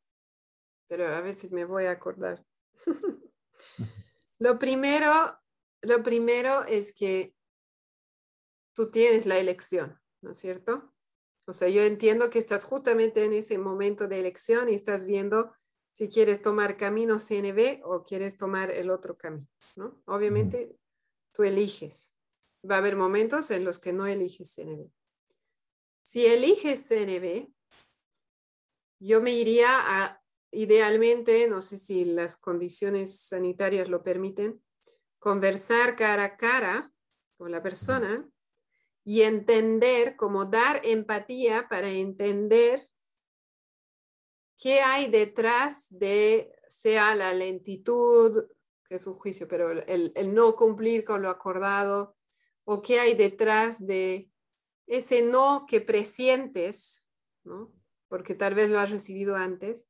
pero 0.96 1.08
a 1.08 1.22
ver 1.22 1.34
si 1.34 1.50
me 1.50 1.66
voy 1.66 1.86
a 1.86 1.92
acordar. 1.92 2.46
lo 4.38 4.60
primero, 4.60 5.10
lo 5.82 6.04
primero 6.04 6.66
es 6.66 6.94
que 6.94 7.34
tú 8.76 8.92
tienes 8.92 9.26
la 9.26 9.40
elección, 9.40 10.00
¿no 10.22 10.30
es 10.30 10.38
cierto? 10.38 10.94
O 11.48 11.54
sea, 11.54 11.68
yo 11.68 11.82
entiendo 11.82 12.30
que 12.30 12.38
estás 12.38 12.64
justamente 12.64 13.26
en 13.26 13.34
ese 13.34 13.58
momento 13.58 14.08
de 14.08 14.20
elección 14.20 14.70
y 14.70 14.76
estás 14.76 15.08
viendo 15.08 15.56
si 15.94 16.10
quieres 16.10 16.44
tomar 16.44 16.78
camino 16.78 17.18
CNB 17.18 17.82
o 17.84 18.04
quieres 18.04 18.38
tomar 18.38 18.70
el 18.70 18.92
otro 18.92 19.18
camino, 19.18 19.48
¿no? 19.76 20.00
Obviamente 20.06 20.78
tú 21.32 21.42
eliges. 21.42 22.14
Va 22.70 22.76
a 22.76 22.78
haber 22.78 22.98
momentos 22.98 23.50
en 23.50 23.66
los 23.66 23.80
que 23.80 23.94
no 23.94 24.06
eliges 24.06 24.54
CNB. 24.54 24.92
Si 26.04 26.28
eliges 26.28 26.88
CNB, 26.88 27.52
yo 29.00 29.22
me 29.22 29.32
iría 29.32 29.70
a, 29.72 30.23
idealmente, 30.54 31.48
no 31.48 31.62
sé 31.62 31.78
si 31.78 32.06
las 32.06 32.38
condiciones 32.38 33.20
sanitarias 33.20 33.90
lo 33.90 34.04
permiten, 34.04 34.64
conversar 35.20 35.96
cara 35.96 36.24
a 36.24 36.38
cara 36.38 36.94
con 37.38 37.52
la 37.52 37.62
persona 37.62 38.30
y 39.04 39.24
entender, 39.24 40.16
como 40.16 40.46
dar 40.46 40.82
empatía 40.86 41.68
para 41.70 41.90
entender 41.90 42.90
qué 44.58 44.82
hay 44.82 45.10
detrás 45.10 45.88
de, 45.90 46.56
sea 46.68 47.16
la 47.16 47.34
lentitud, 47.34 48.46
que 48.88 48.96
es 48.96 49.08
un 49.08 49.16
juicio, 49.16 49.48
pero 49.48 49.72
el, 49.72 50.34
no 50.34 50.56
cumplir 50.56 51.04
con 51.04 51.22
lo 51.22 51.30
acordado, 51.30 52.16
o 52.64 52.82
qué 52.82 53.00
hay 53.00 53.16
detrás 53.16 53.86
de 53.86 54.30
ese 54.88 55.22
no 55.22 55.66
que 55.68 55.82
presientes, 55.82 57.06
¿no? 57.44 57.74
porque 58.14 58.36
tal 58.36 58.54
vez 58.54 58.70
lo 58.70 58.80
has 58.80 58.92
recibido 58.92 59.36
antes. 59.36 59.88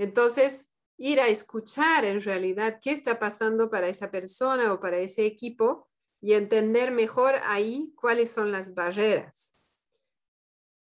Entonces, 0.00 0.70
ir 0.96 1.20
a 1.20 1.28
escuchar 1.28 2.06
en 2.06 2.22
realidad 2.22 2.78
qué 2.82 2.92
está 2.92 3.18
pasando 3.18 3.68
para 3.68 3.86
esa 3.86 4.10
persona 4.10 4.72
o 4.72 4.80
para 4.80 4.96
ese 4.96 5.26
equipo 5.26 5.90
y 6.22 6.32
entender 6.32 6.90
mejor 6.90 7.34
ahí 7.44 7.92
cuáles 7.96 8.30
son 8.30 8.50
las 8.50 8.72
barreras. 8.72 9.52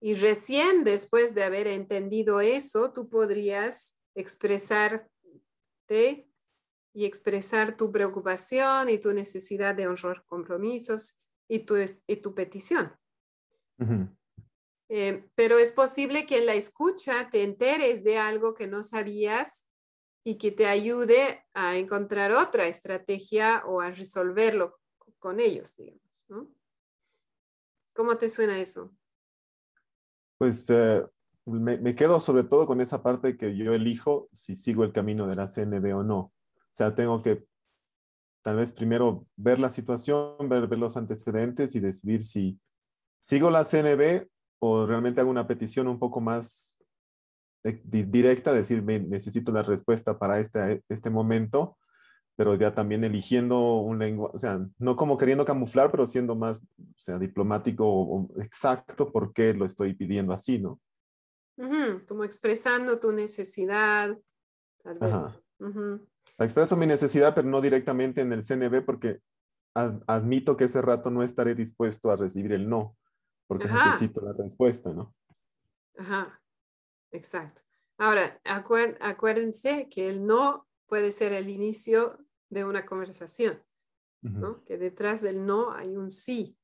Y 0.01 0.15
recién 0.15 0.85
después 0.85 1.35
de 1.35 1.45
haber 1.45 1.67
entendido 1.67 2.41
eso, 2.41 2.95
tú 2.95 3.11
podrías 3.11 3.99
expresarte 4.15 5.11
y 6.95 7.05
expresar 7.05 7.77
tu 7.77 7.93
preocupación 7.93 8.89
y 8.89 8.97
tu 8.97 9.13
necesidad 9.13 9.75
de 9.75 9.87
honrar 9.87 10.25
compromisos 10.25 11.21
y 11.47 11.59
tu, 11.61 11.77
y 12.07 12.17
tu 12.17 12.35
petición. 12.35 12.91
Eh, 14.89 15.27
pero 15.35 15.59
es 15.59 15.73
posible 15.73 16.27
que 16.27 16.39
en 16.39 16.47
la 16.47 16.55
escucha 16.55 17.31
te 17.31 17.43
enteres 17.43 18.05
de 18.05 18.19
algo 18.19 18.55
que 18.55 18.67
no 18.67 18.83
sabías 18.83 19.69
y 20.25 20.39
que 20.39 20.51
te 20.51 20.67
ayude 20.67 21.45
a 21.55 21.77
encontrar 21.77 22.33
otra 22.33 22.67
estrategia 22.67 23.63
o 23.67 23.81
a 23.81 23.91
resolverlo 23.91 24.79
con 25.19 25.41
ellos, 25.41 25.77
digamos. 25.77 26.27
¿Cómo 27.95 28.17
te 28.17 28.29
suena 28.29 28.61
eso? 28.61 28.95
Pues 30.39 30.69
eh, 30.69 31.05
me, 31.47 31.95
quedo 31.95 32.21
sobre 32.21 32.45
todo 32.45 32.67
con 32.67 32.81
esa 32.81 33.03
parte 33.03 33.37
que 33.37 33.57
yo 33.57 33.73
elijo 33.73 34.29
si 34.33 34.55
sigo 34.55 34.85
el 34.85 34.93
camino 34.93 35.27
de 35.27 35.37
la 35.37 35.47
CNB 35.47 35.97
o 35.97 36.03
no. 36.03 36.19
O 36.19 36.33
sea, 36.73 36.95
tengo 36.95 37.23
que 37.23 37.47
tal 38.43 38.57
vez 38.57 38.73
primero 38.73 39.27
ver 39.37 39.61
la 39.61 39.71
situación, 39.71 40.49
ver, 40.49 40.69
los 40.79 40.97
antecedentes 40.97 41.75
y 41.75 41.81
decidir 41.81 42.25
si 42.25 42.59
sigo 43.21 43.51
la 43.51 43.65
CNB 43.65 44.27
o 44.67 44.87
realmente 44.87 45.21
hago 45.21 45.31
una 45.31 45.47
petición 45.47 45.89
un 45.89 45.99
poco 45.99 46.21
más 46.23 46.79
directa, 47.85 48.53
decir, 48.53 48.83
necesito 48.83 49.53
la 49.53 49.63
respuesta 49.63 50.19
para 50.19 50.41
este, 50.41 50.83
este 50.89 51.11
momento, 51.11 51.77
pero 52.37 52.55
ya 52.55 52.75
también 52.75 53.05
eligiendo 53.05 53.77
un 53.77 53.99
lenguaje, 53.99 54.35
o 54.35 54.39
sea, 54.39 54.67
no 54.79 54.97
como 54.97 55.19
queriendo 55.19 55.45
camuflar, 55.45 55.91
pero 55.91 56.07
siendo 56.07 56.35
más, 56.35 56.59
o 56.59 56.99
sea, 56.99 57.19
diplomático 57.19 57.85
o, 57.87 58.29
exacto 58.41 59.13
por 59.13 59.35
qué 59.35 59.53
lo 59.53 59.67
estoy 59.67 59.95
pidiendo 59.95 60.33
así, 60.33 60.59
¿no? 60.59 60.81
como 62.09 62.25
expresando 62.25 62.99
tu 62.99 63.13
necesidad, 63.13 64.19
tal 64.83 64.99
vez. 64.99 65.15
Expreso 66.39 66.77
mi 66.77 66.87
necesidad, 66.87 67.33
pero 67.35 67.47
no 67.49 67.61
directamente 67.61 68.23
en 68.23 68.33
el 68.33 68.43
CNB 68.43 68.85
porque 68.85 69.21
admito 69.75 70.57
que 70.57 70.65
ese 70.65 70.83
rato 70.83 71.11
no 71.11 71.23
estaré 71.23 71.55
dispuesto 71.55 72.11
a 72.11 72.17
recibir 72.17 72.53
el 72.53 72.69
no, 72.69 72.97
porque 73.47 73.67
necesito 73.67 74.21
la 74.21 74.33
respuesta, 74.33 74.93
¿no? 74.93 75.15
Ajá, 75.97 76.43
exacto. 77.11 77.63
Ahora, 77.97 78.41
acuérdense 78.45 79.89
que 79.89 80.09
el 80.09 80.27
no 80.27 80.69
puede 80.87 81.13
ser 81.13 81.33
el 81.33 81.49
inicio 81.49 82.19
de 82.51 82.65
una 82.65 82.85
conversación, 82.85 83.63
¿no? 84.23 84.63
Que 84.65 84.79
detrás 84.79 85.21
del 85.21 85.45
no 85.45 85.73
hay 85.73 85.97
un 85.97 86.11
sí. 86.11 86.59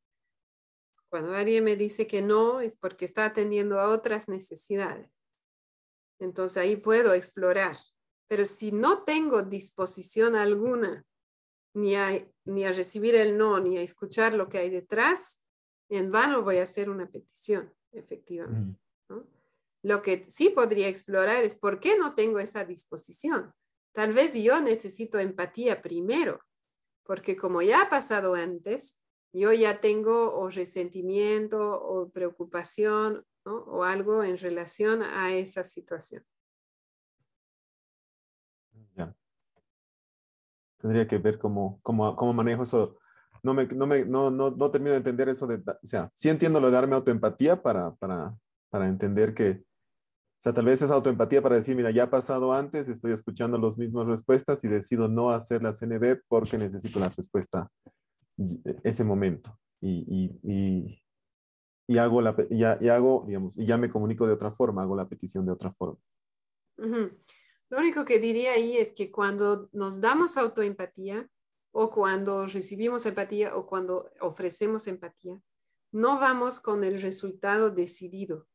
Cuando 1.08 1.34
alguien 1.34 1.64
me 1.64 1.76
dice 1.76 2.06
que 2.06 2.22
no 2.22 2.60
es 2.60 2.76
porque 2.76 3.04
está 3.04 3.24
atendiendo 3.24 3.80
a 3.80 3.88
otras 3.88 4.28
necesidades. 4.28 5.24
Entonces 6.18 6.58
ahí 6.58 6.76
puedo 6.76 7.14
explorar. 7.14 7.78
Pero 8.28 8.46
si 8.46 8.70
no 8.70 9.02
tengo 9.02 9.42
disposición 9.42 10.36
alguna 10.36 11.04
ni 11.74 11.96
a, 11.96 12.10
ni 12.44 12.64
a 12.64 12.72
recibir 12.72 13.14
el 13.14 13.36
no, 13.36 13.58
ni 13.58 13.78
a 13.78 13.82
escuchar 13.82 14.34
lo 14.34 14.48
que 14.48 14.58
hay 14.58 14.70
detrás, 14.70 15.40
en 15.90 16.10
vano 16.10 16.42
voy 16.42 16.58
a 16.58 16.62
hacer 16.62 16.88
una 16.88 17.10
petición, 17.10 17.72
efectivamente. 17.92 18.80
Lo 19.82 20.02
que 20.02 20.24
sí 20.24 20.50
podría 20.50 20.88
explorar 20.88 21.42
es 21.42 21.54
por 21.54 21.80
qué 21.80 21.98
no 21.98 22.14
tengo 22.14 22.38
esa 22.38 22.64
disposición. 22.64 23.52
Tal 23.92 24.12
vez 24.12 24.34
yo 24.34 24.60
necesito 24.60 25.18
empatía 25.18 25.82
primero, 25.82 26.40
porque 27.02 27.34
como 27.34 27.60
ya 27.60 27.82
ha 27.82 27.90
pasado 27.90 28.34
antes, 28.34 29.00
yo 29.32 29.52
ya 29.52 29.80
tengo 29.80 30.38
o 30.38 30.48
resentimiento 30.48 31.80
o 31.82 32.10
preocupación 32.10 33.24
o 33.44 33.84
algo 33.84 34.22
en 34.22 34.36
relación 34.36 35.02
a 35.02 35.32
esa 35.32 35.64
situación. 35.64 36.24
Ya. 38.94 39.14
Tendría 40.78 41.08
que 41.08 41.18
ver 41.18 41.38
cómo, 41.38 41.80
cómo, 41.82 42.14
cómo 42.14 42.32
manejo 42.32 42.62
eso. 42.62 42.99
No, 43.42 43.54
me, 43.54 43.66
no, 43.66 43.86
me, 43.86 44.04
no, 44.04 44.30
no, 44.30 44.50
no 44.50 44.70
termino 44.70 44.92
de 44.92 44.98
entender 44.98 45.28
eso 45.28 45.46
de, 45.46 45.56
o 45.56 45.86
sea, 45.86 46.10
sí 46.14 46.28
entiendo 46.28 46.60
lo 46.60 46.68
de 46.68 46.72
darme 46.72 46.94
autoempatía 46.94 47.62
para, 47.62 47.94
para, 47.94 48.36
para 48.70 48.88
entender 48.88 49.34
que, 49.34 49.50
o 49.50 50.42
sea, 50.42 50.52
tal 50.52 50.64
vez 50.64 50.82
es 50.82 50.90
autoempatía 50.90 51.42
para 51.42 51.56
decir, 51.56 51.76
mira, 51.76 51.90
ya 51.90 52.04
ha 52.04 52.10
pasado 52.10 52.52
antes, 52.52 52.88
estoy 52.88 53.12
escuchando 53.12 53.58
las 53.58 53.76
mismas 53.76 54.06
respuestas 54.06 54.64
y 54.64 54.68
decido 54.68 55.08
no 55.08 55.30
hacer 55.30 55.62
la 55.62 55.72
CNB 55.72 56.22
porque 56.28 56.58
necesito 56.58 56.98
la 57.00 57.08
respuesta 57.08 57.70
ese 58.82 59.04
momento. 59.04 59.58
Y, 59.80 60.38
y, 60.42 61.02
y, 61.86 61.98
hago 61.98 62.22
la, 62.22 62.36
y 62.50 62.88
hago, 62.88 63.24
digamos, 63.26 63.58
y 63.58 63.66
ya 63.66 63.76
me 63.76 63.90
comunico 63.90 64.26
de 64.26 64.34
otra 64.34 64.52
forma, 64.52 64.82
hago 64.82 64.96
la 64.96 65.08
petición 65.08 65.44
de 65.44 65.52
otra 65.52 65.72
forma. 65.72 65.98
Lo 67.70 67.78
único 67.78 68.04
que 68.04 68.18
diría 68.18 68.52
ahí 68.52 68.76
es 68.76 68.92
que 68.92 69.10
cuando 69.10 69.68
nos 69.72 70.00
damos 70.00 70.36
autoempatía 70.36 71.28
o 71.72 71.90
cuando 71.90 72.46
recibimos 72.46 73.06
empatía 73.06 73.56
o 73.56 73.66
cuando 73.66 74.10
ofrecemos 74.20 74.86
empatía, 74.86 75.40
no 75.92 76.18
vamos 76.18 76.60
con 76.60 76.84
el 76.84 77.00
resultado 77.00 77.70
decidido. 77.70 78.46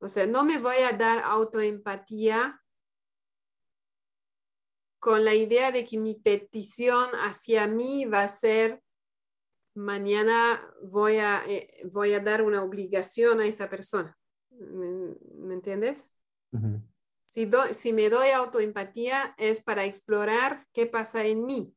O 0.00 0.08
sea, 0.08 0.26
no 0.26 0.44
me 0.44 0.58
voy 0.58 0.76
a 0.78 0.96
dar 0.96 1.20
autoempatía 1.20 2.60
con 4.98 5.24
la 5.24 5.34
idea 5.34 5.70
de 5.70 5.84
que 5.84 5.98
mi 5.98 6.14
petición 6.14 7.10
hacia 7.22 7.66
mí 7.66 8.04
va 8.04 8.22
a 8.22 8.28
ser, 8.28 8.82
mañana 9.74 10.60
voy 10.82 11.18
a, 11.18 11.44
eh, 11.46 11.68
voy 11.92 12.14
a 12.14 12.20
dar 12.20 12.42
una 12.42 12.62
obligación 12.62 13.40
a 13.40 13.46
esa 13.46 13.70
persona. 13.70 14.18
¿Me, 14.50 15.54
entiendes? 15.54 16.10
Si, 17.28 17.48
si 17.72 17.92
me 17.92 18.08
doy 18.08 18.30
autoempatía 18.30 19.34
es 19.36 19.62
para 19.62 19.84
explorar 19.84 20.64
qué 20.72 20.86
pasa 20.86 21.24
en 21.26 21.44
mí. 21.44 21.74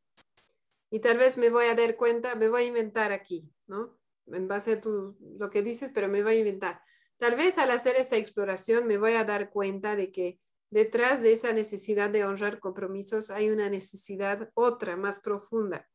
Y 0.90 1.00
tal 1.02 1.18
vez 1.18 1.38
me 1.38 1.50
voy 1.50 1.66
a 1.66 1.76
dar 1.76 1.96
cuenta, 1.96 2.36
me 2.36 2.50
voy 2.50 2.64
a 2.64 2.68
inventar 2.68 3.12
aquí, 3.12 3.52
¿no? 3.68 4.00
En 4.28 4.48
base 4.48 4.74
a 4.74 4.82
tu, 4.82 5.18
lo 5.38 5.50
que 5.50 5.62
dices, 5.62 5.92
pero 5.94 6.08
me 6.08 6.24
voy 6.24 6.36
a 6.36 6.40
inventar 6.40 6.82
Tal 7.22 7.36
vez 7.36 7.60
al 7.60 7.70
hacer 7.70 7.98
esa 7.98 8.18
exploración 8.18 8.88
me 8.88 8.98
voy 8.98 9.14
a 9.14 9.24
dar 9.24 9.52
cuenta 9.52 9.96
de 9.96 10.12
que 10.12 10.40
detrás 10.72 11.22
de 11.22 11.34
esa 11.34 11.54
necesidad 11.54 12.10
de 12.10 12.26
honrar 12.26 12.60
compromisos 12.60 13.30
hay 13.30 13.52
una 13.52 13.70
necesidad 13.70 14.50
otra, 14.56 14.96
más 14.96 15.20
profunda, 15.20 15.88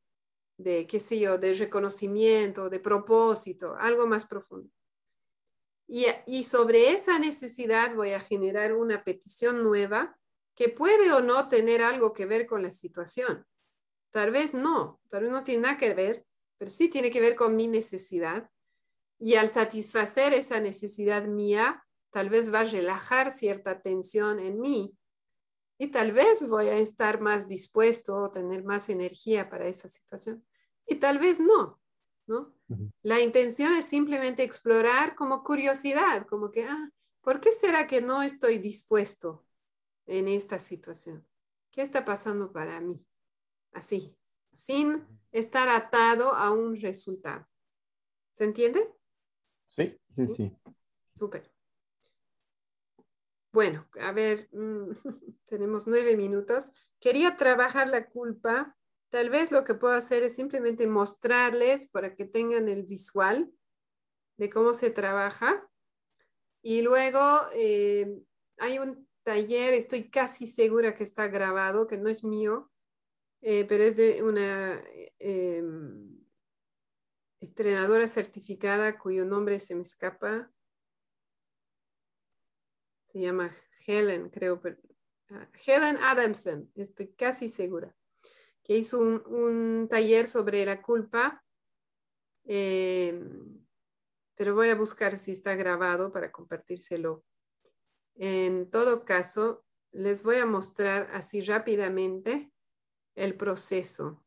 de, 0.56 0.86
qué 0.86 1.00
sé 1.00 1.18
yo, 1.18 1.36
de 1.36 1.52
reconocimiento, 1.54 2.70
de 2.70 2.78
propósito, 2.78 3.74
algo 3.74 4.06
más 4.06 4.24
profundo. 4.24 4.70
Y, 5.88 6.42
sobre 6.42 6.90
esa 6.90 7.18
necesidad 7.18 7.94
voy 7.94 8.12
a 8.12 8.20
generar 8.20 8.74
una 8.74 9.04
petición 9.04 9.62
nueva 9.62 10.18
que 10.56 10.68
puede 10.68 11.12
o 11.12 11.20
no 11.20 11.48
tener 11.48 11.82
algo 11.82 12.12
que 12.12 12.26
ver 12.26 12.46
con 12.46 12.62
la 12.62 12.70
situación. 12.70 13.46
Tal 14.10 14.30
vez 14.30 14.54
no, 14.54 15.00
tal 15.08 15.22
vez 15.22 15.30
no 15.30 15.44
tiene 15.44 15.62
nada 15.62 15.76
que 15.76 15.94
ver, 15.94 16.26
pero 16.58 16.70
sí 16.70 16.88
tiene 16.88 17.10
que 17.10 17.20
ver 17.20 17.36
con 17.36 17.54
mi 17.54 17.68
necesidad 17.68 18.50
y 19.18 19.34
al 19.36 19.48
satisfacer 19.48 20.34
esa 20.34 20.60
necesidad 20.60 21.24
mía, 21.24 21.84
tal 22.10 22.28
vez 22.28 22.52
va 22.52 22.60
a 22.60 22.64
relajar 22.64 23.30
cierta 23.30 23.80
tensión 23.80 24.38
en 24.40 24.60
mí 24.60 24.96
Y 25.78 25.88
tal 25.88 26.12
vez 26.12 26.48
voy 26.48 26.68
a 26.68 26.76
estar 26.76 27.20
más 27.20 27.48
dispuesto 27.48 28.16
o 28.16 28.30
tener 28.30 28.64
más 28.64 28.88
energía 28.88 29.50
para 29.50 29.66
esa 29.66 29.88
situación. 29.88 30.46
Y 30.86 30.96
tal 30.96 31.18
vez 31.18 31.38
no, 31.38 31.80
¿no? 32.26 32.55
La 33.02 33.20
intención 33.20 33.74
es 33.74 33.84
simplemente 33.84 34.42
explorar 34.42 35.14
como 35.14 35.44
curiosidad, 35.44 36.26
como 36.26 36.50
que, 36.50 36.64
ah, 36.64 36.90
¿por 37.20 37.40
qué 37.40 37.52
será 37.52 37.86
que 37.86 38.00
no 38.00 38.22
estoy 38.22 38.58
dispuesto 38.58 39.46
en 40.06 40.28
esta 40.28 40.58
situación? 40.58 41.26
¿Qué 41.70 41.82
está 41.82 42.04
pasando 42.04 42.52
para 42.52 42.80
mí? 42.80 42.96
Así, 43.72 44.16
sin 44.52 45.06
estar 45.30 45.68
atado 45.68 46.32
a 46.32 46.50
un 46.50 46.74
resultado. 46.74 47.46
¿Se 48.32 48.44
entiende? 48.44 48.80
Sí, 49.70 49.98
sí, 50.14 50.28
sí. 50.28 50.52
Súper. 51.14 51.50
Bueno, 53.52 53.88
a 54.02 54.12
ver, 54.12 54.50
mm, 54.52 54.90
tenemos 55.48 55.86
nueve 55.86 56.16
minutos. 56.16 56.90
Quería 57.00 57.36
trabajar 57.36 57.88
la 57.88 58.06
culpa. 58.06 58.76
Tal 59.08 59.30
vez 59.30 59.52
lo 59.52 59.64
que 59.64 59.74
puedo 59.74 59.94
hacer 59.94 60.22
es 60.22 60.34
simplemente 60.34 60.86
mostrarles 60.86 61.88
para 61.88 62.14
que 62.14 62.24
tengan 62.24 62.68
el 62.68 62.82
visual 62.82 63.52
de 64.36 64.50
cómo 64.50 64.72
se 64.72 64.90
trabaja. 64.90 65.68
Y 66.62 66.82
luego 66.82 67.20
eh, 67.54 68.20
hay 68.58 68.78
un 68.78 69.08
taller, 69.22 69.74
estoy 69.74 70.10
casi 70.10 70.46
segura 70.46 70.94
que 70.94 71.04
está 71.04 71.28
grabado, 71.28 71.86
que 71.86 71.98
no 71.98 72.08
es 72.08 72.24
mío, 72.24 72.70
eh, 73.42 73.64
pero 73.64 73.84
es 73.84 73.96
de 73.96 74.22
una 74.22 74.82
em, 75.18 76.24
entrenadora 77.40 78.08
certificada 78.08 78.98
cuyo 78.98 79.24
nombre 79.24 79.58
se 79.58 79.74
me 79.74 79.82
escapa. 79.82 80.50
Se 83.06 83.20
llama 83.20 83.50
Helen, 83.86 84.30
creo. 84.30 84.60
Ah, 85.30 85.48
Helen 85.66 85.96
Adamson, 85.98 86.70
estoy 86.74 87.12
casi 87.14 87.48
segura, 87.48 87.96
que 88.66 88.76
hizo 88.76 88.98
un, 88.98 89.86
taller 89.88 90.26
sobre 90.26 90.64
la 90.64 90.82
culpa. 90.82 91.44
Em, 92.44 93.64
pero 94.34 94.56
voy 94.56 94.70
a 94.70 94.74
buscar 94.74 95.16
si 95.18 95.30
está 95.30 95.54
grabado 95.54 96.10
para 96.10 96.32
compartírselo. 96.32 97.24
En 98.16 98.68
todo 98.68 99.04
caso, 99.04 99.64
les 99.92 100.24
voy 100.24 100.36
a 100.36 100.46
mostrar 100.46 101.08
así 101.12 101.42
rápidamente 101.42 102.50
el 103.14 103.36
proceso. 103.36 104.24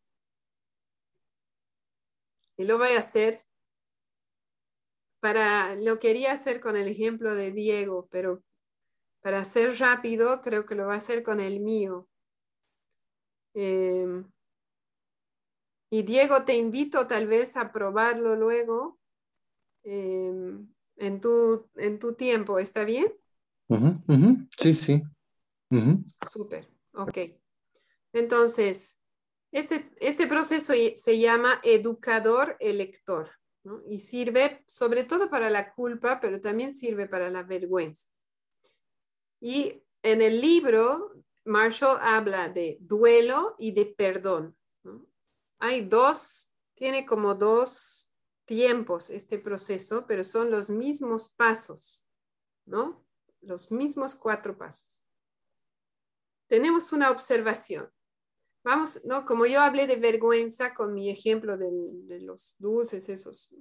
Y 2.55 2.63
lo 2.63 2.77
voy 2.77 2.91
a 2.93 2.99
hacer 2.99 3.39
para, 5.19 5.75
lo 5.75 5.99
quería 5.99 6.31
hacer 6.31 6.61
con 6.61 6.77
el 6.77 6.87
ejemplo 6.87 7.35
de 7.35 7.51
Diego, 7.51 8.07
pero 8.09 8.41
para 9.21 9.43
ser 9.43 9.77
rápido 9.79 10.39
creo 10.39 10.65
que 10.65 10.75
lo 10.75 10.87
va 10.87 10.93
a 10.93 10.97
hacer 10.97 11.23
con 11.23 11.41
el 11.41 11.59
mío. 11.59 12.08
Em, 13.61 14.23
y 15.89 16.03
Diego, 16.03 16.45
te 16.45 16.55
invito 16.55 17.07
tal 17.07 17.27
vez 17.27 17.57
a 17.57 17.73
probarlo 17.73 18.37
luego 18.37 18.97
em, 19.83 20.73
en, 20.95 21.19
tu, 21.19 21.69
en 21.75 21.99
tu 21.99 22.13
tiempo, 22.13 22.57
¿está 22.57 22.85
bien? 22.85 23.13
Sí, 24.57 24.73
sí. 24.73 25.03
Súper, 26.31 26.69
ok. 26.93 27.17
Entonces, 28.13 29.01
este, 29.51 29.91
este 29.99 30.25
proceso 30.27 30.73
se 30.95 31.19
llama 31.19 31.59
educador 31.63 32.55
elector 32.61 33.29
¿no? 33.65 33.83
y 33.89 33.99
sirve 33.99 34.63
sobre 34.67 35.03
todo 35.03 35.29
para 35.29 35.49
la 35.49 35.73
culpa, 35.73 36.21
pero 36.21 36.39
también 36.39 36.73
sirve 36.73 37.07
para 37.07 37.29
la 37.29 37.43
vergüenza. 37.43 38.07
Y 39.41 39.83
en 40.01 40.21
el 40.21 40.39
libro, 40.39 41.13
Marshall 41.49 41.97
habla 42.01 42.47
de 42.47 42.77
duelo 42.79 43.55
y 43.57 43.71
de 43.71 43.87
perdón. 43.87 44.55
Hay 45.59 45.81
dos, 45.81 46.53
tiene 46.75 47.05
como 47.07 47.33
dos 47.33 48.11
tiempos 48.45 49.09
este 49.09 49.39
proceso, 49.39 50.05
pero 50.07 50.23
son 50.23 50.51
los 50.51 50.69
mismos 50.69 51.29
pasos, 51.29 52.07
¿no? 52.65 53.03
Los 53.41 53.71
mismos 53.71 54.15
cuatro 54.15 54.57
pasos. 54.57 55.03
Tenemos 56.47 56.93
una 56.93 57.09
observación. 57.09 57.91
Vamos, 58.63 59.03
¿no? 59.05 59.25
Como 59.25 59.45
yo 59.45 59.61
hablé 59.61 59.87
de 59.87 59.95
vergüenza 59.95 60.73
con 60.73 60.93
mi 60.93 61.09
ejemplo 61.09 61.57
de, 61.57 62.19
los 62.21 62.55
dulces, 62.59 63.09
esos 63.09 63.55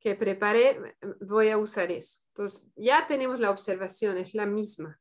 que 0.00 0.16
preparé, 0.16 0.96
voy 1.20 1.50
a 1.50 1.58
usar 1.58 1.92
eso. 1.92 2.22
Entonces, 2.28 2.66
ya 2.74 3.06
tenemos 3.06 3.38
la 3.38 3.50
observación, 3.50 4.18
es 4.18 4.34
la 4.34 4.46
misma. 4.46 5.00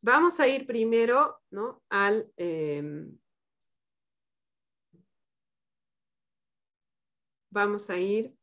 Vamos 0.00 0.38
a 0.38 0.46
ir 0.46 0.66
primero, 0.66 1.40
¿no? 1.50 1.82
Al... 1.88 2.32
Em, 2.36 3.18
vamos 7.50 7.90
a 7.90 7.96
ir 7.96 8.36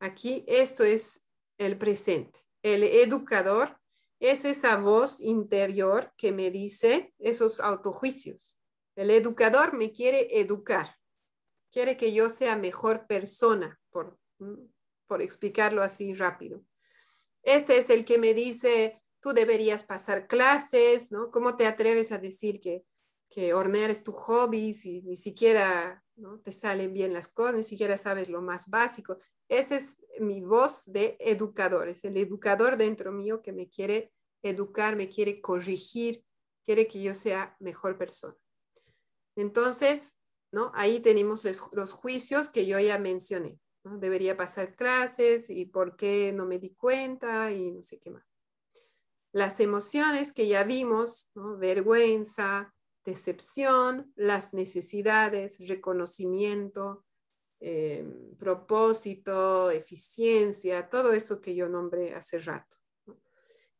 aquí, 0.00 0.44
esto 0.46 0.84
es 0.84 1.26
el 1.58 1.76
presente. 1.76 2.40
El 2.62 2.82
educador 2.82 3.78
es 4.20 4.44
esa 4.44 4.76
voz 4.76 5.20
interior 5.20 6.12
que 6.16 6.32
me 6.32 6.50
dice 6.50 7.14
esos 7.18 7.60
autojuicios. 7.60 8.58
El 8.96 9.10
educador 9.10 9.74
me 9.74 9.92
quiere 9.92 10.40
educar, 10.40 10.96
quiere 11.70 11.96
que 11.98 12.14
yo 12.14 12.30
sea 12.30 12.56
mejor 12.56 13.06
persona, 13.06 13.78
por, 13.90 14.18
por 15.06 15.20
explicarlo 15.20 15.82
así 15.82 16.14
rápido. 16.14 16.64
Ese 17.42 17.76
es 17.76 17.90
el 17.90 18.04
que 18.04 18.18
me 18.18 18.32
dice, 18.32 19.02
tú 19.26 19.32
deberías 19.32 19.82
pasar 19.82 20.28
clases, 20.28 21.10
¿no? 21.10 21.32
¿Cómo 21.32 21.56
te 21.56 21.66
atreves 21.66 22.12
a 22.12 22.18
decir 22.18 22.60
que, 22.60 22.84
que 23.28 23.54
hornear 23.54 23.90
es 23.90 24.04
tu 24.04 24.12
hobby 24.12 24.72
si 24.72 25.02
ni 25.02 25.16
siquiera 25.16 26.04
¿no? 26.14 26.38
te 26.38 26.52
salen 26.52 26.92
bien 26.92 27.12
las 27.12 27.26
cosas, 27.26 27.56
ni 27.56 27.64
siquiera 27.64 27.98
sabes 27.98 28.28
lo 28.28 28.40
más 28.40 28.70
básico? 28.70 29.18
Esa 29.48 29.74
es 29.74 29.98
mi 30.20 30.42
voz 30.42 30.84
de 30.92 31.16
educador, 31.18 31.88
es 31.88 32.04
el 32.04 32.16
educador 32.18 32.76
dentro 32.76 33.10
mío 33.10 33.42
que 33.42 33.52
me 33.52 33.68
quiere 33.68 34.12
educar, 34.44 34.94
me 34.94 35.08
quiere 35.08 35.40
corregir, 35.40 36.24
quiere 36.64 36.86
que 36.86 37.02
yo 37.02 37.12
sea 37.12 37.56
mejor 37.58 37.98
persona. 37.98 38.36
Entonces, 39.34 40.20
¿no? 40.52 40.70
Ahí 40.72 41.00
tenemos 41.00 41.44
los, 41.44 41.92
juicios 41.92 42.48
que 42.48 42.64
yo 42.64 42.78
ya 42.78 42.96
mencioné. 42.96 43.58
¿no? 43.82 43.98
Debería 43.98 44.36
pasar 44.36 44.76
clases 44.76 45.50
y 45.50 45.64
por 45.64 45.96
qué 45.96 46.32
no 46.32 46.46
me 46.46 46.60
di 46.60 46.76
cuenta 46.76 47.50
y 47.50 47.72
no 47.72 47.82
sé 47.82 47.98
qué 47.98 48.10
más. 48.10 48.35
Las 49.36 49.60
emociones 49.60 50.32
que 50.32 50.48
ya 50.48 50.64
vimos, 50.64 51.30
vergüenza, 51.34 52.74
decepción, 53.04 54.10
las 54.16 54.54
necesidades, 54.54 55.58
reconocimiento, 55.68 57.04
em, 57.60 58.34
propósito, 58.38 59.70
eficiencia, 59.70 60.88
todo 60.88 61.12
eso 61.12 61.42
que 61.42 61.54
yo 61.54 61.68
nombré 61.68 62.14
hace 62.14 62.38
rato. 62.38 62.78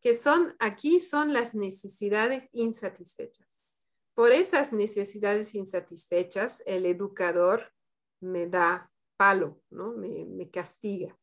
Que 0.03 0.13
son, 0.13 0.55
aquí 0.59 1.01
son 1.01 1.33
las 1.33 1.55
necesidades 1.55 2.51
insatisfechas. 2.53 3.65
Por 4.13 4.33
esas 4.33 4.75
necesidades 4.75 5.55
insatisfechas, 5.55 6.63
el 6.67 6.85
educador 6.85 7.73
me 8.21 8.47
da 8.47 8.93
palo, 9.17 9.63
¿no? 9.71 9.93
me, 9.95 10.51
castiga. 10.51 11.19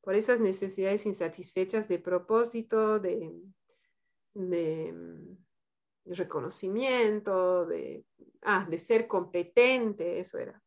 Por 0.00 0.14
esas 0.14 0.38
necesidades 0.38 1.06
insatisfechas 1.06 1.88
de 1.88 1.98
propósito, 1.98 3.00
de, 3.00 3.32
reconocimiento, 6.04 7.66
de, 7.66 8.04
ah, 8.42 8.66
de 8.68 8.78
ser 8.78 9.06
competente, 9.06 10.18
eso 10.18 10.38
era. 10.38 10.62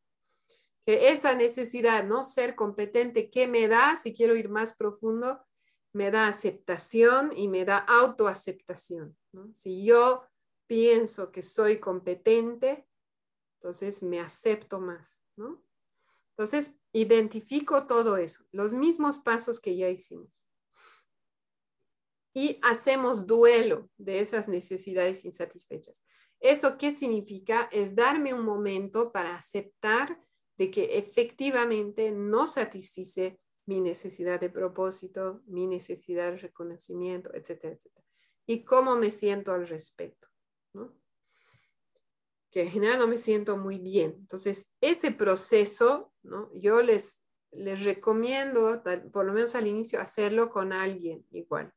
Que 0.86 1.10
esa 1.10 1.36
necesidad, 1.36 2.06
¿no? 2.06 2.24
Ser 2.24 2.56
competente, 2.56 3.30
¿qué 3.30 3.48
me 3.48 3.68
da? 3.68 3.96
Si 3.98 4.14
quiero 4.14 4.36
ir 4.36 4.50
más 4.50 4.74
profundo, 4.74 5.46
me 5.94 6.12
da 6.12 6.28
aceptación 6.28 7.34
y 7.36 7.48
me 7.48 7.66
da 7.66 7.78
autoaceptación. 7.78 9.18
¿no? 9.32 9.54
Si 9.54 9.84
yo 9.84 10.24
pienso 10.68 11.32
que 11.32 11.42
soy 11.42 11.80
competente, 11.80 12.88
entonces 13.56 14.04
me 14.04 14.20
acepto 14.20 14.80
más, 14.80 15.24
¿no? 15.36 15.64
Entonces, 16.32 16.80
identifico 16.94 17.88
todo 17.88 18.18
eso, 18.18 18.46
los 18.52 18.76
mismos 18.76 19.18
pasos 19.18 19.60
que 19.60 19.76
ya 19.76 19.90
hicimos. 19.90 20.47
Y 22.38 22.60
hacemos 22.62 23.26
duelo 23.26 23.90
de 23.98 24.20
esas 24.20 24.48
necesidades 24.48 25.26
insatisfechas. 25.26 26.06
¿Eso 26.40 26.78
qué 26.78 26.92
significa? 26.92 27.68
Es 27.72 27.96
darme 27.96 28.32
un 28.32 28.46
momento 28.46 29.12
para 29.12 29.36
aceptar 29.36 30.22
de 30.56 30.70
que 30.70 31.00
efectivamente 31.00 32.12
no 32.12 32.46
satisfice 32.46 33.40
mi 33.66 33.82
necesidad 33.82 34.40
de 34.40 34.52
propósito, 34.52 35.42
mi 35.48 35.66
necesidad 35.66 36.32
de 36.32 36.38
reconocimiento, 36.38 37.34
etcétera, 37.34 37.74
etcétera. 37.74 38.06
Y 38.46 38.64
cómo 38.64 38.96
me 38.98 39.10
siento 39.10 39.52
al 39.52 39.68
respecto. 39.68 40.28
Que 42.52 42.62
en 42.62 42.70
general 42.70 43.00
no 43.00 43.08
me 43.08 43.18
siento 43.18 43.58
muy 43.58 43.80
bien. 43.80 44.14
Entonces, 44.16 44.72
ese 44.80 45.10
proceso, 45.10 46.14
¿no? 46.22 46.54
Yo 46.54 46.84
les, 46.84 47.24
les 47.50 47.84
recomiendo, 47.84 48.84
por 49.12 49.26
lo 49.26 49.34
menos 49.34 49.56
al 49.56 49.66
inicio, 49.66 50.00
hacerlo 50.00 50.52
con 50.52 50.72
alguien 50.72 51.26
igual. 51.32 51.74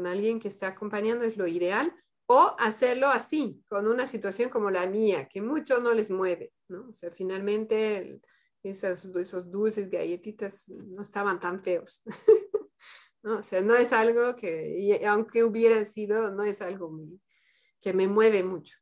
Con 0.00 0.06
alguien 0.06 0.40
que 0.40 0.48
esté 0.48 0.64
acompañando 0.64 1.26
es 1.26 1.36
lo 1.36 1.46
ideal 1.46 1.94
O 2.26 2.56
hacerlo 2.58 3.08
así, 3.08 3.62
con 3.68 3.86
una 3.86 4.06
situación 4.06 4.48
como 4.48 4.70
la 4.70 4.86
mía, 4.86 5.28
que 5.28 5.42
mucho 5.42 5.78
no 5.78 5.92
les 5.92 6.10
mueve, 6.10 6.54
¿no? 6.68 6.88
O 6.88 6.92
sea, 6.94 7.10
finalmente 7.10 8.18
esas, 8.62 9.04
esos 9.04 9.50
dulces, 9.50 9.90
galletitas 9.90 10.70
no 10.70 11.02
estaban 11.02 11.38
tan 11.38 11.62
feos. 11.62 12.02
¿no? 13.22 13.40
O 13.40 13.42
sea, 13.42 13.60
no 13.60 13.74
es 13.76 13.92
algo 13.92 14.36
que, 14.36 15.02
aunque 15.06 15.44
hubiera 15.44 15.84
sido, 15.84 16.30
no 16.30 16.44
es 16.44 16.62
algo 16.62 16.98
que 17.78 17.92
me 17.92 18.08
mueve 18.08 18.42
mucho. 18.42 18.78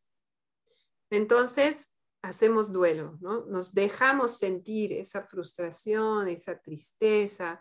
Entonces, 1.10 1.96
hacemos 2.22 2.70
duelo, 2.70 3.18
¿no? 3.20 3.44
Nos 3.46 3.74
dejamos 3.74 4.36
sentir 4.36 4.92
esa 4.92 5.24
frustración, 5.24 6.28
esa 6.28 6.60
tristeza, 6.60 7.60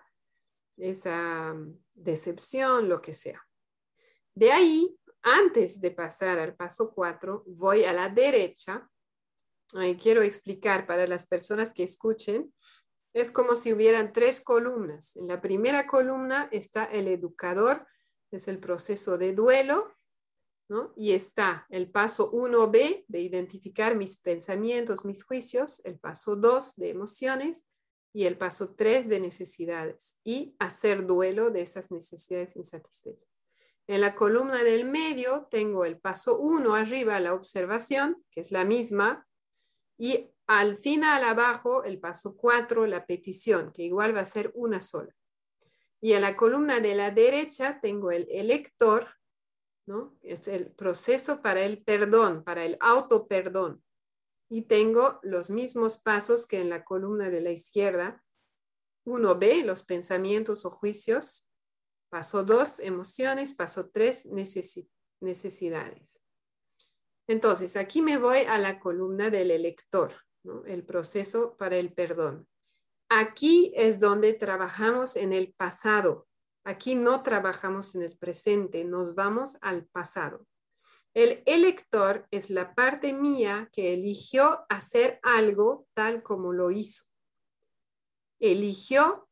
esa 0.76 1.56
decepción, 1.96 2.88
lo 2.88 3.02
que 3.02 3.14
sea. 3.14 3.47
De 4.38 4.52
ahí, 4.52 4.96
antes 5.24 5.82
de 5.82 5.90
pasar 5.90 6.38
al 6.38 6.56
paso 6.56 6.94
4, 6.94 7.44
voy 7.48 7.86
a 7.86 7.94
la 7.94 8.08
derecha. 8.08 8.88
Ahí 9.74 9.98
quiero 9.98 10.22
explicar 10.22 10.86
para 10.86 11.08
las 11.08 11.26
personas 11.26 11.74
que 11.74 11.82
escuchen. 11.82 12.54
Es 13.16 13.32
como 13.32 13.56
si 13.56 13.74
hubieran 13.74 14.14
tres 14.14 14.40
columnas. 14.40 15.16
En 15.16 15.28
la 15.28 15.42
primera 15.42 15.88
columna 15.88 16.50
está 16.52 16.86
el 16.86 17.08
educador, 17.08 17.88
es 18.30 18.48
el 18.48 18.60
proceso 18.60 19.18
de 19.18 19.34
duelo. 19.34 19.92
Y 20.96 21.14
está 21.14 21.66
el 21.70 21.90
paso 21.90 22.32
1B 22.32 23.06
de 23.08 23.20
identificar 23.20 23.96
mis 23.96 24.18
pensamientos, 24.18 25.04
mis 25.04 25.24
juicios, 25.24 25.84
el 25.84 25.98
paso 25.98 26.36
2 26.36 26.76
de 26.76 26.92
emociones 26.92 27.68
y 28.14 28.26
el 28.26 28.38
paso 28.38 28.76
3 28.76 29.10
de 29.10 29.20
necesidades 29.20 30.20
y 30.24 30.56
hacer 30.60 31.08
duelo 31.08 31.50
de 31.50 31.62
esas 31.62 31.90
necesidades 31.90 32.56
insatisfechas. 32.56 33.37
En 33.88 34.02
la 34.02 34.16
columna 34.16 34.64
del 34.64 34.86
medio 34.86 35.48
tengo 35.50 35.86
el 35.86 35.98
paso 35.98 36.38
1 36.38 36.76
arriba, 36.76 37.20
la 37.22 37.34
observación, 37.34 38.24
que 38.30 38.42
es 38.42 38.52
la 38.52 38.66
misma, 38.66 39.26
y 39.98 40.30
al 40.46 40.76
final 40.76 41.24
abajo 41.24 41.84
el 41.84 42.00
paso 42.00 42.36
4, 42.36 42.86
la 42.86 43.06
petición, 43.06 43.72
que 43.74 43.84
igual 43.84 44.16
va 44.16 44.22
a 44.22 44.26
ser 44.26 44.52
una 44.56 44.82
sola. 44.82 45.16
Y 46.02 46.14
en 46.14 46.22
la 46.22 46.36
columna 46.36 46.80
de 46.80 46.96
la 46.96 47.12
derecha 47.12 47.80
tengo 47.82 48.12
el 48.12 48.28
elector, 48.30 49.08
¿no? 49.88 50.18
Es 50.22 50.48
el 50.48 50.72
proceso 50.72 51.42
para 51.42 51.62
el 51.62 51.84
perdón, 51.84 52.44
para 52.44 52.66
el 52.66 52.78
auto 52.82 53.28
perdón. 53.28 53.84
Y 54.50 54.64
tengo 54.64 55.20
los 55.24 55.50
mismos 55.50 55.98
pasos 55.98 56.46
que 56.46 56.60
en 56.60 56.70
la 56.70 56.84
columna 56.84 57.30
de 57.30 57.42
la 57.42 57.52
izquierda. 57.52 58.24
Uno 59.06 59.36
b 59.36 59.64
los 59.64 59.84
pensamientos 59.84 60.66
o 60.66 60.70
juicios. 60.70 61.50
Paso 62.10 62.44
dos, 62.44 62.80
emociones. 62.80 63.54
Paso 63.54 63.90
tres, 63.90 64.28
necesidades. 65.20 66.22
Entonces, 67.28 67.76
aquí 67.76 68.02
me 68.02 68.18
voy 68.18 68.40
a 68.40 68.58
la 68.58 68.80
columna 68.80 69.30
del 69.30 69.52
elector, 69.52 70.14
el 70.66 70.86
proceso 70.86 71.58
para 71.58 71.78
el 71.78 71.94
perdón. 71.94 72.48
Aquí 73.10 73.74
es 73.76 74.00
donde 74.00 74.34
trabajamos 74.34 75.16
en 75.16 75.34
el 75.34 75.54
pasado, 75.54 76.28
Aquí 76.68 76.96
no 76.96 77.24
trabajamos 77.24 77.96
en 77.96 78.02
el 78.02 78.18
presente, 78.18 78.84
nos 78.84 79.16
vamos 79.16 79.58
al 79.62 79.86
pasado. 79.86 80.46
El 81.14 81.42
elector 81.46 82.28
es 82.30 82.50
la 82.50 82.76
parte 82.76 83.14
mía 83.14 83.70
que 83.72 83.94
eligió 83.94 84.66
hacer 84.68 85.22
algo 85.24 85.88
tal 85.94 86.24
como 86.24 86.52
lo 86.52 86.70
hizo. 86.70 87.06
Eligió 88.42 89.27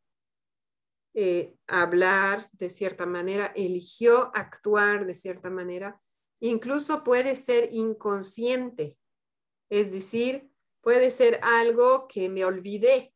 eh, 1.15 1.55
hablar 1.65 2.45
de 2.51 2.69
cierta 2.69 3.05
manera, 3.05 3.51
eligió 3.55 4.31
actuar 4.35 5.07
de 5.07 5.15
cierta 5.15 5.49
manera. 5.49 5.99
Incluso 6.39 7.03
puede 7.03 7.35
ser 7.35 7.69
inconsciente, 7.73 8.99
es 9.69 9.91
decir, 9.91 10.51
puede 10.81 11.09
ser 11.09 11.39
algo 11.41 12.07
que 12.07 12.29
me 12.29 12.45
olvidé, 12.45 13.15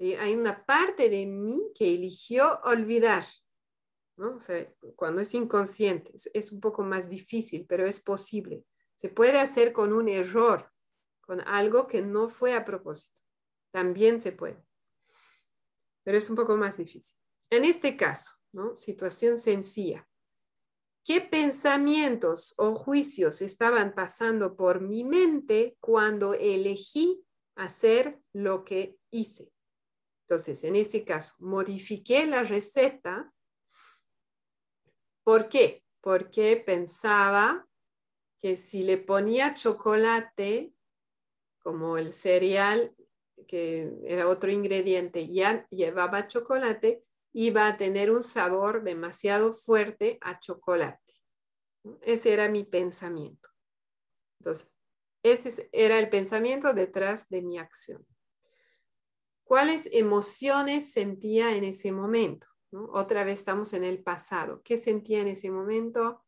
eh, 0.00 0.16
hay 0.16 0.34
una 0.34 0.64
parte 0.64 1.10
de 1.10 1.26
mí 1.26 1.70
que 1.74 1.94
eligió 1.94 2.58
olvidar. 2.64 3.24
¿no? 4.16 4.36
cuando 4.96 5.22
es 5.22 5.32
inconsciente 5.32 6.12
es, 6.14 6.52
un 6.52 6.60
poco 6.60 6.82
más 6.82 7.08
difícil, 7.08 7.64
pero 7.66 7.86
es 7.86 8.00
posible. 8.00 8.64
Se 8.94 9.08
puede 9.08 9.38
hacer 9.38 9.72
con 9.72 9.94
un 9.94 10.08
error, 10.10 10.70
con 11.22 11.40
algo 11.42 11.86
que 11.86 12.02
no 12.02 12.28
fue 12.28 12.54
a 12.54 12.66
propósito. 12.66 13.22
También 13.70 14.20
se 14.20 14.32
puede. 14.32 14.62
Pero 16.04 16.18
es 16.18 16.28
un 16.30 16.36
poco 16.36 16.56
más 16.56 16.78
difícil. 16.78 17.18
En 17.50 17.64
este 17.64 17.96
caso, 17.96 18.32
¿no? 18.52 18.74
situación 18.74 19.38
sencilla. 19.38 20.06
¿Qué 21.04 21.20
pensamientos 21.20 22.54
o 22.58 22.74
juicios 22.74 23.42
estaban 23.42 23.94
pasando 23.94 24.56
por 24.56 24.80
mi 24.80 25.02
mente 25.02 25.76
cuando 25.80 26.34
elegí 26.34 27.24
hacer 27.56 28.20
lo 28.32 28.64
que 28.64 28.98
hice? 29.10 29.52
Entonces, 30.28 30.62
en 30.62 30.76
este 30.76 31.04
caso, 31.04 31.34
modifiqué 31.40 32.26
la 32.26 32.44
receta. 32.44 33.32
¿Por 35.24 35.48
qué? 35.48 35.84
Porque 36.00 36.56
pensaba 36.56 37.66
que 38.40 38.56
si 38.56 38.82
le 38.82 38.96
ponía 38.96 39.54
chocolate, 39.54 40.72
como 41.58 41.98
el 41.98 42.12
cereal, 42.12 42.94
que 43.46 43.92
era 44.04 44.28
otro 44.28 44.50
ingrediente, 44.50 45.28
ya 45.28 45.66
llevaba 45.70 46.26
chocolate, 46.26 47.04
iba 47.32 47.66
a 47.66 47.76
tener 47.76 48.10
un 48.10 48.22
sabor 48.22 48.82
demasiado 48.82 49.52
fuerte 49.52 50.18
a 50.20 50.40
chocolate. 50.40 51.14
Ese 52.02 52.32
era 52.32 52.48
mi 52.48 52.64
pensamiento. 52.64 53.48
Entonces, 54.40 54.72
ese 55.22 55.68
era 55.72 55.98
el 55.98 56.08
pensamiento 56.10 56.72
detrás 56.72 57.28
de 57.28 57.42
mi 57.42 57.58
acción 57.58 58.06
cuáles 59.50 59.92
emociones 59.92 60.92
sentía 60.92 61.56
en 61.56 61.64
ese 61.64 61.90
momento. 61.90 62.46
Otra 62.70 63.24
vez 63.24 63.40
estamos 63.40 63.72
en 63.72 63.82
el 63.82 64.00
pasado. 64.00 64.62
¿Qué 64.62 64.76
sentía 64.76 65.22
en 65.22 65.26
ese 65.26 65.50
momento? 65.50 66.24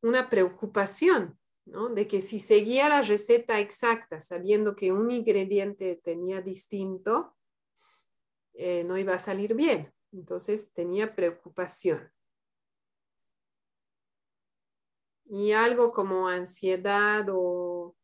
Una 0.00 0.30
preocupación, 0.30 1.36
de 1.66 2.06
que 2.06 2.20
si 2.20 2.38
seguía 2.38 2.88
la 2.88 3.02
receta 3.02 3.58
exacta, 3.58 4.20
sabiendo 4.20 4.76
que 4.76 4.92
un 4.92 5.10
ingrediente 5.10 5.96
tenía 5.96 6.40
distinto, 6.40 7.36
eh, 8.54 8.84
no 8.84 8.96
iba 8.96 9.14
a 9.14 9.18
salir 9.18 9.54
bien. 9.54 9.92
Entonces 10.12 10.72
tenía 10.72 11.14
preocupación. 11.14 12.10
Y 15.24 15.52
algo 15.52 15.90
como 15.90 16.28
ansiedad 16.28 17.26
o 17.30 17.96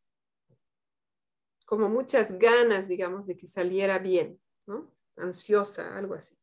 como 1.64 1.89
muchas 1.89 2.39
ganas, 2.39 2.89
digamos, 2.89 3.26
de 3.26 3.36
que 3.36 3.47
saliera 3.47 3.98
bien, 3.98 4.43
¿no? 4.66 4.93
Ansiosa, 5.16 5.97
algo 5.97 6.14
así. 6.14 6.36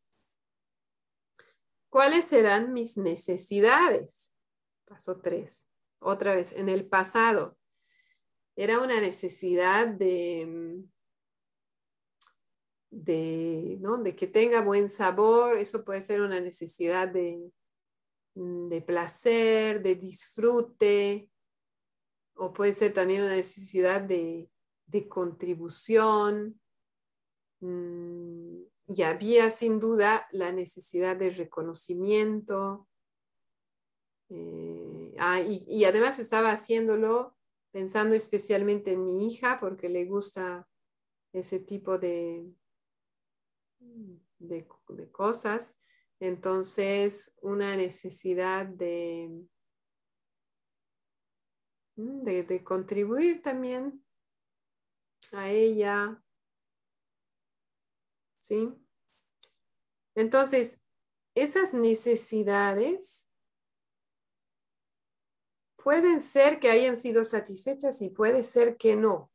¿Cuáles 1.89 2.25
serán 2.25 2.71
mis 2.71 2.97
necesidades? 2.97 4.31
Paso 4.85 5.19
tres. 5.19 5.68
Otra 5.99 6.33
vez, 6.33 6.53
en 6.53 6.69
el 6.69 6.87
pasado. 6.87 7.57
Era 8.55 8.79
una 8.79 8.99
necesidad 8.99 9.87
de, 9.87 10.83
de, 12.89 13.77
¿no? 13.79 13.97
de 13.97 14.15
que 14.15 14.27
tenga 14.27 14.61
buen 14.61 14.89
sabor. 14.89 15.57
Eso 15.57 15.83
puede 15.83 16.01
ser 16.01 16.21
una 16.21 16.39
necesidad 16.39 17.07
de, 17.07 17.51
de 18.35 18.81
placer, 18.81 19.81
de 19.81 19.95
disfrute. 19.95 21.29
O 22.35 22.53
puede 22.53 22.73
ser 22.73 22.93
también 22.93 23.23
una 23.23 23.35
necesidad 23.35 24.01
de, 24.01 24.49
de 24.89 25.07
contribución 25.07 26.59
mm, 27.59 28.61
y 28.87 29.03
había 29.03 29.49
sin 29.49 29.79
duda 29.79 30.27
la 30.31 30.51
necesidad 30.51 31.15
de 31.15 31.29
reconocimiento. 31.29 32.87
Eh, 34.29 34.88
ah, 35.19 35.41
y, 35.41 35.85
además 35.85 36.19
estaba 36.19 36.51
haciéndolo 36.51 37.37
pensando 37.71 38.15
especialmente 38.15 38.93
en 38.93 39.05
mi 39.05 39.27
hija 39.27 39.57
porque 39.59 39.89
le 39.89 40.05
gusta 40.05 40.67
ese 41.33 41.59
tipo 41.59 41.97
de, 41.97 42.51
de, 44.39 44.67
cosas. 45.11 45.77
Entonces, 46.19 47.35
una 47.41 47.77
necesidad 47.77 48.65
de, 48.65 49.45
mm, 51.95 52.23
de, 52.23 52.43
de 52.43 52.63
contribuir 52.63 53.41
también 53.41 54.03
a 55.31 55.49
ella. 55.49 56.21
¿Sí? 58.39 58.73
Entonces, 60.15 60.85
esas 61.35 61.73
necesidades 61.73 63.28
pueden 65.83 66.21
ser 66.21 66.59
que 66.59 66.69
hayan 66.69 66.95
sido 66.95 67.23
satisfechas 67.23 68.01
y 68.01 68.09
puede 68.09 68.43
ser 68.43 68.77
que 68.77 68.95
no. 68.95 69.31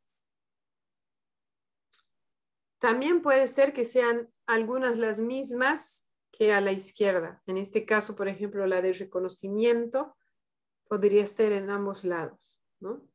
También 2.79 3.21
puede 3.21 3.47
ser 3.47 3.73
que 3.73 3.83
sean 3.83 4.29
algunas 4.45 4.97
las 4.97 5.19
mismas 5.19 6.07
que 6.31 6.53
a 6.53 6.61
la 6.61 6.71
izquierda. 6.71 7.41
En 7.47 7.57
este 7.57 7.85
caso, 7.85 8.15
por 8.15 8.27
ejemplo, 8.27 8.67
la 8.67 8.81
de 8.81 8.93
reconocimiento 8.93 10.15
podría 10.87 11.23
estar 11.23 11.51
en 11.51 11.69
ambos 11.69 12.03
lados, 12.03 12.61
¿no? 12.79 13.07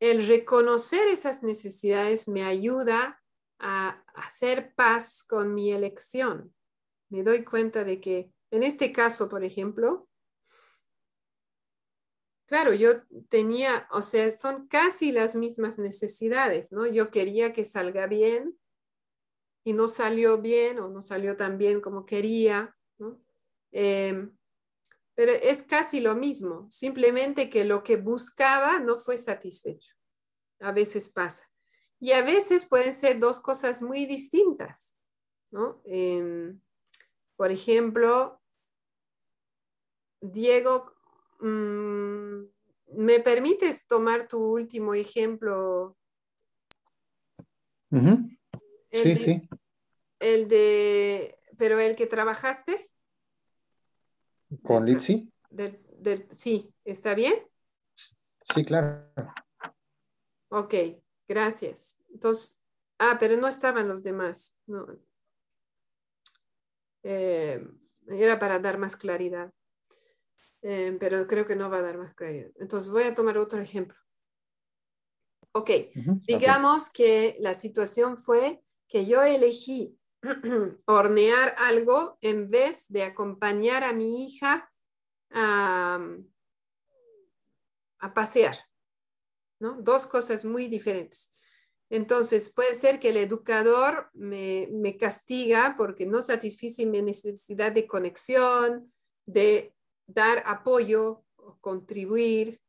El 0.00 0.26
reconocer 0.26 1.06
esas 1.08 1.42
necesidades 1.42 2.28
me 2.28 2.44
ayuda 2.44 3.22
a 3.58 4.02
hacer 4.14 4.74
paz 4.74 5.22
con 5.22 5.54
mi 5.54 5.70
elección. 5.70 6.54
Me 7.08 7.22
doy 7.22 7.44
cuenta 7.44 7.84
de 7.84 8.00
que 8.00 8.32
en 8.50 8.62
este 8.62 8.92
caso, 8.92 9.28
por 9.28 9.44
ejemplo, 9.44 10.08
claro, 12.46 12.72
yo 12.72 13.02
tenía, 13.28 13.86
o 13.90 14.02
sea, 14.02 14.30
son 14.30 14.66
casi 14.68 15.12
las 15.12 15.34
mismas 15.34 15.78
necesidades, 15.78 16.72
¿no? 16.72 16.86
Yo 16.86 17.10
quería 17.10 17.52
que 17.52 17.64
salga 17.64 18.06
bien 18.06 18.58
y 19.64 19.72
no 19.72 19.88
salió 19.88 20.38
bien 20.38 20.78
o 20.78 20.88
no 20.88 21.02
salió 21.02 21.36
tan 21.36 21.58
bien 21.58 21.80
como 21.80 22.06
quería, 22.06 22.76
¿no? 22.98 23.20
Em, 23.72 24.36
pero 25.14 25.32
es 25.32 25.62
casi 25.62 26.00
lo 26.00 26.14
mismo, 26.14 26.70
simplemente 26.70 27.50
que 27.50 27.64
lo 27.64 27.82
que 27.82 27.96
buscaba 27.96 28.78
no 28.78 28.98
fue 28.98 29.18
satisfecho. 29.18 29.94
A 30.60 30.72
veces 30.72 31.08
pasa. 31.08 31.50
Y 31.98 32.12
a 32.12 32.22
veces 32.22 32.66
pueden 32.66 32.92
ser 32.92 33.18
dos 33.18 33.40
cosas 33.40 33.82
muy 33.82 34.06
distintas, 34.06 34.96
¿no? 35.50 35.80
Em, 35.86 36.60
por 37.36 37.50
ejemplo, 37.50 38.40
Diego, 40.20 40.95
¿me 41.46 43.20
permites 43.20 43.86
tomar 43.86 44.28
tu 44.28 44.38
último 44.38 44.94
ejemplo? 44.94 45.96
Sí, 48.90 49.16
sí. 49.16 49.48
El 50.18 50.48
de, 50.48 51.38
pero 51.58 51.78
el 51.80 51.96
que 51.96 52.06
trabajaste. 52.06 52.90
¿Con 54.62 54.86
Litsi? 54.86 55.30
sí, 56.30 56.72
¿está 56.84 57.14
bien? 57.14 57.34
Sí, 58.42 58.64
claro. 58.64 59.12
Ok, 60.48 60.74
gracias. 61.28 61.98
Entonces, 62.12 62.62
ah, 62.98 63.16
pero 63.18 63.36
no 63.36 63.48
estaban 63.48 63.88
los 63.88 64.02
demás. 64.02 64.56
No. 64.66 64.86
Eh, 67.02 67.66
era 68.08 68.38
para 68.38 68.58
dar 68.58 68.78
más 68.78 68.96
claridad. 68.96 69.52
Eh, 70.68 70.96
pero 70.98 71.28
creo 71.28 71.46
que 71.46 71.54
no 71.54 71.70
va 71.70 71.78
a 71.78 71.82
dar 71.82 71.96
más 71.96 72.12
claridad. 72.16 72.50
Entonces 72.56 72.90
voy 72.90 73.04
a 73.04 73.14
tomar 73.14 73.38
otro 73.38 73.60
ejemplo. 73.60 73.96
Ok, 75.52 75.70
digamos 76.26 76.90
que 76.90 77.36
la 77.38 77.54
situación 77.54 78.18
fue 78.18 78.64
que 78.88 79.06
yo 79.06 79.22
elegí 79.22 79.96
hornear 80.86 81.54
algo 81.58 82.18
en 82.20 82.48
vez 82.50 82.86
de 82.88 83.04
acompañar 83.04 83.84
a 83.84 83.92
mi 83.92 84.24
hija 84.24 84.68
a, 85.30 86.00
pasear. 88.12 88.56
¿no? 89.60 89.80
Dos 89.80 90.08
cosas 90.08 90.44
muy 90.44 90.66
diferentes. 90.66 91.32
Entonces, 91.90 92.52
puede 92.52 92.74
ser 92.74 92.98
que 92.98 93.10
el 93.10 93.18
educador 93.18 94.10
me, 94.14 94.96
castiga 94.98 95.76
porque 95.78 96.06
no 96.06 96.22
satisfice 96.22 96.86
mi 96.86 97.02
necesidad 97.02 97.70
de 97.70 97.86
conexión, 97.86 98.92
de 99.26 99.75
dar 100.06 100.42
apoyo, 100.46 101.24
contribuir. 101.60 102.60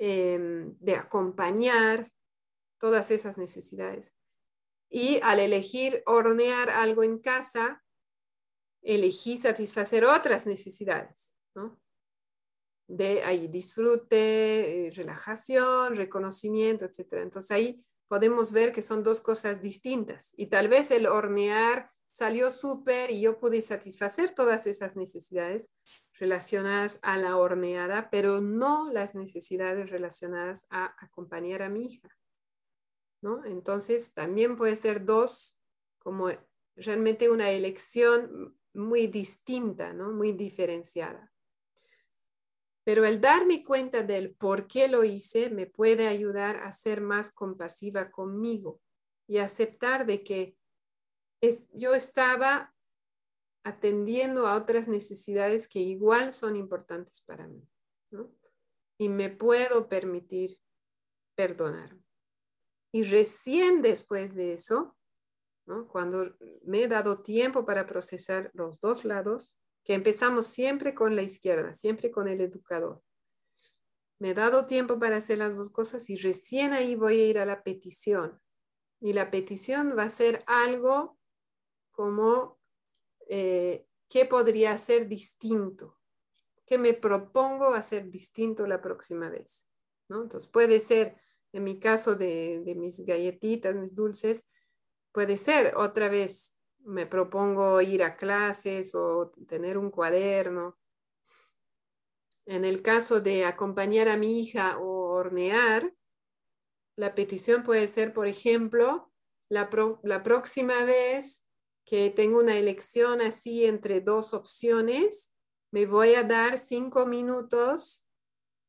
Em, 0.00 0.76
de 0.78 0.94
acompañar 0.94 2.12
todas 2.78 3.10
esas 3.10 3.36
necesidades. 3.36 4.14
Y 4.88 5.20
al 5.24 5.40
elegir 5.40 6.04
hornear 6.06 6.70
algo 6.70 7.02
en 7.02 7.18
casa, 7.18 7.84
elegí 8.80 9.36
satisfacer 9.38 10.04
otras 10.04 10.46
necesidades, 10.46 11.34
¿no? 11.56 11.80
De 12.86 13.24
ahí 13.24 13.48
disfrute, 13.48 14.86
eh, 14.86 14.90
relajación, 14.92 15.96
reconocimiento, 15.96 16.84
etc. 16.84 17.14
Entonces 17.14 17.50
ahí 17.50 17.84
podemos 18.06 18.52
ver 18.52 18.72
que 18.72 18.82
son 18.82 19.02
dos 19.02 19.20
cosas 19.20 19.60
distintas. 19.60 20.32
Y 20.36 20.46
tal 20.46 20.68
vez 20.68 20.92
el 20.92 21.06
hornear 21.06 21.90
salió 22.12 22.50
súper 22.50 23.10
y 23.10 23.20
yo 23.20 23.38
pude 23.38 23.62
satisfacer 23.62 24.34
todas 24.34 24.66
esas 24.66 24.96
necesidades 24.96 25.74
relacionadas 26.18 26.98
a 27.02 27.16
la 27.18 27.36
horneada, 27.36 28.10
pero 28.10 28.40
no 28.40 28.92
las 28.92 29.14
necesidades 29.14 29.90
relacionadas 29.90 30.66
a 30.70 30.94
acompañar 30.98 31.62
a 31.62 31.68
mi 31.68 31.86
hija. 31.86 32.08
Entonces, 33.44 34.14
también 34.14 34.56
puede 34.56 34.76
ser 34.76 35.04
dos, 35.04 35.60
como 35.98 36.28
realmente 36.76 37.28
una 37.30 37.50
elección 37.50 38.56
muy 38.74 39.08
distinta, 39.08 39.92
¿no? 39.92 40.12
Muy 40.12 40.32
diferenciada. 40.32 41.32
Pero 42.84 43.04
el 43.04 43.20
darme 43.20 43.62
cuenta 43.62 44.02
del 44.02 44.34
por 44.34 44.66
qué 44.66 44.88
lo 44.88 45.04
hice 45.04 45.50
me 45.50 45.66
puede 45.66 46.06
ayudar 46.06 46.56
a 46.56 46.72
ser 46.72 47.00
más 47.00 47.32
compasiva 47.32 48.10
conmigo 48.10 48.80
y 49.26 49.38
aceptar 49.38 50.06
de 50.06 50.22
que 50.22 50.56
yo 51.72 51.94
estaba 51.94 52.74
atendiendo 53.64 54.46
a 54.46 54.56
otras 54.56 54.88
necesidades 54.88 55.68
que 55.68 55.80
igual 55.80 56.32
son 56.32 56.56
importantes 56.56 57.20
para 57.20 57.46
mí. 57.46 57.68
Y 58.98 59.08
me 59.08 59.28
puedo 59.28 59.88
permitir 59.88 60.58
perdonar. 61.36 61.96
Y 62.92 63.02
recién 63.02 63.82
después 63.82 64.34
de 64.34 64.54
eso, 64.54 64.96
cuando 65.88 66.34
me 66.64 66.82
he 66.82 66.88
dado 66.88 67.20
tiempo 67.20 67.66
para 67.66 67.86
procesar 67.86 68.50
los 68.54 68.80
dos 68.80 69.04
lados, 69.04 69.60
que 69.84 69.94
empezamos 69.94 70.46
siempre 70.46 70.94
con 70.94 71.14
la 71.14 71.22
izquierda, 71.22 71.74
siempre 71.74 72.10
con 72.10 72.28
el 72.28 72.40
educador. 72.40 73.02
Me 74.18 74.30
he 74.30 74.34
dado 74.34 74.66
tiempo 74.66 74.98
para 74.98 75.16
hacer 75.18 75.38
las 75.38 75.56
dos 75.56 75.70
cosas 75.70 76.10
y 76.10 76.16
recién 76.16 76.72
ahí 76.72 76.94
voy 76.94 77.20
a 77.20 77.26
ir 77.26 77.38
a 77.38 77.46
la 77.46 77.62
petición. 77.62 78.40
Y 79.00 79.12
la 79.12 79.30
petición 79.30 79.96
va 79.96 80.04
a 80.04 80.10
ser 80.10 80.42
algo 80.46 81.17
como 81.98 82.60
eh, 83.28 83.88
qué 84.08 84.24
podría 84.24 84.78
ser 84.78 85.08
distinto, 85.08 85.98
qué 86.64 86.78
me 86.78 86.94
propongo 86.94 87.74
hacer 87.74 88.08
distinto 88.08 88.68
la 88.68 88.80
próxima 88.80 89.28
vez. 89.28 89.66
¿no? 90.08 90.22
Entonces 90.22 90.48
puede 90.48 90.78
ser 90.78 91.20
en 91.52 91.64
mi 91.64 91.80
caso 91.80 92.14
de, 92.14 92.62
mis 92.76 93.04
galletitas, 93.04 93.74
mis 93.74 93.96
dulces, 93.96 94.48
puede 95.10 95.36
ser 95.36 95.74
otra 95.74 96.08
vez, 96.08 96.56
me 96.84 97.04
propongo 97.04 97.80
ir 97.80 98.04
a 98.04 98.16
clases 98.16 98.94
o 98.94 99.32
tener 99.48 99.76
un 99.76 99.90
cuaderno. 99.90 100.78
En 102.46 102.64
el 102.64 102.80
caso 102.80 103.20
de 103.20 103.44
acompañar 103.44 104.08
a 104.08 104.16
mi 104.16 104.40
hija 104.40 104.78
o 104.78 105.16
hornear, 105.16 105.92
la 106.94 107.16
petición 107.16 107.64
puede 107.64 107.88
ser, 107.88 108.12
por 108.12 108.28
ejemplo, 108.28 109.10
la, 109.48 109.68
la 110.04 110.22
próxima 110.22 110.84
vez 110.84 111.47
que 111.88 112.10
tengo 112.10 112.38
una 112.38 112.58
elección 112.58 113.22
así 113.22 113.64
entre 113.64 114.02
dos 114.02 114.34
opciones, 114.34 115.34
me 115.72 115.86
voy 115.86 116.16
a 116.16 116.22
dar 116.22 116.58
cinco 116.58 117.06
minutos 117.06 118.06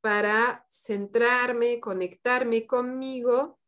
para 0.02 0.66
centrarme, 0.70 1.82
conectarme 1.82 2.66
conmigo, 2.66 3.60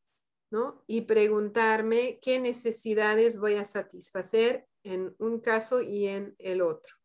¿no? 0.53 0.86
Y 0.88 1.02
preguntarme 1.02 2.19
qué 2.22 2.40
necesidades 2.40 3.41
voy 3.41 3.56
a 3.56 3.65
satisfacer 3.65 4.69
en 4.84 5.18
un 5.19 5.41
caso 5.41 5.82
y 5.82 6.07
en 6.07 6.34
el 6.40 6.61
otro. 6.61 6.95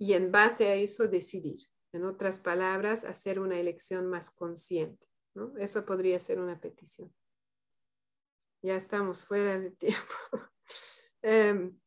Y 0.00 0.14
en 0.14 0.32
base 0.32 0.66
a 0.66 0.74
eso 0.74 1.06
decidir. 1.06 1.60
En 1.92 2.04
otras 2.04 2.40
palabras, 2.40 3.04
hacer 3.04 3.38
una 3.38 3.60
elección 3.60 4.08
más 4.08 4.32
consciente, 4.32 5.06
¿no? 5.34 5.56
Eso 5.56 5.86
podría 5.86 6.18
ser 6.18 6.40
una 6.40 6.60
petición. 6.60 7.14
Ya 8.60 8.74
estamos 8.74 9.24
fuera 9.24 9.56
de 9.60 9.70
tiempo. 9.70 10.12
Em, 11.22 11.78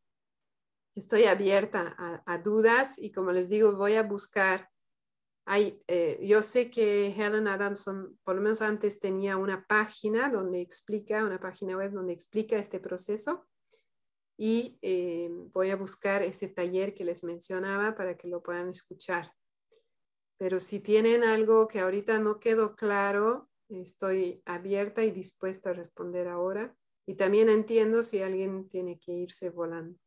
estoy 0.95 1.25
abierta 1.25 1.95
a, 2.25 2.37
dudas 2.39 2.97
y 2.97 3.11
como 3.11 3.31
les 3.31 3.49
digo, 3.49 3.73
voy 3.73 3.95
a 3.95 4.03
buscar 4.03 4.69
eh, 5.57 6.19
yo 6.21 6.41
sé 6.43 6.69
que 6.69 7.07
Helen 7.07 7.47
Adamson, 7.47 8.19
por 8.23 8.35
lo 8.35 8.41
menos 8.41 8.61
antes, 8.61 8.99
tenía 8.99 9.35
una 9.35 9.65
página 9.65 10.29
donde 10.29 10.61
explica, 10.61 11.25
una 11.25 11.39
página 11.39 11.75
web 11.75 11.91
donde 11.91 12.13
explica 12.13 12.57
este 12.57 12.79
proceso 12.79 13.47
y 14.37 14.77
eh, 14.83 15.29
voy 15.51 15.71
a 15.71 15.75
buscar 15.75 16.21
ese 16.21 16.49
taller 16.49 16.93
que 16.93 17.03
les 17.03 17.23
mencionaba 17.23 17.95
para 17.95 18.15
que 18.15 18.27
lo 18.27 18.43
puedan 18.43 18.69
escuchar. 18.69 19.33
Pero 20.37 20.59
si 20.59 20.79
tienen 20.79 21.23
algo 21.23 21.67
que 21.67 21.79
ahorita 21.79 22.19
no 22.19 22.39
quedó 22.39 22.75
claro, 22.75 23.49
estoy 23.69 24.41
abierta 24.45 25.03
y 25.03 25.11
dispuesta 25.11 25.71
a 25.71 25.73
responder 25.73 26.27
ahora. 26.27 26.75
Y 27.09 27.15
también 27.15 27.49
entiendo 27.49 28.03
si 28.03 28.21
alguien 28.21 28.67
tiene 28.67 28.99
que 28.99 29.11
irse 29.11 29.49
volando. 29.49 29.97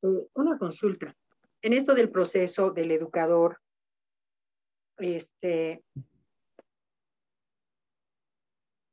Eh, 0.00 0.28
una 0.32 0.56
consulta. 0.56 1.14
En 1.60 1.74
esto 1.74 1.94
del 1.94 2.10
proceso 2.10 2.70
del 2.70 2.90
educador, 2.90 3.60
este, 4.96 5.84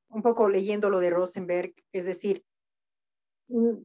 un 0.09 0.21
poco 0.21 0.49
leyendo 0.49 0.89
lo 0.89 0.99
de 0.99 1.09
Rosenberg, 1.09 1.73
es 1.93 2.03
decir, 2.03 2.43
mm, 3.47 3.77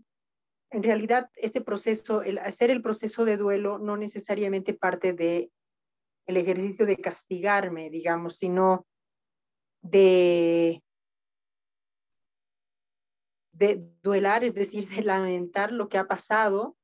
en 0.73 0.82
realidad 0.82 1.31
este 1.37 1.61
proceso, 1.61 2.23
el 2.23 2.39
hacer 2.39 2.73
el 2.73 2.82
proceso 2.82 3.24
de 3.24 3.37
duelo 3.37 3.78
no 3.78 3.97
necesariamente 3.97 4.74
parte 4.74 5.12
de 5.12 5.53
el 6.31 6.39
ejercicio 6.39 6.86
de 6.86 6.97
castigarme, 6.97 7.90
digamos, 7.90 8.36
sino 8.36 8.86
de 9.82 10.82
de 13.61 13.93
duelar, 14.02 14.43
es 14.43 14.55
decir, 14.55 14.89
de 14.89 15.02
lamentar 15.02 15.70
lo 15.70 15.90
que 15.90 15.98
ha 15.98 16.07
pasado 16.07 16.78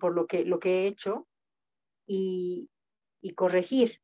por 0.00 0.14
lo 0.14 0.26
que, 0.26 0.44
lo 0.44 0.58
que 0.58 0.70
he 0.70 0.86
hecho 0.86 1.28
y, 2.06 2.70
y 3.20 3.34
corregir. 3.34 4.00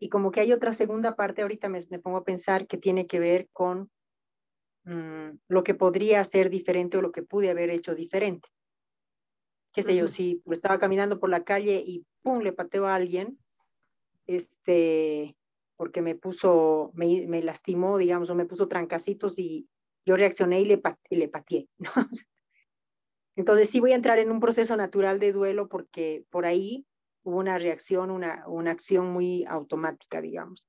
Y 0.00 0.08
como 0.08 0.30
que 0.30 0.40
hay 0.40 0.52
otra 0.52 0.72
segunda 0.72 1.16
parte, 1.16 1.42
ahorita 1.42 1.68
me, 1.68 1.80
me 1.90 1.98
pongo 1.98 2.18
a 2.18 2.24
pensar 2.24 2.66
que 2.66 2.78
tiene 2.78 3.06
que 3.06 3.18
ver 3.18 3.48
con 3.52 3.90
mm, 4.84 5.38
lo 5.48 5.64
que 5.64 5.74
podría 5.74 6.24
ser 6.24 6.48
diferente 6.48 6.96
o 6.96 7.02
lo 7.02 7.10
que 7.10 7.22
pude 7.22 7.50
haber 7.50 7.70
hecho 7.70 7.94
diferente. 7.94 8.48
Qué 9.74 9.82
sé 9.82 9.96
yo, 9.96 10.08
si 10.08 10.40
estaba 10.50 10.78
caminando 10.78 11.18
por 11.18 11.28
la 11.28 11.42
calle 11.42 11.82
y 11.84 12.06
pum, 12.22 12.40
le 12.40 12.52
pateo 12.52 12.86
a 12.86 12.94
alguien, 12.94 13.38
este, 14.26 15.36
porque 15.76 16.00
me 16.00 16.14
puso, 16.14 16.92
me, 16.94 17.26
me 17.26 17.42
lastimó, 17.42 17.98
digamos, 17.98 18.30
o 18.30 18.36
me 18.36 18.46
puso 18.46 18.68
trancacitos 18.68 19.38
y 19.38 19.68
yo 20.06 20.14
reaccioné 20.14 20.60
y 20.60 20.64
le, 20.64 20.80
y 21.10 21.16
le 21.16 21.28
pateé. 21.28 21.68
¿no? 21.78 21.90
Entonces 23.36 23.68
sí 23.68 23.80
voy 23.80 23.92
a 23.92 23.96
entrar 23.96 24.18
en 24.20 24.30
un 24.30 24.40
proceso 24.40 24.76
natural 24.76 25.18
de 25.18 25.32
duelo 25.32 25.68
porque 25.68 26.24
por 26.30 26.46
ahí 26.46 26.86
hubo 27.24 27.38
una 27.38 27.58
reacción, 27.58 28.10
una, 28.10 28.46
una 28.46 28.70
acción 28.70 29.12
muy 29.12 29.44
automática, 29.48 30.20
digamos. 30.20 30.68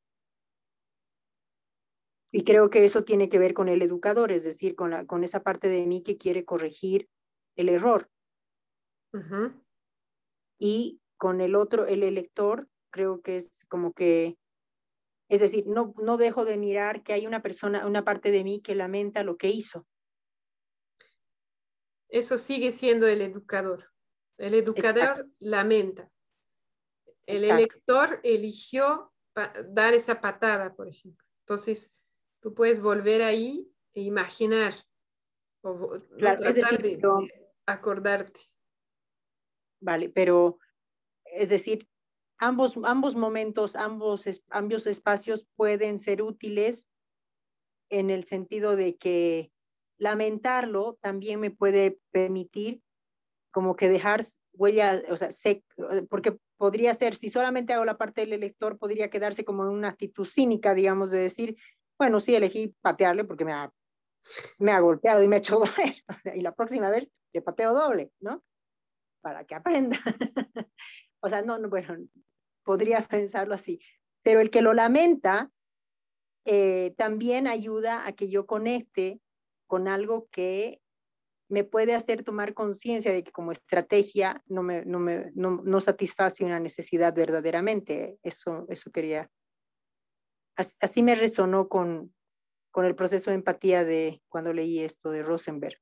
Y 2.32 2.44
creo 2.44 2.70
que 2.70 2.84
eso 2.84 3.04
tiene 3.04 3.30
que 3.30 3.40
ver 3.40 3.54
con 3.54 3.70
el 3.70 3.82
educador, 3.82 4.32
es 4.32 4.44
decir, 4.44 4.76
con, 4.76 4.90
la, 4.90 5.06
con 5.06 5.24
esa 5.24 5.44
parte 5.44 5.70
de 5.70 5.86
mí 5.86 6.02
que 6.02 6.18
quiere 6.18 6.44
corregir 6.44 7.08
el 7.56 7.70
error. 7.70 8.10
Y 10.58 11.02
con 11.18 11.42
el 11.42 11.56
otro, 11.56 11.86
el 11.86 12.04
elector, 12.04 12.68
creo 12.90 13.22
que 13.22 13.38
es 13.38 13.66
como 13.68 13.94
que, 13.94 14.38
es 15.30 15.40
decir, 15.40 15.66
no, 15.68 15.94
no 15.98 16.18
dejo 16.18 16.46
de 16.46 16.58
mirar 16.58 17.04
que 17.04 17.14
hay 17.14 17.28
una 17.28 17.42
persona, 17.42 17.86
una 17.86 18.04
parte 18.04 18.32
de 18.32 18.44
mí 18.44 18.62
que 18.62 18.76
lamenta 18.76 19.24
lo 19.24 19.38
que 19.38 19.50
hizo. 19.50 19.86
Eso 22.10 22.38
sigue 22.38 22.72
siendo 22.72 23.08
el 23.08 23.22
educador. 23.22 23.92
El 24.38 24.54
educador 24.54 25.28
lamenta. 25.40 26.10
El 27.26 27.44
elector 27.44 28.20
eligió 28.24 29.12
dar 29.70 29.94
esa 29.94 30.22
patada, 30.22 30.76
por 30.76 30.88
ejemplo. 30.88 31.26
Entonces, 31.42 31.98
tú 32.42 32.54
puedes 32.54 32.82
volver 32.82 33.22
ahí 33.22 33.70
e 33.94 34.02
imaginar 34.02 34.74
o 35.62 35.98
tratar 36.18 36.82
de, 36.82 37.02
acordarte. 37.66 38.40
Vale, 39.80 40.10
pero 40.10 40.58
es 41.26 41.50
decir, 41.50 41.88
ambos, 42.38 42.78
ambos 42.84 43.16
momentos, 43.16 43.76
ambos, 43.76 44.26
ambos 44.50 44.88
espacios 44.88 45.48
pueden 45.56 46.00
ser 46.00 46.22
útiles 46.22 46.90
en 47.90 48.10
el 48.10 48.24
sentido 48.24 48.76
de 48.76 48.98
que 48.98 49.52
lamentarlo 49.98 50.98
también 51.02 51.40
me 51.40 51.52
puede 51.52 52.00
permitir 52.12 52.82
como 53.52 53.76
que 53.76 53.88
dejar 53.88 54.22
huella, 54.54 55.02
o 55.10 55.16
sea, 55.16 55.30
porque 56.10 56.38
podría 56.58 56.94
ser, 56.94 57.16
si 57.16 57.30
solamente 57.30 57.74
hago 57.74 57.86
la 57.86 57.98
parte 57.98 58.22
del 58.22 58.34
elector, 58.34 58.78
podría 58.78 59.10
quedarse 59.10 59.46
como 59.46 59.64
en 59.64 59.70
una 59.70 59.90
actitud 59.90 60.26
cínica, 60.26 60.74
digamos, 60.74 61.10
de 61.10 61.20
decir, 61.20 61.56
bueno, 61.98 62.20
sí, 62.20 62.36
elegí 62.36 62.76
patearle 62.82 63.24
porque 63.24 63.46
me 63.46 63.54
ha, 63.54 63.72
me 64.60 64.72
ha 64.72 64.80
golpeado 64.80 65.24
y 65.24 65.28
me 65.28 65.38
ha 65.38 65.40
hecho 65.40 65.60
doler, 65.60 65.96
y 66.36 66.42
la 66.42 66.54
próxima 66.54 66.90
vez 66.90 67.10
le 67.34 67.42
pateo 67.42 67.74
doble, 67.74 68.12
¿no? 68.20 68.44
Para 69.26 69.44
que 69.44 69.56
aprenda. 69.56 69.98
o 71.20 71.30
sea, 71.30 71.42
no, 71.42 71.58
no, 71.58 71.68
bueno, 71.68 71.98
podría 72.64 73.02
pensarlo 73.02 73.56
así, 73.56 73.80
pero 74.22 74.40
el 74.40 74.52
que 74.52 74.62
lo 74.62 74.76
lamenta 74.76 75.50
eh, 76.46 76.94
también 76.96 77.48
ayuda 77.48 78.06
a 78.06 78.12
que 78.12 78.30
yo 78.30 78.46
conecte 78.46 79.20
con 79.66 79.88
algo 79.88 80.28
que 80.30 80.80
me 81.50 81.64
puede 81.64 81.96
hacer 81.96 82.24
tomar 82.24 82.54
conciencia 82.54 83.12
de 83.12 83.24
que 83.24 83.32
como 83.32 83.52
estrategia 83.52 84.44
no, 84.46 84.62
me, 84.62 84.86
no, 84.86 85.00
me, 85.00 85.32
no, 85.34 85.82
satisface 85.82 86.46
una 86.46 86.60
necesidad 86.60 87.12
verdaderamente. 87.16 88.20
Eso, 88.22 88.68
eso 88.70 88.92
quería. 88.92 89.28
Así, 90.56 91.02
me 91.02 91.16
resonó 91.16 91.68
con, 91.68 92.14
con 92.70 92.86
el 92.86 92.94
proceso 92.94 93.32
de 93.32 93.38
empatía 93.38 93.84
de 93.84 94.22
cuando 94.30 94.54
leí 94.54 94.82
esto 94.82 95.10
de 95.10 95.24
Rosenberg. 95.24 95.80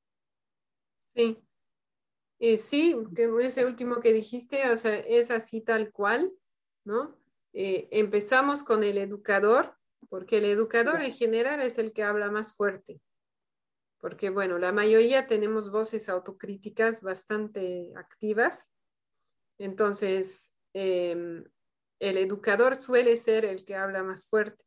Sí. 0.98 1.43
Eh, 2.38 2.56
sí, 2.56 2.96
ese 3.40 3.64
último 3.64 4.00
que 4.00 4.12
dijiste, 4.12 4.70
o 4.70 4.76
sea, 4.76 4.96
es 4.96 5.30
así 5.30 5.60
tal 5.60 5.92
cual, 5.92 6.32
¿no? 6.84 7.16
Eh, 7.52 7.88
empezamos 7.92 8.62
con 8.62 8.82
el 8.82 8.98
educador, 8.98 9.76
porque 10.08 10.38
el 10.38 10.44
educador 10.44 11.00
en 11.02 11.12
general 11.12 11.62
es 11.62 11.78
el 11.78 11.92
que 11.92 12.02
habla 12.02 12.30
más 12.30 12.54
fuerte 12.54 13.00
porque 14.04 14.28
bueno, 14.28 14.58
la 14.58 14.70
mayoría 14.70 15.26
tenemos 15.26 15.72
voces 15.72 16.10
autocríticas 16.10 17.00
bastante 17.00 17.90
activas. 17.96 18.70
Entonces, 19.56 20.54
em, 20.74 21.42
el 22.00 22.18
educador 22.18 22.76
suele 22.76 23.16
ser 23.16 23.46
el 23.46 23.64
que 23.64 23.76
habla 23.76 24.02
más 24.02 24.26
fuerte. 24.28 24.66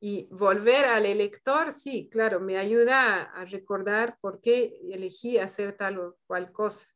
Y 0.00 0.28
volver 0.30 0.84
al 0.84 1.06
elector, 1.06 1.72
sí, 1.72 2.08
claro, 2.10 2.40
me 2.40 2.58
ayuda 2.58 3.22
a, 3.22 3.44
recordar 3.46 4.18
por 4.20 4.40
qué 4.40 4.78
elegí 4.90 5.38
hacer 5.38 5.72
tal 5.72 5.98
o 5.98 6.18
cual 6.26 6.52
cosa. 6.52 6.88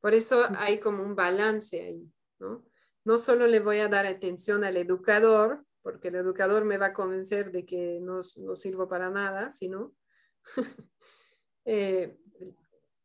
Por 0.00 0.14
eso 0.14 0.46
hay 0.56 0.78
como 0.78 1.02
un 1.02 1.14
balance 1.14 1.80
ahí, 1.80 2.12
¿no? 2.38 2.64
No 3.04 3.16
solo 3.16 3.46
le 3.46 3.60
voy 3.60 3.78
a 3.78 3.88
dar 3.88 4.06
atención 4.06 4.64
al 4.64 4.76
educador, 4.76 5.64
porque 5.82 6.08
el 6.08 6.14
educador 6.14 6.64
me 6.64 6.78
va 6.78 6.86
a 6.86 6.92
convencer 6.92 7.50
de 7.50 7.66
que 7.66 7.98
no, 8.00 8.20
no 8.36 8.54
sirvo 8.54 8.88
para 8.88 9.10
nada, 9.10 9.50
sino 9.50 9.94
Eh, 11.64 12.18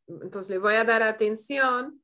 entonces 0.07 0.49
le 0.49 0.57
voy 0.57 0.73
a 0.73 0.83
dar 0.83 1.03
atención, 1.03 2.01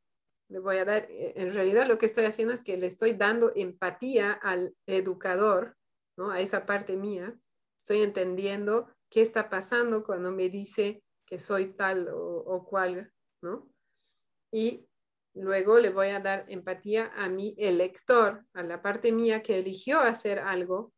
le 0.49 0.59
voy 0.59 0.77
a 0.77 0.85
dar, 0.85 1.07
eh, 1.09 1.33
en 1.35 1.51
realidad 1.51 1.87
lo 1.87 1.97
que 1.97 2.05
estoy 2.05 2.25
haciendo 2.25 2.53
es 2.53 2.63
que 2.63 2.77
le 2.77 2.85
estoy 2.85 3.13
dando 3.13 3.51
empatía 3.55 4.33
al 4.33 4.75
educador, 4.85 5.75
A 6.17 6.39
esa 6.39 6.65
parte 6.65 6.95
mía. 6.95 7.37
Estoy 7.77 8.01
entendiendo 8.01 8.87
qué 9.09 9.21
está 9.21 9.49
pasando 9.49 10.03
cuando 10.03 10.31
me 10.31 10.49
dice 10.49 11.03
que 11.25 11.39
soy 11.39 11.73
tal 11.73 12.07
o, 12.09 12.19
o 12.19 12.65
cual, 12.65 13.11
¿no? 13.41 13.69
Y 14.51 14.87
luego 15.33 15.79
le 15.79 15.89
voy 15.89 16.09
a 16.09 16.19
dar 16.19 16.45
empatía 16.47 17.11
a 17.15 17.29
mi 17.29 17.55
elector, 17.57 18.45
a 18.53 18.63
la 18.63 18.81
parte 18.81 19.11
mía 19.11 19.41
que 19.41 19.59
eligió 19.59 19.99
hacer 19.99 20.39
algo 20.39 20.93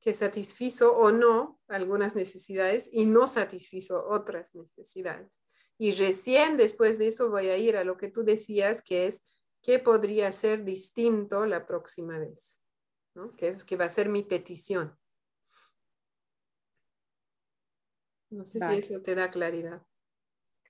que 0.00 0.12
satisfizo 0.12 0.96
o 0.96 1.10
no 1.10 1.60
algunas 1.66 2.14
necesidades 2.14 2.88
y 2.92 3.06
no 3.06 3.26
satisfizo 3.26 4.06
otras 4.08 4.54
necesidades. 4.54 5.42
Y 5.78 5.92
recién 5.92 6.56
después 6.56 6.98
de 6.98 7.08
eso 7.08 7.28
voy 7.30 7.48
a 7.48 7.58
ir 7.58 7.76
a 7.76 7.84
lo 7.84 7.96
que 7.96 8.08
tú 8.08 8.22
decías, 8.22 8.82
que 8.82 9.06
es 9.06 9.40
qué 9.62 9.78
podría 9.78 10.30
ser 10.32 10.64
distinto 10.64 11.44
la 11.44 11.66
próxima 11.66 12.18
vez, 12.18 12.62
¿no? 13.16 13.34
que, 13.34 13.48
es, 13.48 13.64
que 13.64 13.76
va 13.76 13.86
a 13.86 13.90
ser 13.90 14.08
mi 14.08 14.22
petición. 14.22 14.96
No 18.30 18.44
sé 18.44 18.60
si 18.60 18.78
eso 18.78 19.02
te 19.02 19.14
da 19.14 19.30
claridad. 19.30 19.84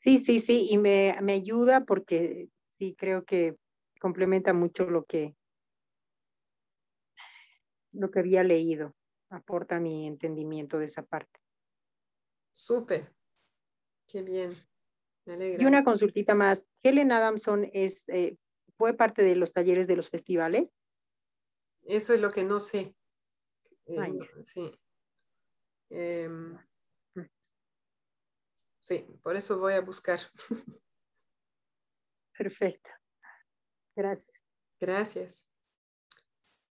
Sí, 0.03 0.19
sí, 0.19 0.41
sí, 0.41 0.69
y 0.71 0.79
me, 0.79 1.17
me 1.21 1.33
ayuda 1.33 1.85
porque 1.85 2.49
sí 2.69 2.95
creo 2.97 3.25
que 3.25 3.57
complementa 4.01 4.53
mucho 4.53 4.89
lo 4.89 5.05
que, 5.05 5.35
lo 7.93 8.11
que 8.11 8.21
había 8.21 8.45
leído 8.45 8.95
aporta 9.31 9.81
mi 9.81 10.07
entendimiento 10.07 10.79
de 10.79 10.85
esa 10.85 11.05
parte. 11.05 11.41
Súper, 12.53 13.13
qué 14.07 14.23
bien. 14.23 14.57
Y 15.27 15.65
una 15.65 15.83
consultita 15.83 16.37
más. 16.37 16.69
Helen 16.85 17.11
Adamson 17.11 17.69
es, 17.73 18.09
eh, 18.09 18.37
fue 18.77 18.95
parte 18.95 19.25
de 19.25 19.35
los 19.35 19.53
talleres 19.53 19.89
de 19.89 19.97
los 19.97 20.09
festivales. 20.09 20.73
Eso 21.87 22.15
es 22.15 22.21
lo 22.21 22.33
que 22.33 22.45
no 22.45 22.59
sé. 22.59 22.97
Eh, 23.87 24.13
sí. 24.43 24.77
Em, 25.89 26.59
sí, 28.81 29.07
por 29.23 29.37
eso 29.37 29.59
voy 29.59 29.75
a 29.75 29.81
buscar. 29.81 30.19
Perfecto. 32.37 32.91
Gracias. 33.95 34.37
Gracias. 34.81 35.49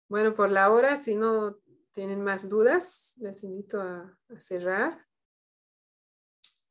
Bueno, 0.09 0.35
por 0.35 0.51
la 0.51 0.71
hora, 0.71 0.97
si 0.97 1.15
no 1.15 1.57
tienen 1.91 2.23
más 2.23 2.49
dudas, 2.49 3.15
les 3.17 3.43
invito 3.43 3.81
a, 3.81 4.17
cerrar. 4.38 5.05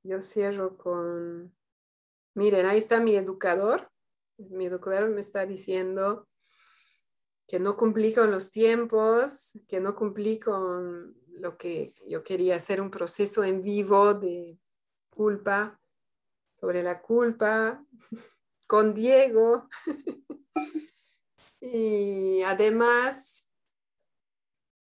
Yo 0.03 0.21
cierro 0.21 0.77
con, 0.77 1.57
miren, 2.35 2.67
ahí 2.67 2.79
está 2.79 3.01
mi 3.01 3.17
educador. 3.17 3.91
Mi 4.39 4.67
educador 4.67 5.09
me 5.09 5.21
está 5.21 5.47
diciendo 5.47 6.29
que 7.47 7.61
no 7.61 7.77
cumplí 7.77 8.13
con 8.13 8.31
los 8.31 8.51
tiempos, 8.51 9.59
que 9.69 9.81
no 9.81 9.95
cumplí 9.95 10.39
con 10.39 11.17
lo 11.39 11.57
que 11.57 11.93
yo 12.07 12.25
quería 12.25 12.57
hacer 12.57 12.81
un 12.81 12.91
proceso 12.91 13.45
en 13.45 13.63
vivo 13.63 14.15
de 14.15 14.59
culpa, 15.11 15.81
sobre 16.61 16.83
la 16.83 17.01
culpa, 17.01 17.85
con 18.67 18.95
Diego. 18.95 19.69
y 21.61 22.43
además, 22.43 23.49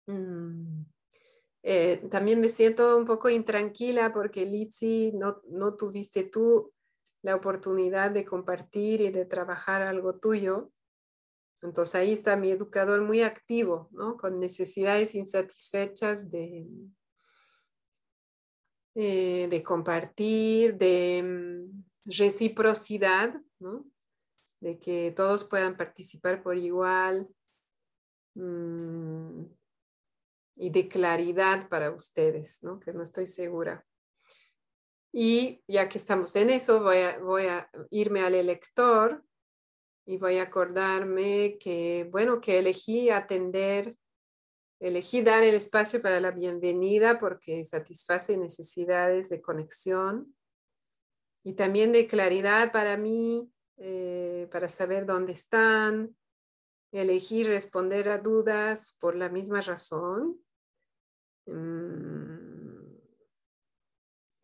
mm, 0.07 0.83
eh, 1.65 2.09
también 2.11 2.41
me 2.41 2.49
siento 2.49 2.97
un 2.97 3.05
poco 3.05 3.29
intranquila 3.29 4.13
porque 4.13 4.47
Litsi, 4.47 5.13
no, 5.15 5.43
no 5.49 5.75
tuviste 5.75 6.25
tú 6.25 6.73
la 7.23 7.37
oportunidad 7.37 8.11
de 8.11 8.25
compartir 8.25 9.01
y 9.01 9.11
de 9.11 9.25
trabajar 9.25 9.83
algo 9.83 10.19
tuyo. 10.19 10.71
Entonces 11.63 11.95
ahí 11.95 12.13
está 12.13 12.37
mi 12.37 12.51
educador 12.51 13.03
muy 13.03 13.23
activo, 13.23 13.89
¿no? 13.93 14.17
Con 14.17 14.41
necesidades 14.41 15.15
insatisfechas 15.15 16.31
de, 16.31 16.67
eh, 18.97 19.47
de 19.49 19.63
compartir, 19.63 20.77
de 20.77 21.23
mm, 21.23 21.85
reciprocidad, 22.05 23.41
¿no? 23.61 23.87
De 24.61 24.79
que 24.79 25.13
todos 25.15 25.45
puedan 25.45 25.77
participar 25.77 26.43
por 26.43 26.57
igual 26.57 27.29
mm, 28.35 29.45
y 30.57 30.71
de 30.71 30.89
claridad 30.89 31.69
para 31.69 31.93
ustedes, 31.93 32.63
¿no? 32.65 32.81
Que 32.81 32.93
no 32.93 33.03
estoy 33.03 33.27
segura. 33.27 33.87
Y 35.13 35.63
ya 35.69 35.89
que 35.89 35.99
estamos 35.99 36.35
en 36.35 36.51
eso, 36.51 36.83
voy 36.83 36.99
a, 36.99 37.19
voy 37.19 37.47
a 37.47 37.71
irme 37.91 38.23
al 38.23 38.35
elector 38.35 39.25
y 40.05 40.17
voy 40.19 40.39
a 40.39 40.45
acordarme 40.45 41.59
que, 41.59 42.09
bueno, 42.11 42.41
que 42.41 42.59
elegí 42.59 43.11
atender, 43.11 43.97
elegí 44.81 45.23
dar 45.23 45.43
el 45.43 45.55
espacio 45.55 46.03
para 46.03 46.21
la 46.21 46.31
bienvenida 46.31 47.19
porque 47.19 47.65
satisface 47.65 48.37
necesidades 48.37 49.29
de 49.29 49.41
conexión 49.41 50.35
y 51.45 51.55
también 51.55 51.93
de 51.93 52.07
claridad 52.07 52.73
para 52.73 52.97
mí, 52.97 53.53
eh, 53.79 54.49
para 54.53 54.69
saber 54.69 55.07
dónde 55.07 55.33
están. 55.33 56.17
Elegí 56.93 57.43
responder 57.43 58.09
a 58.09 58.19
dudas 58.19 58.97
por 59.01 59.17
la 59.17 59.29
misma 59.29 59.61
razón. 59.61 60.41
Mm, 61.47 62.63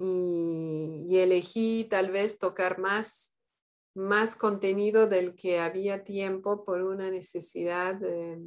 y, 0.01 1.19
elegí 1.19 1.85
tal 1.91 2.11
vez 2.11 2.39
tocar 2.39 2.79
más, 2.79 3.37
más 3.99 4.37
contenido 4.37 5.09
del 5.09 5.35
que 5.35 5.59
había 5.59 6.05
tiempo 6.05 6.65
por 6.65 6.83
una 6.83 7.11
necesidad 7.11 7.97
de, 7.97 8.39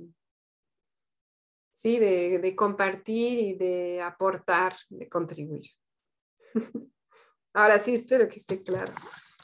sí, 1.71 1.99
de, 1.99 2.55
compartir 2.55 3.39
y 3.39 3.53
de 3.55 4.01
aportar, 4.01 4.75
de 4.89 5.09
contribuir. 5.09 5.63
Ahora 7.53 7.77
sí, 7.79 7.93
espero 7.95 8.29
que 8.29 8.37
esté 8.37 8.63
claro. 8.63 8.93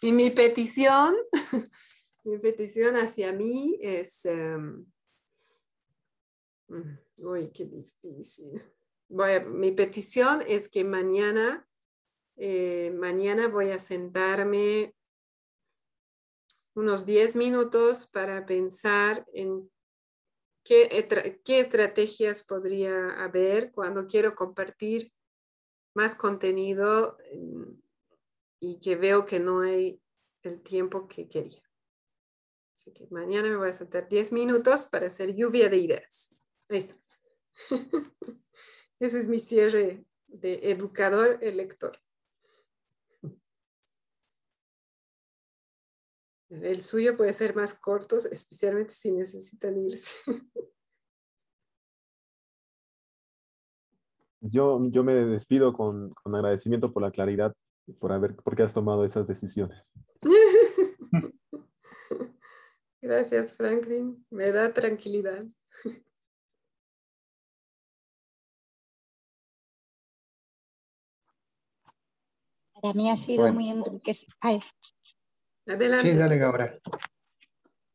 Y 0.01 0.13
mi 0.13 0.29
petición, 0.29 1.13
mi 2.23 2.37
petición 2.37 2.95
hacia 2.95 3.33
mí 3.33 3.77
es, 3.81 4.25
mm, 4.27 4.85
uy, 7.23 7.51
qué 7.51 7.65
difícil. 7.65 8.61
mi 9.49 9.71
petición 9.73 10.41
es 10.47 10.69
que 10.69 10.85
mañana 10.85 11.67
eh, 12.39 12.93
mañana 12.95 13.47
voy 13.47 13.71
a 13.71 13.79
sentarme 13.79 14.93
unos 16.77 17.07
10 17.07 17.35
minutos 17.35 18.07
para 18.07 18.45
pensar 18.45 19.25
en 19.33 19.67
qué, 20.63 21.39
qué 21.43 21.59
estrategias 21.59 22.43
podría 22.43 23.23
haber 23.23 23.71
cuando 23.71 24.05
quiero 24.05 24.35
compartir 24.35 25.11
más 25.95 26.15
contenido 26.15 27.17
em, 27.31 27.81
y 28.59 28.79
que 28.79 28.95
veo 28.95 29.25
que 29.25 29.39
no 29.39 29.61
hay 29.61 29.99
el 30.43 30.61
tiempo 30.61 31.07
que 31.07 31.27
quería. 31.27 31.63
Así 32.75 32.93
que 32.93 33.07
mañana 33.09 33.49
me 33.49 33.55
voy 33.55 33.69
a 33.69 33.73
sentar 33.73 34.07
10 34.07 34.31
minutos 34.31 34.85
para 34.85 35.07
hacer 35.07 35.33
lluvia 35.33 35.69
de 35.69 35.77
ideas. 35.77 36.45
Ahí 36.69 36.77
está. 36.77 36.95
Ese 38.99 39.17
es 39.17 39.27
mi 39.27 39.39
cierre 39.39 40.05
de 40.27 40.59
educador 40.69 41.39
elector. 41.41 41.97
El 46.49 46.81
suyo 46.81 47.17
puede 47.17 47.33
ser 47.33 47.55
más 47.55 47.73
corto, 47.73 48.15
especialmente 48.15 48.93
si 48.93 49.11
necesitan 49.11 49.77
irse. 49.77 50.15
Yo, 54.39 54.79
yo 54.91 55.03
me 55.03 55.13
despido 55.13 55.73
con, 55.73 56.11
con 56.11 56.35
agradecimiento 56.35 56.93
por 56.93 57.01
la 57.01 57.09
claridad, 57.09 57.55
por 57.99 58.11
haber, 58.13 58.35
porque 58.35 58.61
has 58.61 58.71
tomado 58.73 59.03
esas 59.03 59.27
decisiones. 59.27 59.93
Gracias, 63.01 63.55
Franklin. 63.55 64.25
Me 64.29 64.51
da 64.51 64.71
tranquilidad. 64.71 65.43
Para 72.79 72.93
mí 72.93 73.09
ha 73.09 73.17
sido 73.17 73.51
muy 73.51 73.69
enriquecedor. 73.69 74.61
Adelante. 75.67 76.09
Sí, 76.09 76.15
dale, 76.15 76.41
ahora. 76.41 76.79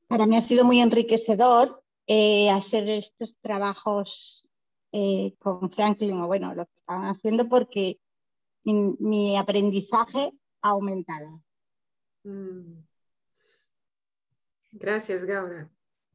Para 0.09 0.27
mí 0.27 0.37
ha 0.37 0.43
sido 0.43 0.65
muy 0.65 0.81
enriquecedor 0.81 1.83
eh, 2.07 2.51
hacer 2.51 2.89
estos 2.91 3.39
trabajos 3.41 4.53
eh, 4.93 5.35
con 5.39 5.71
Franklin, 5.71 6.21
o 6.21 6.27
bueno, 6.27 6.55
lo 6.55 6.67
que 6.67 6.75
estaban 6.75 7.05
haciendo, 7.07 7.49
porque 7.49 7.99
mi, 8.65 9.37
aprendizaje 9.37 10.33
ha 10.61 10.69
aumentado. 10.71 11.43
Mm. 12.25 12.83
Gracias, 14.73 15.25
Gaura. 15.25 15.71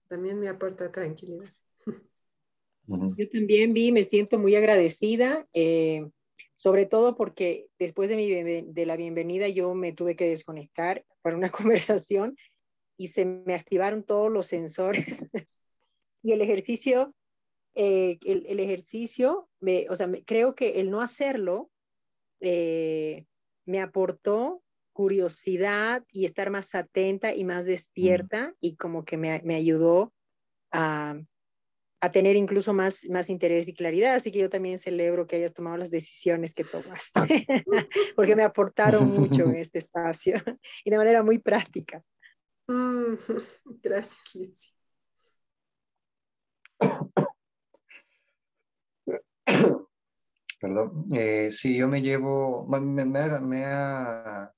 También 0.08 0.40
me 0.40 0.48
aporta 0.48 0.92
tranquilidad. 0.92 1.52
Yo 2.88 3.30
también 3.30 3.74
vi, 3.74 3.92
me 3.92 4.06
siento 4.06 4.40
muy 4.40 4.56
agradecida. 4.56 5.46
Eh, 5.54 6.08
sobre 6.58 6.88
todo 6.88 7.16
porque 7.16 7.70
después 7.78 8.10
de, 8.10 8.16
mi, 8.16 8.28
de 8.28 8.86
la 8.86 8.96
bienvenida 8.96 9.48
yo 9.48 9.76
me 9.76 9.94
tuve 9.94 10.16
que 10.16 10.28
desconectar 10.28 11.06
para 11.22 11.38
una 11.38 11.50
conversación 11.52 12.36
y 12.98 13.10
se 13.10 13.26
me 13.26 13.54
activaron 13.54 14.04
todos 14.04 14.32
los 14.32 14.48
sensores. 14.48 15.24
y 16.24 16.32
el 16.32 16.42
ejercicio, 16.42 17.14
eh, 17.76 18.18
el, 18.26 18.60
ejercicio, 18.60 19.48
me, 19.60 19.88
o 19.90 19.96
sea, 19.96 20.10
creo 20.26 20.56
que 20.56 20.80
el 20.80 20.90
no 20.90 21.02
hacerlo 21.02 21.70
eh, 22.42 23.26
me 23.66 23.80
aportó 23.80 24.64
curiosidad 24.94 26.04
y 26.12 26.26
estar 26.26 26.50
más 26.50 26.74
atenta 26.74 27.36
y 27.36 27.44
más 27.44 27.66
despierta 27.66 28.56
y 28.60 28.78
como 28.78 29.06
que 29.06 29.16
me, 29.16 29.44
me 29.44 29.54
ayudó 29.54 30.12
a, 30.72 31.22
a 32.00 32.12
tener 32.12 32.36
incluso 32.36 32.74
más, 32.74 33.06
más 33.10 33.30
interés 33.30 33.68
y 33.68 33.74
claridad. 33.74 34.16
Así 34.16 34.32
que 34.32 34.40
yo 34.40 34.50
también 34.50 34.80
celebro 34.80 35.28
que 35.28 35.38
hayas 35.38 35.54
tomado 35.54 35.78
las 35.78 35.92
decisiones 35.92 36.54
que 36.54 36.64
tomaste, 36.64 37.46
porque 38.16 38.36
me 38.36 38.44
aportaron 38.44 39.10
mucho 39.10 39.44
en 39.44 39.56
este 39.58 39.80
espacio 39.80 40.36
y 40.84 40.90
de 40.90 40.98
manera 40.98 41.24
muy 41.24 41.40
práctica. 41.40 42.04
Mm, 42.68 43.16
gracias, 43.82 44.36
Lizy. 44.36 44.74
Perdón. 50.60 51.06
Eh, 51.14 51.52
sí, 51.52 51.78
yo 51.78 51.88
me 51.88 52.02
llevo, 52.02 52.68
me, 52.68 53.06
me, 53.06 53.66
ha, 53.66 54.52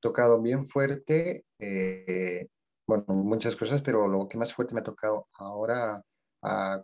tocado 0.00 0.42
bien 0.42 0.64
fuerte, 0.64 1.44
eh, 1.60 2.48
bueno, 2.86 3.04
muchas 3.08 3.54
cosas, 3.54 3.80
pero 3.82 4.08
lo 4.08 4.28
que 4.28 4.36
más 4.36 4.52
fuerte 4.52 4.74
me 4.74 4.80
ha 4.80 4.84
tocado 4.84 5.28
ahora 5.34 6.02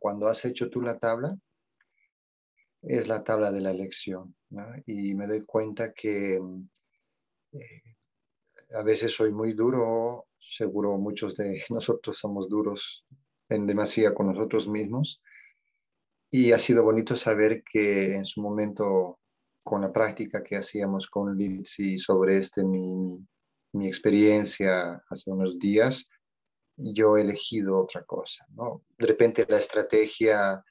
cuando 0.01 0.29
has 0.29 0.45
hecho 0.45 0.71
tú 0.71 0.81
la 0.81 0.99
tabla, 0.99 1.37
es 2.83 3.09
la 3.09 3.25
tabla 3.25 3.51
de 3.51 3.61
la 3.61 3.71
elección. 3.71 4.35
Y 4.87 5.15
me 5.15 5.27
doy 5.27 5.45
cuenta 5.45 5.93
que 5.93 6.41
eh, 7.53 7.83
a 8.75 8.83
veces 8.83 9.15
soy 9.15 9.33
muy 9.33 9.53
duro, 9.55 10.27
seguro 10.39 10.97
muchos 10.97 11.37
de 11.37 11.63
nosotros 11.71 12.19
somos 12.19 12.49
duros 12.49 13.05
en 13.49 13.67
demasía 13.67 14.15
con 14.15 14.29
nosotros 14.29 14.69
mismos. 14.69 15.21
Y 16.31 16.53
ha 16.53 16.59
sido 16.59 16.85
bonito 16.85 17.17
saber 17.17 17.63
que 17.65 18.15
en 18.15 18.25
su 18.25 18.43
momento, 18.43 19.19
con 19.65 19.81
la 19.81 19.93
práctica 19.93 20.43
que 20.43 20.57
hacíamos 20.57 21.09
con 21.09 21.37
Lindsay 21.37 21.99
sobre 21.99 22.37
este, 22.37 22.63
mi, 22.63 23.27
mi 23.73 23.89
experiencia 23.89 25.03
hace 25.09 25.31
unos 25.31 25.59
días, 25.59 26.09
yo 26.79 27.17
he 27.17 27.23
elegido 27.23 27.79
otra 27.81 28.05
cosa, 28.05 28.47
¿no? 28.51 28.83
De 28.97 29.07
repente 29.07 29.47
la 29.49 29.59
estrategia 29.59 30.63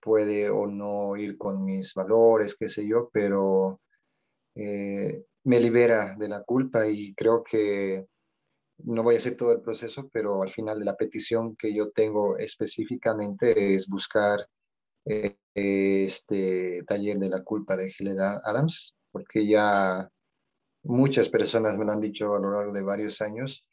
puede 0.00 0.48
o 0.48 0.66
no 0.66 1.16
ir 1.16 1.36
con 1.36 1.64
mis 1.64 1.92
valores, 1.94 2.56
qué 2.56 2.68
sé 2.68 2.86
yo, 2.86 3.10
pero 3.12 3.80
eh, 4.54 5.24
me 5.44 5.60
libera 5.60 6.16
de 6.16 6.28
la 6.28 6.42
culpa 6.42 6.86
y 6.86 7.14
creo 7.14 7.42
que 7.42 8.06
no 8.84 9.02
voy 9.02 9.16
a 9.16 9.18
hacer 9.18 9.36
todo 9.36 9.52
el 9.52 9.60
proceso, 9.60 10.08
pero 10.12 10.42
al 10.42 10.50
final 10.50 10.84
la 10.84 10.96
petición 10.96 11.56
que 11.56 11.74
yo 11.74 11.90
tengo 11.90 12.38
específicamente 12.38 13.74
es 13.74 13.88
buscar 13.88 14.46
eh, 15.04 15.36
este 15.54 16.82
taller 16.86 17.18
de 17.18 17.28
la 17.28 17.42
culpa 17.42 17.76
de 17.76 17.92
Helena 17.98 18.40
Adams, 18.44 18.96
porque 19.10 19.46
ya 19.46 20.08
muchas 20.84 21.28
personas 21.28 21.76
me 21.76 21.84
lo 21.84 21.92
han 21.92 22.00
dicho 22.00 22.34
a 22.34 22.38
lo 22.38 22.52
largo 22.52 22.72
de 22.72 22.82
varios 22.82 23.20
años, 23.20 23.66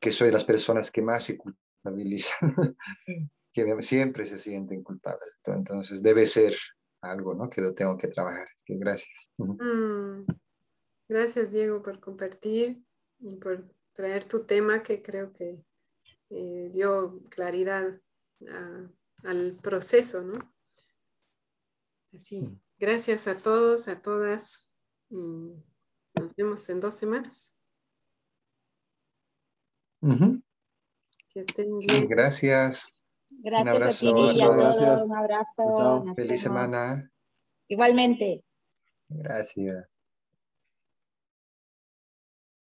que 0.00 0.12
soy 0.12 0.28
de 0.28 0.34
las 0.34 0.44
personas 0.44 0.90
que 0.90 1.02
más 1.02 1.24
se 1.24 1.36
culpabilizan, 1.36 2.76
que 3.52 3.82
siempre 3.82 4.26
se 4.26 4.38
sienten 4.38 4.82
culpables. 4.82 5.38
Entonces 5.44 6.02
debe 6.02 6.26
ser 6.26 6.56
algo, 7.00 7.34
¿no? 7.34 7.48
Que 7.48 7.60
lo 7.60 7.74
tengo 7.74 7.96
que 7.96 8.08
trabajar. 8.08 8.48
que 8.64 8.76
gracias. 8.76 9.30
Mm. 9.38 10.24
Gracias, 11.08 11.52
Diego, 11.52 11.82
por 11.82 12.00
compartir 12.00 12.82
y 13.20 13.36
por 13.36 13.64
traer 13.92 14.26
tu 14.26 14.44
tema 14.44 14.82
que 14.82 15.02
creo 15.02 15.32
que 15.32 15.62
eh, 16.30 16.68
dio 16.72 17.22
claridad 17.30 18.00
al 19.24 19.56
proceso, 19.62 20.22
¿no? 20.22 20.52
Así, 22.12 22.48
gracias 22.78 23.26
a 23.28 23.40
todos, 23.40 23.88
a 23.88 24.02
todas. 24.02 24.70
nos 25.10 26.34
vemos 26.36 26.68
en 26.68 26.80
dos 26.80 26.94
semanas. 26.94 27.55
Que 31.32 31.40
estén 31.40 31.76
bien. 31.78 32.06
gracias. 32.08 32.92
Gracias 33.28 33.96
a 33.96 34.00
ti, 34.00 34.06
y 34.06 34.40
a 34.40 34.46
todos. 34.46 35.02
Un 35.02 35.16
abrazo. 35.16 36.04
Feliz 36.14 36.42
semana. 36.42 37.10
Igualmente. 37.68 38.44
Gracias. 39.08 39.88